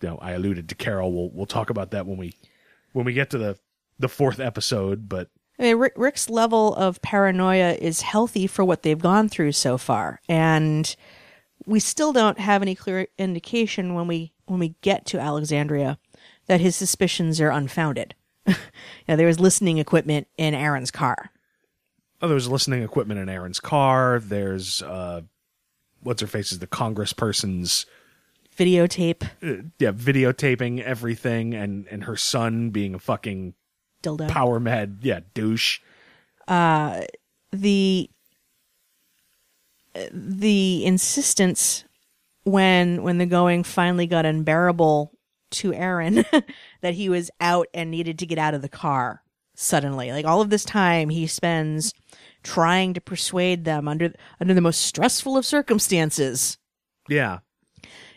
You 0.00 0.08
know, 0.08 0.18
I 0.20 0.32
alluded 0.32 0.68
to 0.68 0.74
Carol. 0.74 1.12
We'll 1.12 1.30
we'll 1.30 1.46
talk 1.46 1.70
about 1.70 1.90
that 1.92 2.06
when 2.06 2.16
we 2.18 2.34
when 2.92 3.04
we 3.04 3.12
get 3.12 3.30
to 3.30 3.38
the 3.38 3.58
the 3.98 4.08
fourth 4.08 4.40
episode, 4.40 5.08
but 5.08 5.28
I 5.58 5.64
mean, 5.64 5.76
Rick, 5.76 5.94
Rick's 5.96 6.30
level 6.30 6.74
of 6.76 7.02
paranoia 7.02 7.72
is 7.72 8.02
healthy 8.02 8.46
for 8.46 8.64
what 8.64 8.82
they've 8.82 8.98
gone 8.98 9.28
through 9.28 9.52
so 9.52 9.76
far, 9.76 10.20
and 10.28 10.94
we 11.66 11.80
still 11.80 12.12
don't 12.12 12.38
have 12.38 12.62
any 12.62 12.74
clear 12.74 13.08
indication 13.18 13.94
when 13.94 14.06
we 14.06 14.32
when 14.46 14.60
we 14.60 14.76
get 14.82 15.04
to 15.06 15.18
Alexandria 15.18 15.98
that 16.46 16.60
his 16.60 16.76
suspicions 16.76 17.40
are 17.40 17.50
unfounded. 17.50 18.14
you 18.46 18.54
know, 19.08 19.16
there 19.16 19.26
was 19.26 19.40
listening 19.40 19.78
equipment 19.78 20.28
in 20.38 20.54
Aaron's 20.54 20.90
car. 20.90 21.30
oh, 22.22 22.28
there's 22.28 22.48
listening 22.48 22.82
equipment 22.82 23.20
in 23.20 23.28
Aaron's 23.28 23.60
car. 23.60 24.20
There's 24.20 24.80
uh, 24.82 25.22
what's 26.02 26.20
her 26.20 26.26
face 26.26 26.52
is 26.52 26.60
the 26.60 26.66
congressperson's 26.66 27.84
Videotape, 28.58 29.22
uh, 29.42 29.68
yeah 29.78 29.92
videotaping 29.92 30.82
everything, 30.82 31.54
and 31.54 31.86
and 31.88 32.04
her 32.04 32.16
son 32.16 32.70
being 32.70 32.94
a 32.94 32.98
fucking 32.98 33.54
dildo. 34.02 34.28
power 34.28 34.58
mad 34.58 34.98
yeah 35.02 35.20
douche. 35.32 35.78
Uh, 36.48 37.02
the 37.52 38.10
the 40.12 40.84
insistence 40.84 41.84
when 42.44 43.02
when 43.02 43.18
the 43.18 43.26
going 43.26 43.62
finally 43.62 44.06
got 44.06 44.26
unbearable 44.26 45.12
to 45.50 45.72
Aaron 45.72 46.24
that 46.80 46.94
he 46.94 47.08
was 47.08 47.30
out 47.40 47.68
and 47.72 47.90
needed 47.90 48.18
to 48.18 48.26
get 48.26 48.38
out 48.38 48.54
of 48.54 48.62
the 48.62 48.68
car 48.68 49.22
suddenly. 49.54 50.12
Like 50.12 50.24
all 50.26 50.40
of 50.40 50.50
this 50.50 50.64
time 50.64 51.08
he 51.08 51.26
spends 51.26 51.92
trying 52.42 52.94
to 52.94 53.00
persuade 53.00 53.64
them 53.64 53.88
under 53.88 54.12
under 54.40 54.54
the 54.54 54.60
most 54.60 54.80
stressful 54.82 55.36
of 55.36 55.46
circumstances. 55.46 56.58
Yeah. 57.08 57.38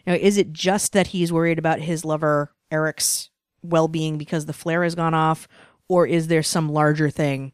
Know, 0.07 0.13
is 0.13 0.37
it 0.37 0.51
just 0.51 0.93
that 0.93 1.07
he's 1.07 1.31
worried 1.31 1.59
about 1.59 1.79
his 1.79 2.05
lover 2.05 2.53
Eric's 2.71 3.29
well-being 3.61 4.17
because 4.17 4.45
the 4.45 4.53
flare 4.53 4.83
has 4.83 4.95
gone 4.95 5.13
off 5.13 5.47
or 5.87 6.07
is 6.07 6.27
there 6.27 6.43
some 6.43 6.69
larger 6.69 7.09
thing 7.09 7.51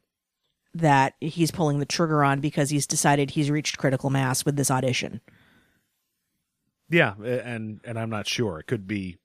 that 0.73 1.15
he's 1.19 1.51
pulling 1.51 1.79
the 1.79 1.85
trigger 1.85 2.23
on 2.23 2.39
because 2.39 2.69
he's 2.69 2.85
decided 2.87 3.31
he's 3.31 3.49
reached 3.49 3.77
critical 3.77 4.09
mass 4.09 4.45
with 4.45 4.55
this 4.55 4.69
audition? 4.69 5.21
Yeah, 6.89 7.15
and 7.15 7.81
and 7.83 7.99
I'm 7.99 8.09
not 8.09 8.27
sure. 8.27 8.59
It 8.59 8.67
could 8.67 8.87
be 8.87 9.17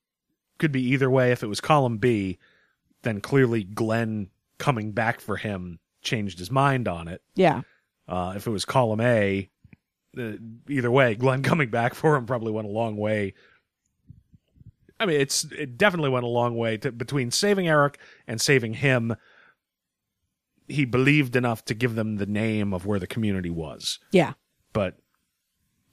could 0.59 0.73
be 0.73 0.83
either 0.89 1.11
way. 1.11 1.31
If 1.31 1.43
it 1.43 1.49
was 1.49 1.61
column 1.61 1.99
B, 1.99 2.39
then 3.03 3.21
clearly 3.21 3.63
Glenn 3.65 4.31
coming 4.59 4.93
back 4.93 5.21
for 5.21 5.37
him 5.37 5.79
changed 6.03 6.39
his 6.39 6.51
mind 6.51 6.89
on 6.89 7.07
it. 7.07 7.23
Yeah. 7.35 7.63
Uh, 8.09 8.33
if 8.37 8.47
it 8.47 8.51
was 8.51 8.65
column 8.65 9.01
A, 9.01 9.51
uh, 10.19 10.33
either 10.69 10.91
way, 10.91 11.15
Glenn 11.15 11.43
coming 11.51 11.71
back 11.71 11.95
for 11.95 12.17
him 12.17 12.27
probably 12.27 12.53
went 12.53 12.67
a 12.67 12.71
long 12.71 12.97
way. 12.97 13.35
I 15.01 15.07
mean, 15.07 15.21
it's 15.21 15.45
it 15.45 15.77
definitely 15.77 16.11
went 16.11 16.25
a 16.25 16.29
long 16.29 16.57
way 16.57 16.77
to 16.79 16.93
between 16.93 17.31
saving 17.31 17.67
Eric 17.69 17.99
and 18.27 18.41
saving 18.41 18.75
him. 18.75 19.17
He 20.69 20.85
believed 20.85 21.35
enough 21.35 21.65
to 21.67 21.75
give 21.75 21.97
them 21.97 22.17
the 22.17 22.27
name 22.27 22.73
of 22.73 22.87
where 22.87 23.01
the 23.01 23.07
community 23.07 23.51
was. 23.51 23.99
Yeah. 24.13 24.35
But 24.73 24.97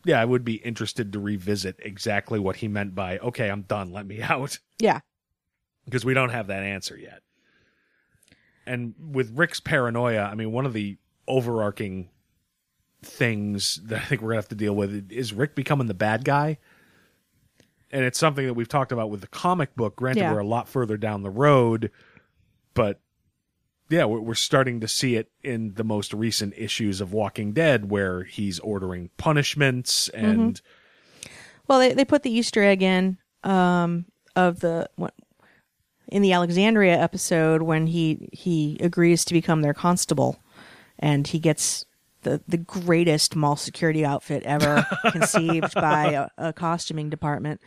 yeah, 0.05 0.21
I 0.21 0.25
would 0.25 0.45
be 0.45 0.55
interested 0.55 1.11
to 1.11 1.19
revisit 1.19 1.77
exactly 1.79 2.39
what 2.39 2.57
he 2.57 2.67
meant 2.67 2.93
by 2.95 3.17
"Okay, 3.17 3.49
I'm 3.49 3.63
done. 3.63 3.91
Let 3.91 4.05
me 4.05 4.21
out." 4.21 4.59
Yeah. 4.79 4.99
because 5.85 6.05
we 6.05 6.13
don't 6.13 6.29
have 6.29 6.47
that 6.47 6.61
answer 6.63 6.95
yet. 6.97 7.21
And 8.67 8.93
with 8.99 9.35
Rick's 9.35 9.59
paranoia, 9.59 10.21
I 10.21 10.35
mean, 10.35 10.51
one 10.51 10.67
of 10.67 10.73
the 10.73 10.97
overarching 11.27 12.09
things 13.01 13.79
that 13.85 14.01
I 14.01 14.05
think 14.05 14.21
we're 14.21 14.29
gonna 14.29 14.37
have 14.41 14.49
to 14.49 14.55
deal 14.55 14.75
with 14.75 15.11
is 15.11 15.33
Rick 15.33 15.55
becoming 15.55 15.87
the 15.87 15.93
bad 15.93 16.25
guy. 16.25 16.57
And 17.91 18.03
it's 18.05 18.19
something 18.19 18.45
that 18.45 18.53
we've 18.53 18.67
talked 18.67 18.91
about 18.91 19.09
with 19.09 19.21
the 19.21 19.27
comic 19.27 19.75
book. 19.75 19.95
Granted, 19.95 20.21
Yeah. 20.21 20.33
we're 20.33 20.39
a 20.39 20.45
lot 20.47 20.67
further 20.67 20.95
down 20.97 21.23
the 21.23 21.29
road, 21.29 21.91
but 22.73 22.99
yeah, 23.89 24.05
we're, 24.05 24.19
we're 24.19 24.35
starting 24.35 24.79
to 24.81 24.87
see 24.87 25.15
it 25.15 25.31
in 25.43 25.73
the 25.73 25.83
most 25.83 26.13
recent 26.13 26.53
issues 26.55 27.01
of 27.01 27.11
Walking 27.13 27.53
Dead, 27.53 27.89
where 27.89 28.23
he's 28.23 28.59
ordering 28.59 29.09
punishments 29.17 30.07
and 30.09 30.61
Well, 31.67 31.79
they 31.79 31.93
they 31.93 32.05
put 32.05 32.21
the 32.23 32.31
Easter 32.31 32.63
egg 32.63 32.83
in 32.83 33.17
um 33.43 34.05
of 34.35 34.59
the 34.59 34.89
what 34.95 35.13
in 36.09 36.21
the 36.21 36.33
Alexandria 36.33 36.99
episode 36.99 37.61
when 37.63 37.87
he 37.87 38.29
he 38.33 38.77
agrees 38.81 39.23
to 39.25 39.33
become 39.33 39.61
their 39.61 39.73
constable 39.73 40.43
and 40.99 41.25
he 41.27 41.39
gets 41.39 41.85
the 42.21 42.41
the 42.47 42.57
greatest 42.57 43.35
mall 43.35 43.55
security 43.55 44.05
outfit 44.05 44.43
ever 44.43 44.85
conceived 45.11 45.73
by 45.73 46.11
a, 46.37 46.49
a 46.49 46.53
costuming 46.53 47.09
department. 47.09 47.61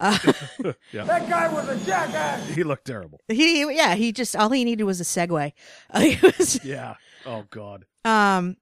That 0.00 1.28
guy 1.28 1.52
was 1.52 1.68
a 1.68 1.86
jackass. 1.86 2.48
he 2.48 2.64
looked 2.64 2.86
terrible. 2.86 3.20
He 3.28 3.60
yeah, 3.74 3.94
he 3.94 4.10
just 4.10 4.34
all 4.34 4.50
he 4.50 4.64
needed 4.64 4.84
was 4.84 5.00
a 5.00 5.04
Segway. 5.04 5.52
Uh, 5.90 6.10
was 6.22 6.64
Yeah. 6.64 6.94
Oh 7.24 7.44
God. 7.50 7.84
Um, 8.04 8.56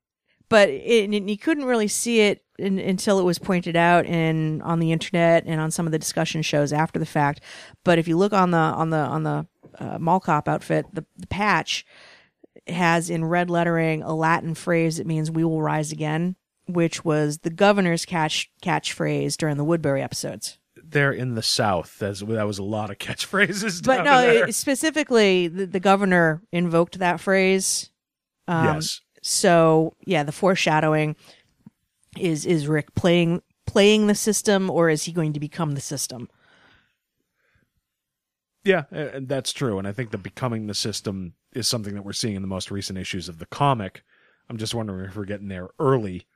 but 0.50 0.68
it, 0.68 1.08
and 1.08 1.30
you 1.30 1.38
couldn't 1.38 1.64
really 1.64 1.88
see 1.88 2.20
it 2.20 2.44
in, 2.58 2.78
until 2.78 3.18
it 3.18 3.22
was 3.22 3.38
pointed 3.38 3.76
out 3.76 4.04
in 4.04 4.60
on 4.62 4.80
the 4.80 4.92
internet 4.92 5.44
and 5.46 5.60
on 5.60 5.70
some 5.70 5.86
of 5.86 5.92
the 5.92 5.98
discussion 5.98 6.42
shows 6.42 6.72
after 6.72 6.98
the 6.98 7.06
fact. 7.06 7.40
But 7.84 7.98
if 7.98 8.06
you 8.06 8.18
look 8.18 8.34
on 8.34 8.50
the 8.50 8.58
on 8.58 8.90
the 8.90 8.98
on 8.98 9.22
the 9.22 9.46
uh, 9.78 9.98
mall 9.98 10.20
cop 10.20 10.46
outfit, 10.48 10.86
the, 10.92 11.06
the 11.16 11.26
patch 11.28 11.86
has 12.68 13.10
in 13.10 13.24
red 13.24 13.50
lettering 13.50 14.02
a 14.02 14.14
Latin 14.14 14.54
phrase 14.54 14.96
that 14.98 15.06
means 15.06 15.30
"We 15.30 15.44
will 15.44 15.62
rise 15.62 15.92
again," 15.92 16.36
which 16.66 17.04
was 17.04 17.38
the 17.38 17.50
governor's 17.50 18.04
catch 18.04 18.50
catchphrase 18.62 19.36
during 19.36 19.56
the 19.56 19.64
Woodbury 19.64 20.02
episodes. 20.02 20.58
They're 20.82 21.12
in 21.12 21.34
the 21.36 21.42
South. 21.42 21.96
That's, 21.98 22.20
that 22.20 22.46
was 22.46 22.58
a 22.58 22.64
lot 22.64 22.90
of 22.90 22.98
catchphrases. 22.98 23.84
But 23.84 24.04
no, 24.04 24.20
it- 24.22 24.54
specifically, 24.54 25.46
the, 25.48 25.66
the 25.66 25.80
governor 25.80 26.42
invoked 26.52 26.98
that 26.98 27.20
phrase. 27.20 27.90
Um, 28.48 28.64
yes. 28.76 29.00
So 29.22 29.94
yeah, 30.04 30.22
the 30.24 30.32
foreshadowing 30.32 31.14
is 32.18 32.44
is 32.46 32.66
Rick 32.66 32.94
playing 32.94 33.42
playing 33.66 34.06
the 34.08 34.14
system, 34.14 34.68
or 34.70 34.88
is 34.88 35.04
he 35.04 35.12
going 35.12 35.32
to 35.34 35.40
become 35.40 35.72
the 35.72 35.80
system? 35.80 36.28
Yeah, 38.64 38.84
and 38.90 39.28
that's 39.28 39.52
true. 39.52 39.78
And 39.78 39.88
I 39.88 39.92
think 39.92 40.10
the 40.10 40.18
becoming 40.18 40.66
the 40.66 40.74
system 40.74 41.34
is 41.54 41.66
something 41.66 41.94
that 41.94 42.04
we're 42.04 42.12
seeing 42.12 42.36
in 42.36 42.42
the 42.42 42.48
most 42.48 42.70
recent 42.70 42.98
issues 42.98 43.28
of 43.28 43.38
the 43.38 43.46
comic. 43.46 44.02
I'm 44.48 44.58
just 44.58 44.74
wondering 44.74 45.08
if 45.08 45.16
we're 45.16 45.24
getting 45.24 45.48
there 45.48 45.70
early. 45.78 46.26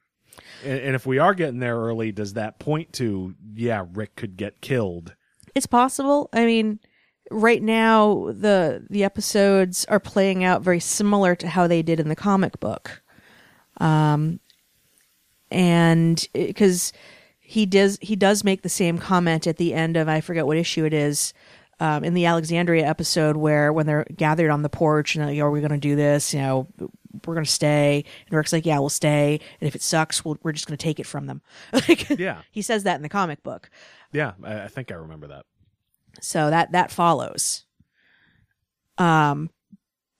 And, 0.64 0.96
if 0.96 1.06
we 1.06 1.18
are 1.18 1.34
getting 1.34 1.60
there 1.60 1.76
early, 1.76 2.10
does 2.10 2.32
that 2.32 2.58
point 2.58 2.92
to, 2.94 3.34
yeah, 3.54 3.84
Rick 3.92 4.16
could 4.16 4.36
get 4.36 4.60
killed? 4.60 5.14
It's 5.54 5.66
possible. 5.66 6.28
I 6.32 6.44
mean, 6.44 6.80
right 7.30 7.62
now 7.62 8.30
the 8.32 8.86
the 8.90 9.04
episodes 9.04 9.84
are 9.86 10.00
playing 10.00 10.44
out 10.44 10.62
very 10.62 10.80
similar 10.80 11.34
to 11.34 11.48
how 11.48 11.66
they 11.66 11.82
did 11.82 12.00
in 12.00 12.08
the 12.08 12.16
comic 12.16 12.60
book. 12.60 13.02
Um 13.78 14.40
and 15.50 16.26
because 16.32 16.92
he 17.40 17.66
does 17.66 17.98
he 18.02 18.16
does 18.16 18.44
make 18.44 18.62
the 18.62 18.68
same 18.68 18.98
comment 18.98 19.46
at 19.46 19.56
the 19.56 19.72
end 19.72 19.96
of 19.96 20.08
I 20.08 20.20
forget 20.20 20.46
what 20.46 20.56
issue 20.56 20.84
it 20.84 20.92
is 20.92 21.32
um, 21.80 22.04
in 22.04 22.14
the 22.14 22.26
Alexandria 22.26 22.86
episode 22.86 23.36
where 23.36 23.72
when 23.72 23.86
they're 23.86 24.06
gathered 24.16 24.50
on 24.50 24.62
the 24.62 24.68
porch 24.68 25.16
and 25.16 25.26
like, 25.26 25.38
are 25.38 25.50
we 25.50 25.60
going 25.60 25.70
to 25.72 25.78
do 25.78 25.96
this 25.96 26.32
you 26.34 26.40
know 26.40 26.68
we're 27.26 27.34
going 27.34 27.44
to 27.44 27.50
stay. 27.50 28.04
And 28.26 28.36
Rick's 28.36 28.52
like 28.52 28.66
yeah 28.66 28.78
we'll 28.78 28.88
stay. 28.88 29.40
And 29.60 29.68
if 29.68 29.74
it 29.74 29.82
sucks 29.82 30.24
we'll, 30.24 30.36
we're 30.42 30.52
just 30.52 30.66
going 30.66 30.76
to 30.76 30.82
take 30.82 30.98
it 31.00 31.06
from 31.06 31.26
them. 31.26 31.42
Like 31.72 32.08
Yeah. 32.18 32.42
he 32.50 32.60
says 32.62 32.82
that 32.84 32.96
in 32.96 33.02
the 33.02 33.08
comic 33.08 33.42
book. 33.42 33.70
Yeah, 34.12 34.32
I, 34.42 34.62
I 34.62 34.68
think 34.68 34.90
I 34.92 34.94
remember 34.96 35.28
that. 35.28 35.46
so 36.20 36.50
that 36.50 36.72
that 36.72 36.90
follows. 36.90 37.64
Um 38.98 39.50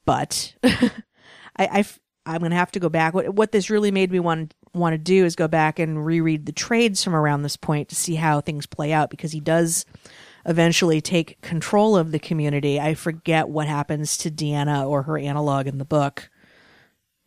but 0.04 0.54
i 0.64 1.84
i 2.26 2.34
am 2.34 2.40
gonna 2.42 2.54
have 2.54 2.72
to 2.72 2.80
go 2.80 2.88
back. 2.88 3.14
What 3.14 3.30
what 3.34 3.52
this 3.52 3.70
really 3.70 3.90
made 3.90 4.10
me 4.10 4.20
want 4.20 4.54
want 4.72 4.92
to 4.94 4.98
do 4.98 5.24
is 5.24 5.36
go 5.36 5.46
back 5.48 5.78
and 5.78 6.04
reread 6.04 6.46
the 6.46 6.52
trades 6.52 7.04
from 7.04 7.14
around 7.14 7.42
this 7.42 7.56
point 7.56 7.88
to 7.90 7.94
see 7.94 8.16
how 8.16 8.40
things 8.40 8.66
play 8.66 8.92
out 8.92 9.08
because 9.10 9.30
he 9.32 9.38
does 9.40 9.84
eventually 10.46 11.00
take 11.00 11.40
control 11.40 11.96
of 11.96 12.10
the 12.12 12.18
community 12.18 12.78
i 12.80 12.94
forget 12.94 13.48
what 13.48 13.66
happens 13.66 14.16
to 14.18 14.30
deanna 14.30 14.86
or 14.88 15.02
her 15.02 15.18
analog 15.18 15.66
in 15.66 15.78
the 15.78 15.84
book 15.84 16.30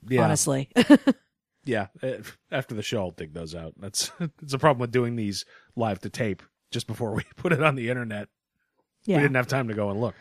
Yeah. 0.07 0.23
honestly 0.23 0.69
Yeah. 1.65 1.87
uh, 2.01 2.19
After 2.49 2.75
the 2.75 2.81
show, 2.81 2.99
I'll 3.01 3.11
dig 3.11 3.33
those 3.33 3.53
out. 3.53 3.73
That's 3.77 4.09
it's 4.41 4.53
a 4.53 4.57
problem 4.57 4.79
with 4.79 4.91
doing 4.91 5.17
these 5.17 5.43
live 5.75 5.99
to 5.99 6.09
tape 6.09 6.41
just 6.71 6.87
before 6.87 7.13
we 7.13 7.23
put 7.35 7.51
it 7.51 7.61
on 7.61 7.75
the 7.75 7.89
internet. 7.89 8.29
yeah 9.03 9.17
We 9.17 9.23
didn't 9.23 9.35
have 9.35 9.47
time 9.47 9.67
to 9.67 9.73
go 9.73 9.89
and 9.89 9.99
look. 9.99 10.15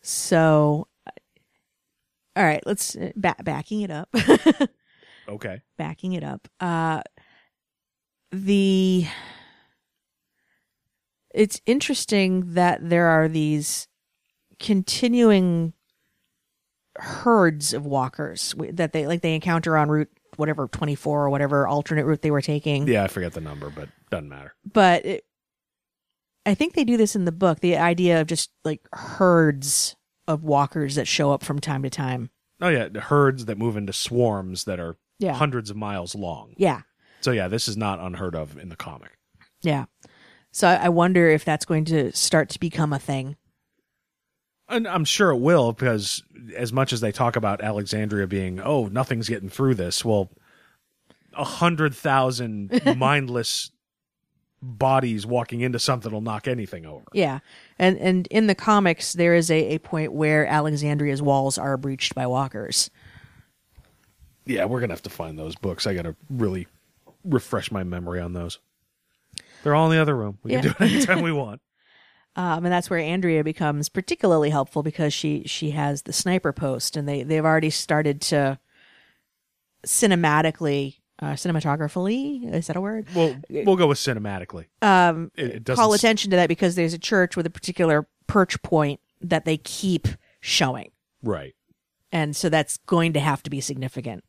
so 0.00 0.88
all 2.34 2.44
right 2.44 2.62
let's 2.64 2.96
uh, 2.96 3.10
back 3.14 3.44
backing 3.44 3.82
it 3.82 3.90
up 3.90 4.08
Okay. 5.28 5.60
backing 5.76 6.14
it 6.14 6.24
up. 6.24 6.48
Uh, 6.60 7.02
the 8.32 9.04
it's 11.34 11.60
interesting 11.66 12.54
that 12.54 12.88
there 12.88 13.06
are 13.06 13.28
these 13.28 13.86
continuing 14.58 15.72
herds 16.96 17.72
of 17.72 17.86
walkers 17.86 18.54
that 18.72 18.92
they 18.92 19.06
like 19.06 19.22
they 19.22 19.34
encounter 19.34 19.76
on 19.76 19.88
route 19.88 20.10
whatever 20.36 20.66
24 20.68 21.24
or 21.26 21.30
whatever 21.30 21.66
alternate 21.66 22.04
route 22.04 22.20
they 22.22 22.30
were 22.30 22.42
taking 22.42 22.86
Yeah, 22.86 23.04
I 23.04 23.08
forget 23.08 23.32
the 23.32 23.40
number, 23.40 23.70
but 23.70 23.88
doesn't 24.10 24.28
matter. 24.28 24.54
but 24.70 25.04
it, 25.06 25.24
i 26.46 26.54
think 26.54 26.74
they 26.74 26.84
do 26.84 26.96
this 26.96 27.14
in 27.14 27.24
the 27.26 27.32
book 27.32 27.60
the 27.60 27.76
idea 27.76 28.20
of 28.20 28.26
just 28.26 28.50
like 28.64 28.80
herds 28.92 29.94
of 30.26 30.42
walkers 30.42 30.94
that 30.96 31.06
show 31.06 31.30
up 31.32 31.42
from 31.44 31.58
time 31.58 31.82
to 31.82 31.90
time 31.90 32.30
Oh 32.62 32.68
yeah, 32.68 32.88
the 32.88 33.00
herds 33.00 33.46
that 33.46 33.56
move 33.56 33.78
into 33.78 33.94
swarms 33.94 34.64
that 34.64 34.78
are 34.78 34.96
Yeah. 35.18 35.32
hundreds 35.32 35.70
of 35.70 35.76
miles 35.78 36.14
long. 36.14 36.52
yeah 36.58 36.82
So 37.22 37.30
yeah, 37.30 37.48
this 37.48 37.66
is 37.68 37.76
not 37.76 38.00
unheard 38.00 38.34
of 38.34 38.58
in 38.58 38.68
the 38.68 38.76
comic. 38.76 39.12
yeah 39.62 39.86
so 40.52 40.68
I, 40.68 40.88
wonder 40.88 41.28
if 41.28 41.44
that's 41.44 41.64
going 41.64 41.84
to 41.86 42.12
start 42.12 42.48
to 42.50 42.60
become 42.60 42.92
a 42.92 42.98
thing 42.98 43.36
And 44.68 44.86
I'm 44.86 45.04
sure 45.04 45.30
it 45.30 45.38
will 45.38 45.72
because 45.72 46.22
as 46.56 46.72
much 46.72 46.92
as 46.92 47.00
they 47.00 47.12
talk 47.12 47.36
about 47.36 47.62
Alexandria 47.62 48.26
being, 48.26 48.60
oh, 48.60 48.86
nothing's 48.86 49.28
getting 49.28 49.48
through 49.48 49.74
this, 49.74 50.04
well, 50.04 50.30
a 51.34 51.44
hundred 51.44 51.94
thousand 51.94 52.80
mindless 52.96 53.70
bodies 54.62 55.26
walking 55.26 55.60
into 55.60 55.78
something 55.78 56.12
will 56.12 56.20
knock 56.20 56.46
anything 56.46 56.86
over. 56.86 57.04
Yeah, 57.12 57.40
and 57.78 57.98
and 57.98 58.26
in 58.28 58.46
the 58.46 58.54
comics, 58.54 59.12
there 59.14 59.34
is 59.34 59.50
a, 59.50 59.74
a 59.74 59.78
point 59.78 60.12
where 60.12 60.46
Alexandria's 60.46 61.22
walls 61.22 61.58
are 61.58 61.76
breached 61.76 62.14
by 62.14 62.26
walkers. 62.26 62.90
Yeah, 64.46 64.64
we're 64.66 64.80
gonna 64.80 64.92
have 64.92 65.02
to 65.02 65.10
find 65.10 65.38
those 65.38 65.54
books. 65.54 65.86
I 65.86 65.94
gotta 65.94 66.14
really 66.28 66.66
refresh 67.24 67.70
my 67.70 67.84
memory 67.84 68.20
on 68.20 68.32
those. 68.32 68.58
They're 69.62 69.74
all 69.74 69.90
in 69.90 69.96
the 69.96 70.02
other 70.02 70.16
room. 70.16 70.38
We 70.42 70.52
Yeah. 70.52 70.60
can 70.62 70.70
do 70.70 70.84
it 70.84 70.92
anytime 70.92 71.22
we 71.22 71.32
want. 71.44 71.60
Um, 72.36 72.64
and 72.64 72.72
that's 72.72 72.88
where 72.88 72.98
Andrea 73.00 73.42
becomes 73.44 73.88
particularly 73.88 74.50
helpful 74.50 74.82
because 74.82 75.12
she 75.12 75.42
she 75.46 75.72
has 75.72 76.02
the 76.02 76.12
sniper 76.12 76.52
post, 76.52 76.96
and 76.96 77.08
they 77.08 77.22
they've 77.24 77.44
already 77.44 77.70
started 77.70 78.20
to 78.22 78.58
cinematically, 79.86 80.96
uh, 81.20 81.32
cinematographically 81.32 82.52
is 82.54 82.66
that 82.68 82.76
a 82.76 82.80
word? 82.80 83.06
We'll 83.14 83.36
we'll 83.50 83.76
go 83.76 83.86
with 83.88 83.98
cinematically. 83.98 84.66
Um, 84.82 85.30
It, 85.36 85.68
it 85.68 85.74
call 85.76 85.92
attention 85.92 86.30
to 86.30 86.36
that 86.36 86.48
because 86.48 86.74
there's 86.76 86.94
a 86.94 86.98
church 86.98 87.36
with 87.36 87.46
a 87.46 87.50
particular 87.50 88.06
perch 88.26 88.60
point 88.62 89.00
that 89.20 89.44
they 89.44 89.56
keep 89.56 90.06
showing, 90.40 90.92
right. 91.22 91.54
and 92.12 92.34
so 92.34 92.48
that's 92.48 92.76
going 92.78 93.12
to 93.14 93.20
have 93.20 93.42
to 93.42 93.50
be 93.50 93.60
significant. 93.60 94.24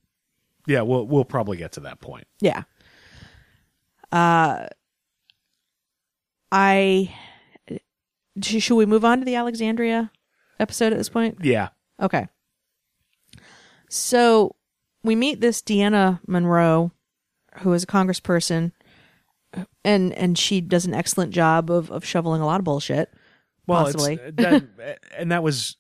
Yeah, 0.68 0.82
we'll 0.82 1.06
we'll 1.06 1.24
probably 1.26 1.58
get 1.58 1.74
to 1.74 1.82
that 1.82 2.00
point. 2.02 2.26
Yeah. 2.40 2.64
Uh, 4.12 4.68
I 6.52 7.14
should 8.42 8.76
we 8.76 8.86
move 8.86 9.06
on 9.06 9.20
to 9.20 9.26
the 9.26 9.36
Alexandria 9.36 10.12
episode 10.60 10.92
at 10.94 10.98
this 10.98 11.10
point? 11.10 11.38
Yeah. 11.44 11.70
Okay. 12.02 12.28
So 13.90 14.56
we 15.04 15.16
meet 15.16 15.42
this 15.42 15.62
Deanna 15.62 16.20
Monroe, 16.28 16.92
who 17.60 17.74
is 17.74 17.84
a 17.84 17.88
congressperson, 17.88 18.72
and 19.84 20.14
and 20.14 20.38
she 20.38 20.62
does 20.62 20.86
an 20.86 20.94
excellent 20.94 21.32
job 21.34 21.70
of 21.70 21.92
of 21.92 22.06
shoveling 22.06 22.42
a 22.42 22.46
lot 22.46 22.60
of 22.60 22.64
bullshit. 22.66 23.14
Well, 23.68 23.84
possibly. 23.86 24.16
that, 24.16 25.00
and 25.18 25.32
that 25.32 25.44
was 25.44 25.78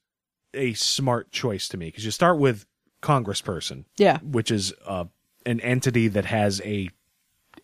a 0.53 0.73
smart 0.73 1.31
choice 1.31 1.67
to 1.69 1.77
me 1.77 1.87
because 1.87 2.05
you 2.05 2.11
start 2.11 2.37
with 2.37 2.65
congressperson, 3.01 3.85
Yeah. 3.97 4.19
which 4.19 4.51
is 4.51 4.73
uh, 4.85 5.05
an 5.45 5.59
entity 5.61 6.07
that 6.09 6.25
has 6.25 6.61
a 6.63 6.89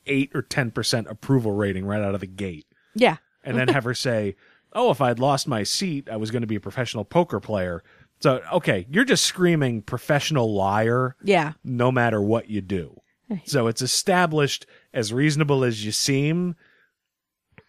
eight 0.06 0.32
or 0.34 0.42
ten 0.42 0.72
percent 0.72 1.08
approval 1.08 1.52
rating 1.52 1.86
right 1.86 2.02
out 2.02 2.16
of 2.16 2.22
the 2.22 2.28
gate, 2.28 2.66
Yeah. 2.98 3.18
and 3.44 3.58
then 3.58 3.70
have 3.70 3.84
her 3.86 3.94
say, 3.94 4.36
"Oh, 4.74 4.92
if 4.92 5.00
I'd 5.02 5.20
lost 5.20 5.48
my 5.48 5.64
seat, 5.64 6.10
I 6.10 6.18
was 6.18 6.32
going 6.32 6.42
to 6.42 6.48
be 6.48 6.56
a 6.56 6.60
professional 6.60 7.06
poker 7.06 7.40
player." 7.40 7.84
So, 8.20 8.42
okay, 8.54 8.86
you're 8.90 9.06
just 9.06 9.24
screaming 9.26 9.84
professional 9.84 10.54
liar, 10.54 11.16
Yeah. 11.24 11.54
no 11.64 11.92
matter 11.92 12.22
what 12.22 12.50
you 12.50 12.62
do. 12.62 13.00
So 13.46 13.68
it's 13.68 13.82
established 13.82 14.66
as 14.94 15.12
reasonable 15.14 15.64
as 15.66 15.86
you 15.86 15.92
seem. 15.92 16.56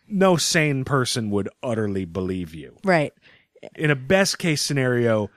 No 0.08 0.36
sane 0.36 0.84
person 0.84 1.30
would 1.30 1.48
utterly 1.62 2.04
believe 2.06 2.54
you 2.54 2.76
Right. 2.84 3.12
in 3.74 3.90
a 3.90 3.96
best 3.96 4.38
case 4.38 4.62
scenario, 4.62 5.30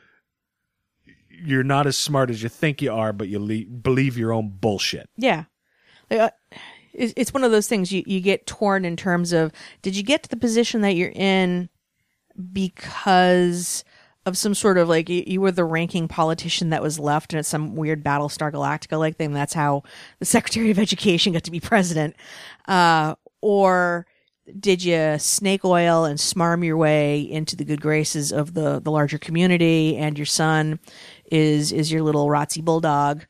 you're 1.29 1.63
not 1.63 1.87
as 1.87 1.97
smart 1.97 2.29
as 2.29 2.43
you 2.43 2.49
think 2.49 2.81
you 2.81 2.91
are, 2.93 3.11
but 3.13 3.27
you 3.27 3.39
le- 3.39 3.65
believe 3.65 4.17
your 4.17 4.31
own 4.31 4.49
bullshit. 4.49 5.09
Yeah. 5.17 5.45
Like, 6.09 6.19
uh, 6.19 6.29
it's 6.93 7.33
one 7.33 7.43
of 7.43 7.51
those 7.51 7.67
things 7.67 7.91
you, 7.91 8.03
you 8.05 8.19
get 8.19 8.45
torn 8.45 8.85
in 8.85 8.95
terms 8.95 9.31
of 9.31 9.51
did 9.81 9.95
you 9.95 10.03
get 10.03 10.23
to 10.23 10.29
the 10.29 10.37
position 10.37 10.81
that 10.81 10.95
you're 10.95 11.13
in 11.15 11.69
because 12.51 13.83
of 14.25 14.37
some 14.37 14.53
sort 14.53 14.77
of 14.77 14.87
like 14.87 15.09
you, 15.09 15.23
you 15.25 15.41
were 15.41 15.51
the 15.51 15.63
ranking 15.63 16.07
politician 16.07 16.69
that 16.69 16.81
was 16.81 16.99
left 16.99 17.33
and 17.33 17.39
it's 17.39 17.49
some 17.49 17.75
weird 17.75 18.03
Battlestar 18.03 18.51
Galactica 18.51 18.99
like 18.99 19.17
thing. 19.17 19.33
That's 19.33 19.53
how 19.53 19.83
the 20.19 20.25
Secretary 20.25 20.69
of 20.69 20.79
Education 20.79 21.33
got 21.33 21.43
to 21.43 21.51
be 21.51 21.59
president. 21.59 22.15
Uh, 22.67 23.15
or 23.41 24.05
did 24.59 24.83
you 24.83 25.17
snake 25.17 25.65
oil 25.65 26.05
and 26.05 26.19
smarm 26.19 26.63
your 26.65 26.77
way 26.77 27.21
into 27.21 27.55
the 27.55 27.65
good 27.65 27.81
graces 27.81 28.31
of 28.31 28.53
the, 28.53 28.79
the 28.79 28.91
larger 28.91 29.17
community 29.17 29.97
and 29.97 30.17
your 30.17 30.25
son 30.25 30.79
is, 31.31 31.71
is 31.71 31.91
your 31.91 32.03
little 32.03 32.27
Rotzi 32.27 32.63
bulldog? 32.63 33.25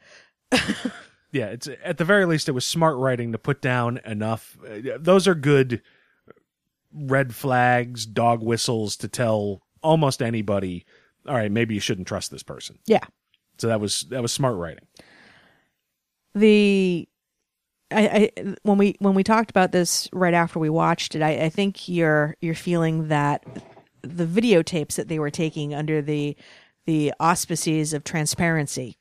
Yeah, 1.31 1.45
it's 1.47 1.69
at 1.83 1.97
the 1.97 2.05
very 2.05 2.25
least 2.25 2.49
it 2.49 2.53
was 2.53 2.65
smart 2.65 2.97
writing 2.97 3.31
to 3.31 3.37
put 3.37 3.61
down 3.61 3.99
enough. 4.05 4.57
Uh, 4.67 4.97
those 4.99 5.27
are 5.27 5.35
good 5.35 5.81
red 6.93 7.33
flags, 7.33 8.05
dog 8.05 8.43
whistles 8.43 8.97
to 8.97 9.07
tell 9.07 9.61
almost 9.81 10.21
anybody. 10.21 10.85
All 11.27 11.35
right, 11.35 11.51
maybe 11.51 11.73
you 11.73 11.79
shouldn't 11.79 12.07
trust 12.07 12.31
this 12.31 12.43
person. 12.43 12.79
Yeah. 12.85 13.03
So 13.57 13.67
that 13.67 13.79
was 13.79 14.01
that 14.09 14.21
was 14.21 14.31
smart 14.33 14.57
writing. 14.57 14.85
the 16.33 17.07
I, 17.91 18.31
I 18.37 18.55
when 18.63 18.77
we 18.77 18.95
when 18.99 19.13
we 19.13 19.23
talked 19.23 19.49
about 19.49 19.71
this 19.71 20.09
right 20.13 20.33
after 20.33 20.59
we 20.59 20.69
watched 20.69 21.15
it, 21.15 21.21
I, 21.21 21.45
I 21.45 21.49
think 21.49 21.87
you're 21.87 22.35
you're 22.41 22.55
feeling 22.55 23.09
that 23.09 23.45
the 24.01 24.25
videotapes 24.25 24.95
that 24.95 25.07
they 25.07 25.19
were 25.19 25.29
taking 25.29 25.73
under 25.73 26.01
the 26.01 26.35
the 26.85 27.13
auspices 27.19 27.93
of 27.93 28.03
transparency 28.03 28.97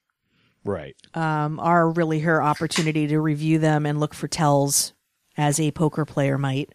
Right. 0.64 0.94
um, 1.14 1.58
are 1.58 1.88
really 1.90 2.20
her 2.20 2.42
opportunity 2.42 3.06
to 3.06 3.18
review 3.20 3.58
them 3.58 3.86
and 3.86 3.98
look 3.98 4.12
for 4.14 4.28
tells 4.28 4.92
as 5.36 5.58
a 5.58 5.70
poker 5.70 6.04
player 6.04 6.36
might. 6.36 6.70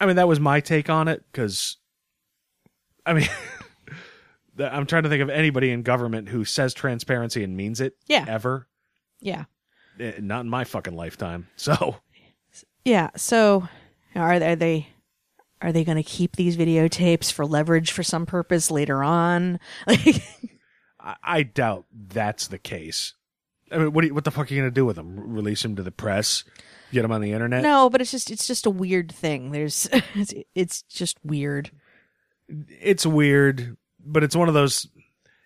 I 0.00 0.06
mean, 0.06 0.16
that 0.16 0.28
was 0.28 0.38
my 0.38 0.60
take 0.60 0.88
on 0.88 1.08
it 1.08 1.24
because, 1.32 1.76
I 3.04 3.14
mean, 3.14 3.28
I'm 4.58 4.86
trying 4.86 5.02
to 5.02 5.08
think 5.08 5.22
of 5.22 5.30
anybody 5.30 5.70
in 5.70 5.82
government 5.82 6.28
who 6.28 6.44
says 6.44 6.74
transparency 6.74 7.42
and 7.42 7.56
means 7.56 7.80
it. 7.80 7.96
Yeah. 8.06 8.24
Ever. 8.28 8.68
Yeah. 9.20 9.44
Eh, 9.98 10.12
Not 10.20 10.40
in 10.42 10.48
my 10.48 10.64
fucking 10.64 10.94
lifetime. 10.94 11.48
So, 11.56 11.96
Yeah. 12.84 13.10
So 13.16 13.68
are 14.14 14.38
they, 14.38 14.52
are 14.52 14.56
they 14.56 14.88
are 15.60 15.72
they 15.72 15.82
going 15.84 15.96
to 15.96 16.04
keep 16.04 16.36
these 16.36 16.56
videotapes 16.56 17.32
for 17.32 17.44
leverage 17.44 17.90
for 17.90 18.04
some 18.04 18.26
purpose 18.26 18.70
later 18.70 19.02
on? 19.02 19.58
Like, 19.88 20.22
I, 21.08 21.16
I 21.22 21.42
doubt 21.42 21.86
that's 21.90 22.48
the 22.48 22.58
case. 22.58 23.14
I 23.72 23.78
mean, 23.78 23.92
what, 23.92 24.02
do 24.02 24.08
you, 24.08 24.14
what 24.14 24.24
the 24.24 24.30
fuck 24.30 24.50
are 24.50 24.54
you 24.54 24.60
going 24.60 24.70
to 24.70 24.74
do 24.74 24.84
with 24.84 24.96
them? 24.96 25.14
Release 25.16 25.62
them 25.62 25.76
to 25.76 25.82
the 25.82 25.90
press? 25.90 26.44
Get 26.92 27.02
them 27.02 27.12
on 27.12 27.20
the 27.20 27.32
internet? 27.32 27.62
no, 27.62 27.90
but 27.90 28.00
it's 28.00 28.10
just 28.10 28.30
it's 28.30 28.46
just 28.46 28.64
a 28.64 28.70
weird 28.70 29.12
thing. 29.12 29.50
There's 29.50 29.88
it's, 30.14 30.32
it's 30.54 30.82
just 30.82 31.18
weird. 31.22 31.70
It's 32.48 33.04
weird, 33.04 33.76
but 34.02 34.24
it's 34.24 34.36
one 34.36 34.48
of 34.48 34.54
those. 34.54 34.86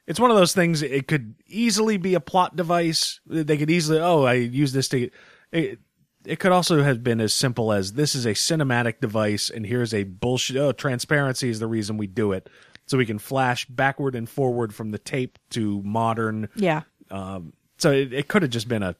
It's 0.06 0.20
one 0.20 0.30
of 0.30 0.36
those 0.36 0.52
things. 0.52 0.82
It 0.82 1.08
could 1.08 1.34
easily 1.46 1.96
be 1.96 2.14
a 2.14 2.20
plot 2.20 2.54
device. 2.54 3.20
They 3.26 3.56
could 3.56 3.70
easily, 3.70 3.98
oh, 3.98 4.22
I 4.22 4.34
use 4.34 4.72
this 4.72 4.88
to. 4.88 5.10
It, 5.50 5.80
it 6.24 6.38
could 6.38 6.52
also 6.52 6.82
have 6.82 7.02
been 7.02 7.20
as 7.20 7.34
simple 7.34 7.72
as 7.72 7.94
this 7.94 8.14
is 8.14 8.24
a 8.24 8.34
cinematic 8.34 9.00
device, 9.00 9.50
and 9.50 9.66
here's 9.66 9.92
a 9.92 10.04
bullshit. 10.04 10.56
Oh, 10.56 10.70
transparency 10.70 11.48
is 11.48 11.58
the 11.58 11.66
reason 11.66 11.96
we 11.96 12.06
do 12.06 12.30
it, 12.30 12.48
so 12.92 12.98
we 12.98 13.06
can 13.06 13.18
flash 13.18 13.64
backward 13.64 14.14
and 14.14 14.28
forward 14.28 14.74
from 14.74 14.90
the 14.90 14.98
tape 14.98 15.38
to 15.48 15.80
modern. 15.82 16.50
Yeah. 16.54 16.82
Um, 17.10 17.54
so 17.78 17.90
it, 17.90 18.12
it 18.12 18.28
could 18.28 18.42
have 18.42 18.50
just 18.50 18.68
been 18.68 18.82
a 18.82 18.96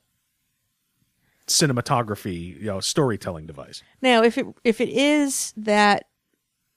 cinematography, 1.47 2.59
you 2.59 2.69
know, 2.69 2.81
storytelling 2.81 3.45
device. 3.45 3.83
Now, 4.01 4.23
if 4.23 4.39
it 4.39 4.47
if 4.65 4.81
it 4.81 4.89
is 4.89 5.53
that 5.59 6.07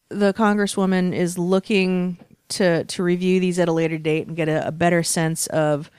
the 0.09 0.33
congresswoman 0.33 1.13
is 1.13 1.37
looking 1.37 2.17
to 2.49 2.83
to 2.83 3.01
review 3.01 3.39
these 3.39 3.59
at 3.59 3.69
a 3.69 3.71
later 3.71 3.97
date 3.97 4.27
and 4.27 4.35
get 4.35 4.49
a, 4.49 4.67
a 4.67 4.73
better 4.73 5.01
sense 5.01 5.47
of 5.47 5.89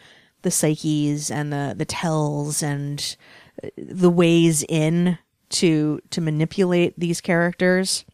the 0.42 0.50
psyches 0.50 1.30
and 1.30 1.50
the 1.50 1.74
the 1.74 1.86
tells 1.86 2.62
and 2.62 3.16
uh, 3.64 3.68
the 3.78 4.10
ways 4.10 4.66
in 4.68 5.16
to 5.48 5.98
to 6.10 6.20
manipulate 6.20 6.92
these 7.00 7.22
characters, 7.22 8.04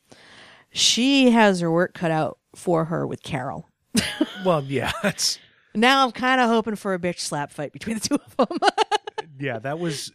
she 0.70 1.32
has 1.32 1.58
her 1.58 1.70
work 1.72 1.94
cut 1.94 2.12
out 2.12 2.38
for 2.54 2.86
her 2.86 3.06
with 3.06 3.22
Carol. 3.22 3.68
Well, 4.44 4.64
yeah, 4.64 4.90
that's 5.04 5.38
Now 5.72 6.04
I'm 6.04 6.10
kind 6.10 6.40
of 6.40 6.48
hoping 6.48 6.74
for 6.74 6.94
a 6.94 6.98
bitch 6.98 7.20
slap 7.20 7.52
fight 7.52 7.72
between 7.72 7.98
the 7.98 8.08
two 8.08 8.16
of 8.16 8.36
them. 8.36 8.58
yeah, 9.38 9.60
that 9.60 9.78
was 9.78 10.10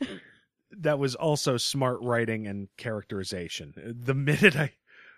that 0.72 1.00
was 1.00 1.16
also 1.16 1.56
smart 1.56 2.00
writing 2.02 2.46
and 2.46 2.68
characterization. 2.76 3.74
The 4.04 4.14
minute 4.14 4.58
I 4.58 4.74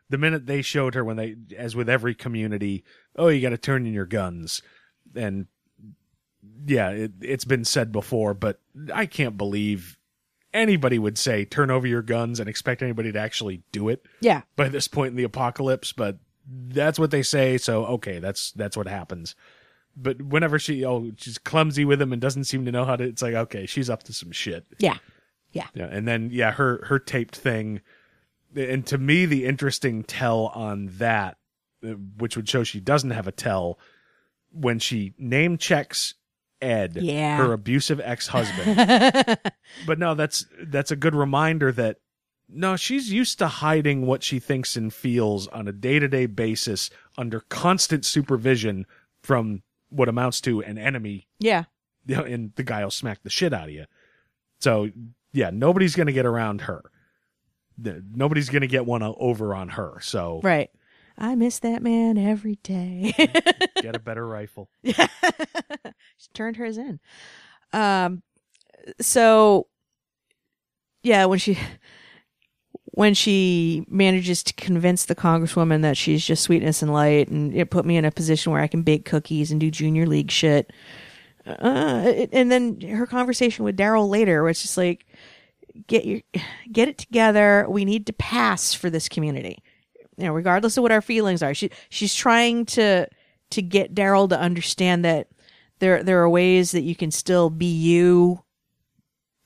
the 0.09 0.19
minute 0.19 0.45
they 0.45 0.61
showed 0.61 0.93
her 0.93 1.03
when 1.03 1.17
they 1.17 1.37
as 1.57 1.75
with 1.75 1.89
every 1.89 2.13
community, 2.13 2.83
oh, 3.15 3.29
you 3.29 3.41
got 3.41 3.49
to 3.49 3.57
turn 3.57 3.87
in 3.87 3.93
your 3.93 4.05
guns 4.05 4.61
and 5.15 5.47
yeah, 6.65 6.89
it, 6.89 7.11
it's 7.21 7.45
been 7.45 7.65
said 7.65 7.91
before, 7.91 8.33
but 8.33 8.59
I 8.93 9.05
can't 9.05 9.37
believe 9.37 9.97
anybody 10.53 10.97
would 10.97 11.17
say 11.17 11.45
turn 11.45 11.69
over 11.69 11.85
your 11.85 12.01
guns 12.01 12.39
and 12.39 12.49
expect 12.49 12.81
anybody 12.81 13.11
to 13.11 13.19
actually 13.19 13.63
do 13.71 13.89
it 13.89 14.05
yeah. 14.21 14.41
by 14.55 14.69
this 14.69 14.87
point 14.87 15.11
in 15.11 15.15
the 15.15 15.23
apocalypse, 15.23 15.91
but 15.91 16.17
that's 16.51 16.97
what 16.99 17.11
they 17.11 17.21
say, 17.23 17.57
so 17.57 17.85
okay, 17.85 18.19
that's 18.19 18.51
that's 18.53 18.76
what 18.77 18.88
happens. 18.88 19.35
But 19.95 20.21
whenever 20.21 20.57
she 20.59 20.85
oh 20.85 21.11
she's 21.17 21.38
clumsy 21.38 21.85
with 21.85 22.01
him 22.01 22.11
and 22.13 22.21
doesn't 22.21 22.45
seem 22.45 22.65
to 22.65 22.71
know 22.71 22.85
how 22.85 22.95
to 22.95 23.03
it's 23.03 23.21
like 23.21 23.34
okay, 23.34 23.65
she's 23.65 23.89
up 23.89 24.03
to 24.03 24.13
some 24.13 24.31
shit. 24.31 24.65
Yeah. 24.80 24.97
Yeah. 25.51 25.67
Yeah, 25.73 25.88
and 25.91 26.07
then 26.07 26.30
yeah, 26.31 26.51
her 26.51 26.85
her 26.85 26.99
taped 26.99 27.35
thing 27.35 27.81
and 28.55 28.85
to 28.88 28.97
me 28.97 29.26
the 29.26 29.45
interesting 29.45 30.03
tell 30.03 30.47
on 30.47 30.88
that 30.97 31.38
uh, 31.84 31.89
which 32.17 32.35
would 32.35 32.49
show 32.49 32.63
she 32.63 32.80
doesn't 32.80 33.11
have 33.11 33.27
a 33.27 33.31
tell 33.31 33.77
when 34.51 34.80
she 34.80 35.13
name 35.17 35.57
checks 35.57 36.15
Ed, 36.61 36.97
Yeah. 36.99 37.38
her 37.38 37.53
abusive 37.53 38.01
ex-husband. 38.03 38.76
but 39.88 39.97
no, 39.99 40.13
that's 40.13 40.45
that's 40.61 40.91
a 40.91 40.95
good 40.95 41.15
reminder 41.15 41.71
that 41.71 41.97
no, 42.51 42.76
she's 42.76 43.11
used 43.11 43.38
to 43.39 43.47
hiding 43.47 44.05
what 44.05 44.23
she 44.23 44.39
thinks 44.39 44.76
and 44.76 44.93
feels 44.93 45.47
on 45.47 45.67
a 45.67 45.71
day-to-day 45.71 46.26
basis 46.26 46.89
under 47.17 47.41
constant 47.41 48.05
supervision 48.05 48.85
from 49.23 49.61
what 49.89 50.09
amounts 50.09 50.41
to 50.41 50.61
an 50.61 50.77
enemy, 50.77 51.27
Yeah. 51.39 51.65
you 52.05 52.15
know, 52.15 52.23
and 52.23 52.51
the 52.55 52.63
guy 52.63 52.84
will 52.84 52.91
smack 52.91 53.21
the 53.23 53.30
shit 53.30 53.53
out 53.53 53.67
of 53.69 53.73
you. 53.73 53.85
So 54.59 54.89
yeah, 55.31 55.49
nobody's 55.51 55.95
going 55.95 56.07
to 56.07 56.13
get 56.13 56.26
around 56.26 56.61
her. 56.61 56.84
Nobody's 57.77 58.49
going 58.49 58.61
to 58.61 58.67
get 58.67 58.85
one 58.85 59.03
over 59.03 59.53
on 59.55 59.69
her. 59.69 59.99
So 60.01 60.41
Right. 60.43 60.69
I 61.17 61.35
miss 61.35 61.59
that 61.59 61.81
man 61.84 62.17
every 62.17 62.55
day. 62.63 63.13
get 63.81 63.95
a 63.95 63.99
better 63.99 64.26
rifle. 64.27 64.69
Yeah. 64.81 65.07
she 66.17 66.27
turned 66.34 66.57
hers 66.57 66.77
in. 66.77 66.99
Um, 67.73 68.23
so 69.01 69.67
yeah, 71.03 71.26
when 71.26 71.39
she 71.39 71.57
when 72.99 73.13
she 73.13 73.85
manages 73.88 74.43
to 74.43 74.53
convince 74.55 75.05
the 75.05 75.15
congresswoman 75.15 75.84
that 75.84 75.95
she's 75.95 76.26
just 76.26 76.43
sweetness 76.43 76.81
and 76.81 76.91
light, 76.91 77.30
and 77.30 77.55
it 77.55 77.69
put 77.69 77.85
me 77.85 77.95
in 77.95 78.03
a 78.03 78.11
position 78.11 78.51
where 78.51 78.59
I 78.61 78.67
can 78.67 78.81
bake 78.81 79.05
cookies 79.05 79.51
and 79.51 79.59
do 79.61 79.71
junior 79.71 80.05
league 80.05 80.30
shit. 80.30 80.73
Uh, 81.45 82.03
it- 82.13 82.30
and 82.34 82.51
then 82.51 82.81
her 82.81 83.07
conversation 83.07 83.63
with 83.63 83.77
Daryl 83.77 84.09
later, 84.09 84.49
it's 84.49 84.61
just 84.61 84.76
like, 84.76 85.05
get 85.88 86.03
your 86.03 86.19
get 86.73 86.89
it 86.89 86.97
together. 86.97 87.65
We 87.69 87.85
need 87.85 88.05
to 88.07 88.11
pass 88.11 88.73
for 88.73 88.89
this 88.89 89.07
community. 89.07 89.63
You 90.17 90.26
know, 90.26 90.34
regardless 90.34 90.76
of 90.76 90.81
what 90.81 90.91
our 90.91 91.01
feelings 91.01 91.41
are. 91.41 91.53
She 91.53 91.69
she's 91.88 92.13
trying 92.13 92.65
to 92.65 93.07
to 93.51 93.61
get 93.61 93.95
Daryl 93.95 94.27
to 94.27 94.38
understand 94.38 95.05
that 95.05 95.30
there 95.80 96.03
there 96.03 96.21
are 96.21 96.30
ways 96.30 96.71
that 96.71 96.81
you 96.81 96.97
can 96.97 97.11
still 97.11 97.49
be 97.49 97.71
you, 97.73 98.43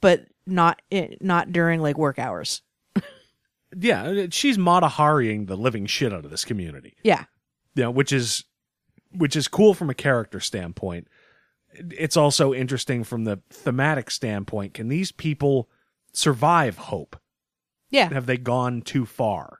but 0.01 0.25
not 0.47 0.81
eh, 0.91 1.09
not 1.21 1.51
during 1.51 1.81
like 1.83 1.99
work 1.99 2.17
hours. 2.17 2.63
Yeah, 3.79 4.27
she's 4.31 4.57
Matahariing 4.57 5.47
the 5.47 5.57
living 5.57 5.85
shit 5.85 6.13
out 6.13 6.25
of 6.25 6.31
this 6.31 6.45
community. 6.45 6.95
Yeah. 7.03 7.25
Yeah, 7.75 7.87
which 7.87 8.11
is 8.11 8.43
which 9.11 9.35
is 9.35 9.47
cool 9.47 9.73
from 9.73 9.89
a 9.89 9.95
character 9.95 10.39
standpoint. 10.39 11.07
It's 11.71 12.17
also 12.17 12.53
interesting 12.53 13.03
from 13.03 13.23
the 13.23 13.41
thematic 13.49 14.11
standpoint. 14.11 14.73
Can 14.73 14.89
these 14.89 15.11
people 15.11 15.69
survive 16.13 16.77
hope? 16.77 17.19
Yeah. 17.89 18.11
Have 18.13 18.25
they 18.25 18.37
gone 18.37 18.81
too 18.81 19.05
far? 19.05 19.59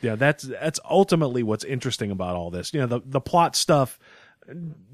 Yeah, 0.00 0.14
that's 0.14 0.44
that's 0.44 0.80
ultimately 0.88 1.42
what's 1.42 1.64
interesting 1.64 2.10
about 2.10 2.36
all 2.36 2.50
this. 2.50 2.72
You 2.72 2.80
know, 2.80 2.86
the 2.86 3.00
the 3.04 3.20
plot 3.20 3.56
stuff. 3.56 3.98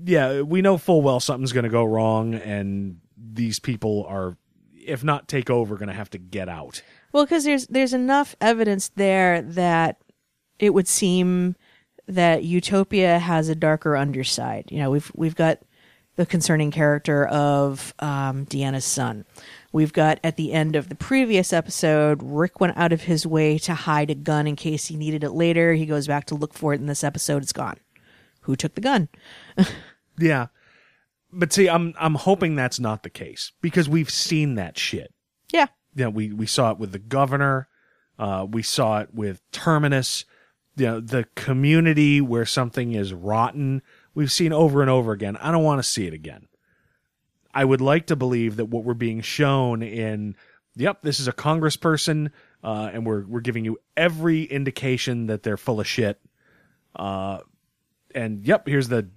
Yeah, 0.05 0.41
we 0.41 0.63
know 0.63 0.79
full 0.79 1.03
well 1.03 1.21
something's 1.21 1.53
going 1.53 1.65
to 1.65 1.71
go 1.71 1.85
wrong, 1.85 2.35
and 2.35 2.99
these 3.17 3.61
people 3.61 4.05
are, 4.09 4.37
if 4.75 5.05
not 5.05 5.29
take 5.29 5.51
over, 5.51 5.77
going 5.77 5.89
to 5.89 5.95
have 5.95 6.11
to 6.11 6.19
get 6.19 6.49
out. 6.49 6.83
Well, 7.15 7.25
because 7.25 7.45
there's 7.45 7.69
there's 7.69 7.95
enough 7.95 8.35
evidence 8.41 8.89
there 8.97 9.41
that 9.41 9.99
it 10.59 10.75
would 10.75 10.89
seem 10.89 11.55
that 12.09 12.43
Utopia 12.43 13.21
has 13.21 13.49
a 13.49 13.55
darker 13.55 13.97
underside. 13.97 14.65
You 14.73 14.81
know, 14.81 14.91
we've 14.91 15.13
we've 15.15 15.37
got 15.37 15.61
the 16.17 16.27
concerning 16.27 16.73
character 16.73 17.25
of 17.27 17.95
um, 18.01 18.47
Deanna's 18.47 18.85
son. 18.85 19.25
We've 19.73 19.93
got 19.93 20.19
at 20.25 20.37
the 20.37 20.53
end 20.53 20.75
of 20.75 20.89
the 20.89 20.97
previous 20.97 21.53
episode, 21.53 22.21
Rick 22.21 22.61
went 22.61 22.77
out 22.77 22.93
of 22.93 23.03
his 23.03 23.25
way 23.25 23.59
to 23.59 23.75
hide 23.75 24.11
a 24.11 24.17
gun 24.17 24.49
in 24.49 24.57
case 24.57 24.87
he 24.87 24.97
needed 24.97 25.23
it 25.23 25.31
later. 25.31 25.75
He 25.75 25.87
goes 25.87 26.09
back 26.09 26.25
to 26.27 26.35
look 26.35 26.53
for 26.53 26.75
it 26.75 26.81
in 26.81 26.87
this 26.87 27.05
episode. 27.05 27.45
It's 27.45 27.53
gone. 27.53 27.79
Who 28.43 28.57
took 28.57 28.75
the 28.75 28.81
gun? 28.81 29.09
Yeah. 30.17 30.47
But 31.33 31.53
see, 31.53 31.69
I'm 31.69 31.95
I'm 31.99 32.15
hoping 32.15 32.55
that's 32.55 32.79
not 32.79 33.03
the 33.03 33.11
case 33.11 33.51
because 33.61 33.89
we've 33.89 34.11
seen 34.11 34.55
that 34.55 34.79
shit. 34.79 35.13
Yeah. 35.53 35.67
You 35.95 36.05
know, 36.05 36.11
we 36.11 36.33
we 36.33 36.47
saw 36.47 36.71
it 36.73 36.79
with 36.79 36.93
the 36.93 36.99
governor, 36.99 37.69
uh, 38.19 38.47
we 38.49 38.63
saw 38.63 39.01
it 39.01 39.15
with 39.15 39.41
Terminus. 39.53 40.25
You 40.77 40.87
know, 40.87 41.01
the 41.01 41.27
community 41.37 42.21
where 42.21 42.45
something 42.45 42.95
is 42.95 43.13
rotten, 43.13 43.81
we've 44.13 44.33
seen 44.33 44.53
over 44.53 44.81
and 44.81 44.91
over 44.91 45.13
again. 45.13 45.37
I 45.37 45.53
don't 45.53 45.63
want 45.63 45.79
to 45.79 45.89
see 45.89 46.09
it 46.09 46.13
again. 46.13 46.49
I 47.55 47.65
would 47.65 47.81
like 47.81 48.07
to 48.07 48.17
believe 48.17 48.57
that 48.57 48.65
what 48.65 48.83
we're 48.83 48.95
being 48.95 49.21
shown 49.21 49.83
in, 49.85 50.35
yep, 50.75 51.03
this 51.03 51.21
is 51.21 51.29
a 51.29 51.33
congressperson, 51.33 52.33
uh, 52.65 52.91
and 52.93 53.07
we're 53.07 53.25
we're 53.25 53.41
giving 53.41 53.65
you 53.65 53.79
every 53.97 54.43
indication 54.43 55.29
that 55.29 55.45
they're 55.45 55.57
full 55.57 55.79
of 55.79 55.87
shit. 55.87 56.21
Uh, 56.97 57.39
and 58.15 58.45
yep, 58.45 58.67
here's 58.67 58.89
the 58.89 59.09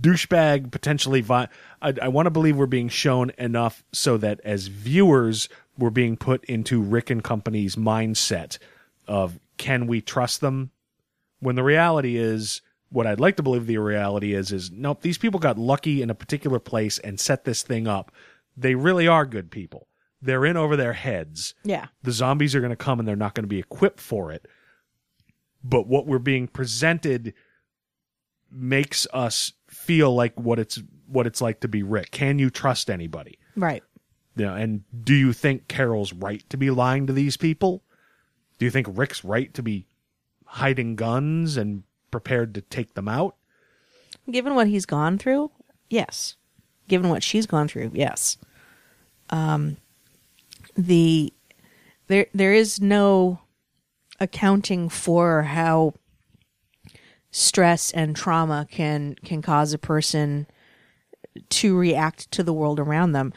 douchebag 0.00 0.70
potentially. 0.70 1.20
Vi- 1.20 1.48
I, 1.82 1.94
I 2.02 2.08
want 2.08 2.26
to 2.26 2.30
believe 2.30 2.56
we're 2.56 2.66
being 2.66 2.88
shown 2.88 3.32
enough 3.38 3.82
so 3.92 4.16
that 4.18 4.40
as 4.44 4.66
viewers, 4.66 5.48
we're 5.78 5.90
being 5.90 6.16
put 6.16 6.44
into 6.44 6.82
Rick 6.82 7.08
and 7.08 7.22
Company's 7.22 7.76
mindset 7.76 8.58
of 9.06 9.38
can 9.56 9.86
we 9.86 10.00
trust 10.00 10.40
them? 10.40 10.70
When 11.40 11.54
the 11.54 11.62
reality 11.62 12.16
is, 12.16 12.60
what 12.90 13.06
I'd 13.06 13.20
like 13.20 13.36
to 13.36 13.42
believe 13.42 13.66
the 13.66 13.78
reality 13.78 14.34
is, 14.34 14.50
is 14.52 14.70
nope, 14.70 15.02
these 15.02 15.18
people 15.18 15.40
got 15.40 15.58
lucky 15.58 16.02
in 16.02 16.10
a 16.10 16.14
particular 16.14 16.58
place 16.58 16.98
and 16.98 17.20
set 17.20 17.44
this 17.44 17.62
thing 17.62 17.86
up. 17.86 18.12
They 18.56 18.74
really 18.74 19.06
are 19.06 19.24
good 19.24 19.50
people. 19.50 19.86
They're 20.20 20.44
in 20.44 20.56
over 20.56 20.76
their 20.76 20.94
heads. 20.94 21.54
Yeah. 21.62 21.86
The 22.02 22.12
zombies 22.12 22.54
are 22.54 22.60
going 22.60 22.70
to 22.70 22.76
come 22.76 22.98
and 22.98 23.06
they're 23.06 23.14
not 23.14 23.34
going 23.34 23.44
to 23.44 23.48
be 23.48 23.60
equipped 23.60 24.00
for 24.00 24.32
it. 24.32 24.46
But 25.62 25.86
what 25.86 26.06
we're 26.06 26.18
being 26.18 26.48
presented 26.48 27.34
makes 28.50 29.06
us 29.12 29.52
feel 29.68 30.14
like 30.14 30.38
what 30.38 30.58
it's 30.58 30.80
what 31.06 31.26
it's 31.26 31.40
like 31.40 31.60
to 31.60 31.68
be 31.68 31.82
Rick. 31.82 32.10
Can 32.10 32.38
you 32.38 32.50
trust 32.50 32.90
anybody? 32.90 33.38
Right. 33.56 33.82
You 34.38 34.46
know, 34.46 34.54
and 34.54 34.84
do 35.04 35.14
you 35.14 35.32
think 35.32 35.66
Carol's 35.66 36.12
right 36.12 36.48
to 36.48 36.56
be 36.56 36.70
lying 36.70 37.08
to 37.08 37.12
these 37.12 37.36
people? 37.36 37.82
Do 38.58 38.64
you 38.64 38.70
think 38.70 38.86
Rick's 38.90 39.24
right 39.24 39.52
to 39.54 39.62
be 39.62 39.86
hiding 40.44 40.94
guns 40.94 41.56
and 41.56 41.82
prepared 42.12 42.54
to 42.54 42.60
take 42.60 42.94
them 42.94 43.08
out? 43.08 43.34
Given 44.30 44.54
what 44.54 44.68
he's 44.68 44.86
gone 44.86 45.18
through, 45.18 45.50
yes. 45.90 46.36
Given 46.86 47.10
what 47.10 47.24
she's 47.24 47.46
gone 47.46 47.66
through, 47.66 47.90
yes. 47.94 48.38
Um, 49.30 49.76
the 50.76 51.32
there 52.06 52.26
there 52.32 52.54
is 52.54 52.80
no 52.80 53.40
accounting 54.20 54.88
for 54.88 55.42
how 55.42 55.94
stress 57.32 57.90
and 57.90 58.14
trauma 58.14 58.66
can 58.70 59.16
can 59.24 59.42
cause 59.42 59.72
a 59.72 59.78
person 59.78 60.46
to 61.50 61.76
react 61.76 62.30
to 62.30 62.42
the 62.42 62.52
world 62.52 62.80
around 62.80 63.12
them 63.12 63.32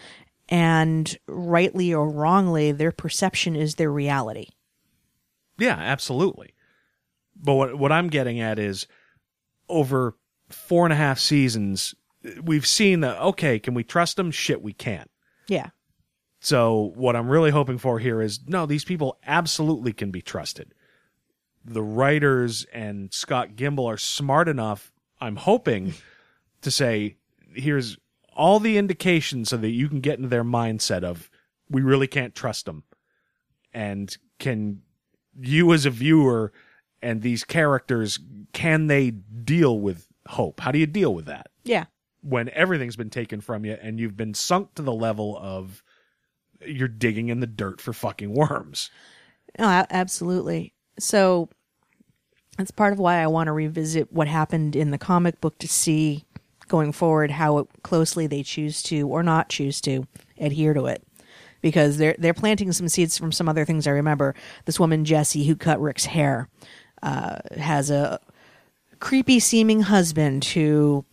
and 0.52 1.18
rightly 1.28 1.94
or 1.94 2.10
wrongly 2.10 2.72
their 2.74 2.92
perception 2.92 3.56
is 3.56 3.76
their 3.76 3.92
reality 3.92 4.48
Yeah, 5.58 5.78
absolutely. 5.78 6.54
But 7.36 7.56
what 7.56 7.78
what 7.80 7.92
I'm 7.92 8.10
getting 8.10 8.40
at 8.40 8.60
is 8.60 8.86
over 9.70 10.16
four 10.50 10.86
and 10.86 10.94
a 10.94 10.98
half 10.98 11.18
seasons, 11.18 11.96
we've 12.44 12.68
seen 12.68 13.00
that 13.00 13.20
okay, 13.20 13.58
can 13.58 13.74
we 13.74 13.84
trust 13.84 14.18
them? 14.18 14.30
Shit, 14.32 14.62
we 14.62 14.74
can't. 14.74 15.10
yeah 15.48 15.70
So 16.40 16.92
what 16.96 17.16
I'm 17.16 17.30
really 17.30 17.52
hoping 17.52 17.78
for 17.78 18.00
here 18.00 18.22
is 18.22 18.42
no, 18.46 18.66
these 18.66 18.86
people 18.86 19.18
absolutely 19.26 19.94
can 19.94 20.12
be 20.12 20.22
trusted. 20.22 20.74
The 21.64 21.84
writers 21.84 22.66
and 22.74 23.14
Scott 23.14 23.56
Gimple 23.56 23.86
are 23.88 23.98
smart 23.98 24.48
enough, 24.50 24.92
I'm 25.20 25.36
hoping, 25.36 25.94
to 26.62 26.72
say, 26.72 27.18
here's 27.54 27.98
all 28.42 28.60
the 28.60 28.78
indications 28.78 29.50
so 29.50 29.58
that 29.58 29.70
you 29.70 29.88
can 29.88 30.00
get 30.00 30.18
into 30.18 30.28
their 30.28 30.44
mindset 30.44 31.04
of 31.04 31.30
we 31.70 31.82
really 31.82 32.08
can't 32.08 32.34
trust 32.34 32.66
them. 32.66 32.84
And 33.72 34.18
can 34.40 34.82
you 35.40 35.72
as 35.74 35.86
a 35.86 35.92
viewer 35.92 36.52
and 37.02 37.22
these 37.22 37.44
characters 37.44 38.20
can 38.52 38.88
they 38.88 39.12
deal 39.12 39.80
with 39.80 40.08
hope? 40.28 40.60
How 40.60 40.72
do 40.72 40.80
you 40.80 40.88
deal 40.88 41.14
with 41.14 41.26
that? 41.26 41.48
yeah 41.64 41.86
when 42.24 42.50
everything's 42.50 42.96
been 42.96 43.10
taken 43.10 43.42
from 43.42 43.66
you 43.66 43.78
and 43.82 44.00
you've 44.00 44.18
been 44.18 44.34
sunk 44.34 44.76
to 44.76 44.82
the 44.82 44.94
level 44.94 45.38
of 45.42 45.84
you're 46.66 46.88
digging 46.88 47.30
in 47.30 47.40
the 47.40 47.48
dirt 47.48 47.82
for 47.82 47.94
fucking 47.94 48.34
worms. 48.34 48.90
Oh, 49.60 49.66
a- 49.66 49.88
absolutely. 49.90 50.74
So 51.00 51.50
that's 52.58 52.72
part 52.72 52.94
of 52.94 53.00
why 53.00 53.18
I 53.18 53.28
want 53.28 53.48
to 53.48 53.52
revisit 53.52 54.12
what 54.12 54.28
happened 54.28 54.76
in 54.76 54.92
the 54.92 54.98
comic 54.98 55.42
book 55.42 55.58
to 55.60 55.68
see 55.68 56.26
going 56.72 56.92
forward 56.92 57.30
how 57.30 57.68
closely 57.84 58.26
they 58.26 58.42
choose 58.42 58.82
to 58.82 59.08
or 59.08 59.22
not 59.22 59.50
choose 59.50 59.82
to 59.82 60.08
adhere 60.40 60.74
to 60.74 60.86
it. 60.86 61.06
Because 61.62 61.98
they're 61.98 62.16
they're 62.18 62.34
planting 62.34 62.72
some 62.72 62.90
seeds 62.90 63.20
from 63.20 63.32
some 63.32 63.48
other 63.48 63.66
things 63.66 63.86
I 63.86 63.92
remember. 63.92 64.34
This 64.66 64.80
woman 64.80 65.06
Jessie 65.06 65.46
who 65.46 65.56
cut 65.56 65.80
Rick's 65.80 66.06
hair 66.06 66.50
uh, 67.04 67.38
has 67.56 67.92
a 67.92 68.20
creepy 69.00 69.40
seeming 69.40 69.82
husband 69.82 70.46
who 70.46 71.06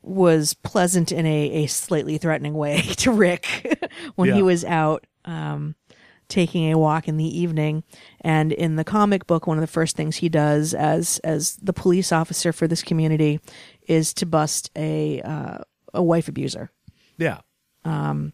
was 0.00 0.54
pleasant 0.54 1.12
in 1.12 1.26
a, 1.26 1.64
a 1.64 1.66
slightly 1.66 2.16
threatening 2.16 2.54
way 2.54 2.80
to 2.96 3.12
Rick 3.12 3.90
when 4.14 4.32
he 4.32 4.42
was 4.42 4.64
out 4.64 5.06
um, 5.26 5.74
taking 6.28 6.72
a 6.72 6.78
walk 6.78 7.08
in 7.08 7.18
the 7.18 7.38
evening. 7.38 7.84
And 8.22 8.52
in 8.52 8.76
the 8.76 8.84
comic 8.84 9.26
book, 9.26 9.46
one 9.46 9.58
of 9.58 9.60
the 9.60 9.66
first 9.66 9.96
things 9.96 10.16
he 10.16 10.28
does 10.28 10.72
as 10.74 11.18
as 11.20 11.56
the 11.56 11.72
police 11.72 12.10
officer 12.10 12.52
for 12.52 12.66
this 12.66 12.82
community 12.82 13.40
is 13.86 14.14
to 14.14 14.26
bust 14.26 14.70
a 14.76 15.20
uh, 15.22 15.58
a 15.94 16.02
wife 16.02 16.28
abuser. 16.28 16.70
Yeah. 17.18 17.40
Um. 17.84 18.32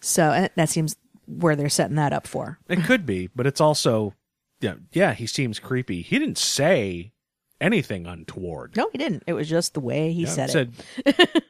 So 0.00 0.48
that 0.54 0.68
seems 0.68 0.96
where 1.26 1.56
they're 1.56 1.68
setting 1.68 1.96
that 1.96 2.12
up 2.12 2.26
for. 2.26 2.58
It 2.68 2.84
could 2.84 3.04
be, 3.04 3.28
but 3.34 3.46
it's 3.46 3.60
also 3.60 4.14
yeah, 4.60 4.74
yeah, 4.92 5.14
he 5.14 5.26
seems 5.26 5.58
creepy. 5.58 6.02
He 6.02 6.18
didn't 6.18 6.38
say 6.38 7.12
anything 7.60 8.06
untoward. 8.06 8.76
No, 8.76 8.88
he 8.92 8.98
didn't. 8.98 9.24
It 9.26 9.32
was 9.34 9.48
just 9.48 9.74
the 9.74 9.80
way 9.80 10.12
he 10.12 10.22
Yeah, 10.22 10.28
said 10.46 10.72
it. 11.04 11.44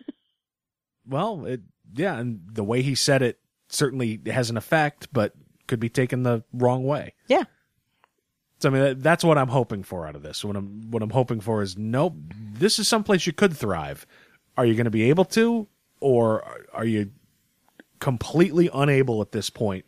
well, 1.07 1.45
it, 1.47 1.61
yeah, 1.95 2.19
and 2.19 2.41
the 2.53 2.65
way 2.65 2.83
he 2.83 2.95
said 2.95 3.23
it 3.23 3.39
certainly 3.69 4.21
has 4.27 4.51
an 4.51 4.57
effect, 4.57 5.09
but 5.13 5.33
could 5.67 5.81
be 5.81 5.89
taken 5.91 6.23
the 6.23 6.43
wrong 6.53 6.85
way. 6.85 7.15
Yeah. 7.29 7.45
So 8.59 8.69
I 8.69 8.73
mean, 8.73 8.83
that, 8.83 9.03
that's 9.03 9.25
what 9.25 9.39
I'm 9.39 9.49
hoping 9.49 9.83
for 9.83 10.07
out 10.07 10.17
of 10.17 10.23
this. 10.23 10.45
What 10.45 10.57
I'm 10.57 10.91
what 10.91 11.03
I'm 11.03 11.11
hoping 11.11 11.41
for 11.41 11.63
is 11.63 11.77
nope. 11.77 12.15
This 12.35 12.79
is 12.79 12.89
someplace 12.89 13.27
you 13.27 13.33
could 13.33 13.57
thrive. 13.57 14.07
Are 14.57 14.67
you 14.67 14.75
going 14.75 14.87
to 14.87 14.91
be 14.91 15.09
able 15.09 15.25
to, 15.27 15.69
or 16.01 16.45
are 16.73 16.85
you 16.85 17.11
completely 18.01 18.69
unable 18.75 19.23
at 19.23 19.33
this 19.33 19.51
point 19.51 19.85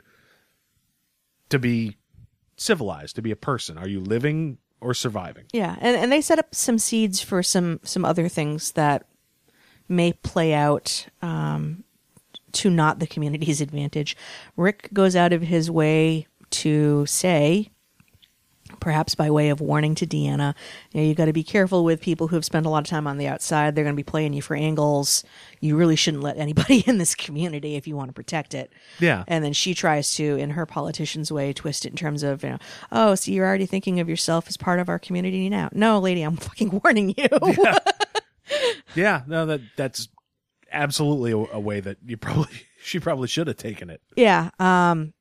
to 1.48 1.58
be 1.58 1.96
civilized, 2.56 3.16
to 3.16 3.22
be 3.22 3.32
a 3.32 3.36
person? 3.36 3.76
Are 3.76 3.88
you 3.88 4.00
living 4.00 4.58
or 4.80 4.94
surviving? 4.94 5.46
Yeah, 5.52 5.76
and 5.80 5.96
and 5.96 6.12
they 6.12 6.20
set 6.20 6.38
up 6.38 6.54
some 6.54 6.78
seeds 6.78 7.20
for 7.20 7.42
some 7.42 7.80
some 7.82 8.04
other 8.04 8.28
things 8.28 8.72
that 8.72 9.06
may 9.88 10.12
play 10.12 10.54
out 10.54 11.06
um, 11.20 11.82
to 12.52 12.70
not 12.70 13.00
the 13.00 13.06
community's 13.06 13.60
advantage. 13.60 14.16
Rick 14.56 14.90
goes 14.92 15.16
out 15.16 15.32
of 15.32 15.42
his 15.42 15.70
way 15.70 16.26
to 16.50 17.04
say, 17.06 17.70
perhaps 18.80 19.14
by 19.14 19.30
way 19.30 19.50
of 19.50 19.60
warning 19.60 19.94
to 19.96 20.06
Deanna, 20.06 20.54
you 20.92 21.00
know, 21.00 21.06
you 21.06 21.14
got 21.14 21.26
to 21.26 21.32
be 21.32 21.44
careful 21.44 21.84
with 21.84 22.00
people 22.00 22.28
who 22.28 22.36
have 22.36 22.44
spent 22.44 22.66
a 22.66 22.68
lot 22.70 22.84
of 22.84 22.90
time 22.90 23.06
on 23.06 23.18
the 23.18 23.28
outside. 23.28 23.74
They're 23.74 23.84
going 23.84 23.94
to 23.94 24.00
be 24.00 24.02
playing 24.02 24.32
you 24.32 24.42
for 24.42 24.56
angles. 24.56 25.24
You 25.60 25.76
really 25.76 25.96
shouldn't 25.96 26.22
let 26.22 26.38
anybody 26.38 26.80
in 26.86 26.98
this 26.98 27.14
community 27.14 27.76
if 27.76 27.86
you 27.86 27.96
want 27.96 28.08
to 28.08 28.14
protect 28.14 28.54
it. 28.54 28.72
Yeah. 28.98 29.24
And 29.28 29.44
then 29.44 29.52
she 29.52 29.74
tries 29.74 30.14
to, 30.14 30.36
in 30.36 30.50
her 30.50 30.66
politician's 30.66 31.30
way, 31.30 31.52
twist 31.52 31.84
it 31.84 31.90
in 31.90 31.96
terms 31.96 32.22
of, 32.22 32.42
you 32.42 32.50
know, 32.50 32.58
oh, 32.90 33.14
so 33.14 33.30
you're 33.30 33.46
already 33.46 33.66
thinking 33.66 34.00
of 34.00 34.08
yourself 34.08 34.48
as 34.48 34.56
part 34.56 34.80
of 34.80 34.88
our 34.88 34.98
community 34.98 35.48
now. 35.48 35.68
No, 35.72 35.98
lady, 36.00 36.22
I'm 36.22 36.36
fucking 36.38 36.80
warning 36.82 37.14
you. 37.16 37.28
Yeah, 38.94 39.22
no, 39.26 39.46
that 39.46 39.60
that's 39.76 40.08
absolutely 40.72 41.32
a, 41.32 41.56
a 41.56 41.60
way 41.60 41.80
that 41.80 41.98
you 42.04 42.16
probably 42.16 42.48
she 42.82 42.98
probably 42.98 43.28
should 43.28 43.46
have 43.46 43.56
taken 43.56 43.90
it. 43.90 44.00
Yeah. 44.16 44.50
Um, 44.58 45.12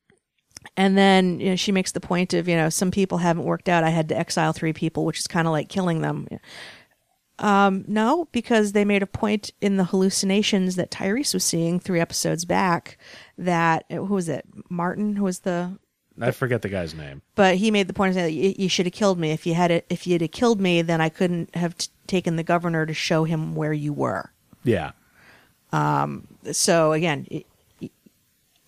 and 0.77 0.98
then 0.98 1.40
you 1.40 1.49
know, 1.52 1.56
she 1.56 1.72
makes 1.72 1.91
the 1.91 1.99
point 1.99 2.34
of, 2.34 2.48
you 2.48 2.56
know, 2.56 2.69
some 2.69 2.91
people 2.91 3.19
haven't 3.19 3.44
worked 3.44 3.69
out. 3.69 3.84
I 3.84 3.90
had 3.90 4.10
to 4.10 4.18
exile 4.18 4.53
three 4.53 4.73
people, 4.73 5.06
which 5.06 5.19
is 5.19 5.27
kind 5.27 5.48
of 5.48 5.52
like 5.52 5.69
killing 5.69 6.02
them. 6.02 6.27
Um, 7.40 7.86
no, 7.88 8.27
because 8.34 8.73
they 8.73 8.84
made 8.84 9.02
a 9.02 9.07
point 9.07 9.52
in 9.61 9.77
the 9.77 9.86
hallucinations 9.86 10.76
that 10.76 10.91
Tyrese 10.91 11.34
was 11.34 11.44
seeing 11.45 11.80
three 11.80 12.02
episodes 12.02 12.44
back 12.44 12.98
that, 13.38 13.86
who 13.90 14.03
was 14.03 14.27
it? 14.27 14.45
Martin, 14.69 15.15
who 15.15 15.23
was 15.23 15.40
the, 15.40 15.80
I 16.19 16.31
forget 16.31 16.61
the 16.64 16.68
guy's 16.69 16.94
name. 16.94 17.22
but 17.36 17.56
he 17.56 17.72
made 17.72 17.88
the 17.88 17.94
point 17.94 18.10
of 18.10 18.15
saying, 18.15 18.36
you, 18.36 18.53
you 18.57 18.68
should 18.68 18.86
have 18.86 18.94
killed 18.94 19.18
me. 19.18 19.31
If 19.31 19.45
you 19.48 19.53
had 19.53 19.72
it, 19.72 19.86
if 19.90 20.06
you'd 20.06 20.19
have 20.19 20.31
killed 20.31 20.60
me, 20.60 20.81
then 20.81 20.99
I 20.99 21.07
couldn't 21.07 21.56
have 21.56 21.77
t- 21.77 21.88
taken 22.07 22.36
the 22.36 22.44
governor 22.44 22.86
to 22.86 22.94
show 22.94 23.23
him 23.23 23.56
where 23.56 23.72
you 23.72 23.94
were. 23.94 24.34
Yeah, 24.65 24.91
Um. 25.72 26.27
so 26.52 26.91
again 26.91 27.26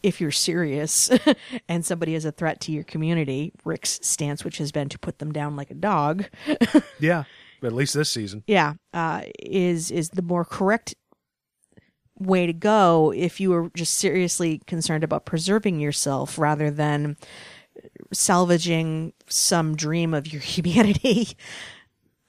if 0.04 0.20
you're 0.22 0.32
serious 0.32 1.10
and 1.70 1.86
somebody 1.86 2.16
is 2.16 2.26
a 2.26 2.32
threat 2.32 2.60
to 2.62 2.72
your 2.72 2.84
community 2.84 3.52
rick's 3.64 4.00
stance 4.02 4.44
which 4.44 4.58
has 4.58 4.72
been 4.72 4.90
to 4.90 5.00
put 5.00 5.20
them 5.20 5.32
down 5.32 5.56
like 5.56 5.72
a 5.72 5.76
dog 5.76 6.26
yeah. 7.00 7.24
At 7.64 7.74
least 7.74 7.94
this 7.94 8.10
season. 8.10 8.44
yeah 8.48 8.74
uh, 8.94 9.22
is 9.40 9.92
is 9.92 10.10
the 10.10 10.24
more 10.24 10.44
correct 10.44 10.96
way 12.18 12.46
to 12.46 12.54
go 12.54 13.14
if 13.16 13.40
you 13.40 13.50
were 13.52 13.70
just 13.76 13.94
seriously 13.94 14.62
concerned 14.68 15.04
about 15.04 15.26
preserving 15.26 15.80
yourself 15.80 16.38
rather 16.38 16.72
than 16.72 17.18
salvaging 18.12 19.14
some 19.28 19.76
dream 19.76 20.14
of 20.14 20.32
your 20.32 20.42
humanity 20.42 21.30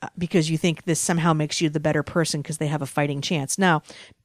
uh, 0.02 0.08
because 0.18 0.50
you 0.50 0.58
think 0.58 0.84
this 0.84 1.00
somehow 1.00 1.32
makes 1.32 1.60
you 1.60 1.68
the 1.68 1.80
better 1.80 2.02
person 2.02 2.42
because 2.42 2.58
they 2.58 2.66
have 2.66 2.82
a 2.82 2.86
fighting 2.86 3.20
chance. 3.20 3.56
Now, 3.58 3.82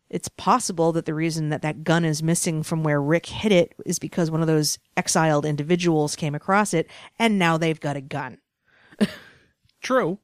it's 0.10 0.30
possible 0.30 0.92
that 0.94 1.06
the 1.06 1.14
reason 1.14 1.50
that 1.50 1.62
that 1.64 1.84
gun 1.84 2.06
is 2.06 2.24
missing 2.24 2.64
from 2.64 2.84
where 2.84 3.02
Rick 3.02 3.26
hit 3.26 3.52
it 3.52 3.74
is 3.86 4.00
because 4.00 4.32
one 4.32 4.42
of 4.42 4.48
those 4.48 4.80
exiled 4.96 5.46
individuals 5.46 6.16
came 6.16 6.34
across 6.34 6.74
it 6.74 6.90
and 7.20 7.38
now 7.38 7.58
they've 7.58 7.80
got 7.80 7.98
a 7.98 8.02
gun. 8.02 8.38
True. 9.82 10.20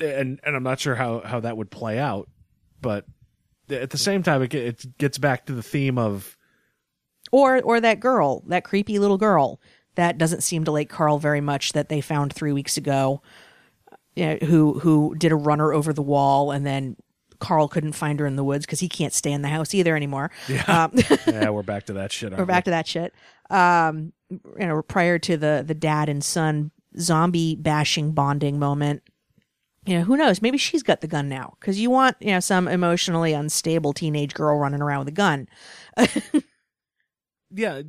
And 0.00 0.40
and 0.44 0.56
I'm 0.56 0.62
not 0.62 0.80
sure 0.80 0.94
how 0.94 1.20
how 1.20 1.40
that 1.40 1.56
would 1.56 1.70
play 1.70 1.98
out, 1.98 2.28
but 2.80 3.04
at 3.70 3.90
the 3.90 3.98
same 3.98 4.22
time, 4.22 4.42
it, 4.42 4.54
it 4.54 4.98
gets 4.98 5.18
back 5.18 5.46
to 5.46 5.52
the 5.52 5.62
theme 5.62 5.98
of 5.98 6.36
Or 7.30 7.60
or 7.62 7.80
that 7.80 8.00
girl, 8.00 8.42
that 8.46 8.64
creepy 8.64 8.98
little 8.98 9.18
girl 9.18 9.60
that 9.94 10.18
doesn't 10.18 10.40
seem 10.40 10.64
to 10.64 10.72
like 10.72 10.88
Carl 10.88 11.18
very 11.18 11.40
much 11.40 11.72
that 11.72 11.88
they 11.88 12.00
found 12.00 12.32
3 12.32 12.52
weeks 12.52 12.76
ago. 12.76 13.22
You 14.16 14.26
know, 14.26 14.38
who 14.46 14.78
who 14.80 15.14
did 15.14 15.32
a 15.32 15.36
runner 15.36 15.72
over 15.72 15.92
the 15.92 16.02
wall 16.02 16.50
and 16.50 16.66
then 16.66 16.96
Carl 17.42 17.66
couldn't 17.66 17.94
find 17.94 18.20
her 18.20 18.26
in 18.26 18.36
the 18.36 18.44
woods 18.44 18.64
because 18.64 18.78
he 18.78 18.88
can't 18.88 19.12
stay 19.12 19.32
in 19.32 19.42
the 19.42 19.48
house 19.48 19.74
either 19.74 19.96
anymore. 19.96 20.30
yeah, 20.48 20.84
Um, 20.84 20.92
yeah 21.26 21.50
we're 21.50 21.64
back 21.64 21.86
to 21.86 21.94
that 21.94 22.12
shit. 22.12 22.32
We're 22.38 22.46
back 22.46 22.64
to 22.64 22.70
that 22.70 22.86
shit. 22.86 23.12
Um, 23.50 24.12
you 24.30 24.64
know, 24.66 24.80
prior 24.82 25.18
to 25.18 25.36
the 25.36 25.64
the 25.66 25.74
dad 25.74 26.08
and 26.08 26.22
son 26.22 26.70
zombie 26.96 27.56
bashing 27.56 28.12
bonding 28.12 28.60
moment. 28.60 29.02
You 29.84 29.98
know, 29.98 30.04
who 30.04 30.16
knows? 30.16 30.40
Maybe 30.40 30.56
she's 30.56 30.84
got 30.84 31.00
the 31.00 31.08
gun 31.08 31.28
now 31.28 31.56
because 31.58 31.80
you 31.80 31.90
want 31.90 32.16
you 32.20 32.30
know 32.30 32.38
some 32.38 32.68
emotionally 32.68 33.32
unstable 33.32 33.92
teenage 33.92 34.34
girl 34.34 34.56
running 34.56 34.80
around 34.80 35.00
with 35.00 35.08
a 35.08 35.10
gun. 35.10 35.48
yeah, 37.50 37.82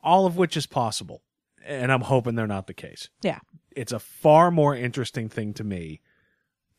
all 0.00 0.24
of 0.24 0.36
which 0.36 0.56
is 0.56 0.66
possible, 0.66 1.22
and 1.66 1.90
I'm 1.90 2.02
hoping 2.02 2.36
they're 2.36 2.46
not 2.46 2.68
the 2.68 2.74
case. 2.74 3.08
Yeah, 3.22 3.40
It's 3.74 3.90
a 3.92 3.98
far 3.98 4.52
more 4.52 4.76
interesting 4.76 5.28
thing 5.28 5.52
to 5.54 5.64
me 5.64 6.00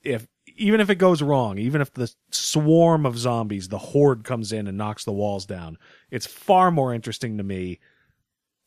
if 0.02 0.28
even 0.56 0.80
if 0.80 0.90
it 0.90 0.96
goes 0.96 1.22
wrong, 1.22 1.58
even 1.58 1.82
if 1.82 1.94
the 1.94 2.14
swarm 2.32 3.06
of 3.06 3.18
zombies, 3.18 3.68
the 3.68 3.78
horde 3.78 4.24
comes 4.24 4.52
in 4.52 4.68
and 4.68 4.78
knocks 4.78 5.04
the 5.04 5.12
walls 5.12 5.46
down, 5.46 5.78
it's 6.12 6.26
far 6.26 6.72
more 6.72 6.94
interesting 6.94 7.38
to 7.38 7.44
me 7.44 7.80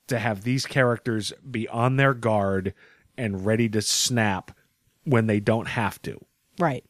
to 0.09 0.19
have 0.19 0.43
these 0.43 0.67
characters 0.67 1.33
be 1.51 1.69
on 1.69 1.97
their 1.97 2.15
guard 2.15 2.75
and 3.17 3.45
ready 3.45 3.69
to 3.69 3.83
snap 3.83 4.57
when 5.05 5.27
they 5.27 5.41
don't 5.41 5.69
have 5.69 6.01
to 6.03 6.19
right. 6.59 6.85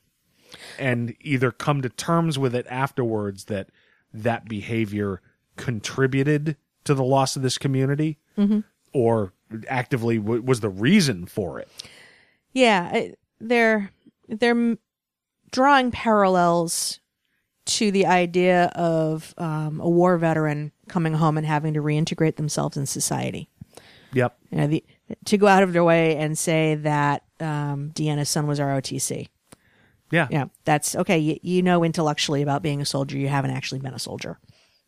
and 0.79 1.15
either 1.21 1.51
come 1.51 1.83
to 1.83 1.89
terms 1.89 2.39
with 2.39 2.55
it 2.55 2.67
afterwards 2.69 3.45
that 3.45 3.71
that 4.13 4.49
behavior 4.49 5.21
contributed 5.57 6.57
to 6.85 6.95
the 6.95 7.05
loss 7.05 7.37
of 7.37 7.43
this 7.43 7.59
community 7.59 8.19
mm-hmm. 8.37 8.61
or 8.93 9.33
actively 9.69 10.19
w- 10.19 10.43
was 10.43 10.61
the 10.61 10.69
reason 10.69 11.27
for 11.27 11.59
it. 11.59 11.69
Yeah, 12.53 12.91
I- 12.93 13.15
they're 13.41 13.93
they're 14.29 14.77
drawing 15.51 15.91
parallels 15.91 17.01
to 17.67 17.91
the 17.91 18.07
idea 18.07 18.67
of 18.75 19.35
um, 19.37 19.81
a 19.81 19.89
war 19.89 20.17
veteran 20.17 20.73
coming 20.89 21.15
home 21.15 21.37
and 21.37 21.47
having 21.47 21.75
to 21.75 21.81
reintegrate 21.81 22.37
themselves 22.37 22.77
in 22.77 22.87
society. 22.87 23.51
Yep. 24.15 24.39
You 24.51 24.57
know, 24.59 24.67
the, 24.69 24.85
to 25.27 25.37
go 25.37 25.47
out 25.47 25.63
of 25.63 25.73
their 25.73 25.85
way 25.85 26.17
and 26.17 26.37
say 26.37 26.77
that 26.77 27.25
um, 27.41 27.91
Deanna's 27.95 28.31
son 28.31 28.47
was 28.47 28.59
ROTC. 28.59 29.29
Yeah. 30.11 30.29
Yeah, 30.31 30.47
that's 30.65 30.97
okay. 30.97 31.19
You, 31.19 31.39
you 31.43 31.63
know 31.63 31.85
intellectually 31.85 32.41
about 32.41 32.63
being 32.63 32.81
a 32.81 32.87
soldier. 32.87 33.19
You 33.19 33.29
haven't 33.29 33.51
actually 33.51 33.81
been 33.81 33.93
a 33.93 33.99
soldier. 33.99 34.39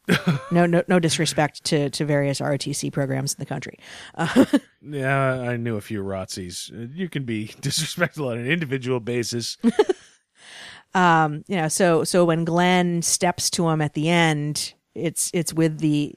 no, 0.50 0.66
no, 0.66 0.82
no 0.88 0.98
disrespect 0.98 1.62
to, 1.64 1.90
to 1.90 2.04
various 2.04 2.40
ROTC 2.40 2.90
programs 2.92 3.34
in 3.34 3.38
the 3.38 3.46
country. 3.46 3.78
Yeah, 4.82 5.42
I 5.42 5.58
knew 5.58 5.76
a 5.76 5.82
few 5.82 6.02
Rotsies. 6.02 6.94
You 6.96 7.10
can 7.10 7.24
be 7.24 7.54
disrespectful 7.60 8.28
on 8.28 8.38
an 8.38 8.46
individual 8.46 8.98
basis. 8.98 9.58
Um, 10.94 11.44
you 11.46 11.56
know, 11.56 11.68
so 11.68 12.04
so 12.04 12.24
when 12.24 12.44
Glenn 12.44 13.02
steps 13.02 13.50
to 13.50 13.68
him 13.68 13.80
at 13.80 13.94
the 13.94 14.08
end, 14.08 14.74
it's 14.94 15.30
it's 15.32 15.52
with 15.52 15.78
the 15.78 16.14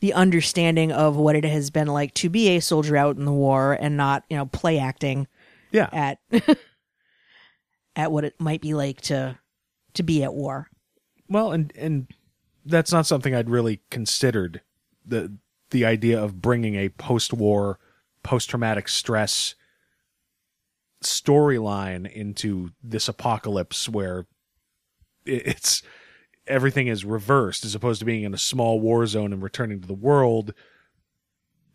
the 0.00 0.12
understanding 0.14 0.92
of 0.92 1.16
what 1.16 1.36
it 1.36 1.44
has 1.44 1.70
been 1.70 1.86
like 1.88 2.12
to 2.14 2.28
be 2.28 2.48
a 2.56 2.60
soldier 2.60 2.96
out 2.96 3.16
in 3.16 3.24
the 3.24 3.32
war 3.32 3.76
and 3.80 3.96
not 3.96 4.24
you 4.28 4.36
know 4.36 4.46
play 4.46 4.78
acting 4.78 5.26
Yeah. 5.72 5.88
at 5.92 6.18
at 7.96 8.10
what 8.12 8.24
it 8.24 8.34
might 8.40 8.60
be 8.60 8.74
like 8.74 9.00
to 9.02 9.38
to 9.94 10.02
be 10.02 10.22
at 10.22 10.34
war. 10.34 10.68
Well, 11.28 11.52
and 11.52 11.72
and 11.76 12.06
that's 12.64 12.92
not 12.92 13.06
something 13.06 13.34
I'd 13.34 13.50
really 13.50 13.80
considered 13.90 14.60
the 15.06 15.32
the 15.70 15.84
idea 15.84 16.22
of 16.22 16.40
bringing 16.40 16.76
a 16.76 16.88
post-war 16.90 17.78
post-traumatic 18.22 18.88
stress 18.88 19.54
storyline 21.04 22.10
into 22.10 22.70
this 22.82 23.08
apocalypse 23.08 23.88
where 23.88 24.26
it's 25.24 25.82
everything 26.46 26.88
is 26.88 27.04
reversed 27.04 27.64
as 27.64 27.74
opposed 27.74 28.00
to 28.00 28.04
being 28.04 28.24
in 28.24 28.34
a 28.34 28.38
small 28.38 28.80
war 28.80 29.06
zone 29.06 29.32
and 29.32 29.42
returning 29.42 29.80
to 29.80 29.86
the 29.86 29.94
world. 29.94 30.52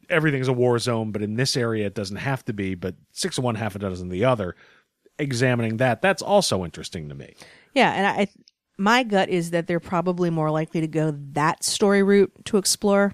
Everything's 0.09 0.47
a 0.47 0.53
war 0.53 0.77
zone 0.79 1.11
but 1.11 1.21
in 1.21 1.35
this 1.35 1.57
area 1.57 1.87
it 1.87 1.95
doesn't 1.95 2.17
have 2.17 2.43
to 2.45 2.53
be 2.53 2.75
but 2.75 2.95
six 3.11 3.37
of 3.37 3.43
one 3.43 3.55
half 3.55 3.75
a 3.75 3.79
dozen 3.79 4.07
of 4.07 4.11
the 4.11 4.25
other. 4.25 4.55
Examining 5.17 5.77
that 5.77 6.01
that's 6.01 6.21
also 6.21 6.63
interesting 6.63 7.09
to 7.09 7.15
me. 7.15 7.35
Yeah, 7.73 7.91
and 7.91 8.07
I 8.07 8.27
my 8.77 9.03
gut 9.03 9.27
is 9.29 9.51
that 9.51 9.67
they're 9.67 9.81
probably 9.81 10.29
more 10.29 10.49
likely 10.49 10.79
to 10.81 10.87
go 10.87 11.13
that 11.33 11.63
story 11.63 12.01
route 12.01 12.31
to 12.45 12.57
explore 12.57 13.13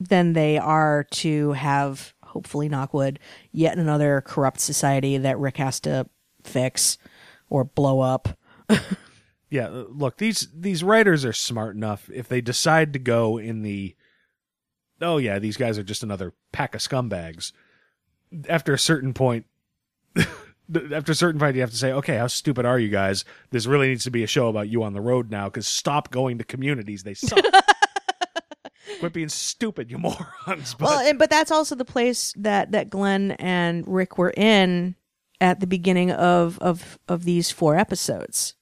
than 0.00 0.32
they 0.32 0.58
are 0.58 1.06
to 1.10 1.52
have 1.52 2.12
hopefully 2.36 2.68
knockwood 2.68 3.16
yet 3.50 3.78
another 3.78 4.20
corrupt 4.20 4.60
society 4.60 5.16
that 5.16 5.38
Rick 5.38 5.56
has 5.56 5.80
to 5.80 6.06
fix 6.44 6.98
or 7.48 7.64
blow 7.64 8.00
up. 8.00 8.28
Yeah, 9.48 9.68
look, 9.70 10.16
these 10.18 10.48
these 10.52 10.82
writers 10.82 11.24
are 11.24 11.32
smart 11.32 11.76
enough 11.76 12.10
if 12.12 12.28
they 12.28 12.40
decide 12.40 12.92
to 12.94 12.98
go 12.98 13.38
in 13.38 13.62
the 13.62 13.94
oh 15.00 15.18
yeah, 15.18 15.38
these 15.38 15.56
guys 15.56 15.78
are 15.78 15.84
just 15.84 16.02
another 16.02 16.34
pack 16.50 16.74
of 16.74 16.80
scumbags. 16.80 17.52
After 18.48 18.74
a 18.74 18.78
certain 18.78 19.14
point 19.14 19.46
after 20.16 21.12
a 21.12 21.14
certain 21.14 21.38
point 21.38 21.54
you 21.54 21.60
have 21.60 21.70
to 21.70 21.76
say, 21.76 21.92
"Okay, 21.92 22.16
how 22.16 22.26
stupid 22.26 22.66
are 22.66 22.78
you 22.78 22.88
guys? 22.88 23.24
This 23.50 23.66
really 23.66 23.86
needs 23.86 24.02
to 24.04 24.10
be 24.10 24.24
a 24.24 24.26
show 24.26 24.48
about 24.48 24.68
you 24.68 24.82
on 24.82 24.94
the 24.94 25.00
road 25.00 25.30
now 25.30 25.48
cuz 25.48 25.68
stop 25.68 26.10
going 26.10 26.38
to 26.38 26.44
communities. 26.44 27.04
They 27.04 27.14
suck." 27.14 27.44
Quit 29.00 29.12
being 29.12 29.28
stupid, 29.28 29.90
you 29.90 29.98
morons. 30.46 30.74
But 30.74 30.80
well, 30.86 30.98
and, 31.06 31.18
but 31.18 31.30
that's 31.30 31.50
also 31.50 31.74
the 31.74 31.84
place 31.84 32.32
that 32.36 32.72
that 32.72 32.90
Glenn 32.90 33.32
and 33.32 33.84
Rick 33.86 34.18
were 34.18 34.32
in 34.36 34.94
at 35.40 35.60
the 35.60 35.66
beginning 35.66 36.10
of 36.10 36.58
of 36.60 36.98
of 37.08 37.24
these 37.24 37.50
four 37.50 37.76
episodes. 37.76 38.54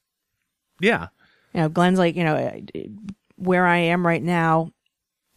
yeah. 0.79 1.07
You 1.53 1.61
know, 1.61 1.69
Glenn's 1.69 1.97
like, 1.99 2.17
you 2.17 2.23
know, 2.25 2.61
where 3.37 3.65
I 3.65 3.77
am 3.77 4.05
right 4.05 4.21
now, 4.21 4.71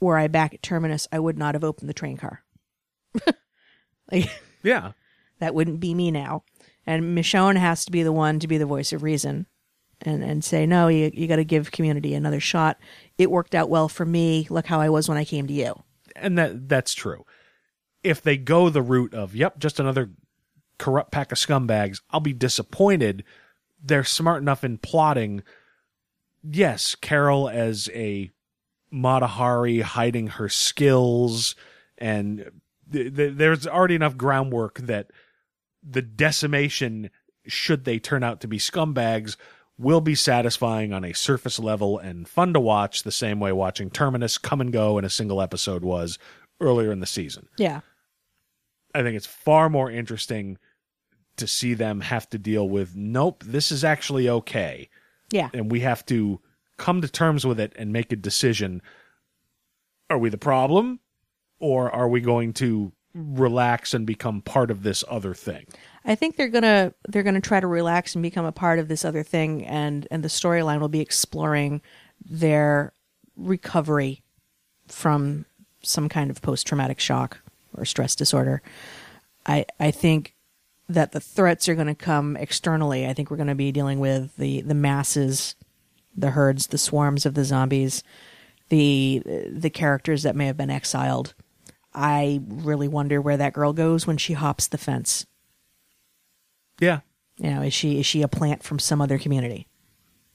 were 0.01 0.19
I 0.19 0.27
back 0.27 0.53
at 0.53 0.65
Terminus, 0.65 1.07
I 1.13 1.21
would 1.21 1.39
not 1.39 1.55
have 1.55 1.63
opened 1.63 1.89
the 1.89 1.95
train 1.95 2.17
car. 2.17 2.43
like 4.11 4.29
Yeah. 4.65 4.93
that 5.39 5.55
wouldn't 5.55 5.79
be 5.79 5.95
me 5.95 6.11
now. 6.11 6.43
And 6.87 7.17
Michonne 7.17 7.57
has 7.57 7.85
to 7.85 7.93
be 7.93 8.03
the 8.03 8.11
one 8.11 8.41
to 8.41 8.49
be 8.49 8.59
the 8.59 8.67
voice 8.67 8.93
of 8.93 9.05
reason 9.05 9.47
and, 10.03 10.23
and 10.23 10.45
say, 10.45 10.67
no, 10.67 10.89
you, 10.89 11.11
you 11.13 11.27
got 11.27 11.37
to 11.37 11.45
give 11.45 11.71
community 11.71 12.15
another 12.15 12.41
shot. 12.41 12.79
It 13.19 13.31
worked 13.31 13.55
out 13.55 13.69
well 13.69 13.89
for 13.89 14.05
me. 14.05 14.47
Look 14.51 14.67
how 14.67 14.81
I 14.81 14.89
was 14.89 15.09
when 15.09 15.19
I 15.19 15.25
came 15.25 15.47
to 15.47 15.53
you. 15.53 15.75
and 16.17 16.39
that 16.39 16.69
that's 16.69 16.95
true. 16.95 17.25
If 18.03 18.23
they 18.23 18.37
go 18.37 18.71
the 18.71 18.83
route 18.83 19.15
of, 19.15 19.35
yep, 19.35 19.59
just 19.59 19.81
another 19.81 20.11
corrupt 20.79 21.11
pack 21.11 21.33
of 21.33 21.39
scumbags, 21.39 22.01
I'll 22.11 22.21
be 22.21 22.33
disappointed. 22.33 23.25
They're 23.83 24.05
smart 24.05 24.41
enough 24.41 24.63
in 24.63 24.79
plotting. 24.79 25.43
Yes, 26.49 26.95
Carol 26.95 27.49
as 27.49 27.91
a 27.93 28.31
Mata 28.91 29.27
Hari 29.27 29.81
hiding 29.81 30.29
her 30.29 30.49
skills, 30.49 31.57
and 31.99 32.51
th- 32.91 33.15
th- 33.15 33.35
there's 33.35 33.67
already 33.67 33.97
enough 33.97 34.17
groundwork 34.17 34.79
that 34.79 35.11
the 35.83 36.03
decimation, 36.03 37.11
should 37.47 37.85
they 37.85 37.99
turn 37.99 38.23
out 38.23 38.41
to 38.41 38.49
be 38.49 38.59
scumbags, 38.59 39.37
will 39.79 40.01
be 40.01 40.15
satisfying 40.15 40.93
on 40.93 41.05
a 41.05 41.15
surface 41.15 41.59
level 41.59 41.99
and 41.99 42.29
fun 42.29 42.53
to 42.53 42.61
watch 42.61 43.03
the 43.03 43.13
same 43.13 43.39
way 43.39 43.53
watching 43.53 43.91
Terminus 43.91 44.37
come 44.37 44.61
and 44.61 44.73
go 44.73 44.99
in 44.99 45.05
a 45.05 45.11
single 45.11 45.41
episode 45.41 45.85
was 45.85 46.19
earlier 46.61 46.91
in 46.91 47.01
the 47.01 47.07
season. 47.07 47.49
Yeah. 47.57 47.81
I 48.95 49.03
think 49.03 49.17
it's 49.17 49.27
far 49.27 49.69
more 49.71 49.91
interesting 49.91 50.59
to 51.37 51.47
see 51.47 51.75
them 51.75 52.01
have 52.01 52.29
to 52.31 52.39
deal 52.39 52.69
with 52.69 52.97
nope, 52.97 53.45
this 53.47 53.71
is 53.71 53.85
actually 53.85 54.29
okay. 54.29 54.89
Yeah. 55.31 55.51
And 55.55 55.71
we 55.71 55.81
have 55.81 56.05
to 56.07 56.41
come 56.77 57.01
to 57.01 57.09
terms 57.09 57.47
with 57.47 57.61
it 57.61 57.73
and 57.77 57.93
make 57.93 58.11
a 58.13 58.17
decision. 58.17 58.83
Are 60.11 60.19
we 60.19 60.31
the 60.31 60.39
problem? 60.39 61.01
Or 61.61 61.91
are 61.91 62.09
we 62.09 62.21
going 62.21 62.53
to 62.55 62.93
relax 63.15 63.95
and 63.95 64.07
become 64.07 64.43
part 64.43 64.71
of 64.71 64.83
this 64.83 65.05
other 65.09 65.35
thing? 65.35 65.67
I 66.05 66.15
think 66.15 66.37
they're 66.37 66.49
gonna 66.49 66.95
they're 67.09 67.23
gonna 67.23 67.41
try 67.41 67.61
to 67.61 67.67
relax 67.67 68.15
and 68.15 68.23
become 68.23 68.45
a 68.45 68.53
part 68.53 68.79
of 68.79 68.89
this 68.89 69.05
other 69.05 69.23
thing, 69.23 69.65
and 69.67 70.07
and 70.11 70.23
the 70.23 70.29
storyline 70.29 70.81
will 70.81 70.89
be 70.89 71.01
exploring 71.01 71.83
their 72.25 72.93
recovery 73.37 74.23
from 74.87 75.45
some 75.83 76.09
kind 76.09 76.31
of 76.31 76.43
post 76.43 76.67
traumatic 76.67 77.01
shock 77.01 77.41
or 77.75 77.85
stress 77.85 78.15
disorder. 78.15 78.63
I 79.47 79.67
I 79.79 79.91
think 79.91 80.35
that 80.89 81.13
the 81.13 81.21
threats 81.21 81.69
are 81.69 81.75
going 81.75 81.87
to 81.87 81.95
come 81.95 82.37
externally. 82.37 83.07
I 83.07 83.13
think 83.13 83.31
we're 83.31 83.37
going 83.37 83.49
to 83.49 83.55
be 83.55 83.73
dealing 83.73 84.01
with 84.01 84.37
the 84.37 84.63
the 84.63 84.75
masses, 84.75 85.55
the 86.17 86.31
herds, 86.31 86.69
the 86.69 86.79
swarms 86.79 87.27
of 87.27 87.35
the 87.35 87.45
zombies, 87.45 88.03
the 88.69 89.23
the 89.51 89.71
characters 89.71 90.23
that 90.23 90.37
may 90.37 90.47
have 90.47 90.57
been 90.57 90.71
exiled. 90.71 91.35
I 91.95 92.41
really 92.47 92.89
wonder 92.89 93.21
where 93.21 93.37
that 93.37 93.55
girl 93.55 93.73
goes 93.73 94.07
when 94.07 94.19
she 94.19 94.35
hops 94.35 94.67
the 94.69 94.79
fence. 94.79 95.27
Yeah. 96.81 97.01
You 97.39 97.51
know, 97.51 97.63
is 97.63 97.75
she 97.75 97.99
is 98.01 98.07
she 98.07 98.23
a 98.23 98.29
plant 98.29 98.63
from 98.63 98.79
some 98.79 99.01
other 99.01 99.19
community? 99.19 99.67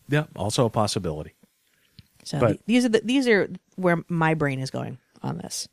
Yeah. 0.09 0.25
Also 0.35 0.65
a 0.65 0.69
possibility. 0.69 1.33
So 2.23 2.39
But- 2.39 2.47
th- 2.47 2.61
these 2.65 2.85
are 2.85 2.89
the, 2.89 3.01
these 3.03 3.27
are 3.27 3.49
where 3.75 4.03
my 4.07 4.33
brain 4.33 4.59
is 4.59 4.69
going 4.71 4.97
on 5.21 5.37
this. 5.37 5.67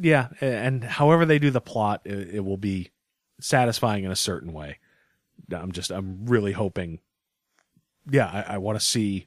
Yeah. 0.00 0.28
And 0.40 0.82
however 0.84 1.26
they 1.26 1.38
do 1.38 1.50
the 1.50 1.60
plot, 1.60 2.02
it, 2.04 2.36
it 2.36 2.44
will 2.44 2.56
be 2.56 2.90
satisfying 3.40 4.04
in 4.04 4.10
a 4.10 4.16
certain 4.16 4.52
way. 4.52 4.78
I'm 5.52 5.72
just, 5.72 5.90
I'm 5.90 6.26
really 6.26 6.52
hoping. 6.52 7.00
Yeah. 8.08 8.26
I, 8.48 8.54
I 8.54 8.58
want 8.58 8.78
to 8.78 8.84
see. 8.84 9.26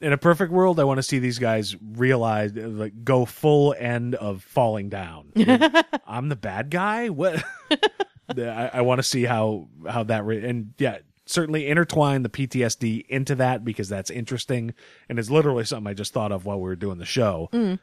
In 0.00 0.12
a 0.12 0.18
perfect 0.18 0.52
world, 0.52 0.78
I 0.78 0.84
want 0.84 0.98
to 0.98 1.02
see 1.02 1.18
these 1.18 1.38
guys 1.38 1.76
realize, 1.80 2.52
like, 2.54 3.04
go 3.04 3.24
full 3.24 3.74
end 3.78 4.14
of 4.16 4.42
falling 4.42 4.90
down. 4.90 5.32
I'm 6.06 6.28
the 6.28 6.36
bad 6.36 6.68
guy. 6.68 7.08
What? 7.08 7.42
I, 8.28 8.70
I 8.74 8.80
want 8.82 8.98
to 8.98 9.02
see 9.02 9.24
how 9.24 9.68
how 9.88 10.04
that 10.04 10.24
re- 10.24 10.46
and 10.46 10.74
yeah, 10.78 10.98
certainly 11.26 11.68
intertwine 11.68 12.22
the 12.22 12.28
PTSD 12.28 13.06
into 13.08 13.34
that 13.36 13.64
because 13.64 13.88
that's 13.88 14.10
interesting 14.10 14.74
and 15.08 15.18
it's 15.18 15.30
literally 15.30 15.64
something 15.64 15.90
I 15.90 15.94
just 15.94 16.12
thought 16.12 16.32
of 16.32 16.44
while 16.44 16.56
we 16.56 16.64
were 16.64 16.76
doing 16.76 16.98
the 16.98 17.04
show. 17.04 17.48
Mm. 17.52 17.78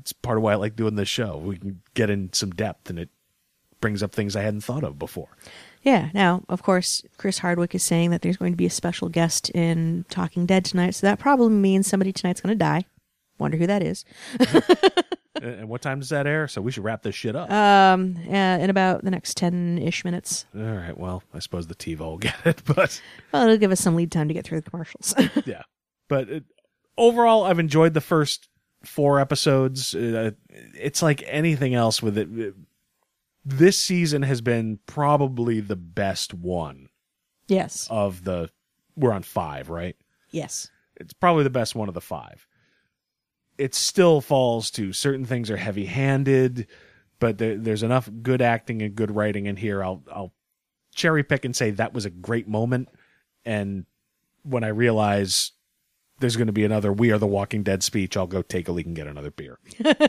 It's 0.00 0.12
part 0.12 0.36
of 0.36 0.42
why 0.42 0.52
I 0.52 0.56
like 0.56 0.76
doing 0.76 0.96
this 0.96 1.08
show. 1.08 1.38
We 1.38 1.56
can 1.56 1.80
get 1.94 2.10
in 2.10 2.32
some 2.32 2.50
depth 2.50 2.90
and 2.90 2.98
it 2.98 3.10
brings 3.80 4.02
up 4.02 4.12
things 4.12 4.36
I 4.36 4.42
hadn't 4.42 4.62
thought 4.62 4.84
of 4.84 4.98
before. 4.98 5.36
Yeah. 5.82 6.10
Now, 6.12 6.42
of 6.48 6.62
course, 6.62 7.02
Chris 7.16 7.38
Hardwick 7.38 7.74
is 7.74 7.82
saying 7.82 8.10
that 8.10 8.22
there's 8.22 8.36
going 8.36 8.52
to 8.52 8.56
be 8.56 8.66
a 8.66 8.70
special 8.70 9.08
guest 9.08 9.50
in 9.50 10.04
Talking 10.08 10.46
Dead 10.46 10.64
tonight, 10.64 10.90
so 10.96 11.06
that 11.06 11.18
probably 11.18 11.50
means 11.50 11.86
somebody 11.86 12.12
tonight's 12.12 12.40
going 12.40 12.52
to 12.52 12.58
die. 12.58 12.84
Wonder 13.38 13.56
who 13.56 13.66
that 13.68 13.82
is. 13.82 14.04
And 15.42 15.68
what 15.68 15.82
time 15.82 16.00
does 16.00 16.08
that 16.10 16.26
air? 16.26 16.48
So 16.48 16.60
we 16.60 16.72
should 16.72 16.84
wrap 16.84 17.02
this 17.02 17.14
shit 17.14 17.36
up. 17.36 17.50
Um, 17.50 18.16
uh, 18.28 18.32
in 18.32 18.70
about 18.70 19.04
the 19.04 19.10
next 19.10 19.36
ten 19.36 19.78
ish 19.78 20.04
minutes. 20.04 20.46
All 20.54 20.62
right. 20.62 20.96
Well, 20.96 21.22
I 21.34 21.38
suppose 21.38 21.66
the 21.66 21.74
TiVo 21.74 21.98
will 21.98 22.18
get 22.18 22.36
it, 22.44 22.62
but 22.64 23.00
Well, 23.32 23.44
it'll 23.44 23.56
give 23.56 23.72
us 23.72 23.80
some 23.80 23.96
lead 23.96 24.10
time 24.10 24.28
to 24.28 24.34
get 24.34 24.44
through 24.44 24.60
the 24.60 24.70
commercials. 24.70 25.14
yeah. 25.44 25.62
But 26.08 26.28
it, 26.28 26.44
overall, 26.96 27.44
I've 27.44 27.58
enjoyed 27.58 27.94
the 27.94 28.00
first 28.00 28.48
four 28.84 29.20
episodes. 29.20 29.94
Uh, 29.94 30.32
it's 30.50 31.02
like 31.02 31.22
anything 31.26 31.74
else 31.74 32.02
with 32.02 32.18
it. 32.18 32.54
This 33.44 33.80
season 33.80 34.22
has 34.22 34.40
been 34.40 34.78
probably 34.86 35.60
the 35.60 35.76
best 35.76 36.34
one 36.34 36.88
yes. 37.46 37.86
of 37.90 38.24
the. 38.24 38.50
We're 38.96 39.12
on 39.12 39.22
five, 39.22 39.70
right? 39.70 39.96
Yes. 40.30 40.70
It's 40.96 41.12
probably 41.12 41.44
the 41.44 41.50
best 41.50 41.76
one 41.76 41.86
of 41.86 41.94
the 41.94 42.00
five. 42.00 42.47
It 43.58 43.74
still 43.74 44.20
falls 44.20 44.70
to 44.72 44.92
certain 44.92 45.24
things 45.24 45.50
are 45.50 45.56
heavy 45.56 45.84
handed, 45.84 46.68
but 47.18 47.38
there, 47.38 47.56
there's 47.56 47.82
enough 47.82 48.08
good 48.22 48.40
acting 48.40 48.82
and 48.82 48.94
good 48.94 49.10
writing 49.10 49.46
in 49.46 49.56
here. 49.56 49.82
I'll 49.82 50.02
I'll 50.10 50.32
cherry 50.94 51.22
pick 51.24 51.44
and 51.44 51.54
say 51.54 51.70
that 51.72 51.92
was 51.92 52.06
a 52.06 52.10
great 52.10 52.48
moment. 52.48 52.88
And 53.44 53.84
when 54.42 54.64
I 54.64 54.68
realize 54.68 55.52
there's 56.20 56.36
going 56.36 56.46
to 56.46 56.52
be 56.52 56.64
another 56.64 56.92
"We 56.92 57.10
Are 57.10 57.18
the 57.18 57.26
Walking 57.26 57.62
Dead" 57.62 57.82
speech, 57.82 58.16
I'll 58.16 58.26
go 58.26 58.42
take 58.42 58.68
a 58.68 58.72
leak 58.72 58.86
and 58.86 58.96
get 58.96 59.06
another 59.06 59.30
beer. 59.30 59.58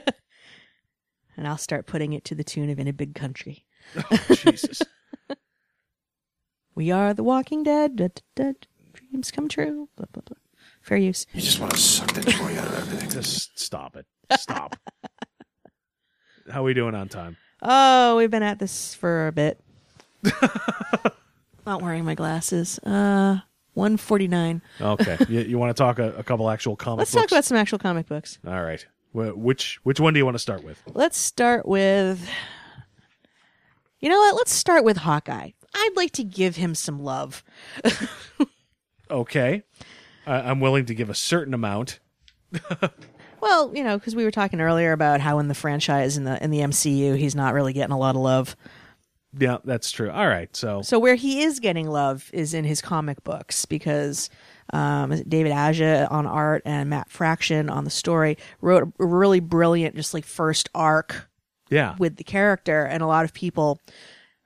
And 1.39 1.47
I'll 1.47 1.57
start 1.57 1.85
putting 1.85 2.11
it 2.11 2.26
to 2.26 2.35
the 2.35 2.43
tune 2.43 2.69
of 2.69 2.80
In 2.80 2.89
a 2.89 2.91
Big 2.91 3.15
Country. 3.15 3.63
Oh, 3.95 4.17
Jesus, 4.35 4.81
We 6.76 6.91
are 6.91 7.13
the 7.13 7.23
Walking 7.23 7.63
Dead. 7.63 7.95
Da, 7.95 8.09
da, 8.09 8.21
da, 8.35 8.53
dreams 8.91 9.31
come 9.31 9.47
true. 9.47 9.88
Blah, 9.95 10.07
blah, 10.11 10.23
blah. 10.26 10.38
Fair 10.90 10.98
use. 10.98 11.28
You 11.36 11.41
just 11.41 11.60
want 11.60 11.72
to 11.74 11.78
suck 11.78 12.11
the 12.14 12.22
joy 12.22 12.57
out 12.57 12.66
of 12.68 12.76
everything. 12.80 13.11
just 13.11 13.60
stop 13.60 13.95
it. 13.95 14.07
Stop. 14.40 14.76
How 16.52 16.61
are 16.61 16.64
we 16.64 16.74
doing 16.74 16.95
on 16.95 17.07
time? 17.10 17.38
Oh, 17.61 18.18
we've 18.18 18.32
been 18.32 18.41
at 18.41 18.57
this 18.57 18.95
for 18.95 19.28
a 19.28 19.32
bit. 19.32 19.60
Not 21.68 21.84
wearing 21.84 22.06
my 22.06 22.16
glasses. 22.16 22.80
Uh, 22.80 23.38
one 23.76 23.98
forty 23.98 24.28
nine. 24.28 24.64
Okay, 24.82 25.16
you, 25.30 25.41
you 25.41 25.57
want 25.60 25.78
to 25.78 25.80
talk 25.80 25.99
a, 25.99 26.11
a 26.14 26.24
couple 26.24 26.49
actual 26.49 26.76
comic 26.76 26.98
Let's 26.99 27.11
books? 27.14 27.22
talk 27.26 27.32
about 27.34 27.45
some 27.45 27.57
actual 27.57 27.78
comic 27.78 28.07
books. 28.07 28.40
All 28.48 28.64
right. 28.64 28.84
Wh- 29.11 29.38
Which 29.38 29.80
which 29.84 29.99
one 29.99 30.16
do 30.16 30.18
you 30.18 30.26
want 30.26 30.34
to 30.36 30.40
start 30.40 30.64
with? 30.64 30.82
Let's 30.91 31.20
start 31.20 31.68
with. 31.68 32.28
You 33.99 34.10
know 34.10 34.18
what? 34.18 34.36
Let's 34.38 34.53
start 34.53 34.84
with 34.84 34.98
Hawkeye. 34.98 35.52
I'd 35.76 35.91
like 35.95 36.14
to 36.14 36.24
give 36.24 36.56
him 36.56 36.74
some 36.74 37.03
love. 37.03 37.44
Okay. 39.11 39.61
I 40.25 40.41
I'm 40.41 40.59
willing 40.59 40.85
to 40.85 40.95
give 40.95 41.09
a 41.09 41.15
certain 41.15 41.53
amount. 41.53 41.99
Well, 43.41 43.71
you 43.73 43.83
know, 43.83 43.97
because 43.97 44.15
we 44.15 44.23
were 44.23 44.31
talking 44.31 44.61
earlier 44.61 44.91
about 44.91 45.21
how 45.21 45.39
in 45.39 45.47
the 45.47 45.55
franchise 45.55 46.17
in 46.17 46.25
the 46.25 46.41
in 46.43 46.51
the 46.51 46.59
MCU 46.59 47.17
he's 47.17 47.35
not 47.35 47.53
really 47.53 47.73
getting 47.73 47.93
a 47.93 47.97
lot 47.97 48.15
of 48.15 48.21
love. 48.21 48.55
Yeah, 49.37 49.57
that's 49.63 49.91
true. 49.91 50.09
All 50.09 50.27
right. 50.27 50.53
So, 50.55 50.81
So 50.81 50.97
where 50.97 51.15
he 51.15 51.43
is 51.43 51.59
getting 51.59 51.87
love 51.87 52.29
is 52.33 52.53
in 52.53 52.65
his 52.65 52.81
comic 52.81 53.23
books 53.23 53.65
because 53.65 54.29
um, 54.73 55.21
David 55.27 55.51
Aja 55.51 56.07
on 56.09 56.25
art 56.25 56.63
and 56.65 56.89
Matt 56.89 57.09
Fraction 57.09 57.69
on 57.69 57.83
the 57.83 57.91
story 57.91 58.37
wrote 58.59 58.91
a 58.99 59.05
really 59.05 59.39
brilliant, 59.39 59.95
just 59.95 60.15
like 60.15 60.25
first 60.25 60.67
arc 60.73 61.29
yeah. 61.69 61.95
with 61.99 62.15
the 62.15 62.23
character, 62.23 62.83
and 62.85 63.03
a 63.03 63.07
lot 63.07 63.23
of 63.23 63.33
people 63.33 63.79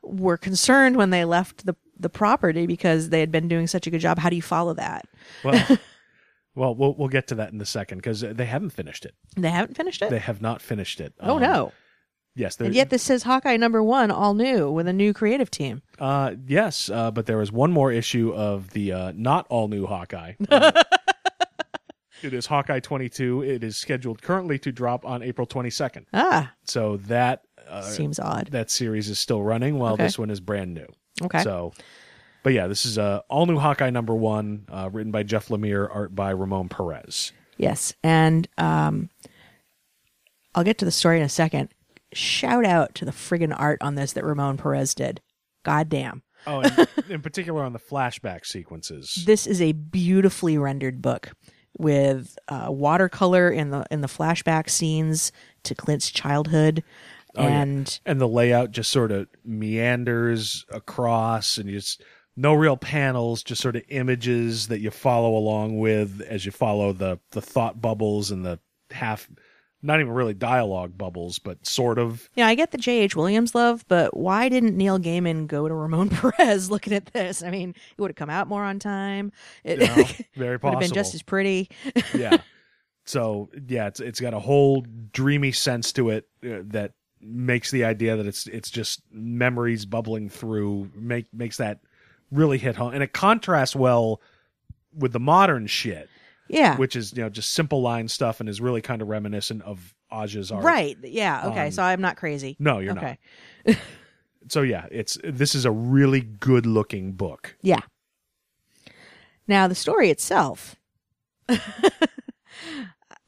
were 0.02 0.38
concerned 0.38 0.98
when 0.98 1.12
they 1.12 1.24
left 1.24 1.66
the 1.66 1.76
the 2.04 2.10
property 2.10 2.68
because 2.68 3.10
they 3.10 3.20
had 3.20 3.32
been 3.32 3.48
doing 3.48 3.66
such 3.68 3.88
a 3.88 3.90
good 3.90 4.00
job. 4.02 4.20
How 4.20 4.30
do 4.30 4.36
you 4.36 4.42
follow 4.44 4.74
that? 4.76 5.06
Well, 5.44 5.78
well, 6.56 6.76
we'll 6.76 6.94
we'll 6.96 7.08
get 7.10 7.28
to 7.30 7.36
that 7.36 7.52
in 7.52 7.60
a 7.60 7.66
second 7.66 7.98
because 7.98 8.22
they 8.22 8.46
haven't 8.46 8.70
finished 8.70 9.06
it. 9.06 9.16
They 9.36 9.50
haven't 9.50 9.76
finished 9.76 10.02
it. 10.04 10.10
They 10.12 10.20
have 10.20 10.42
not 10.42 10.62
finished 10.62 11.02
it. 11.02 11.14
oh 11.20 11.36
Um, 11.38 11.42
no! 11.42 11.72
Yes, 12.36 12.60
And 12.60 12.74
yet 12.74 12.90
this 12.90 13.04
says 13.04 13.22
Hawkeye 13.24 13.58
number 13.58 13.84
one, 13.84 14.10
all 14.10 14.34
new 14.34 14.72
with 14.72 14.88
a 14.88 14.94
new 14.94 15.14
creative 15.14 15.52
team. 15.52 15.84
Uh, 16.00 16.34
yes, 16.48 16.90
uh, 16.90 17.12
but 17.12 17.28
there 17.28 17.38
was 17.38 17.52
one 17.52 17.72
more 17.72 17.92
issue 17.92 18.34
of 18.34 18.72
the 18.72 18.92
uh, 18.92 19.12
not 19.16 19.46
all 19.50 19.68
new 19.68 19.86
Hawkeye. 19.86 20.34
Uh, 20.50 20.72
it 22.24 22.34
is 22.34 22.48
Hawkeye 22.48 22.80
22. 22.80 23.44
It 23.44 23.64
is 23.64 23.78
scheduled 23.78 24.24
currently 24.24 24.58
to 24.60 24.72
drop 24.72 25.06
on 25.06 25.22
April 25.22 25.46
22nd. 25.46 26.06
Ah, 26.14 26.52
So 26.66 26.98
that 27.06 27.44
uh, 27.68 27.84
seems 27.84 28.20
odd. 28.20 28.48
that 28.52 28.72
series 28.72 29.10
is 29.10 29.20
still 29.20 29.44
running 29.44 29.78
while 29.78 29.94
Okay. 29.94 30.04
this 30.04 30.18
one 30.18 30.32
is 30.32 30.40
brand 30.40 30.74
new. 30.74 30.88
Okay. 31.22 31.44
So, 31.44 31.74
but 32.44 32.54
yeah, 32.54 32.68
this 32.68 32.86
is 32.86 32.98
uh, 32.98 33.22
all 33.30 33.46
new 33.46 33.58
Hawkeye 33.58 33.90
number 33.90 34.16
one, 34.16 34.66
uh, 34.72 34.90
written 34.92 35.12
by 35.12 35.24
Jeff 35.24 35.48
Lemire, 35.48 35.88
art 35.94 36.16
by 36.16 36.32
Ramon 36.32 36.70
Perez. 36.70 37.32
Yes, 37.58 37.94
and 38.04 38.48
um, 38.58 39.10
I'll 40.56 40.64
get 40.64 40.78
to 40.80 40.86
the 40.86 40.92
story 40.92 41.18
in 41.18 41.24
a 41.24 41.30
second. 41.30 41.70
Shout 42.14 42.66
out 42.66 42.96
to 42.96 43.06
the 43.06 43.12
friggin' 43.12 43.56
art 43.58 43.80
on 43.82 43.96
this 43.96 44.14
that 44.14 44.24
Ramon 44.24 44.58
Perez 44.58 44.94
did. 44.94 45.22
Goddamn. 45.64 46.24
Oh, 46.46 46.60
and 46.62 46.88
in 47.10 47.22
particular 47.22 47.64
on 47.64 47.74
the 47.74 47.80
flashback 47.80 48.46
sequences. 48.46 49.24
This 49.26 49.48
is 49.48 49.62
a 49.62 49.72
beautifully 49.72 50.58
rendered 50.58 51.02
book 51.02 51.32
with 51.78 52.38
uh, 52.50 52.68
watercolor 52.70 53.50
in 53.50 53.72
the 53.72 53.86
in 53.90 54.02
the 54.02 54.08
flashback 54.08 54.70
scenes 54.70 55.32
to 55.64 55.74
Clint's 55.74 56.12
childhood, 56.12 56.84
Oh, 57.36 57.44
yeah. 57.44 57.62
and 57.64 58.00
and 58.06 58.22
the 58.22 58.28
layout 58.28 58.72
just 58.72 58.92
sort 58.92 59.12
of 59.12 59.28
meanders 59.44 60.66
across 60.70 61.58
and 61.58 61.68
you 61.70 61.78
just 61.80 62.04
no 62.36 62.54
real 62.54 62.78
panels 62.78 63.44
just 63.44 63.62
sort 63.62 63.76
of 63.76 63.84
images 63.90 64.68
that 64.68 64.80
you 64.82 64.92
follow 64.92 65.36
along 65.36 65.80
with 65.80 66.22
as 66.22 66.46
you 66.46 66.52
follow 66.52 66.94
the 66.94 67.20
the 67.32 67.42
thought 67.42 67.82
bubbles 67.82 68.30
and 68.32 68.46
the 68.46 68.60
half 68.92 69.28
not 69.82 70.00
even 70.00 70.14
really 70.14 70.34
dialogue 70.36 70.98
bubbles 70.98 71.40
but 71.40 71.66
sort 71.66 71.98
of 72.00 72.30
yeah, 72.36 72.48
I 72.48 72.56
get 72.56 72.72
the 72.72 72.78
J.H. 72.78 73.16
Williams 73.16 73.54
love, 73.56 73.84
but 73.88 74.16
why 74.16 74.48
didn't 74.48 74.78
Neil 74.78 74.98
Gaiman 75.00 75.48
go 75.48 75.68
to 75.68 75.74
Ramon 75.74 76.10
Perez 76.38 76.70
looking 76.72 76.94
at 76.94 77.08
this? 77.08 77.44
I 77.44 77.50
mean, 77.50 77.72
it 77.72 78.02
would 78.02 78.12
have 78.12 78.16
come 78.16 78.30
out 78.30 78.48
more 78.48 78.64
on 78.64 78.80
time. 78.80 79.32
It 79.64 79.80
very 80.36 80.52
would 80.54 80.62
possible 80.62 80.72
have 80.72 80.80
been 80.80 80.94
just 80.94 81.14
as 81.16 81.22
pretty. 81.24 81.70
yeah 82.14 82.38
so 83.06 83.50
yeah 83.68 83.88
it's 83.88 84.00
it's 84.00 84.20
got 84.22 84.34
a 84.34 84.40
whole 84.40 84.86
dreamy 85.12 85.52
sense 85.52 85.92
to 85.94 86.10
it 86.12 86.26
uh, 86.46 86.62
that 86.68 86.94
makes 87.24 87.72
the 87.72 87.84
idea 87.86 88.16
that 88.18 88.26
it's 88.28 88.48
it's 88.48 88.70
just 88.70 89.02
memories 89.12 89.86
bubbling 89.86 90.30
through 90.30 90.92
make 90.96 91.26
makes 91.34 91.58
that 91.58 91.80
really 92.32 92.58
hit 92.58 92.76
home 92.76 92.94
and 92.94 93.02
it 93.04 93.14
contrasts 93.14 93.76
well 93.76 94.20
with 94.98 95.12
the 95.14 95.20
modern 95.20 95.66
shit 95.68 96.10
Yeah. 96.50 96.76
which 96.78 96.96
is 96.96 97.14
you 97.14 97.22
know 97.24 97.30
just 97.30 97.52
simple 97.54 97.82
line 97.82 98.08
stuff 98.08 98.40
and 98.40 98.50
is 98.50 98.60
really 98.62 98.82
kind 98.82 99.02
of 99.02 99.08
reminiscent 99.08 99.62
of 99.64 99.96
Aja's 100.12 100.52
art. 100.52 100.64
Right. 100.64 100.96
Yeah. 101.02 101.48
Okay. 101.48 101.66
Um, 101.68 101.72
so 101.72 101.82
I'm 101.82 102.02
not 102.02 102.18
crazy. 102.18 102.56
No, 102.60 102.78
you're 102.80 102.94
not. 102.94 103.04
okay. 103.04 103.18
not. 103.66 103.78
So 104.50 104.62
yeah, 104.62 104.88
it's 104.92 105.18
this 105.24 105.56
is 105.56 105.64
a 105.64 105.72
really 105.72 106.20
good 106.20 106.66
looking 106.66 107.14
book. 107.14 107.56
Yeah. 107.62 107.80
Now 109.48 109.70
the 109.70 109.76
story 109.76 110.10
itself, 110.10 110.76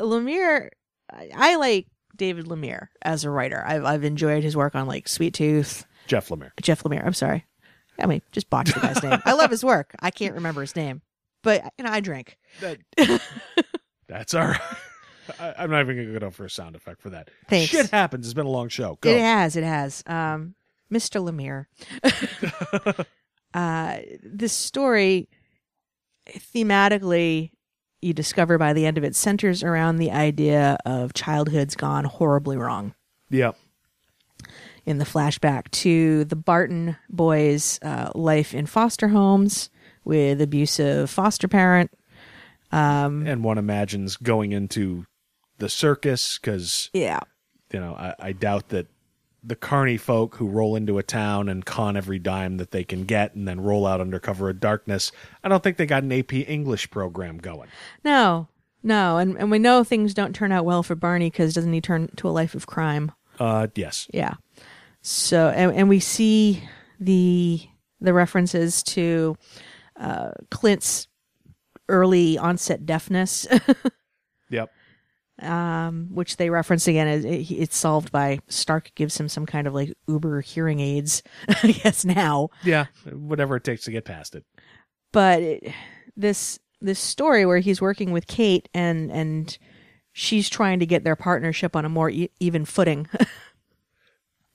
Lemire, 0.02 0.70
I, 1.12 1.30
I 1.34 1.56
like 1.56 1.88
David 2.18 2.46
Lemire 2.46 2.88
as 3.02 3.24
a 3.24 3.30
writer. 3.30 3.64
I've 3.66 3.84
I've 3.84 4.04
enjoyed 4.04 4.44
his 4.44 4.56
work 4.56 4.76
on 4.76 4.88
like 4.88 5.08
Sweet 5.08 5.34
Tooth. 5.34 5.86
Jeff 6.08 6.30
Lemire. 6.30 6.52
Jeff 6.62 6.84
Lemire. 6.84 7.06
I'm 7.06 7.14
sorry. 7.14 7.46
I 8.00 8.06
mean, 8.08 8.22
just 8.32 8.50
botched 8.50 8.74
the 8.74 8.82
guy's 8.82 9.02
name. 9.02 9.20
I 9.26 9.34
love 9.34 9.52
his 9.52 9.64
work. 9.64 9.96
I 10.00 10.12
can't 10.12 10.36
remember 10.36 10.62
his 10.62 10.76
name, 10.76 11.02
but 11.44 11.64
you 11.78 11.86
know, 11.86 11.92
I 11.92 12.02
drink. 12.02 12.38
That's 14.08 14.34
all 14.34 14.48
right. 14.48 14.62
I, 15.40 15.54
I'm 15.58 15.72
not 15.72 15.82
even 15.82 15.98
gonna 15.98 16.20
go 16.20 16.30
for 16.30 16.46
a 16.46 16.50
sound 16.50 16.76
effect 16.76 17.02
for 17.02 17.10
that. 17.12 17.30
Thanks. 17.48 17.72
Shit 17.72 17.90
happens. 17.90 18.26
It's 18.26 18.34
been 18.34 18.46
a 18.46 18.50
long 18.50 18.70
show. 18.70 18.98
Go. 19.02 19.10
It 19.10 19.20
has. 19.20 19.56
It 19.56 19.64
has. 19.64 20.04
Um, 20.08 20.56
Mr. 20.92 21.22
Lemire. 21.22 21.66
uh, 23.54 23.98
this 24.24 24.54
story, 24.54 25.30
thematically, 26.30 27.52
you 28.02 28.14
discover 28.14 28.58
by 28.58 28.74
the 28.74 28.86
end 28.86 28.98
of 28.98 29.04
it, 29.04 29.16
centers 29.16 29.64
around 29.64 29.98
the 29.98 30.12
idea 30.12 30.78
of 30.86 31.14
childhoods 31.14 31.76
gone 31.76 32.06
horribly 32.06 32.58
wrong. 32.58 32.94
Yep. 33.30 33.58
In 34.86 35.00
the 35.00 35.06
flashback 35.06 35.72
to 35.72 36.26
the 36.26 36.36
Barton 36.36 36.96
boys' 37.10 37.80
uh, 37.82 38.12
life 38.14 38.54
in 38.54 38.68
foster 38.68 39.08
homes 39.08 39.70
with 40.04 40.40
abusive 40.42 41.10
foster 41.10 41.48
parent. 41.48 41.92
Um, 42.72 43.26
And 43.26 43.44
one 43.44 43.58
imagines 43.58 44.18
going 44.18 44.52
into 44.52 45.06
the 45.58 45.70
circus 45.70 46.38
because 46.38 46.90
Yeah. 46.94 47.20
you 47.74 47.80
know 47.80 47.96
I, 47.96 48.14
I 48.20 48.32
doubt 48.34 48.70
that 48.70 48.88
the 49.46 49.56
carny 49.56 49.98
folk 49.98 50.36
who 50.36 50.48
roll 50.48 50.76
into 50.76 50.98
a 50.98 51.04
town 51.04 51.48
and 51.48 51.66
con 51.66 51.96
every 51.96 52.20
dime 52.20 52.58
that 52.58 52.72
they 52.72 52.84
can 52.84 53.04
get 53.06 53.36
and 53.36 53.48
then 53.48 53.62
roll 53.62 53.86
out 53.86 54.02
under 54.02 54.20
cover 54.20 54.50
of 54.50 54.60
darkness. 54.60 55.12
I 55.44 55.50
don't 55.50 55.64
think 55.64 55.78
they 55.78 55.86
got 55.86 56.04
an 56.04 56.12
AP 56.12 56.34
English 56.34 56.90
program 56.90 57.38
going. 57.38 57.70
No, 58.04 58.48
no. 58.82 59.18
And, 59.18 59.38
and 59.38 59.52
we 59.52 59.60
know 59.60 59.84
things 59.84 60.14
don't 60.14 60.34
turn 60.34 60.52
out 60.52 60.66
well 60.66 60.84
for 60.84 60.96
Barney 60.96 61.30
because 61.30 61.54
doesn't 61.54 61.74
he 61.74 61.82
turn 61.82 62.10
to 62.16 62.28
a 62.28 62.32
life 62.32 62.56
of 62.56 62.66
crime? 62.66 63.12
Uh, 63.40 63.68
yes. 63.76 64.08
Yeah. 64.14 64.36
So 65.02 65.50
and, 65.50 65.72
and 65.76 65.90
we 65.90 66.00
see 66.00 66.64
the 67.00 67.62
the 68.02 68.14
references 68.14 68.82
to 68.84 69.38
uh, 70.00 70.32
Clint's 70.50 71.08
early 71.88 72.38
onset 72.38 72.86
deafness. 72.86 73.48
um, 75.42 76.08
which 76.12 76.38
they 76.38 76.50
reference 76.50 76.88
again. 76.88 77.08
It, 77.08 77.52
it's 77.52 77.78
solved 77.78 78.12
by 78.12 78.40
Stark 78.48 78.92
gives 78.96 79.20
him 79.20 79.28
some 79.30 79.46
kind 79.46 79.68
of 79.68 79.74
like 79.74 79.94
Uber 80.08 80.42
hearing 80.42 80.80
aids, 80.80 81.24
I 81.64 81.72
guess 81.72 82.06
now. 82.06 82.50
Yeah. 82.64 82.86
Whatever 83.12 83.58
it 83.58 83.64
takes 83.64 83.84
to 83.86 83.92
get 83.92 84.06
past 84.06 84.36
it. 84.36 84.46
But 85.12 85.42
it, 85.42 85.74
this 86.16 86.60
this 86.82 87.00
story 87.00 87.46
where 87.46 87.60
he's 87.60 87.82
working 87.82 88.12
with 88.12 88.28
Kate 88.28 88.70
and 88.74 89.12
and 89.12 89.58
she's 90.14 90.50
trying 90.50 90.80
to 90.80 90.86
get 90.86 91.04
their 91.04 91.16
partnership 91.16 91.76
on 91.76 91.86
a 91.86 91.90
more 91.90 92.10
e- 92.10 92.32
even 92.40 92.66
footing. 92.66 93.08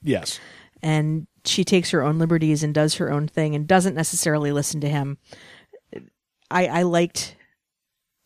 Yes. 0.02 0.40
and 0.82 1.26
she 1.44 1.62
takes 1.62 1.90
her 1.90 2.02
own 2.02 2.18
liberties 2.18 2.62
and 2.62 2.72
does 2.72 2.94
her 2.94 3.12
own 3.12 3.28
thing 3.28 3.54
and 3.54 3.66
doesn't 3.66 3.94
necessarily 3.94 4.50
listen 4.50 4.80
to 4.80 4.88
him. 4.88 5.18
I, 6.50 6.66
I 6.68 6.82
liked 6.84 7.36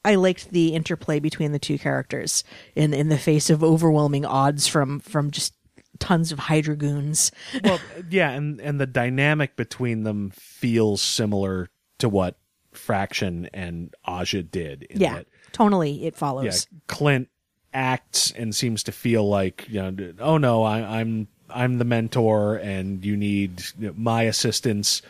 I 0.05 0.17
liked 0.17 0.51
the 0.51 0.75
interplay 0.75 1.19
between 1.19 1.53
the 1.53 1.59
two 1.59 1.79
characters 1.79 2.45
in 2.75 2.93
in 2.93 3.09
the 3.09 3.19
face 3.19 3.51
of 3.51 3.65
overwhelming 3.65 4.25
odds 4.25 4.67
from 4.67 5.01
from 5.01 5.31
just 5.31 5.55
tons 5.99 6.33
of 6.33 6.39
Hydra 6.39 6.77
goons. 6.77 7.31
well, 7.63 7.81
yeah, 8.11 8.31
and 8.31 8.61
and 8.61 8.81
the 8.81 8.87
dynamic 8.87 9.57
between 9.57 10.03
them 10.03 10.31
feels 10.35 11.01
similar 11.01 11.71
to 11.99 12.09
what 12.09 12.37
Fraction 12.73 13.49
and 13.55 13.95
Aja 14.05 14.43
did. 14.43 14.83
In 14.85 15.01
Yeah, 15.01 15.15
that, 15.15 15.27
tonally 15.53 15.99
it 15.99 16.03
yeah. 16.03 16.11
follows. 16.19 16.67
Clint 16.87 17.29
acts 17.73 18.31
and 18.33 18.55
seems 18.55 18.83
to 18.85 18.93
feel 18.93 19.29
like 19.29 19.67
you 19.69 19.81
know, 19.83 20.13
oh 20.21 20.37
no, 20.39 20.63
I, 20.63 21.01
I'm 21.01 21.29
I'm 21.49 21.79
the 21.79 21.85
mentor, 21.85 22.57
and 22.57 23.05
you 23.05 23.17
need 23.17 23.63
my 23.79 24.23
assistance. 24.23 25.03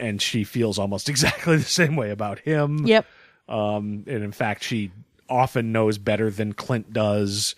And 0.00 0.22
she 0.22 0.44
feels 0.44 0.78
almost 0.78 1.08
exactly 1.10 1.56
the 1.56 1.64
same 1.64 1.96
way 1.96 2.10
about 2.10 2.38
him. 2.40 2.86
Yep. 2.86 3.04
Um, 3.48 4.04
and 4.06 4.22
in 4.22 4.32
fact, 4.32 4.62
she 4.62 4.90
often 5.28 5.72
knows 5.72 5.98
better 5.98 6.30
than 6.30 6.52
Clint 6.52 6.92
does. 6.92 7.54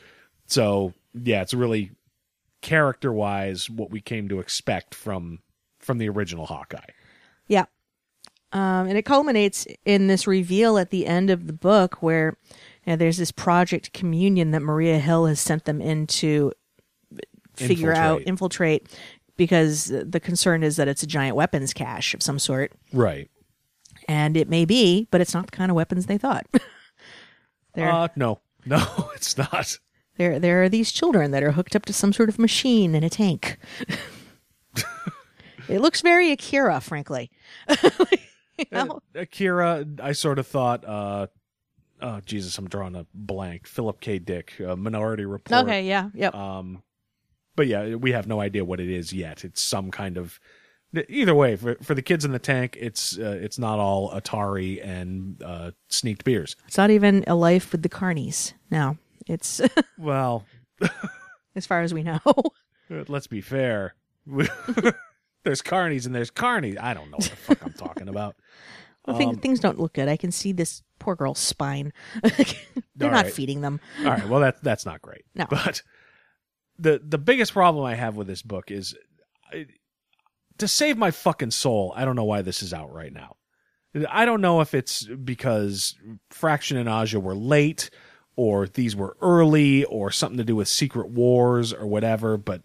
So 0.47 0.95
yeah, 1.15 1.43
it's 1.43 1.55
really 1.55 1.93
character 2.63 3.13
wise 3.13 3.71
what 3.71 3.91
we 3.91 4.01
came 4.01 4.29
to 4.29 4.41
expect 4.41 4.95
from 4.95 5.41
from 5.79 5.99
the 5.99 6.09
original 6.09 6.47
Hawkeye. 6.47 6.79
Yeah. 7.49 7.65
Um, 8.53 8.89
and 8.89 8.99
it 8.99 9.05
culminates 9.05 9.67
in 9.85 10.09
this 10.09 10.27
reveal 10.27 10.77
at 10.77 10.91
the 10.91 11.07
end 11.07 11.31
of 11.31 11.47
the 11.47 11.53
book 11.53 12.03
where 12.03 12.37
you 12.85 12.93
know, 12.93 12.97
there's 12.97 13.17
this 13.17 13.31
project 13.31 13.93
communion 13.93 14.51
that 14.51 14.61
Maria 14.61 14.99
Hill 14.99 15.27
has 15.27 15.41
sent 15.41 15.65
them 15.65 15.81
in 15.81 16.07
to 16.09 16.53
figure 17.55 17.93
out, 17.93 18.23
Infiltrate. 18.23 18.83
infiltrate, 18.83 18.99
because 19.37 19.87
the 19.87 20.21
concern 20.21 20.63
is 20.63 20.77
that 20.77 20.89
it's 20.89 21.03
a 21.03 21.07
giant 21.07 21.37
weapons 21.37 21.73
cache 21.73 22.13
of 22.13 22.23
some 22.23 22.39
sort. 22.39 22.73
Right. 22.93 23.31
And 24.11 24.37
it 24.37 24.49
may 24.49 24.65
be, 24.65 25.07
but 25.13 25.21
it's 25.21 25.35
not 25.35 25.47
the 25.47 25.57
kind 25.57 25.71
of 25.71 25.77
weapons 25.77 26.07
they 26.07 26.19
thought. 26.19 26.45
there, 27.75 27.89
Uh 27.89 28.09
no. 28.17 28.41
No, 28.67 28.85
it's 29.15 29.39
not. 29.39 29.79
there, 30.17 30.41
there 30.41 30.65
are 30.65 30.69
these 30.69 30.91
children 30.91 31.31
that 31.31 31.45
are 31.45 31.53
hooked 31.53 31.77
up 31.77 31.85
to 31.87 31.93
some 31.93 32.13
sort 32.13 32.29
of 32.29 32.37
machine 32.37 32.97
in 32.97 33.05
a 33.05 33.09
tank. 33.09 33.57
it 35.69 35.81
looks 35.81 36.01
very 36.01 36.33
Akira, 36.33 36.81
frankly. 36.81 37.31
You 38.59 38.67
know? 38.73 38.99
Akira, 39.15 39.87
I 40.03 40.11
sort 40.11 40.41
of 40.41 40.47
thought 40.49 40.85
uh 40.85 41.29
oh 42.03 42.21
Jesus, 42.27 42.59
I'm 42.59 42.69
drawing 42.69 42.97
a 42.97 43.07
blank. 43.15 43.69
Philip 43.69 44.01
K. 44.01 44.19
Dick, 44.19 44.55
uh, 44.61 44.75
Minority 44.75 45.25
Report. 45.25 45.63
Okay, 45.63 45.87
yeah, 45.87 46.11
yep. 46.15 46.35
Um, 46.35 46.83
but 47.55 47.69
yeah, 47.69 47.95
we 47.95 48.11
have 48.11 48.27
no 48.27 48.41
idea 48.41 48.65
what 48.65 48.81
it 48.81 48.91
is 48.91 49.13
yet. 49.13 49.45
It's 49.45 49.61
some 49.61 49.93
kind 49.93 50.19
of 50.19 50.41
Either 51.09 51.35
way, 51.35 51.55
for 51.57 51.77
for 51.83 51.95
the 51.95 52.03
kids 52.03 52.25
in 52.25 52.33
the 52.33 52.39
tank, 52.41 52.77
it's 52.81 53.17
uh, 53.19 53.39
it's 53.41 53.59
not 53.59 53.79
all 53.79 54.11
Atari 54.11 54.85
and 54.85 55.41
uh, 55.43 55.71
sneaked 55.89 56.25
beers. 56.25 56.57
It's 56.67 56.77
not 56.79 56.91
even 56.91 57.23
a 57.29 57.35
life 57.37 57.71
with 57.73 57.83
the 57.83 57.89
carnies. 57.89 58.55
now 58.71 58.97
it's 59.29 59.61
Well, 59.99 60.45
as 61.55 61.67
far 61.67 61.83
as 61.83 61.95
we 61.95 62.03
know. 62.03 62.19
Let's 63.09 63.29
be 63.29 63.41
fair. 63.41 63.95
there's 65.45 65.63
carnies 65.63 66.07
and 66.07 66.15
there's 66.15 66.31
carnies. 66.31 66.77
I 66.81 66.93
don't 66.95 67.11
know 67.11 67.19
what 67.19 67.31
the 67.31 67.37
fuck 67.37 67.65
I'm 67.65 67.73
talking 67.73 68.09
about. 68.09 68.35
Well, 69.07 69.15
Um, 69.17 69.19
thing- 69.19 69.39
things 69.39 69.61
don't 69.61 69.79
look 69.79 69.93
good. 69.93 70.09
I 70.09 70.17
can 70.17 70.33
see 70.33 70.51
this 70.53 70.83
poor 70.99 71.15
girl's 71.15 71.39
spine. 71.39 71.93
They're 72.97 73.11
not 73.13 73.25
right. 73.27 73.33
feeding 73.33 73.61
them. 73.61 73.81
All 74.01 74.07
right, 74.11 74.29
well 74.29 74.41
that 74.41 74.63
that's 74.63 74.85
not 74.85 75.01
great. 75.03 75.25
No. 75.37 75.47
But 75.49 75.83
the 76.79 77.01
the 77.07 77.19
biggest 77.19 77.53
problem 77.53 77.85
I 77.85 77.95
have 77.95 78.17
with 78.17 78.27
this 78.27 78.43
book 78.43 78.71
is 78.73 78.97
I, 79.53 79.67
to 80.61 80.69
save 80.69 80.97
my 80.97 81.11
fucking 81.11 81.51
soul. 81.51 81.93
I 81.97 82.05
don't 82.05 82.17
know 82.17 82.25
why 82.25 82.43
this 82.43 82.63
is 82.63 82.73
out 82.73 82.93
right 82.93 83.13
now. 83.13 83.37
I 84.09 84.25
don't 84.25 84.41
know 84.41 84.61
if 84.61 84.73
it's 84.73 85.05
because 85.05 85.97
Fraction 86.31 86.77
and 86.77 86.89
Aja 86.89 87.19
were 87.19 87.35
late 87.35 87.91
or 88.37 88.69
these 88.69 88.95
were 88.95 89.17
early 89.21 89.85
or 89.85 90.11
something 90.11 90.39
to 90.39 90.45
do 90.45 90.57
with 90.57 90.69
Secret 90.69 91.11
Wars 91.11 91.73
or 91.73 91.87
whatever, 91.87 92.37
but 92.37 92.63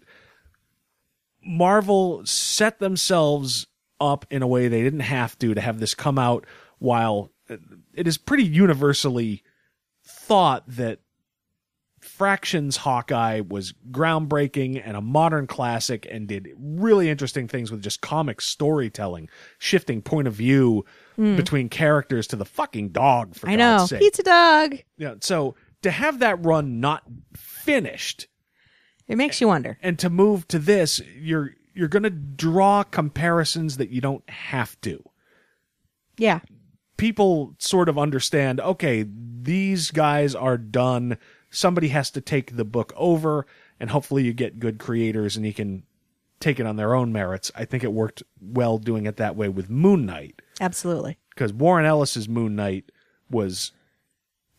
Marvel 1.44 2.24
set 2.24 2.78
themselves 2.78 3.66
up 4.00 4.26
in 4.30 4.42
a 4.42 4.46
way 4.46 4.68
they 4.68 4.82
didn't 4.82 5.00
have 5.00 5.38
to 5.38 5.54
to 5.54 5.60
have 5.60 5.80
this 5.80 5.94
come 5.94 6.18
out 6.18 6.46
while 6.78 7.32
it 7.94 8.06
is 8.06 8.18
pretty 8.18 8.44
universally 8.44 9.42
thought 10.04 10.64
that 10.66 11.00
Fractions 12.16 12.78
Hawkeye 12.78 13.42
was 13.46 13.74
groundbreaking 13.90 14.80
and 14.82 14.96
a 14.96 15.02
modern 15.02 15.46
classic 15.46 16.06
and 16.10 16.26
did 16.26 16.48
really 16.58 17.10
interesting 17.10 17.46
things 17.46 17.70
with 17.70 17.82
just 17.82 18.00
comic 18.00 18.40
storytelling, 18.40 19.28
shifting 19.58 20.00
point 20.00 20.26
of 20.26 20.32
view 20.32 20.86
hmm. 21.16 21.36
between 21.36 21.68
characters 21.68 22.26
to 22.28 22.36
the 22.36 22.46
fucking 22.46 22.88
dog 22.88 23.34
for. 23.34 23.50
I 23.50 23.56
know. 23.56 23.84
Sake. 23.84 24.00
Pizza 24.00 24.22
dog. 24.22 24.76
Yeah, 24.96 25.16
so 25.20 25.56
to 25.82 25.90
have 25.90 26.20
that 26.20 26.42
run 26.42 26.80
not 26.80 27.02
finished 27.34 28.28
It 29.08 29.16
makes 29.16 29.42
you 29.42 29.48
wonder. 29.48 29.76
and 29.82 29.98
to 29.98 30.08
move 30.08 30.48
to 30.48 30.58
this, 30.58 31.02
you're 31.16 31.50
you're 31.74 31.88
going 31.88 32.04
to 32.04 32.10
draw 32.10 32.82
comparisons 32.82 33.76
that 33.76 33.90
you 33.90 34.00
don't 34.00 34.28
have 34.30 34.80
to. 34.80 35.04
Yeah. 36.16 36.40
People 36.96 37.54
sort 37.58 37.90
of 37.90 37.98
understand, 37.98 38.58
okay, 38.58 39.06
these 39.06 39.90
guys 39.90 40.34
are 40.34 40.56
done. 40.56 41.18
Somebody 41.56 41.88
has 41.88 42.10
to 42.10 42.20
take 42.20 42.56
the 42.56 42.66
book 42.66 42.92
over 42.96 43.46
and 43.80 43.88
hopefully 43.88 44.24
you 44.24 44.34
get 44.34 44.58
good 44.58 44.78
creators 44.78 45.36
and 45.36 45.46
you 45.46 45.54
can 45.54 45.84
take 46.38 46.60
it 46.60 46.66
on 46.66 46.76
their 46.76 46.94
own 46.94 47.12
merits. 47.12 47.50
I 47.54 47.64
think 47.64 47.82
it 47.82 47.94
worked 47.94 48.22
well 48.40 48.76
doing 48.76 49.06
it 49.06 49.16
that 49.16 49.36
way 49.36 49.48
with 49.48 49.70
Moon 49.70 50.04
Knight 50.04 50.42
Absolutely. 50.60 51.16
because 51.30 51.54
Warren 51.54 51.86
Ellis's 51.86 52.28
Moon 52.28 52.56
Knight 52.56 52.92
was 53.30 53.72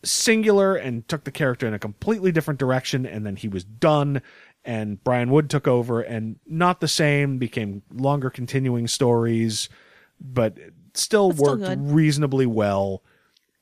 singular 0.02 0.74
and 0.74 1.06
took 1.06 1.22
the 1.22 1.30
character 1.30 1.68
in 1.68 1.74
a 1.74 1.78
completely 1.78 2.32
different 2.32 2.58
direction, 2.58 3.06
and 3.06 3.24
then 3.24 3.36
he 3.36 3.46
was 3.46 3.62
done. 3.62 4.20
And 4.64 5.02
Brian 5.04 5.30
Wood 5.30 5.48
took 5.48 5.68
over, 5.68 6.00
and 6.00 6.40
not 6.46 6.80
the 6.80 6.88
same. 6.88 7.38
Became 7.38 7.82
longer, 7.92 8.28
continuing 8.28 8.88
stories, 8.88 9.68
but 10.20 10.58
still 10.94 11.30
worked 11.30 11.78
reasonably 11.78 12.46
well 12.46 13.02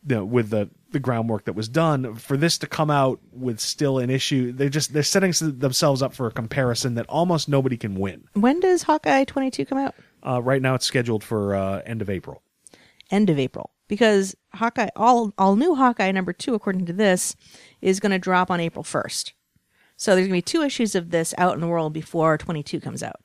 you 0.07 0.17
know, 0.17 0.25
with 0.25 0.51
the 0.51 0.71
the 0.93 1.01
groundwork 1.01 1.45
that 1.47 1.55
was 1.55 1.69
done. 1.69 2.15
For 2.15 2.37
this 2.37 2.59
to 2.59 2.67
come 2.67 2.91
out 2.91 3.21
with 3.33 3.59
still 3.61 3.99
an 3.99 4.09
issue, 4.09 4.53
they're 4.53 4.69
just 4.69 4.93
they're 4.93 5.03
setting 5.03 5.33
themselves 5.59 6.01
up 6.03 6.15
for 6.15 6.27
a 6.27 6.31
comparison 6.33 6.95
that 6.95 7.07
almost 7.09 7.49
nobody 7.49 7.77
can 7.77 7.95
win. 7.97 8.25
When 8.35 8.61
does 8.61 8.85
Hawkeye 8.85 9.25
22 9.25 9.65
come 9.67 9.79
out? 9.79 9.95
Uh, 10.27 10.41
right 10.43 10.63
now, 10.63 10.75
it's 10.75 10.87
scheduled 10.87 11.23
for 11.25 11.55
uh, 11.55 11.83
end 11.87 12.03
of 12.03 12.09
April. 12.11 12.43
End 13.11 13.31
of 13.31 13.39
April. 13.39 13.71
Because 13.89 14.35
Hawkeye, 14.55 14.89
all, 14.97 15.33
all 15.39 15.55
new 15.55 15.77
Hawkeye 15.77 16.11
number 16.11 16.33
two, 16.33 16.55
according 16.55 16.87
to 16.87 16.93
this, 16.93 17.37
is 17.81 18.01
going 18.01 18.11
to 18.11 18.19
drop 18.19 18.51
on 18.51 18.59
April 18.59 18.83
1st. 18.83 19.33
So 19.97 20.15
there's 20.17 20.27
going 20.27 20.41
to 20.41 20.45
be 20.47 20.59
two 20.59 20.63
issues 20.63 20.97
of 20.97 21.11
this 21.11 21.33
out 21.39 21.55
in 21.55 21.61
the 21.61 21.69
world 21.69 21.93
before 21.93 22.37
22 22.37 22.81
comes 22.81 23.03
out. 23.05 23.21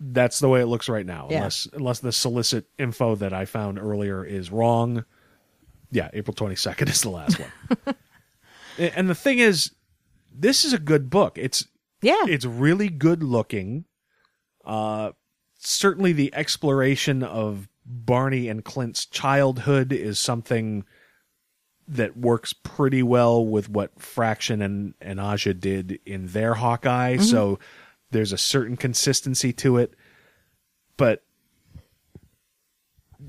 that's 0.00 0.38
the 0.40 0.48
way 0.48 0.60
it 0.60 0.66
looks 0.66 0.88
right 0.88 1.06
now 1.06 1.28
Yeah. 1.30 1.38
unless 1.38 1.68
unless 1.72 1.98
the 2.00 2.12
solicit 2.12 2.66
info 2.78 3.14
that 3.16 3.32
i 3.32 3.44
found 3.44 3.78
earlier 3.78 4.24
is 4.24 4.50
wrong 4.50 5.04
yeah 5.90 6.08
april 6.12 6.34
22nd 6.34 6.88
is 6.88 7.02
the 7.02 7.10
last 7.10 7.38
one. 7.40 7.94
And 8.78 9.08
the 9.08 9.14
thing 9.14 9.38
is 9.38 9.70
this 10.36 10.64
is 10.64 10.72
a 10.72 10.78
good 10.78 11.08
book. 11.08 11.38
It's 11.38 11.66
Yeah. 12.02 12.24
it's 12.26 12.44
really 12.44 12.88
good 12.88 13.22
looking. 13.22 13.84
Uh 14.64 15.12
certainly 15.58 16.12
the 16.12 16.34
exploration 16.34 17.22
of 17.22 17.68
barney 17.86 18.48
and 18.48 18.64
clint's 18.64 19.06
childhood 19.06 19.92
is 19.92 20.18
something 20.18 20.84
that 21.86 22.16
works 22.16 22.52
pretty 22.52 23.02
well 23.02 23.46
with 23.46 23.68
what 23.68 24.00
fraction 24.00 24.60
and 24.62 24.94
and 25.00 25.20
aja 25.20 25.52
did 25.54 26.00
in 26.04 26.26
their 26.28 26.54
hawkeye. 26.54 27.16
So 27.18 27.58
there's 28.10 28.32
a 28.32 28.38
certain 28.38 28.76
consistency 28.76 29.52
to 29.52 29.76
it. 29.76 29.94
But 30.96 31.22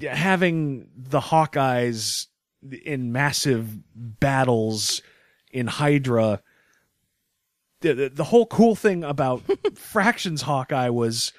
having 0.09 0.89
the 0.95 1.19
hawkeyes 1.19 2.27
in 2.73 3.11
massive 3.11 3.77
battles 3.95 5.01
in 5.51 5.67
hydra 5.67 6.41
the, 7.81 7.93
the, 7.93 8.09
the 8.09 8.23
whole 8.23 8.45
cool 8.45 8.75
thing 8.75 9.03
about 9.03 9.43
fractions 9.75 10.41
hawkeye 10.43 10.89
was 10.89 11.31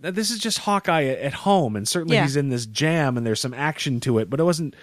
that 0.00 0.14
this 0.14 0.30
is 0.30 0.38
just 0.38 0.58
hawkeye 0.60 1.04
at, 1.04 1.18
at 1.18 1.32
home 1.34 1.76
and 1.76 1.86
certainly 1.88 2.16
Yeah. 2.16 2.22
he's 2.22 2.36
in 2.36 2.48
this 2.48 2.66
jam 2.66 3.16
and 3.16 3.26
there's 3.26 3.40
some 3.40 3.54
action 3.54 4.00
to 4.00 4.18
it 4.18 4.30
but 4.30 4.40
it 4.40 4.44
wasn't 4.44 4.74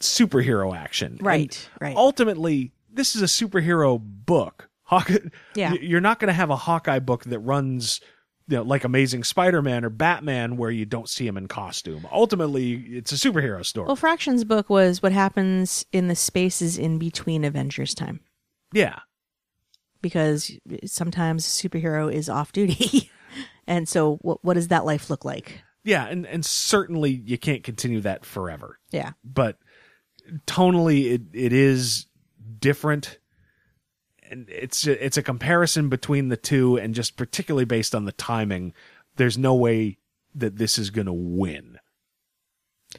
superhero 0.00 0.76
action 0.76 1.18
Right, 1.20 1.68
And 1.80 1.88
right. 1.88 1.96
ultimately 1.96 2.72
this 2.92 3.16
is 3.16 3.22
a 3.22 3.26
superhero 3.26 4.00
book 4.00 4.68
Hawkeye, 4.84 5.16
Yeah. 5.54 5.72
you're 5.80 6.00
not 6.02 6.18
going 6.20 6.28
to 6.28 6.34
have 6.34 6.50
a 6.50 6.56
hawkeye 6.56 6.98
book 6.98 7.24
that 7.24 7.38
runs 7.38 8.00
you 8.48 8.56
know, 8.56 8.62
like 8.62 8.84
amazing 8.84 9.24
spider-man 9.24 9.84
or 9.84 9.90
batman 9.90 10.56
where 10.56 10.70
you 10.70 10.84
don't 10.84 11.08
see 11.08 11.26
him 11.26 11.36
in 11.36 11.48
costume 11.48 12.06
ultimately 12.12 12.72
it's 12.74 13.10
a 13.12 13.14
superhero 13.16 13.64
story 13.64 13.86
Well, 13.86 13.96
Fractions 13.96 14.44
book 14.44 14.68
was 14.68 15.02
what 15.02 15.12
happens 15.12 15.86
in 15.92 16.08
the 16.08 16.14
spaces 16.16 16.76
in 16.78 16.98
between 16.98 17.44
Avengers 17.44 17.94
time. 17.94 18.20
yeah 18.72 18.98
Because 20.02 20.50
sometimes 20.84 21.46
superhero 21.46 22.12
is 22.12 22.28
off 22.28 22.52
duty. 22.52 23.10
and 23.66 23.88
so 23.88 24.16
what, 24.22 24.44
what 24.44 24.54
does 24.54 24.68
that 24.68 24.84
life 24.84 25.08
look 25.10 25.24
like? 25.24 25.62
yeah 25.82 26.06
and, 26.06 26.26
and 26.26 26.44
certainly 26.44 27.10
you 27.24 27.38
can't 27.38 27.62
continue 27.64 28.00
that 28.00 28.24
forever 28.26 28.78
Yeah. 28.90 29.12
but 29.24 29.58
tonally 30.46 31.12
it, 31.12 31.22
it 31.32 31.52
is 31.52 32.06
different 32.58 33.18
it's 34.48 34.86
it's 34.86 35.16
a 35.16 35.22
comparison 35.22 35.88
between 35.88 36.28
the 36.28 36.36
two 36.36 36.76
and 36.78 36.94
just 36.94 37.16
particularly 37.16 37.64
based 37.64 37.94
on 37.94 38.04
the 38.04 38.12
timing 38.12 38.72
there's 39.16 39.38
no 39.38 39.54
way 39.54 39.98
that 40.34 40.56
this 40.56 40.78
is 40.78 40.90
going 40.90 41.06
to 41.06 41.12
win 41.12 41.78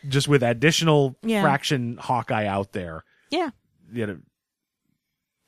just 0.07 0.27
with 0.27 0.43
additional 0.43 1.17
Yeah. 1.23 1.41
fraction 1.41 1.97
hawkeye 1.97 2.45
out 2.45 2.71
there 2.73 3.03
Yeah. 3.31 3.49
you 3.91 4.07
know 4.07 4.17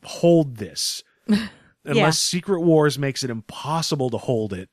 hold 0.03 0.57
this 0.57 1.03
unless 1.85 2.19
secret 2.19 2.61
wars 2.61 2.97
makes 2.99 3.23
it 3.23 3.30
impossible 3.30 4.09
to 4.09 4.18
hold 4.18 4.53
it 4.53 4.69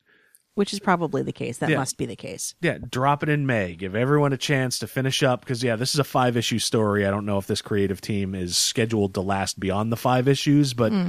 Which 0.55 0.73
is 0.73 0.79
probably 0.79 1.23
the 1.23 1.33
case. 1.33 1.59
That 1.59 1.71
Yeah. 1.71 1.79
must 1.79 1.97
be 1.99 2.07
the 2.07 2.15
case. 2.17 2.55
yeah, 2.61 2.79
drop 2.79 3.23
it 3.25 3.29
in 3.29 3.45
May. 3.45 3.75
Give 3.75 3.97
everyone 3.97 4.33
a 4.33 4.37
chance 4.37 4.79
to 4.79 4.87
finish 4.87 5.23
up 5.23 5.41
because 5.41 5.63
yeah, 5.65 5.75
this 5.77 5.95
is 5.95 5.99
a 5.99 6.05
five 6.05 6.37
issue 6.37 6.59
story. 6.61 7.05
I 7.07 7.11
don't 7.11 7.27
know 7.27 7.39
if 7.39 7.47
this 7.49 7.61
creative 7.63 8.01
team 8.01 8.35
is 8.35 8.57
scheduled 8.57 9.15
to 9.15 9.21
last 9.21 9.59
beyond 9.59 9.91
the 9.91 9.97
five 9.97 10.29
issues, 10.29 10.73
but 10.73 10.93
hmm. 10.93 11.09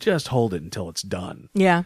just 0.00 0.28
hold 0.28 0.54
it 0.54 0.62
until 0.62 0.88
it's 0.88 1.02
done 1.02 1.48
Yeah. 1.54 1.84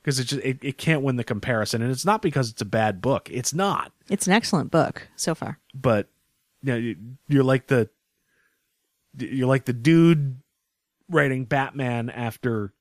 because 0.00 0.20
it 0.20 0.24
just 0.24 0.42
it, 0.44 0.58
it 0.62 0.78
can't 0.78 1.02
win 1.02 1.16
the 1.16 1.24
comparison, 1.24 1.82
and 1.82 1.90
it's 1.90 2.04
not 2.04 2.22
because 2.22 2.50
it's 2.50 2.62
a 2.62 2.66
bad 2.66 3.00
book. 3.00 3.28
It's 3.32 3.52
not, 3.52 3.92
It's 4.08 4.26
an 4.28 4.32
excellent 4.32 4.70
book 4.70 5.08
so 5.16 5.34
far. 5.34 5.58
but 5.74 6.08
you 6.62 6.72
know, 6.72 6.78
you- 6.78 6.96
you're 7.26 7.42
like 7.44 7.66
the 7.66 7.88
you're 9.18 9.48
like 9.48 9.64
the 9.64 9.72
dude 9.72 10.40
writing 11.08 11.44
Batman 11.46 12.08
after 12.10 12.72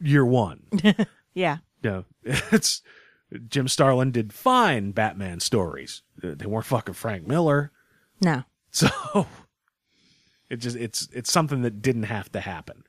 year 0.00 0.24
one. 0.24 0.62
Yeah. 1.34 1.58
know, 1.82 2.04
it's 2.52 2.82
Jim 3.48 3.68
Starlin 3.68 4.10
did 4.10 4.32
fine 4.32 4.92
Batman 4.92 5.40
stories. 5.40 6.02
They 6.22 6.46
weren't 6.46 6.66
fucking 6.66 6.94
Frank 6.94 7.26
Miller. 7.26 7.72
No. 8.20 8.44
So 8.74 9.26
it 10.48 10.56
just 10.56 10.76
it's 10.76 11.06
it's 11.12 11.30
something 11.30 11.60
that 11.60 11.82
didn't 11.82 12.04
have 12.04 12.32
to 12.32 12.40
happen. 12.40 12.84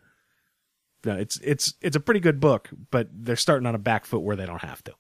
No, 1.06 1.18
it's 1.18 1.38
it's 1.44 1.74
it's 1.82 1.98
a 1.98 2.00
pretty 2.00 2.22
good 2.22 2.40
book, 2.40 2.70
but 2.90 3.10
they're 3.12 3.36
starting 3.36 3.66
on 3.66 3.76
a 3.76 3.80
back 3.80 4.06
foot 4.06 4.22
where 4.22 4.38
they 4.38 4.46
don't 4.46 4.62
have 4.62 4.82
to. 4.86 4.94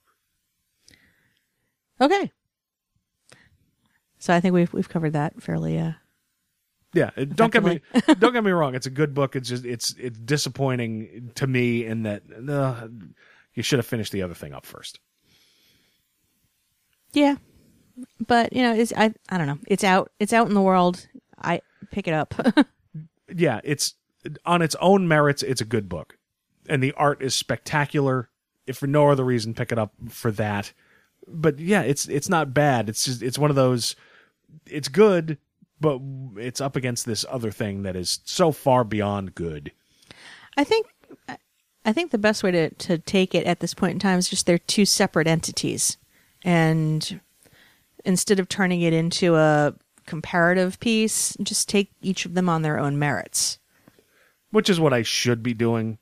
Okay. 2.01 2.31
So 4.19 4.33
I 4.33 4.41
think 4.41 4.53
we've 4.53 4.73
we've 4.73 4.89
covered 4.89 5.13
that 5.13 5.41
fairly 5.41 5.79
uh 5.79 5.93
Yeah, 6.93 7.11
don't 7.35 7.53
get 7.53 7.63
me 7.63 7.79
don't 8.19 8.33
get 8.33 8.43
me 8.43 8.51
wrong. 8.51 8.75
It's 8.75 8.87
a 8.87 8.89
good 8.91 9.13
book. 9.13 9.35
It's 9.37 9.47
just 9.47 9.65
it's 9.65 9.95
it's 9.97 10.19
disappointing 10.19 11.31
to 11.35 11.47
me 11.47 11.85
in 11.85 12.03
that 12.03 12.23
uh, 12.49 12.87
you 13.53 13.63
should 13.63 13.79
have 13.79 13.85
finished 13.85 14.11
the 14.11 14.21
other 14.21 14.33
thing 14.33 14.53
up 14.53 14.65
first. 14.65 14.99
Yeah, 17.13 17.35
but 18.25 18.53
you 18.53 18.63
know, 18.63 18.73
it's 18.73 18.93
I 18.95 19.13
I 19.29 19.37
don't 19.37 19.47
know. 19.47 19.59
It's 19.67 19.83
out. 19.83 20.11
It's 20.19 20.33
out 20.33 20.47
in 20.47 20.53
the 20.53 20.61
world. 20.61 21.07
I 21.41 21.61
pick 21.91 22.07
it 22.07 22.13
up. 22.13 22.33
yeah, 23.35 23.61
it's 23.63 23.95
on 24.45 24.61
its 24.61 24.75
own 24.79 25.07
merits, 25.07 25.43
it's 25.43 25.61
a 25.61 25.65
good 25.65 25.89
book, 25.89 26.17
and 26.67 26.81
the 26.81 26.93
art 26.93 27.21
is 27.21 27.35
spectacular. 27.35 28.29
If 28.65 28.77
for 28.77 28.87
no 28.87 29.09
other 29.09 29.25
reason, 29.25 29.53
pick 29.53 29.71
it 29.71 29.77
up 29.77 29.93
for 30.09 30.31
that. 30.31 30.73
But 31.27 31.59
yeah, 31.59 31.81
it's 31.81 32.07
it's 32.07 32.29
not 32.29 32.53
bad. 32.53 32.89
It's 32.89 33.05
just 33.05 33.21
it's 33.21 33.37
one 33.37 33.49
of 33.49 33.55
those. 33.55 33.95
It's 34.67 34.87
good, 34.87 35.37
but 35.79 35.99
it's 36.37 36.61
up 36.61 36.75
against 36.75 37.05
this 37.05 37.25
other 37.29 37.51
thing 37.51 37.83
that 37.83 37.95
is 37.95 38.19
so 38.23 38.51
far 38.51 38.83
beyond 38.83 39.35
good. 39.35 39.71
I 40.55 40.63
think 40.63 40.87
I 41.85 41.93
think 41.93 42.11
the 42.11 42.17
best 42.17 42.43
way 42.43 42.51
to 42.51 42.69
to 42.69 42.97
take 42.97 43.35
it 43.35 43.45
at 43.45 43.59
this 43.59 43.73
point 43.73 43.93
in 43.93 43.99
time 43.99 44.19
is 44.19 44.29
just 44.29 44.45
they're 44.45 44.57
two 44.57 44.85
separate 44.85 45.27
entities, 45.27 45.97
and 46.43 47.19
instead 48.05 48.39
of 48.39 48.49
turning 48.49 48.81
it 48.81 48.93
into 48.93 49.35
a 49.35 49.73
comparative 50.05 50.79
piece, 50.79 51.35
just 51.41 51.69
take 51.69 51.91
each 52.01 52.25
of 52.25 52.33
them 52.33 52.49
on 52.49 52.61
their 52.61 52.79
own 52.79 52.99
merits. 52.99 53.59
Which 54.51 54.69
is 54.69 54.79
what 54.79 54.93
I 54.93 55.01
should 55.01 55.41
be 55.41 55.53
doing. 55.53 55.97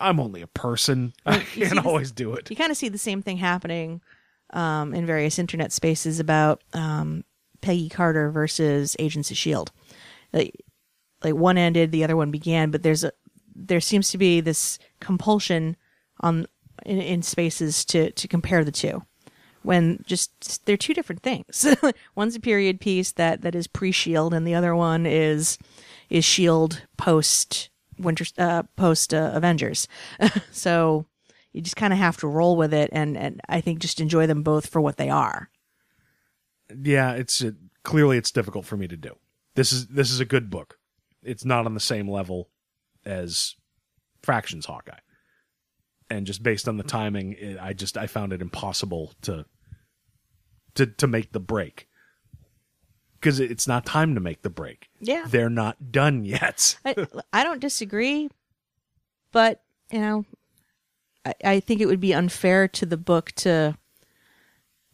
I'm 0.00 0.20
only 0.20 0.42
a 0.42 0.46
person. 0.46 1.12
I 1.26 1.38
you 1.54 1.66
can't 1.66 1.84
always 1.84 2.12
do 2.12 2.34
it. 2.34 2.50
You 2.50 2.56
kind 2.56 2.70
of 2.70 2.76
see 2.76 2.88
the 2.88 2.98
same 2.98 3.22
thing 3.22 3.38
happening 3.38 4.00
um, 4.52 4.94
in 4.94 5.06
various 5.06 5.38
internet 5.38 5.72
spaces 5.72 6.20
about 6.20 6.62
um, 6.72 7.24
Peggy 7.60 7.88
Carter 7.88 8.30
versus 8.30 8.96
Agents 8.98 9.30
of 9.30 9.36
Shield. 9.36 9.72
Like, 10.32 10.64
like 11.22 11.34
one 11.34 11.56
ended, 11.56 11.90
the 11.90 12.04
other 12.04 12.16
one 12.16 12.30
began, 12.30 12.70
but 12.70 12.82
there's 12.82 13.04
a 13.04 13.12
there 13.54 13.80
seems 13.80 14.10
to 14.10 14.18
be 14.18 14.40
this 14.40 14.78
compulsion 15.00 15.76
on 16.20 16.46
in, 16.84 17.00
in 17.00 17.22
spaces 17.22 17.84
to 17.86 18.10
to 18.12 18.28
compare 18.28 18.64
the 18.64 18.72
two 18.72 19.02
when 19.62 20.04
just 20.06 20.64
they're 20.66 20.76
two 20.76 20.94
different 20.94 21.22
things. 21.22 21.66
One's 22.14 22.36
a 22.36 22.40
period 22.40 22.80
piece 22.80 23.12
that 23.12 23.40
that 23.42 23.54
is 23.54 23.66
pre-Shield, 23.66 24.34
and 24.34 24.46
the 24.46 24.54
other 24.54 24.76
one 24.76 25.06
is 25.06 25.58
is 26.10 26.24
Shield 26.24 26.82
post 26.96 27.70
Winter 27.98 28.24
uh, 28.38 28.64
post 28.76 29.14
uh, 29.14 29.30
Avengers. 29.34 29.88
so 30.52 31.06
you 31.52 31.60
just 31.60 31.76
kind 31.76 31.92
of 31.92 31.98
have 31.98 32.16
to 32.18 32.28
roll 32.28 32.56
with 32.56 32.72
it, 32.72 32.90
and 32.92 33.16
and 33.16 33.40
I 33.48 33.60
think 33.60 33.80
just 33.80 34.00
enjoy 34.00 34.26
them 34.26 34.42
both 34.42 34.66
for 34.66 34.80
what 34.80 34.96
they 34.96 35.10
are. 35.10 35.50
Yeah, 36.82 37.12
it's 37.12 37.42
uh, 37.42 37.52
clearly 37.82 38.18
it's 38.18 38.30
difficult 38.30 38.66
for 38.66 38.76
me 38.76 38.86
to 38.88 38.96
do. 38.96 39.16
This 39.54 39.72
is 39.72 39.88
this 39.88 40.10
is 40.10 40.20
a 40.20 40.24
good 40.24 40.50
book. 40.50 40.78
It's 41.22 41.44
not 41.44 41.64
on 41.64 41.74
the 41.74 41.80
same 41.80 42.08
level 42.08 42.50
as 43.04 43.54
Fraction's 44.22 44.66
Hawkeye, 44.66 44.98
and 46.10 46.26
just 46.26 46.42
based 46.42 46.68
on 46.68 46.76
the 46.76 46.82
timing, 46.82 47.32
it, 47.38 47.58
I 47.60 47.72
just 47.72 47.96
I 47.96 48.06
found 48.06 48.32
it 48.32 48.42
impossible 48.42 49.12
to 49.22 49.44
to 50.74 50.86
to 50.86 51.06
make 51.06 51.32
the 51.32 51.40
break 51.40 51.88
because 53.24 53.40
it's 53.40 53.66
not 53.66 53.86
time 53.86 54.14
to 54.14 54.20
make 54.20 54.42
the 54.42 54.50
break. 54.50 54.88
Yeah. 55.00 55.24
they're 55.26 55.48
not 55.48 55.90
done 55.90 56.26
yet. 56.26 56.76
I, 56.84 56.94
I 57.32 57.42
don't 57.42 57.60
disagree, 57.60 58.28
but 59.32 59.62
you 59.90 60.00
know, 60.00 60.24
I, 61.24 61.34
I 61.42 61.60
think 61.60 61.80
it 61.80 61.86
would 61.86 62.00
be 62.00 62.12
unfair 62.12 62.68
to 62.68 62.86
the 62.86 62.96
book 62.98 63.32
to 63.36 63.78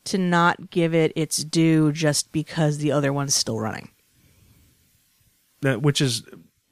to 0.05 0.17
not 0.17 0.71
give 0.71 0.95
it 0.95 1.13
its 1.15 1.43
due 1.45 1.93
just 1.93 2.33
because 2.33 2.79
the 2.79 2.93
other 2.93 3.13
one's 3.13 3.35
still 3.35 3.59
running. 3.59 3.91
Uh, 5.65 5.75
which 5.75 6.01
is 6.01 6.23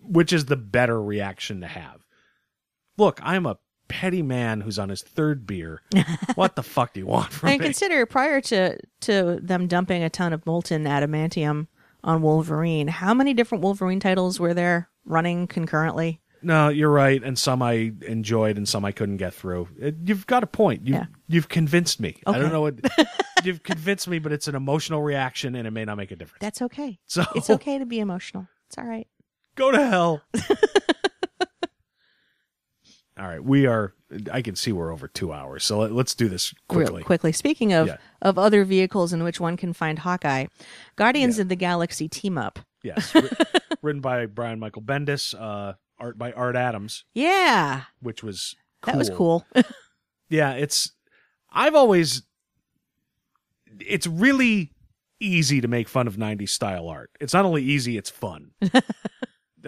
which 0.08 0.32
is 0.32 0.46
the 0.46 0.56
better 0.56 1.00
reaction 1.00 1.60
to 1.60 1.66
have. 1.66 2.04
Look, 2.96 3.20
I'm 3.22 3.46
a 3.46 3.58
petty 3.88 4.22
man 4.22 4.60
who's 4.60 4.78
on 4.78 4.88
his 4.88 5.02
third 5.02 5.46
beer. 5.46 5.82
what 6.34 6.56
the 6.56 6.62
fuck 6.62 6.92
do 6.92 7.00
you 7.00 7.06
want 7.06 7.32
from 7.32 7.50
and 7.50 7.60
me? 7.60 7.64
consider 7.66 8.04
prior 8.06 8.40
to 8.42 8.78
to 9.00 9.38
them 9.42 9.66
dumping 9.66 10.02
a 10.02 10.10
ton 10.10 10.32
of 10.32 10.44
molten 10.46 10.84
adamantium 10.84 11.66
on 12.04 12.22
Wolverine, 12.22 12.88
how 12.88 13.12
many 13.14 13.34
different 13.34 13.62
Wolverine 13.62 14.00
titles 14.00 14.38
were 14.38 14.54
there 14.54 14.88
running 15.04 15.46
concurrently? 15.46 16.20
No, 16.40 16.68
you're 16.68 16.90
right, 16.90 17.20
and 17.22 17.36
some 17.36 17.62
I 17.62 17.92
enjoyed, 18.06 18.56
and 18.56 18.68
some 18.68 18.84
I 18.84 18.92
couldn't 18.92 19.16
get 19.16 19.34
through. 19.34 19.68
It, 19.76 19.96
you've 20.04 20.24
got 20.26 20.44
a 20.44 20.46
point. 20.46 20.86
You, 20.86 20.94
Yeah. 20.94 21.06
You've 21.26 21.48
convinced 21.48 21.98
me. 21.98 22.16
I 22.26 22.38
don't 22.38 22.52
know 22.52 22.60
what 22.60 22.74
you've 23.44 23.64
convinced 23.64 24.06
me, 24.06 24.20
but 24.20 24.30
it's 24.30 24.46
an 24.46 24.54
emotional 24.54 25.02
reaction, 25.02 25.56
and 25.56 25.66
it 25.66 25.72
may 25.72 25.84
not 25.84 25.96
make 25.96 26.12
a 26.12 26.16
difference. 26.16 26.40
That's 26.40 26.62
okay. 26.62 27.00
So 27.06 27.24
It's 27.34 27.50
okay 27.50 27.78
to 27.78 27.86
be 27.86 27.98
emotional. 27.98 28.46
It's 28.68 28.78
all 28.78 28.84
right. 28.84 29.08
Go 29.58 29.70
to 29.72 29.86
hell. 29.86 30.22
All 33.18 33.26
right, 33.26 33.42
we 33.42 33.66
are. 33.66 33.92
I 34.32 34.42
can 34.42 34.54
see 34.54 34.70
we're 34.70 34.92
over 34.92 35.08
two 35.08 35.32
hours, 35.32 35.64
so 35.64 35.80
let, 35.80 35.90
us 36.06 36.14
do 36.14 36.28
this 36.28 36.54
quickly. 36.68 36.98
Real 36.98 37.04
quickly. 37.04 37.32
Speaking 37.32 37.72
of 37.72 37.88
Yeah. 37.88 37.96
of 38.22 38.38
other 38.38 38.64
vehicles 38.64 39.12
in 39.12 39.24
which 39.24 39.40
one 39.40 39.56
can 39.56 39.72
find 39.72 39.98
Hawkeye, 39.98 40.46
Guardians 40.94 41.40
of 41.40 41.48
the 41.48 41.56
Galaxy 41.56 42.08
team 42.08 42.38
up. 42.38 42.60
Yes, 42.84 43.12
wri- 43.14 43.60
written 43.82 44.00
by 44.00 44.26
Brian 44.26 44.60
Michael 44.60 44.82
Bendis, 44.82 45.34
uh, 45.38 45.72
art 45.98 46.16
by 46.16 46.30
Art 46.32 46.54
Adams, 46.54 47.04
Yeah, 47.12 47.82
which 48.00 48.22
was 48.22 48.54
that 48.84 48.96
was 48.96 49.10
cool. 49.10 49.44
Yeah, 50.30 50.52
it's. 50.52 50.92
I've 51.50 51.74
always. 51.74 52.22
It's 53.80 54.06
really 54.06 54.72
easy 55.20 55.60
to 55.62 55.68
make 55.68 55.88
fun 55.88 56.06
of 56.06 56.16
'90s 56.16 56.50
style 56.50 56.86
art. 56.88 57.10
It's 57.18 57.32
not 57.32 57.44
only 57.46 57.62
easy; 57.64 57.96
it's 57.96 58.10
fun. 58.10 58.50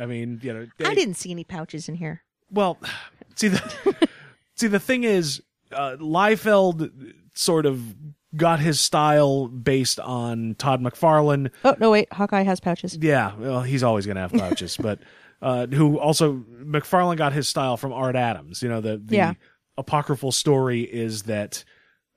I 0.01 0.07
mean, 0.07 0.41
you 0.43 0.53
know, 0.53 0.67
I 0.85 0.95
didn't 0.95 1.15
see 1.15 1.31
any 1.31 1.45
pouches 1.45 1.89
in 1.89 1.95
here. 1.95 2.23
Well, 2.51 2.79
see 3.37 3.49
the 3.49 4.09
see 4.57 4.67
the 4.67 4.81
thing 4.81 5.05
is, 5.05 5.43
uh, 5.73 5.97
Liefeld 5.99 6.91
sort 7.35 7.67
of 7.67 7.95
got 8.37 8.61
his 8.61 8.81
style 8.81 9.49
based 9.49 9.99
on 10.01 10.55
Todd 10.59 10.81
McFarlane. 10.81 11.51
Oh 11.65 11.75
no, 11.81 11.91
wait, 11.91 12.13
Hawkeye 12.13 12.43
has 12.43 12.61
pouches. 12.61 12.97
Yeah, 13.01 13.35
well, 13.37 13.63
he's 13.63 13.83
always 13.83 14.07
going 14.07 14.17
to 14.17 14.21
have 14.23 14.33
pouches, 14.33 14.77
but 14.77 14.99
uh, 15.43 15.67
who 15.67 15.99
also 15.99 16.45
McFarlane 16.63 17.17
got 17.17 17.33
his 17.33 17.49
style 17.49 17.77
from 17.77 17.93
Art 17.93 18.17
Adams. 18.17 18.63
You 18.63 18.69
know, 18.69 18.81
the 18.81 18.99
the 19.05 19.17
Yeah. 19.17 19.33
apocryphal 19.79 20.33
story 20.33 20.83
is 20.83 21.23
that 21.25 21.65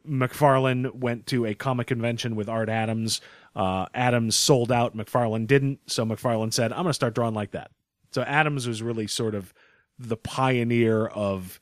McFarlane 0.07 0.93
went 0.95 1.27
to 1.27 1.45
a 1.45 1.53
comic 1.53 1.87
convention 1.87 2.35
with 2.35 2.49
Art 2.49 2.69
Adams. 2.69 3.21
Uh, 3.55 3.85
Adams 3.93 4.35
sold 4.35 4.71
out, 4.71 4.97
McFarlane 4.97 5.45
didn't, 5.47 5.79
so 5.87 6.05
McFarlane 6.05 6.53
said, 6.53 6.71
"I'm 6.71 6.79
going 6.79 6.87
to 6.87 6.93
start 6.93 7.13
drawing 7.15 7.35
like 7.35 7.51
that." 7.51 7.71
So 8.11 8.21
Adams 8.23 8.67
was 8.67 8.81
really 8.81 9.07
sort 9.07 9.35
of 9.35 9.53
the 9.99 10.17
pioneer 10.17 11.05
of 11.07 11.59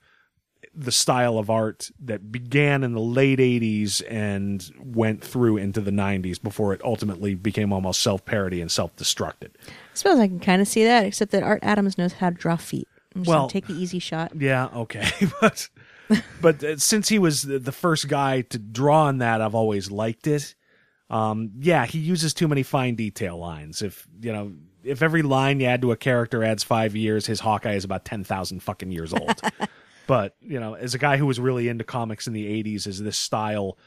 the 0.74 0.92
style 0.92 1.38
of 1.38 1.50
art 1.50 1.90
that 2.00 2.32
began 2.32 2.84
in 2.84 2.94
the 2.94 3.02
late 3.02 3.40
80s 3.40 4.02
and 4.10 4.72
went 4.80 5.22
through 5.24 5.58
into 5.58 5.82
the 5.82 5.92
90s 5.92 6.42
before 6.42 6.74
it 6.74 6.82
ultimately 6.84 7.36
became 7.36 7.74
almost 7.74 8.00
self-parody 8.02 8.62
and 8.62 8.72
self-destructed. 8.72 9.50
I 9.68 9.72
suppose 9.94 10.20
I 10.20 10.28
can 10.28 10.40
kind 10.40 10.62
of 10.62 10.68
see 10.68 10.86
that, 10.86 11.06
except 11.06 11.32
that 11.32 11.44
Art 11.44 11.60
Adams 11.62 11.98
knows 11.98 12.14
how 12.14 12.30
to 12.30 12.36
draw 12.36 12.56
feet. 12.56 12.88
I'm 13.16 13.24
Well- 13.24 13.50
take 13.50 13.68
the 13.68 13.74
easy 13.74 14.00
shot. 14.00 14.32
Yeah, 14.38 14.68
okay, 14.74 15.10
but 15.42 15.68
but 16.42 16.64
uh, 16.64 16.78
since 16.78 17.10
he 17.10 17.20
was 17.20 17.44
the, 17.44 17.60
the 17.60 17.72
first 17.72 18.08
guy 18.08 18.42
to 18.42 18.58
draw 18.58 19.06
on 19.06 19.18
that, 19.18 19.42
I've 19.42 19.56
always 19.56 19.92
liked 19.92 20.28
it. 20.28 20.56
Um, 21.12 21.52
yeah, 21.60 21.86
he 21.86 22.00
uses 22.00 22.34
too 22.34 22.48
many 22.48 22.64
fine 22.64 22.96
detail 22.96 23.38
lines. 23.38 23.82
If 23.82 24.08
you 24.22 24.32
know, 24.32 24.54
if 24.82 25.02
every 25.02 25.22
line 25.22 25.60
you 25.60 25.68
add 25.68 25.82
to 25.82 25.92
a 25.92 25.98
character 25.98 26.42
adds 26.42 26.64
five 26.64 26.96
years, 26.96 27.26
his 27.28 27.42
Hawkeye 27.42 27.74
is 27.74 27.84
about 27.84 28.06
ten 28.06 28.24
thousand 28.24 28.64
fucking 28.64 28.92
years 28.92 29.14
old. 29.14 29.42
but 30.08 30.38
you 30.40 30.58
know, 30.58 30.74
as 30.74 30.96
a 30.96 30.98
guy 30.98 31.18
who 31.18 31.26
was 31.26 31.38
really 31.38 31.68
into 31.68 31.84
comics 31.84 32.28
in 32.28 32.34
the 32.34 32.46
'80s, 32.64 32.88
as 32.88 33.04
this 33.04 33.18
style 33.18 33.78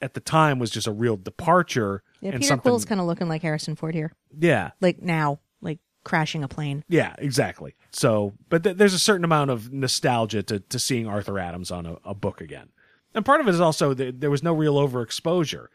at 0.00 0.14
the 0.14 0.20
time 0.20 0.60
was 0.60 0.70
just 0.70 0.86
a 0.86 0.92
real 0.92 1.16
departure 1.16 2.04
Yeah, 2.20 2.30
and 2.30 2.40
Peter 2.40 2.48
something. 2.48 2.62
Quill's 2.62 2.84
kind 2.84 3.00
of 3.00 3.08
looking 3.08 3.28
like 3.28 3.42
Harrison 3.42 3.74
Ford 3.74 3.94
here, 3.94 4.12
yeah, 4.38 4.70
like 4.80 5.02
now, 5.02 5.40
like 5.60 5.80
crashing 6.04 6.44
a 6.44 6.48
plane. 6.48 6.84
Yeah, 6.88 7.16
exactly. 7.18 7.74
So, 7.90 8.34
but 8.48 8.62
th- 8.62 8.76
there's 8.76 8.94
a 8.94 9.00
certain 9.00 9.24
amount 9.24 9.50
of 9.50 9.72
nostalgia 9.72 10.44
to, 10.44 10.60
to 10.60 10.78
seeing 10.78 11.08
Arthur 11.08 11.40
Adams 11.40 11.72
on 11.72 11.86
a, 11.86 11.96
a 12.04 12.14
book 12.14 12.40
again. 12.40 12.68
And 13.14 13.24
part 13.24 13.40
of 13.40 13.48
it 13.48 13.50
is 13.50 13.60
also 13.60 13.94
that 13.94 14.20
there 14.20 14.30
was 14.30 14.42
no 14.42 14.54
real 14.54 14.76
overexposure. 14.76 15.66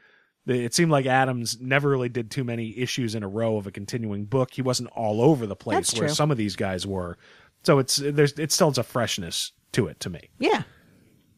It 0.48 0.74
seemed 0.74 0.92
like 0.92 1.06
Adams 1.06 1.60
never 1.60 1.90
really 1.90 2.10
did 2.10 2.32
too 2.32 2.44
many 2.44 2.78
issues 2.78 3.16
in 3.16 3.24
a 3.24 3.28
row 3.28 3.58
of 3.58 3.68
a 3.68 3.72
continuing 3.72 4.26
book. 4.26 4.52
He 4.54 4.62
wasn't 4.62 4.90
all 4.92 5.22
over 5.22 5.46
the 5.46 5.56
place 5.56 5.76
That's 5.76 5.94
where 5.94 6.08
true. 6.08 6.16
some 6.16 6.32
of 6.32 6.38
these 6.38 6.56
guys 6.56 6.88
were. 6.88 7.18
So 7.64 7.80
it's 7.80 7.98
there's 7.98 8.32
it 8.40 8.52
still 8.52 8.70
has 8.70 8.78
a 8.78 8.84
freshness 8.84 9.52
to 9.74 9.88
it 9.88 10.00
to 10.02 10.10
me. 10.10 10.30
Yeah, 10.40 10.64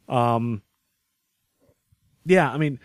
Um 0.07 0.61
Yeah, 2.25 2.51
I 2.51 2.57
mean, 2.57 2.79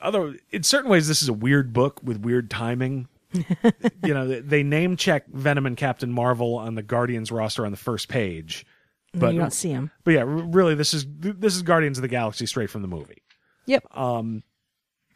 other 0.00 0.36
in 0.50 0.62
certain 0.62 0.90
ways, 0.90 1.08
this 1.08 1.22
is 1.22 1.28
a 1.28 1.32
weird 1.32 1.72
book 1.72 2.00
with 2.04 2.18
weird 2.18 2.50
timing. 2.50 3.08
you 3.32 4.14
know, 4.14 4.26
they, 4.26 4.40
they 4.40 4.62
name 4.62 4.96
check 4.96 5.26
Venom 5.28 5.66
and 5.66 5.76
Captain 5.76 6.10
Marvel 6.12 6.54
on 6.54 6.76
the 6.76 6.82
Guardians 6.82 7.30
roster 7.32 7.64
on 7.66 7.72
the 7.72 7.76
first 7.76 8.08
page, 8.08 8.64
but 9.12 9.34
you 9.34 9.40
don't 9.40 9.52
see 9.52 9.70
him. 9.70 9.90
but 10.04 10.12
yeah, 10.12 10.24
really, 10.26 10.74
this 10.74 10.94
is 10.94 11.04
this 11.18 11.54
is 11.56 11.62
Guardians 11.62 11.98
of 11.98 12.02
the 12.02 12.08
Galaxy 12.08 12.46
straight 12.46 12.70
from 12.70 12.82
the 12.82 12.88
movie, 12.88 13.22
Yep. 13.66 13.84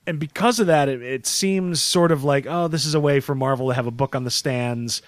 And 0.06 0.18
because 0.18 0.58
of 0.60 0.66
that, 0.66 0.88
it, 0.88 1.02
it 1.02 1.26
seems 1.26 1.80
sort 1.82 2.12
of 2.12 2.24
like 2.24 2.46
oh, 2.46 2.68
this 2.68 2.84
is 2.84 2.94
a 2.94 3.00
way 3.00 3.20
for 3.20 3.34
Marvel 3.34 3.68
to 3.68 3.74
have 3.74 3.86
a 3.86 3.90
book 3.92 4.14
on 4.14 4.24
the 4.24 4.30
stands. 4.30 5.02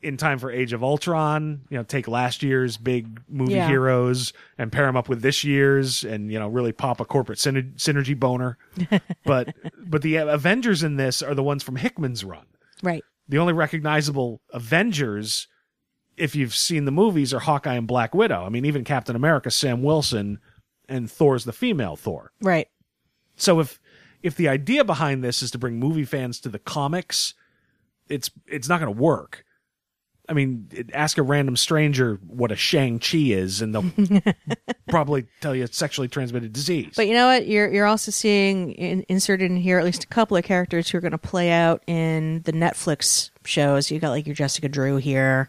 in 0.00 0.16
time 0.16 0.38
for 0.38 0.48
Age 0.50 0.72
of 0.72 0.84
Ultron, 0.84 1.60
you 1.70 1.76
know, 1.76 1.82
take 1.82 2.06
last 2.06 2.42
year's 2.44 2.76
big 2.76 3.20
movie 3.28 3.54
Yeah. 3.54 3.66
heroes 3.66 4.32
and 4.56 4.70
pair 4.70 4.86
them 4.86 4.96
up 4.96 5.08
with 5.08 5.22
this 5.22 5.42
year's, 5.42 6.04
and 6.04 6.30
you 6.30 6.38
know, 6.38 6.46
really 6.46 6.70
pop 6.72 7.00
a 7.00 7.04
corporate 7.04 7.38
syner- 7.40 7.74
synergy 7.74 8.16
boner. 8.18 8.56
but 9.24 9.54
but 9.76 10.02
the 10.02 10.16
Avengers 10.16 10.82
in 10.84 10.96
this 10.96 11.20
are 11.20 11.34
the 11.34 11.42
ones 11.42 11.62
from 11.64 11.76
Hickman's 11.76 12.24
run. 12.24 12.46
Right. 12.82 13.02
The 13.28 13.38
only 13.38 13.52
recognizable 13.52 14.40
Avengers, 14.52 15.48
if 16.16 16.34
you've 16.36 16.54
seen 16.54 16.84
the 16.84 16.92
movies, 16.92 17.34
are 17.34 17.40
Hawkeye 17.40 17.74
and 17.74 17.86
Black 17.86 18.14
Widow. 18.14 18.44
I 18.44 18.48
mean, 18.50 18.64
even 18.64 18.84
Captain 18.84 19.16
America, 19.16 19.50
Sam 19.50 19.82
Wilson, 19.82 20.38
and 20.88 21.10
Thor's 21.10 21.44
the 21.44 21.52
female 21.52 21.96
Thor. 21.96 22.30
Right. 22.40 22.68
So 23.36 23.58
if 23.60 23.80
if 24.22 24.36
the 24.36 24.48
idea 24.48 24.84
behind 24.84 25.22
this 25.22 25.42
is 25.42 25.50
to 25.52 25.58
bring 25.58 25.78
movie 25.78 26.04
fans 26.04 26.40
to 26.40 26.48
the 26.48 26.58
comics, 26.58 27.34
it's 28.08 28.30
it's 28.46 28.68
not 28.68 28.80
going 28.80 28.94
to 28.94 29.00
work. 29.00 29.44
I 30.30 30.34
mean, 30.34 30.68
ask 30.92 31.16
a 31.16 31.22
random 31.22 31.56
stranger 31.56 32.20
what 32.26 32.52
a 32.52 32.56
Shang 32.56 32.98
Chi 32.98 33.16
is, 33.16 33.62
and 33.62 33.74
they'll 33.74 33.90
probably 34.88 35.26
tell 35.40 35.54
you 35.54 35.64
it's 35.64 35.78
sexually 35.78 36.06
transmitted 36.06 36.52
disease. 36.52 36.92
But 36.96 37.06
you 37.06 37.14
know 37.14 37.28
what? 37.28 37.46
You're 37.46 37.72
you're 37.72 37.86
also 37.86 38.10
seeing 38.10 38.72
in, 38.72 39.06
inserted 39.08 39.50
in 39.50 39.56
here 39.56 39.78
at 39.78 39.86
least 39.86 40.04
a 40.04 40.08
couple 40.08 40.36
of 40.36 40.44
characters 40.44 40.90
who 40.90 40.98
are 40.98 41.00
going 41.00 41.12
to 41.12 41.18
play 41.18 41.50
out 41.50 41.82
in 41.86 42.42
the 42.42 42.52
Netflix 42.52 43.30
shows. 43.44 43.90
You 43.90 44.00
got 44.00 44.10
like 44.10 44.26
your 44.26 44.34
Jessica 44.34 44.68
Drew 44.68 44.96
here. 44.96 45.48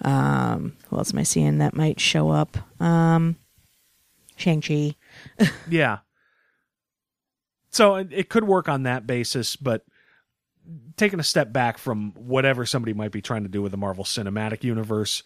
Um, 0.00 0.76
who 0.88 0.96
else 0.96 1.12
am 1.12 1.18
I 1.18 1.22
seeing 1.22 1.58
that 1.58 1.74
might 1.74 2.00
show 2.00 2.30
up? 2.30 2.56
Um, 2.80 3.36
Shang 4.36 4.62
Chi. 4.62 4.94
yeah. 5.68 5.98
So 7.76 7.96
it, 7.96 8.30
could 8.30 8.44
work 8.44 8.68
on 8.68 8.84
that 8.84 9.06
basis, 9.06 9.54
but 9.54 9.84
taking 10.96 11.20
a 11.20 11.24
step 11.24 11.52
back 11.52 11.76
from 11.76 12.12
whatever 12.12 12.64
somebody 12.64 12.94
might 12.94 13.12
be 13.12 13.20
trying 13.20 13.42
to 13.42 13.50
do 13.50 13.60
with 13.60 13.72
the 13.72 13.76
Marvel 13.78 14.02
Cinematic 14.02 14.64
Universe, 14.64 15.22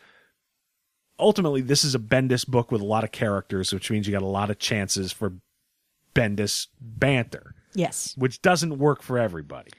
ultimately 1.18 1.60
this 1.60 1.85
is 1.85 1.94
a 1.94 1.98
Bendis 2.01 2.47
book 2.47 2.72
with 2.72 2.81
a 2.81 2.86
lot 2.86 3.05
of 3.05 3.12
characters, 3.12 3.72
which 3.72 3.90
means 3.90 4.06
you 4.06 4.12
got 4.12 4.22
a 4.22 4.27
lot 4.27 4.51
of 4.51 4.59
chances 4.59 5.12
for 5.12 5.35
Bendis 6.14 6.66
banter, 6.81 7.55
Yes. 7.74 8.14
which 8.16 8.43
doesn't 8.43 8.78
work 8.78 9.01
for 9.02 9.16
everybody. 9.16 9.70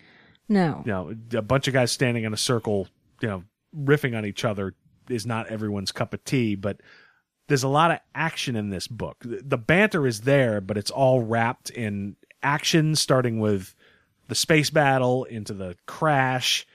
No. 0.48 0.82
You 0.86 0.92
know, 0.92 1.16
a 1.34 1.42
bunch 1.42 1.68
of 1.68 1.74
guys 1.74 1.92
standing 1.92 2.24
in 2.24 2.34
a 2.34 2.38
circle, 2.38 2.88
you 3.22 3.28
know, 3.28 3.44
riffing 3.78 4.18
on 4.18 4.26
each 4.26 4.46
other 4.46 4.76
is 5.10 5.26
not 5.26 5.48
everyone's 5.48 5.92
cup 5.92 6.14
of 6.14 6.24
tea, 6.24 6.56
but 6.56 6.80
there's 7.48 7.64
a 7.64 7.68
lot 7.70 7.92
of 7.92 8.00
action 8.16 8.56
in 8.56 8.70
this 8.70 8.88
book. 8.88 9.18
The 9.24 9.58
banter 9.58 10.08
is 10.08 10.22
there, 10.22 10.62
but 10.62 10.78
it's 10.78 10.92
all 10.92 11.22
wrapped 11.22 11.70
in 11.70 12.16
action, 12.44 12.96
starting 12.96 13.40
with 13.40 13.76
the 14.28 14.36
space 14.36 14.70
battle 14.70 15.26
into 15.26 15.54
the 15.54 15.76
crash, 15.86 16.66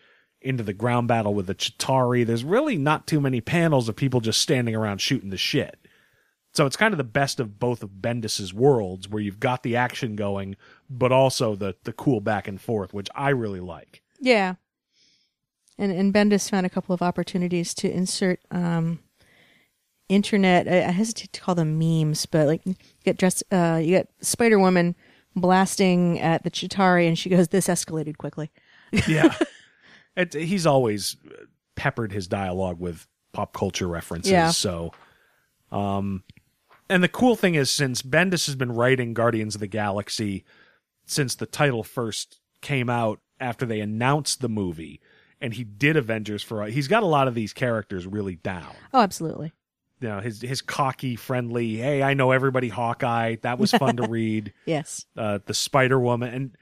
into 0.41 0.63
the 0.63 0.73
ground 0.73 1.09
battle 1.09 1.35
with 1.35 1.47
the 1.47 1.55
Chitauri. 1.55 2.27
There's 2.27 2.45
really 2.45 2.77
not 2.77 3.07
too 3.07 3.21
many 3.21 3.41
panels 3.41 3.89
of 3.89 3.97
people 3.97 4.21
just 4.21 4.41
standing 4.41 4.75
around 4.75 5.01
shooting 5.01 5.31
the 5.31 5.37
shit. 5.37 5.79
So 6.53 6.65
it's 6.65 6.77
kind 6.77 6.95
of 6.95 6.99
the 6.99 7.05
best 7.05 7.39
of 7.39 7.59
both 7.59 7.83
of 7.83 8.01
Bendis's 8.01 8.55
worlds, 8.55 9.09
where 9.09 9.23
you've 9.23 9.41
got 9.41 9.63
the 9.63 9.77
action 9.77 10.17
going, 10.17 10.57
but 10.89 11.13
also 11.13 11.55
the 11.55 11.77
the 11.85 11.93
cool 11.93 12.21
back 12.21 12.49
and 12.49 12.61
forth, 12.61 12.95
which 12.95 13.09
I 13.15 13.31
really 13.31 13.61
like. 13.61 14.03
Yeah. 14.21 14.55
And 15.77 15.93
and 15.93 16.15
Bendis 16.15 16.49
found 16.49 16.65
a 16.65 16.71
couple 16.71 16.95
of 16.95 17.03
opportunities 17.03 17.75
to 17.75 17.91
insert 17.91 18.41
um 18.51 19.01
internet 20.09 20.67
I, 20.69 20.89
I 20.89 20.93
hesitate 20.93 21.33
to 21.35 21.41
call 21.41 21.55
them 21.55 21.79
memes, 21.79 22.25
but 22.25 22.47
like 22.47 22.65
you 22.65 22.77
get 23.05 23.19
dressed 23.19 23.45
uh 23.53 23.79
you 23.83 23.91
get 23.91 24.09
Spider 24.21 24.59
Woman 24.59 24.95
blasting 25.37 26.19
at 26.19 26.43
the 26.43 26.51
Chitauri 26.51 27.07
and 27.07 27.19
she 27.19 27.29
goes, 27.29 27.49
This 27.49 27.69
escalated 27.69 28.17
quickly. 28.17 28.51
Yeah. 29.07 29.35
it, 30.17 30.33
he's 30.35 30.67
always 30.67 31.17
peppered 31.77 32.13
his 32.13 32.27
dialogue 32.27 32.81
with 32.81 33.07
pop 33.33 33.53
culture 33.53 33.87
references. 33.87 34.33
Yeah. 34.33 34.51
So, 34.51 34.93
um, 35.71 36.25
and 36.89 37.03
the 37.03 37.09
cool 37.09 37.37
thing 37.37 37.55
is, 37.55 37.71
since 37.71 38.03
Bendis 38.03 38.47
has 38.47 38.55
been 38.55 38.73
writing 38.73 39.13
Guardians 39.13 39.55
of 39.55 39.61
the 39.61 39.67
Galaxy 39.67 40.45
since 41.05 41.35
the 41.35 41.47
title 41.47 41.83
first 41.83 42.41
came 42.61 42.89
out 42.89 43.21
after 43.39 43.67
they 43.67 43.81
announced 43.81 44.41
the 44.41 44.49
movie, 44.49 45.01
and 45.41 45.55
he 45.55 45.65
did 45.65 45.97
Avengers 45.97 46.43
for, 46.43 46.65
he's 46.67 46.89
got 46.89 47.03
a 47.03 47.07
lot 47.07 47.29
of 47.29 47.35
these 47.35 47.53
characters 47.53 48.07
really 48.07 48.37
down. 48.37 48.75
Oh, 48.93 49.01
absolutely. 49.01 49.53
You 50.01 50.09
know, 50.09 50.21
his 50.21 50.43
his 50.43 50.61
cocky, 50.63 51.17
friendly, 51.17 51.77
hey, 51.77 52.03
I 52.03 52.15
know 52.15 52.31
everybody, 52.33 52.69
Hawkeye. 52.69 53.37
That 53.43 53.59
was 53.59 53.71
fun 53.73 53.97
to 53.97 54.03
read 54.09 54.53
Yes. 54.67 55.07
uh, 55.17 55.39
the 55.47 55.55
Spider 55.55 55.99
Woman 55.99 56.33
and 56.35 56.57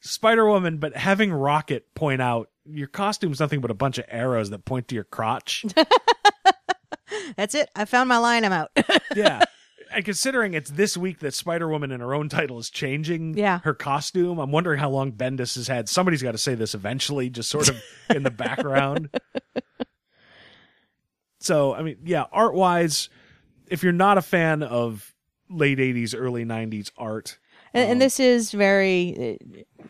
Spider 0.00 0.46
Woman, 0.46 0.78
but 0.78 0.94
having 0.96 1.32
Rocket 1.32 1.94
point 1.94 2.20
out 2.20 2.48
your 2.64 2.88
costume's 2.88 3.40
nothing 3.40 3.60
but 3.60 3.70
a 3.70 3.74
bunch 3.74 3.98
of 3.98 4.04
arrows 4.08 4.50
that 4.50 4.64
point 4.64 4.88
to 4.88 4.94
your 4.94 5.04
crotch. 5.04 5.64
That's 7.36 7.54
it. 7.54 7.70
I 7.76 7.84
found 7.84 8.08
my 8.08 8.18
line, 8.18 8.44
I'm 8.44 8.52
out. 8.52 8.70
yeah. 9.16 9.42
And 9.94 10.04
considering 10.04 10.54
it's 10.54 10.70
this 10.70 10.96
week 10.96 11.18
that 11.20 11.34
Spider 11.34 11.68
Woman 11.68 11.90
in 11.92 12.00
her 12.00 12.14
own 12.14 12.28
title 12.28 12.58
is 12.58 12.70
changing 12.70 13.36
Yeah. 13.36 13.60
her 13.64 13.74
costume, 13.74 14.38
I'm 14.38 14.50
wondering 14.50 14.78
how 14.78 14.88
long 14.90 15.12
Bendis 15.12 15.54
has 15.56 15.68
had. 15.68 15.88
Somebody's 15.88 16.22
got 16.22 16.32
to 16.32 16.38
say 16.38 16.54
this 16.54 16.74
eventually, 16.74 17.28
just 17.30 17.48
sort 17.50 17.68
of 17.68 17.80
in 18.10 18.22
the 18.22 18.30
background. 18.30 19.10
So, 21.42 21.74
I 21.74 21.82
mean, 21.82 21.98
yeah, 22.04 22.24
art 22.32 22.54
wise, 22.54 23.08
if 23.66 23.82
you're 23.82 23.92
not 23.92 24.18
a 24.18 24.22
fan 24.22 24.62
of 24.62 25.14
late 25.50 25.78
80s, 25.78 26.14
early 26.16 26.44
90s 26.44 26.90
art, 26.96 27.38
and, 27.74 27.84
and 27.84 27.92
um, 27.92 27.98
this 27.98 28.20
is 28.20 28.52
very 28.52 29.38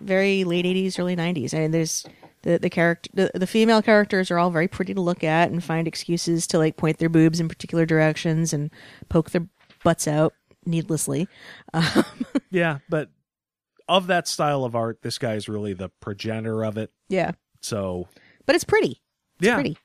very 0.00 0.44
late 0.44 0.64
80s 0.64 0.98
early 0.98 1.16
90s 1.16 1.52
i 1.52 1.58
mean 1.58 1.70
there's 1.72 2.06
the 2.42 2.58
the 2.58 2.70
character 2.70 3.10
the, 3.14 3.30
the 3.34 3.46
female 3.46 3.82
characters 3.82 4.30
are 4.30 4.38
all 4.38 4.50
very 4.50 4.68
pretty 4.68 4.94
to 4.94 5.00
look 5.00 5.24
at 5.24 5.50
and 5.50 5.62
find 5.64 5.88
excuses 5.88 6.46
to 6.48 6.58
like 6.58 6.76
point 6.76 6.98
their 6.98 7.08
boobs 7.08 7.40
in 7.40 7.48
particular 7.48 7.86
directions 7.86 8.52
and 8.52 8.70
poke 9.08 9.30
their 9.30 9.46
butts 9.84 10.06
out 10.06 10.34
needlessly. 10.66 11.28
Yeah, 12.50 12.78
but 12.90 13.08
of 13.88 14.08
that 14.08 14.28
style 14.28 14.64
of 14.64 14.76
art, 14.76 15.00
this 15.00 15.16
guy 15.16 15.34
is 15.34 15.48
really 15.48 15.72
the 15.72 15.88
progenitor 15.88 16.64
of 16.64 16.76
it. 16.76 16.92
yeah. 17.08 17.32
So 17.62 18.08
but 18.44 18.54
it's 18.54 18.64
pretty. 18.64 19.00
It's 19.38 19.46
yeah, 19.46 19.54
pretty 19.54 19.78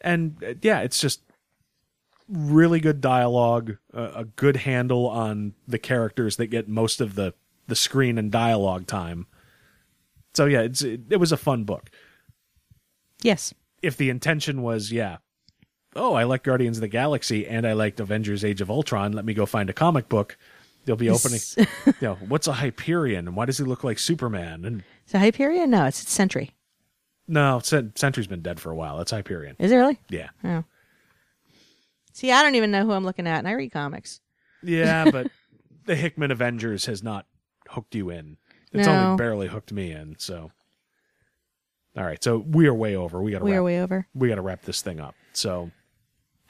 and 0.00 0.42
uh, 0.42 0.54
yeah, 0.62 0.80
it's 0.80 1.00
just 1.00 1.22
really 2.28 2.80
good 2.80 3.00
dialogue, 3.00 3.76
uh, 3.94 4.12
a 4.14 4.24
good 4.24 4.58
handle 4.58 5.08
on 5.08 5.54
the 5.66 5.78
characters 5.78 6.36
that 6.36 6.46
get 6.46 6.68
most 6.68 7.00
of 7.00 7.14
the 7.14 7.34
the 7.66 7.76
screen 7.76 8.18
and 8.18 8.32
dialogue 8.32 8.86
time. 8.86 9.26
So 10.34 10.46
yeah, 10.46 10.62
it's 10.62 10.82
it, 10.82 11.02
it 11.10 11.16
was 11.16 11.32
a 11.32 11.36
fun 11.36 11.64
book. 11.64 11.90
yes 13.22 13.52
If 13.82 13.96
the 13.96 14.10
intention 14.10 14.62
was 14.62 14.92
yeah, 14.92 15.18
oh, 15.96 16.14
I 16.14 16.24
like 16.24 16.42
Guardians 16.42 16.78
of 16.78 16.82
the 16.82 16.88
Galaxy 16.88 17.46
and 17.46 17.66
I 17.66 17.72
liked 17.72 18.00
Avengers: 18.00 18.44
Age 18.44 18.60
of 18.60 18.70
Ultron, 18.70 19.12
let 19.12 19.24
me 19.24 19.34
go 19.34 19.46
find 19.46 19.70
a 19.70 19.74
comic 19.74 20.08
book. 20.08 20.36
They'll 20.86 20.96
be 20.96 21.10
opening, 21.10 21.40
you 21.56 21.94
know, 22.00 22.14
what's 22.14 22.46
a 22.46 22.54
Hyperion 22.54 23.28
and 23.28 23.36
why 23.36 23.44
does 23.44 23.58
he 23.58 23.64
look 23.64 23.84
like 23.84 23.98
Superman? 23.98 24.64
And 24.64 24.82
is 25.06 25.14
it 25.14 25.18
hyperion 25.18 25.70
no 25.70 25.84
it's, 25.84 26.02
it's 26.02 26.12
sentry 26.12 26.52
No, 27.30 27.60
Cent- 27.60 27.96
Sentry's 27.98 28.26
been 28.26 28.42
dead 28.42 28.58
for 28.60 28.70
a 28.70 28.74
while. 28.74 28.98
That's 28.98 29.10
Hyperion. 29.12 29.56
is 29.58 29.70
it 29.72 29.76
really 29.76 29.98
Yeah. 30.10 30.28
oh 30.44 30.64
see 32.12 32.32
i 32.32 32.42
don't 32.42 32.56
even 32.56 32.70
know 32.72 32.84
who 32.84 32.90
i'm 32.92 33.04
looking 33.04 33.26
at 33.28 33.38
and 33.38 33.46
i 33.48 33.52
read 33.52 33.70
comics 33.72 34.20
Yeah, 34.62 35.10
but 35.12 35.30
the 35.86 35.94
Hickman 35.96 36.30
Avengers 36.32 36.84
has 36.86 37.02
not 37.02 37.26
hooked 37.68 37.94
you 37.94 38.10
in. 38.10 38.36
It's 38.72 38.86
No. 38.86 38.92
only 38.92 39.16
barely 39.16 39.46
hooked 39.48 39.72
me 39.72 39.90
in, 39.92 40.16
so 40.18 40.50
All 41.96 42.04
right, 42.04 42.22
so 42.22 42.38
we 42.38 42.66
are 42.66 42.74
way 42.74 42.94
over. 42.96 43.22
We 43.22 43.30
got 43.32 43.38
to 43.38 43.44
we 43.44 43.52
wrap, 43.52 43.58
are 43.60 43.62
way 43.64 43.80
over 43.80 44.06
we 44.14 44.28
got 44.28 44.34
to 44.36 44.42
wrap 44.42 44.62
this 44.62 44.82
thing 44.82 45.00
up. 45.00 45.14
So 45.32 45.70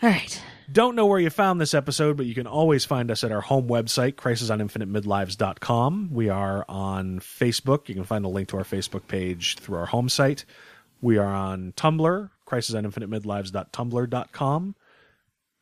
all 0.03 0.09
right 0.11 0.43
Don't 0.73 0.97
know 0.97 1.05
where 1.07 1.19
you 1.21 1.29
found 1.31 1.61
this 1.61 1.75
episode, 1.75 2.17
but 2.17 2.25
you 2.27 2.35
can 2.35 2.47
always 2.47 2.85
find 2.87 3.11
us 3.11 3.23
at 3.25 3.31
our 3.33 3.41
home 3.43 3.69
website, 3.69 4.15
crisisoninfinitemidlives.com. 4.15 6.11
We 6.13 6.29
are 6.29 6.65
on 6.69 7.21
Facebook. 7.21 7.89
You 7.89 7.95
can 7.95 8.05
find 8.05 8.25
a 8.25 8.29
link 8.29 8.49
to 8.49 8.57
our 8.57 8.65
Facebook 8.65 9.07
page 9.09 9.57
through 9.59 9.77
our 9.79 9.87
home 9.87 10.09
site. 10.09 10.45
We 11.01 11.19
are 11.19 11.33
on 11.33 11.73
Tumblr, 11.77 12.31
crisisoninfinitemidlives.tumblr.com. 12.47 14.75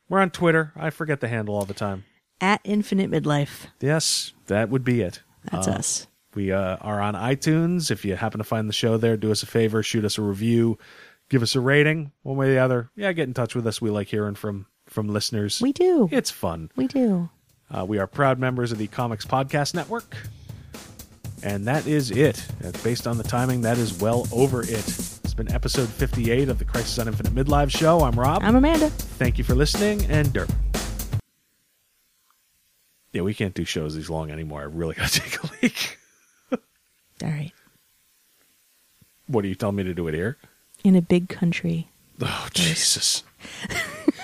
We're 0.09 0.19
on 0.19 0.29
Twitter. 0.31 0.73
I 0.75 0.89
forget 0.89 1.19
the 1.21 1.27
handle 1.27 1.55
all 1.55 1.65
the 1.65 1.73
time. 1.73 2.05
at 2.41 2.61
infinite 2.63 3.11
midlife 3.11 3.67
Yes, 3.79 4.33
that 4.47 4.69
would 4.69 4.83
be 4.83 5.01
it. 5.01 5.21
that's 5.51 5.67
Uh, 5.67 5.71
us 5.71 6.07
We 6.35 6.51
uh, 6.51 6.77
are 6.81 7.01
on 7.01 7.13
iTunes. 7.15 7.91
If 7.91 8.05
you 8.05 8.15
happen 8.15 8.37
to 8.39 8.43
find 8.43 8.67
the 8.69 8.73
show 8.73 8.97
there, 8.97 9.17
do 9.17 9.31
us 9.31 9.43
a 9.43 9.45
favor, 9.45 9.83
shoot 9.83 10.05
us 10.05 10.17
a 10.17 10.21
review, 10.21 10.77
give 11.29 11.41
us 11.43 11.55
a 11.55 11.59
rating, 11.61 12.11
one 12.23 12.37
way 12.37 12.47
or 12.47 12.51
the 12.53 12.59
other. 12.59 12.89
Yeah, 12.95 13.11
get 13.13 13.27
in 13.27 13.33
touch 13.33 13.55
with 13.55 13.67
us. 13.67 13.81
We 13.81 13.89
like 13.89 14.07
hearing 14.07 14.35
from 14.35 14.65
from 14.87 15.07
listeners. 15.07 15.61
we 15.61 15.71
do 15.73 16.09
It's 16.11 16.31
fun. 16.31 16.71
we 16.75 16.87
do 16.87 17.29
Uh, 17.69 17.85
we 17.85 17.99
are 17.99 18.07
proud 18.07 18.39
members 18.39 18.71
of 18.71 18.79
the 18.79 18.87
Comics 18.87 19.25
Podcast 19.25 19.75
Network. 19.75 20.15
And 21.43 21.67
that 21.67 21.85
is 21.87 22.09
it. 22.11 22.43
Based 22.83 23.05
on 23.07 23.17
the 23.19 23.23
timing, 23.23 23.61
that 23.61 23.77
is 23.77 23.93
well 24.01 24.27
over 24.33 24.61
it. 24.63 25.18
Been 25.39 25.53
episode 25.53 25.87
58 25.87 26.49
of 26.49 26.59
the 26.59 26.65
Crisis 26.65 26.99
on 26.99 27.07
Infinite 27.07 27.33
Midlife 27.33 27.69
show. 27.69 28.01
I'm 28.01 28.19
Rob. 28.19 28.41
i'm 28.43 28.57
amanda 28.57 28.89
Thank 28.89 29.37
you 29.37 29.45
for 29.45 29.55
listening, 29.55 30.03
and 30.07 30.27
Derp. 30.27 30.51
Yeah, 33.13 33.21
we 33.21 33.33
can't 33.33 33.53
do 33.53 33.63
shows 33.63 33.95
these 33.95 34.09
long 34.09 34.31
anymore. 34.31 34.59
I 34.59 34.63
really 34.65 34.95
got 34.97 35.07
to 35.11 35.19
take 35.21 35.41
a 35.41 35.49
leak. 35.61 35.97
all 36.51 36.59
right 37.21 37.53
What 39.27 39.45
are 39.45 39.47
you 39.47 39.55
telling 39.55 39.77
me 39.77 39.83
to 39.83 39.93
do 39.93 40.09
it 40.09 40.13
here? 40.13 40.35
in 40.83 40.97
a 40.97 41.01
big 41.01 41.29
country 41.29 41.87
Oh 42.21 42.49
Jesus! 42.53 43.23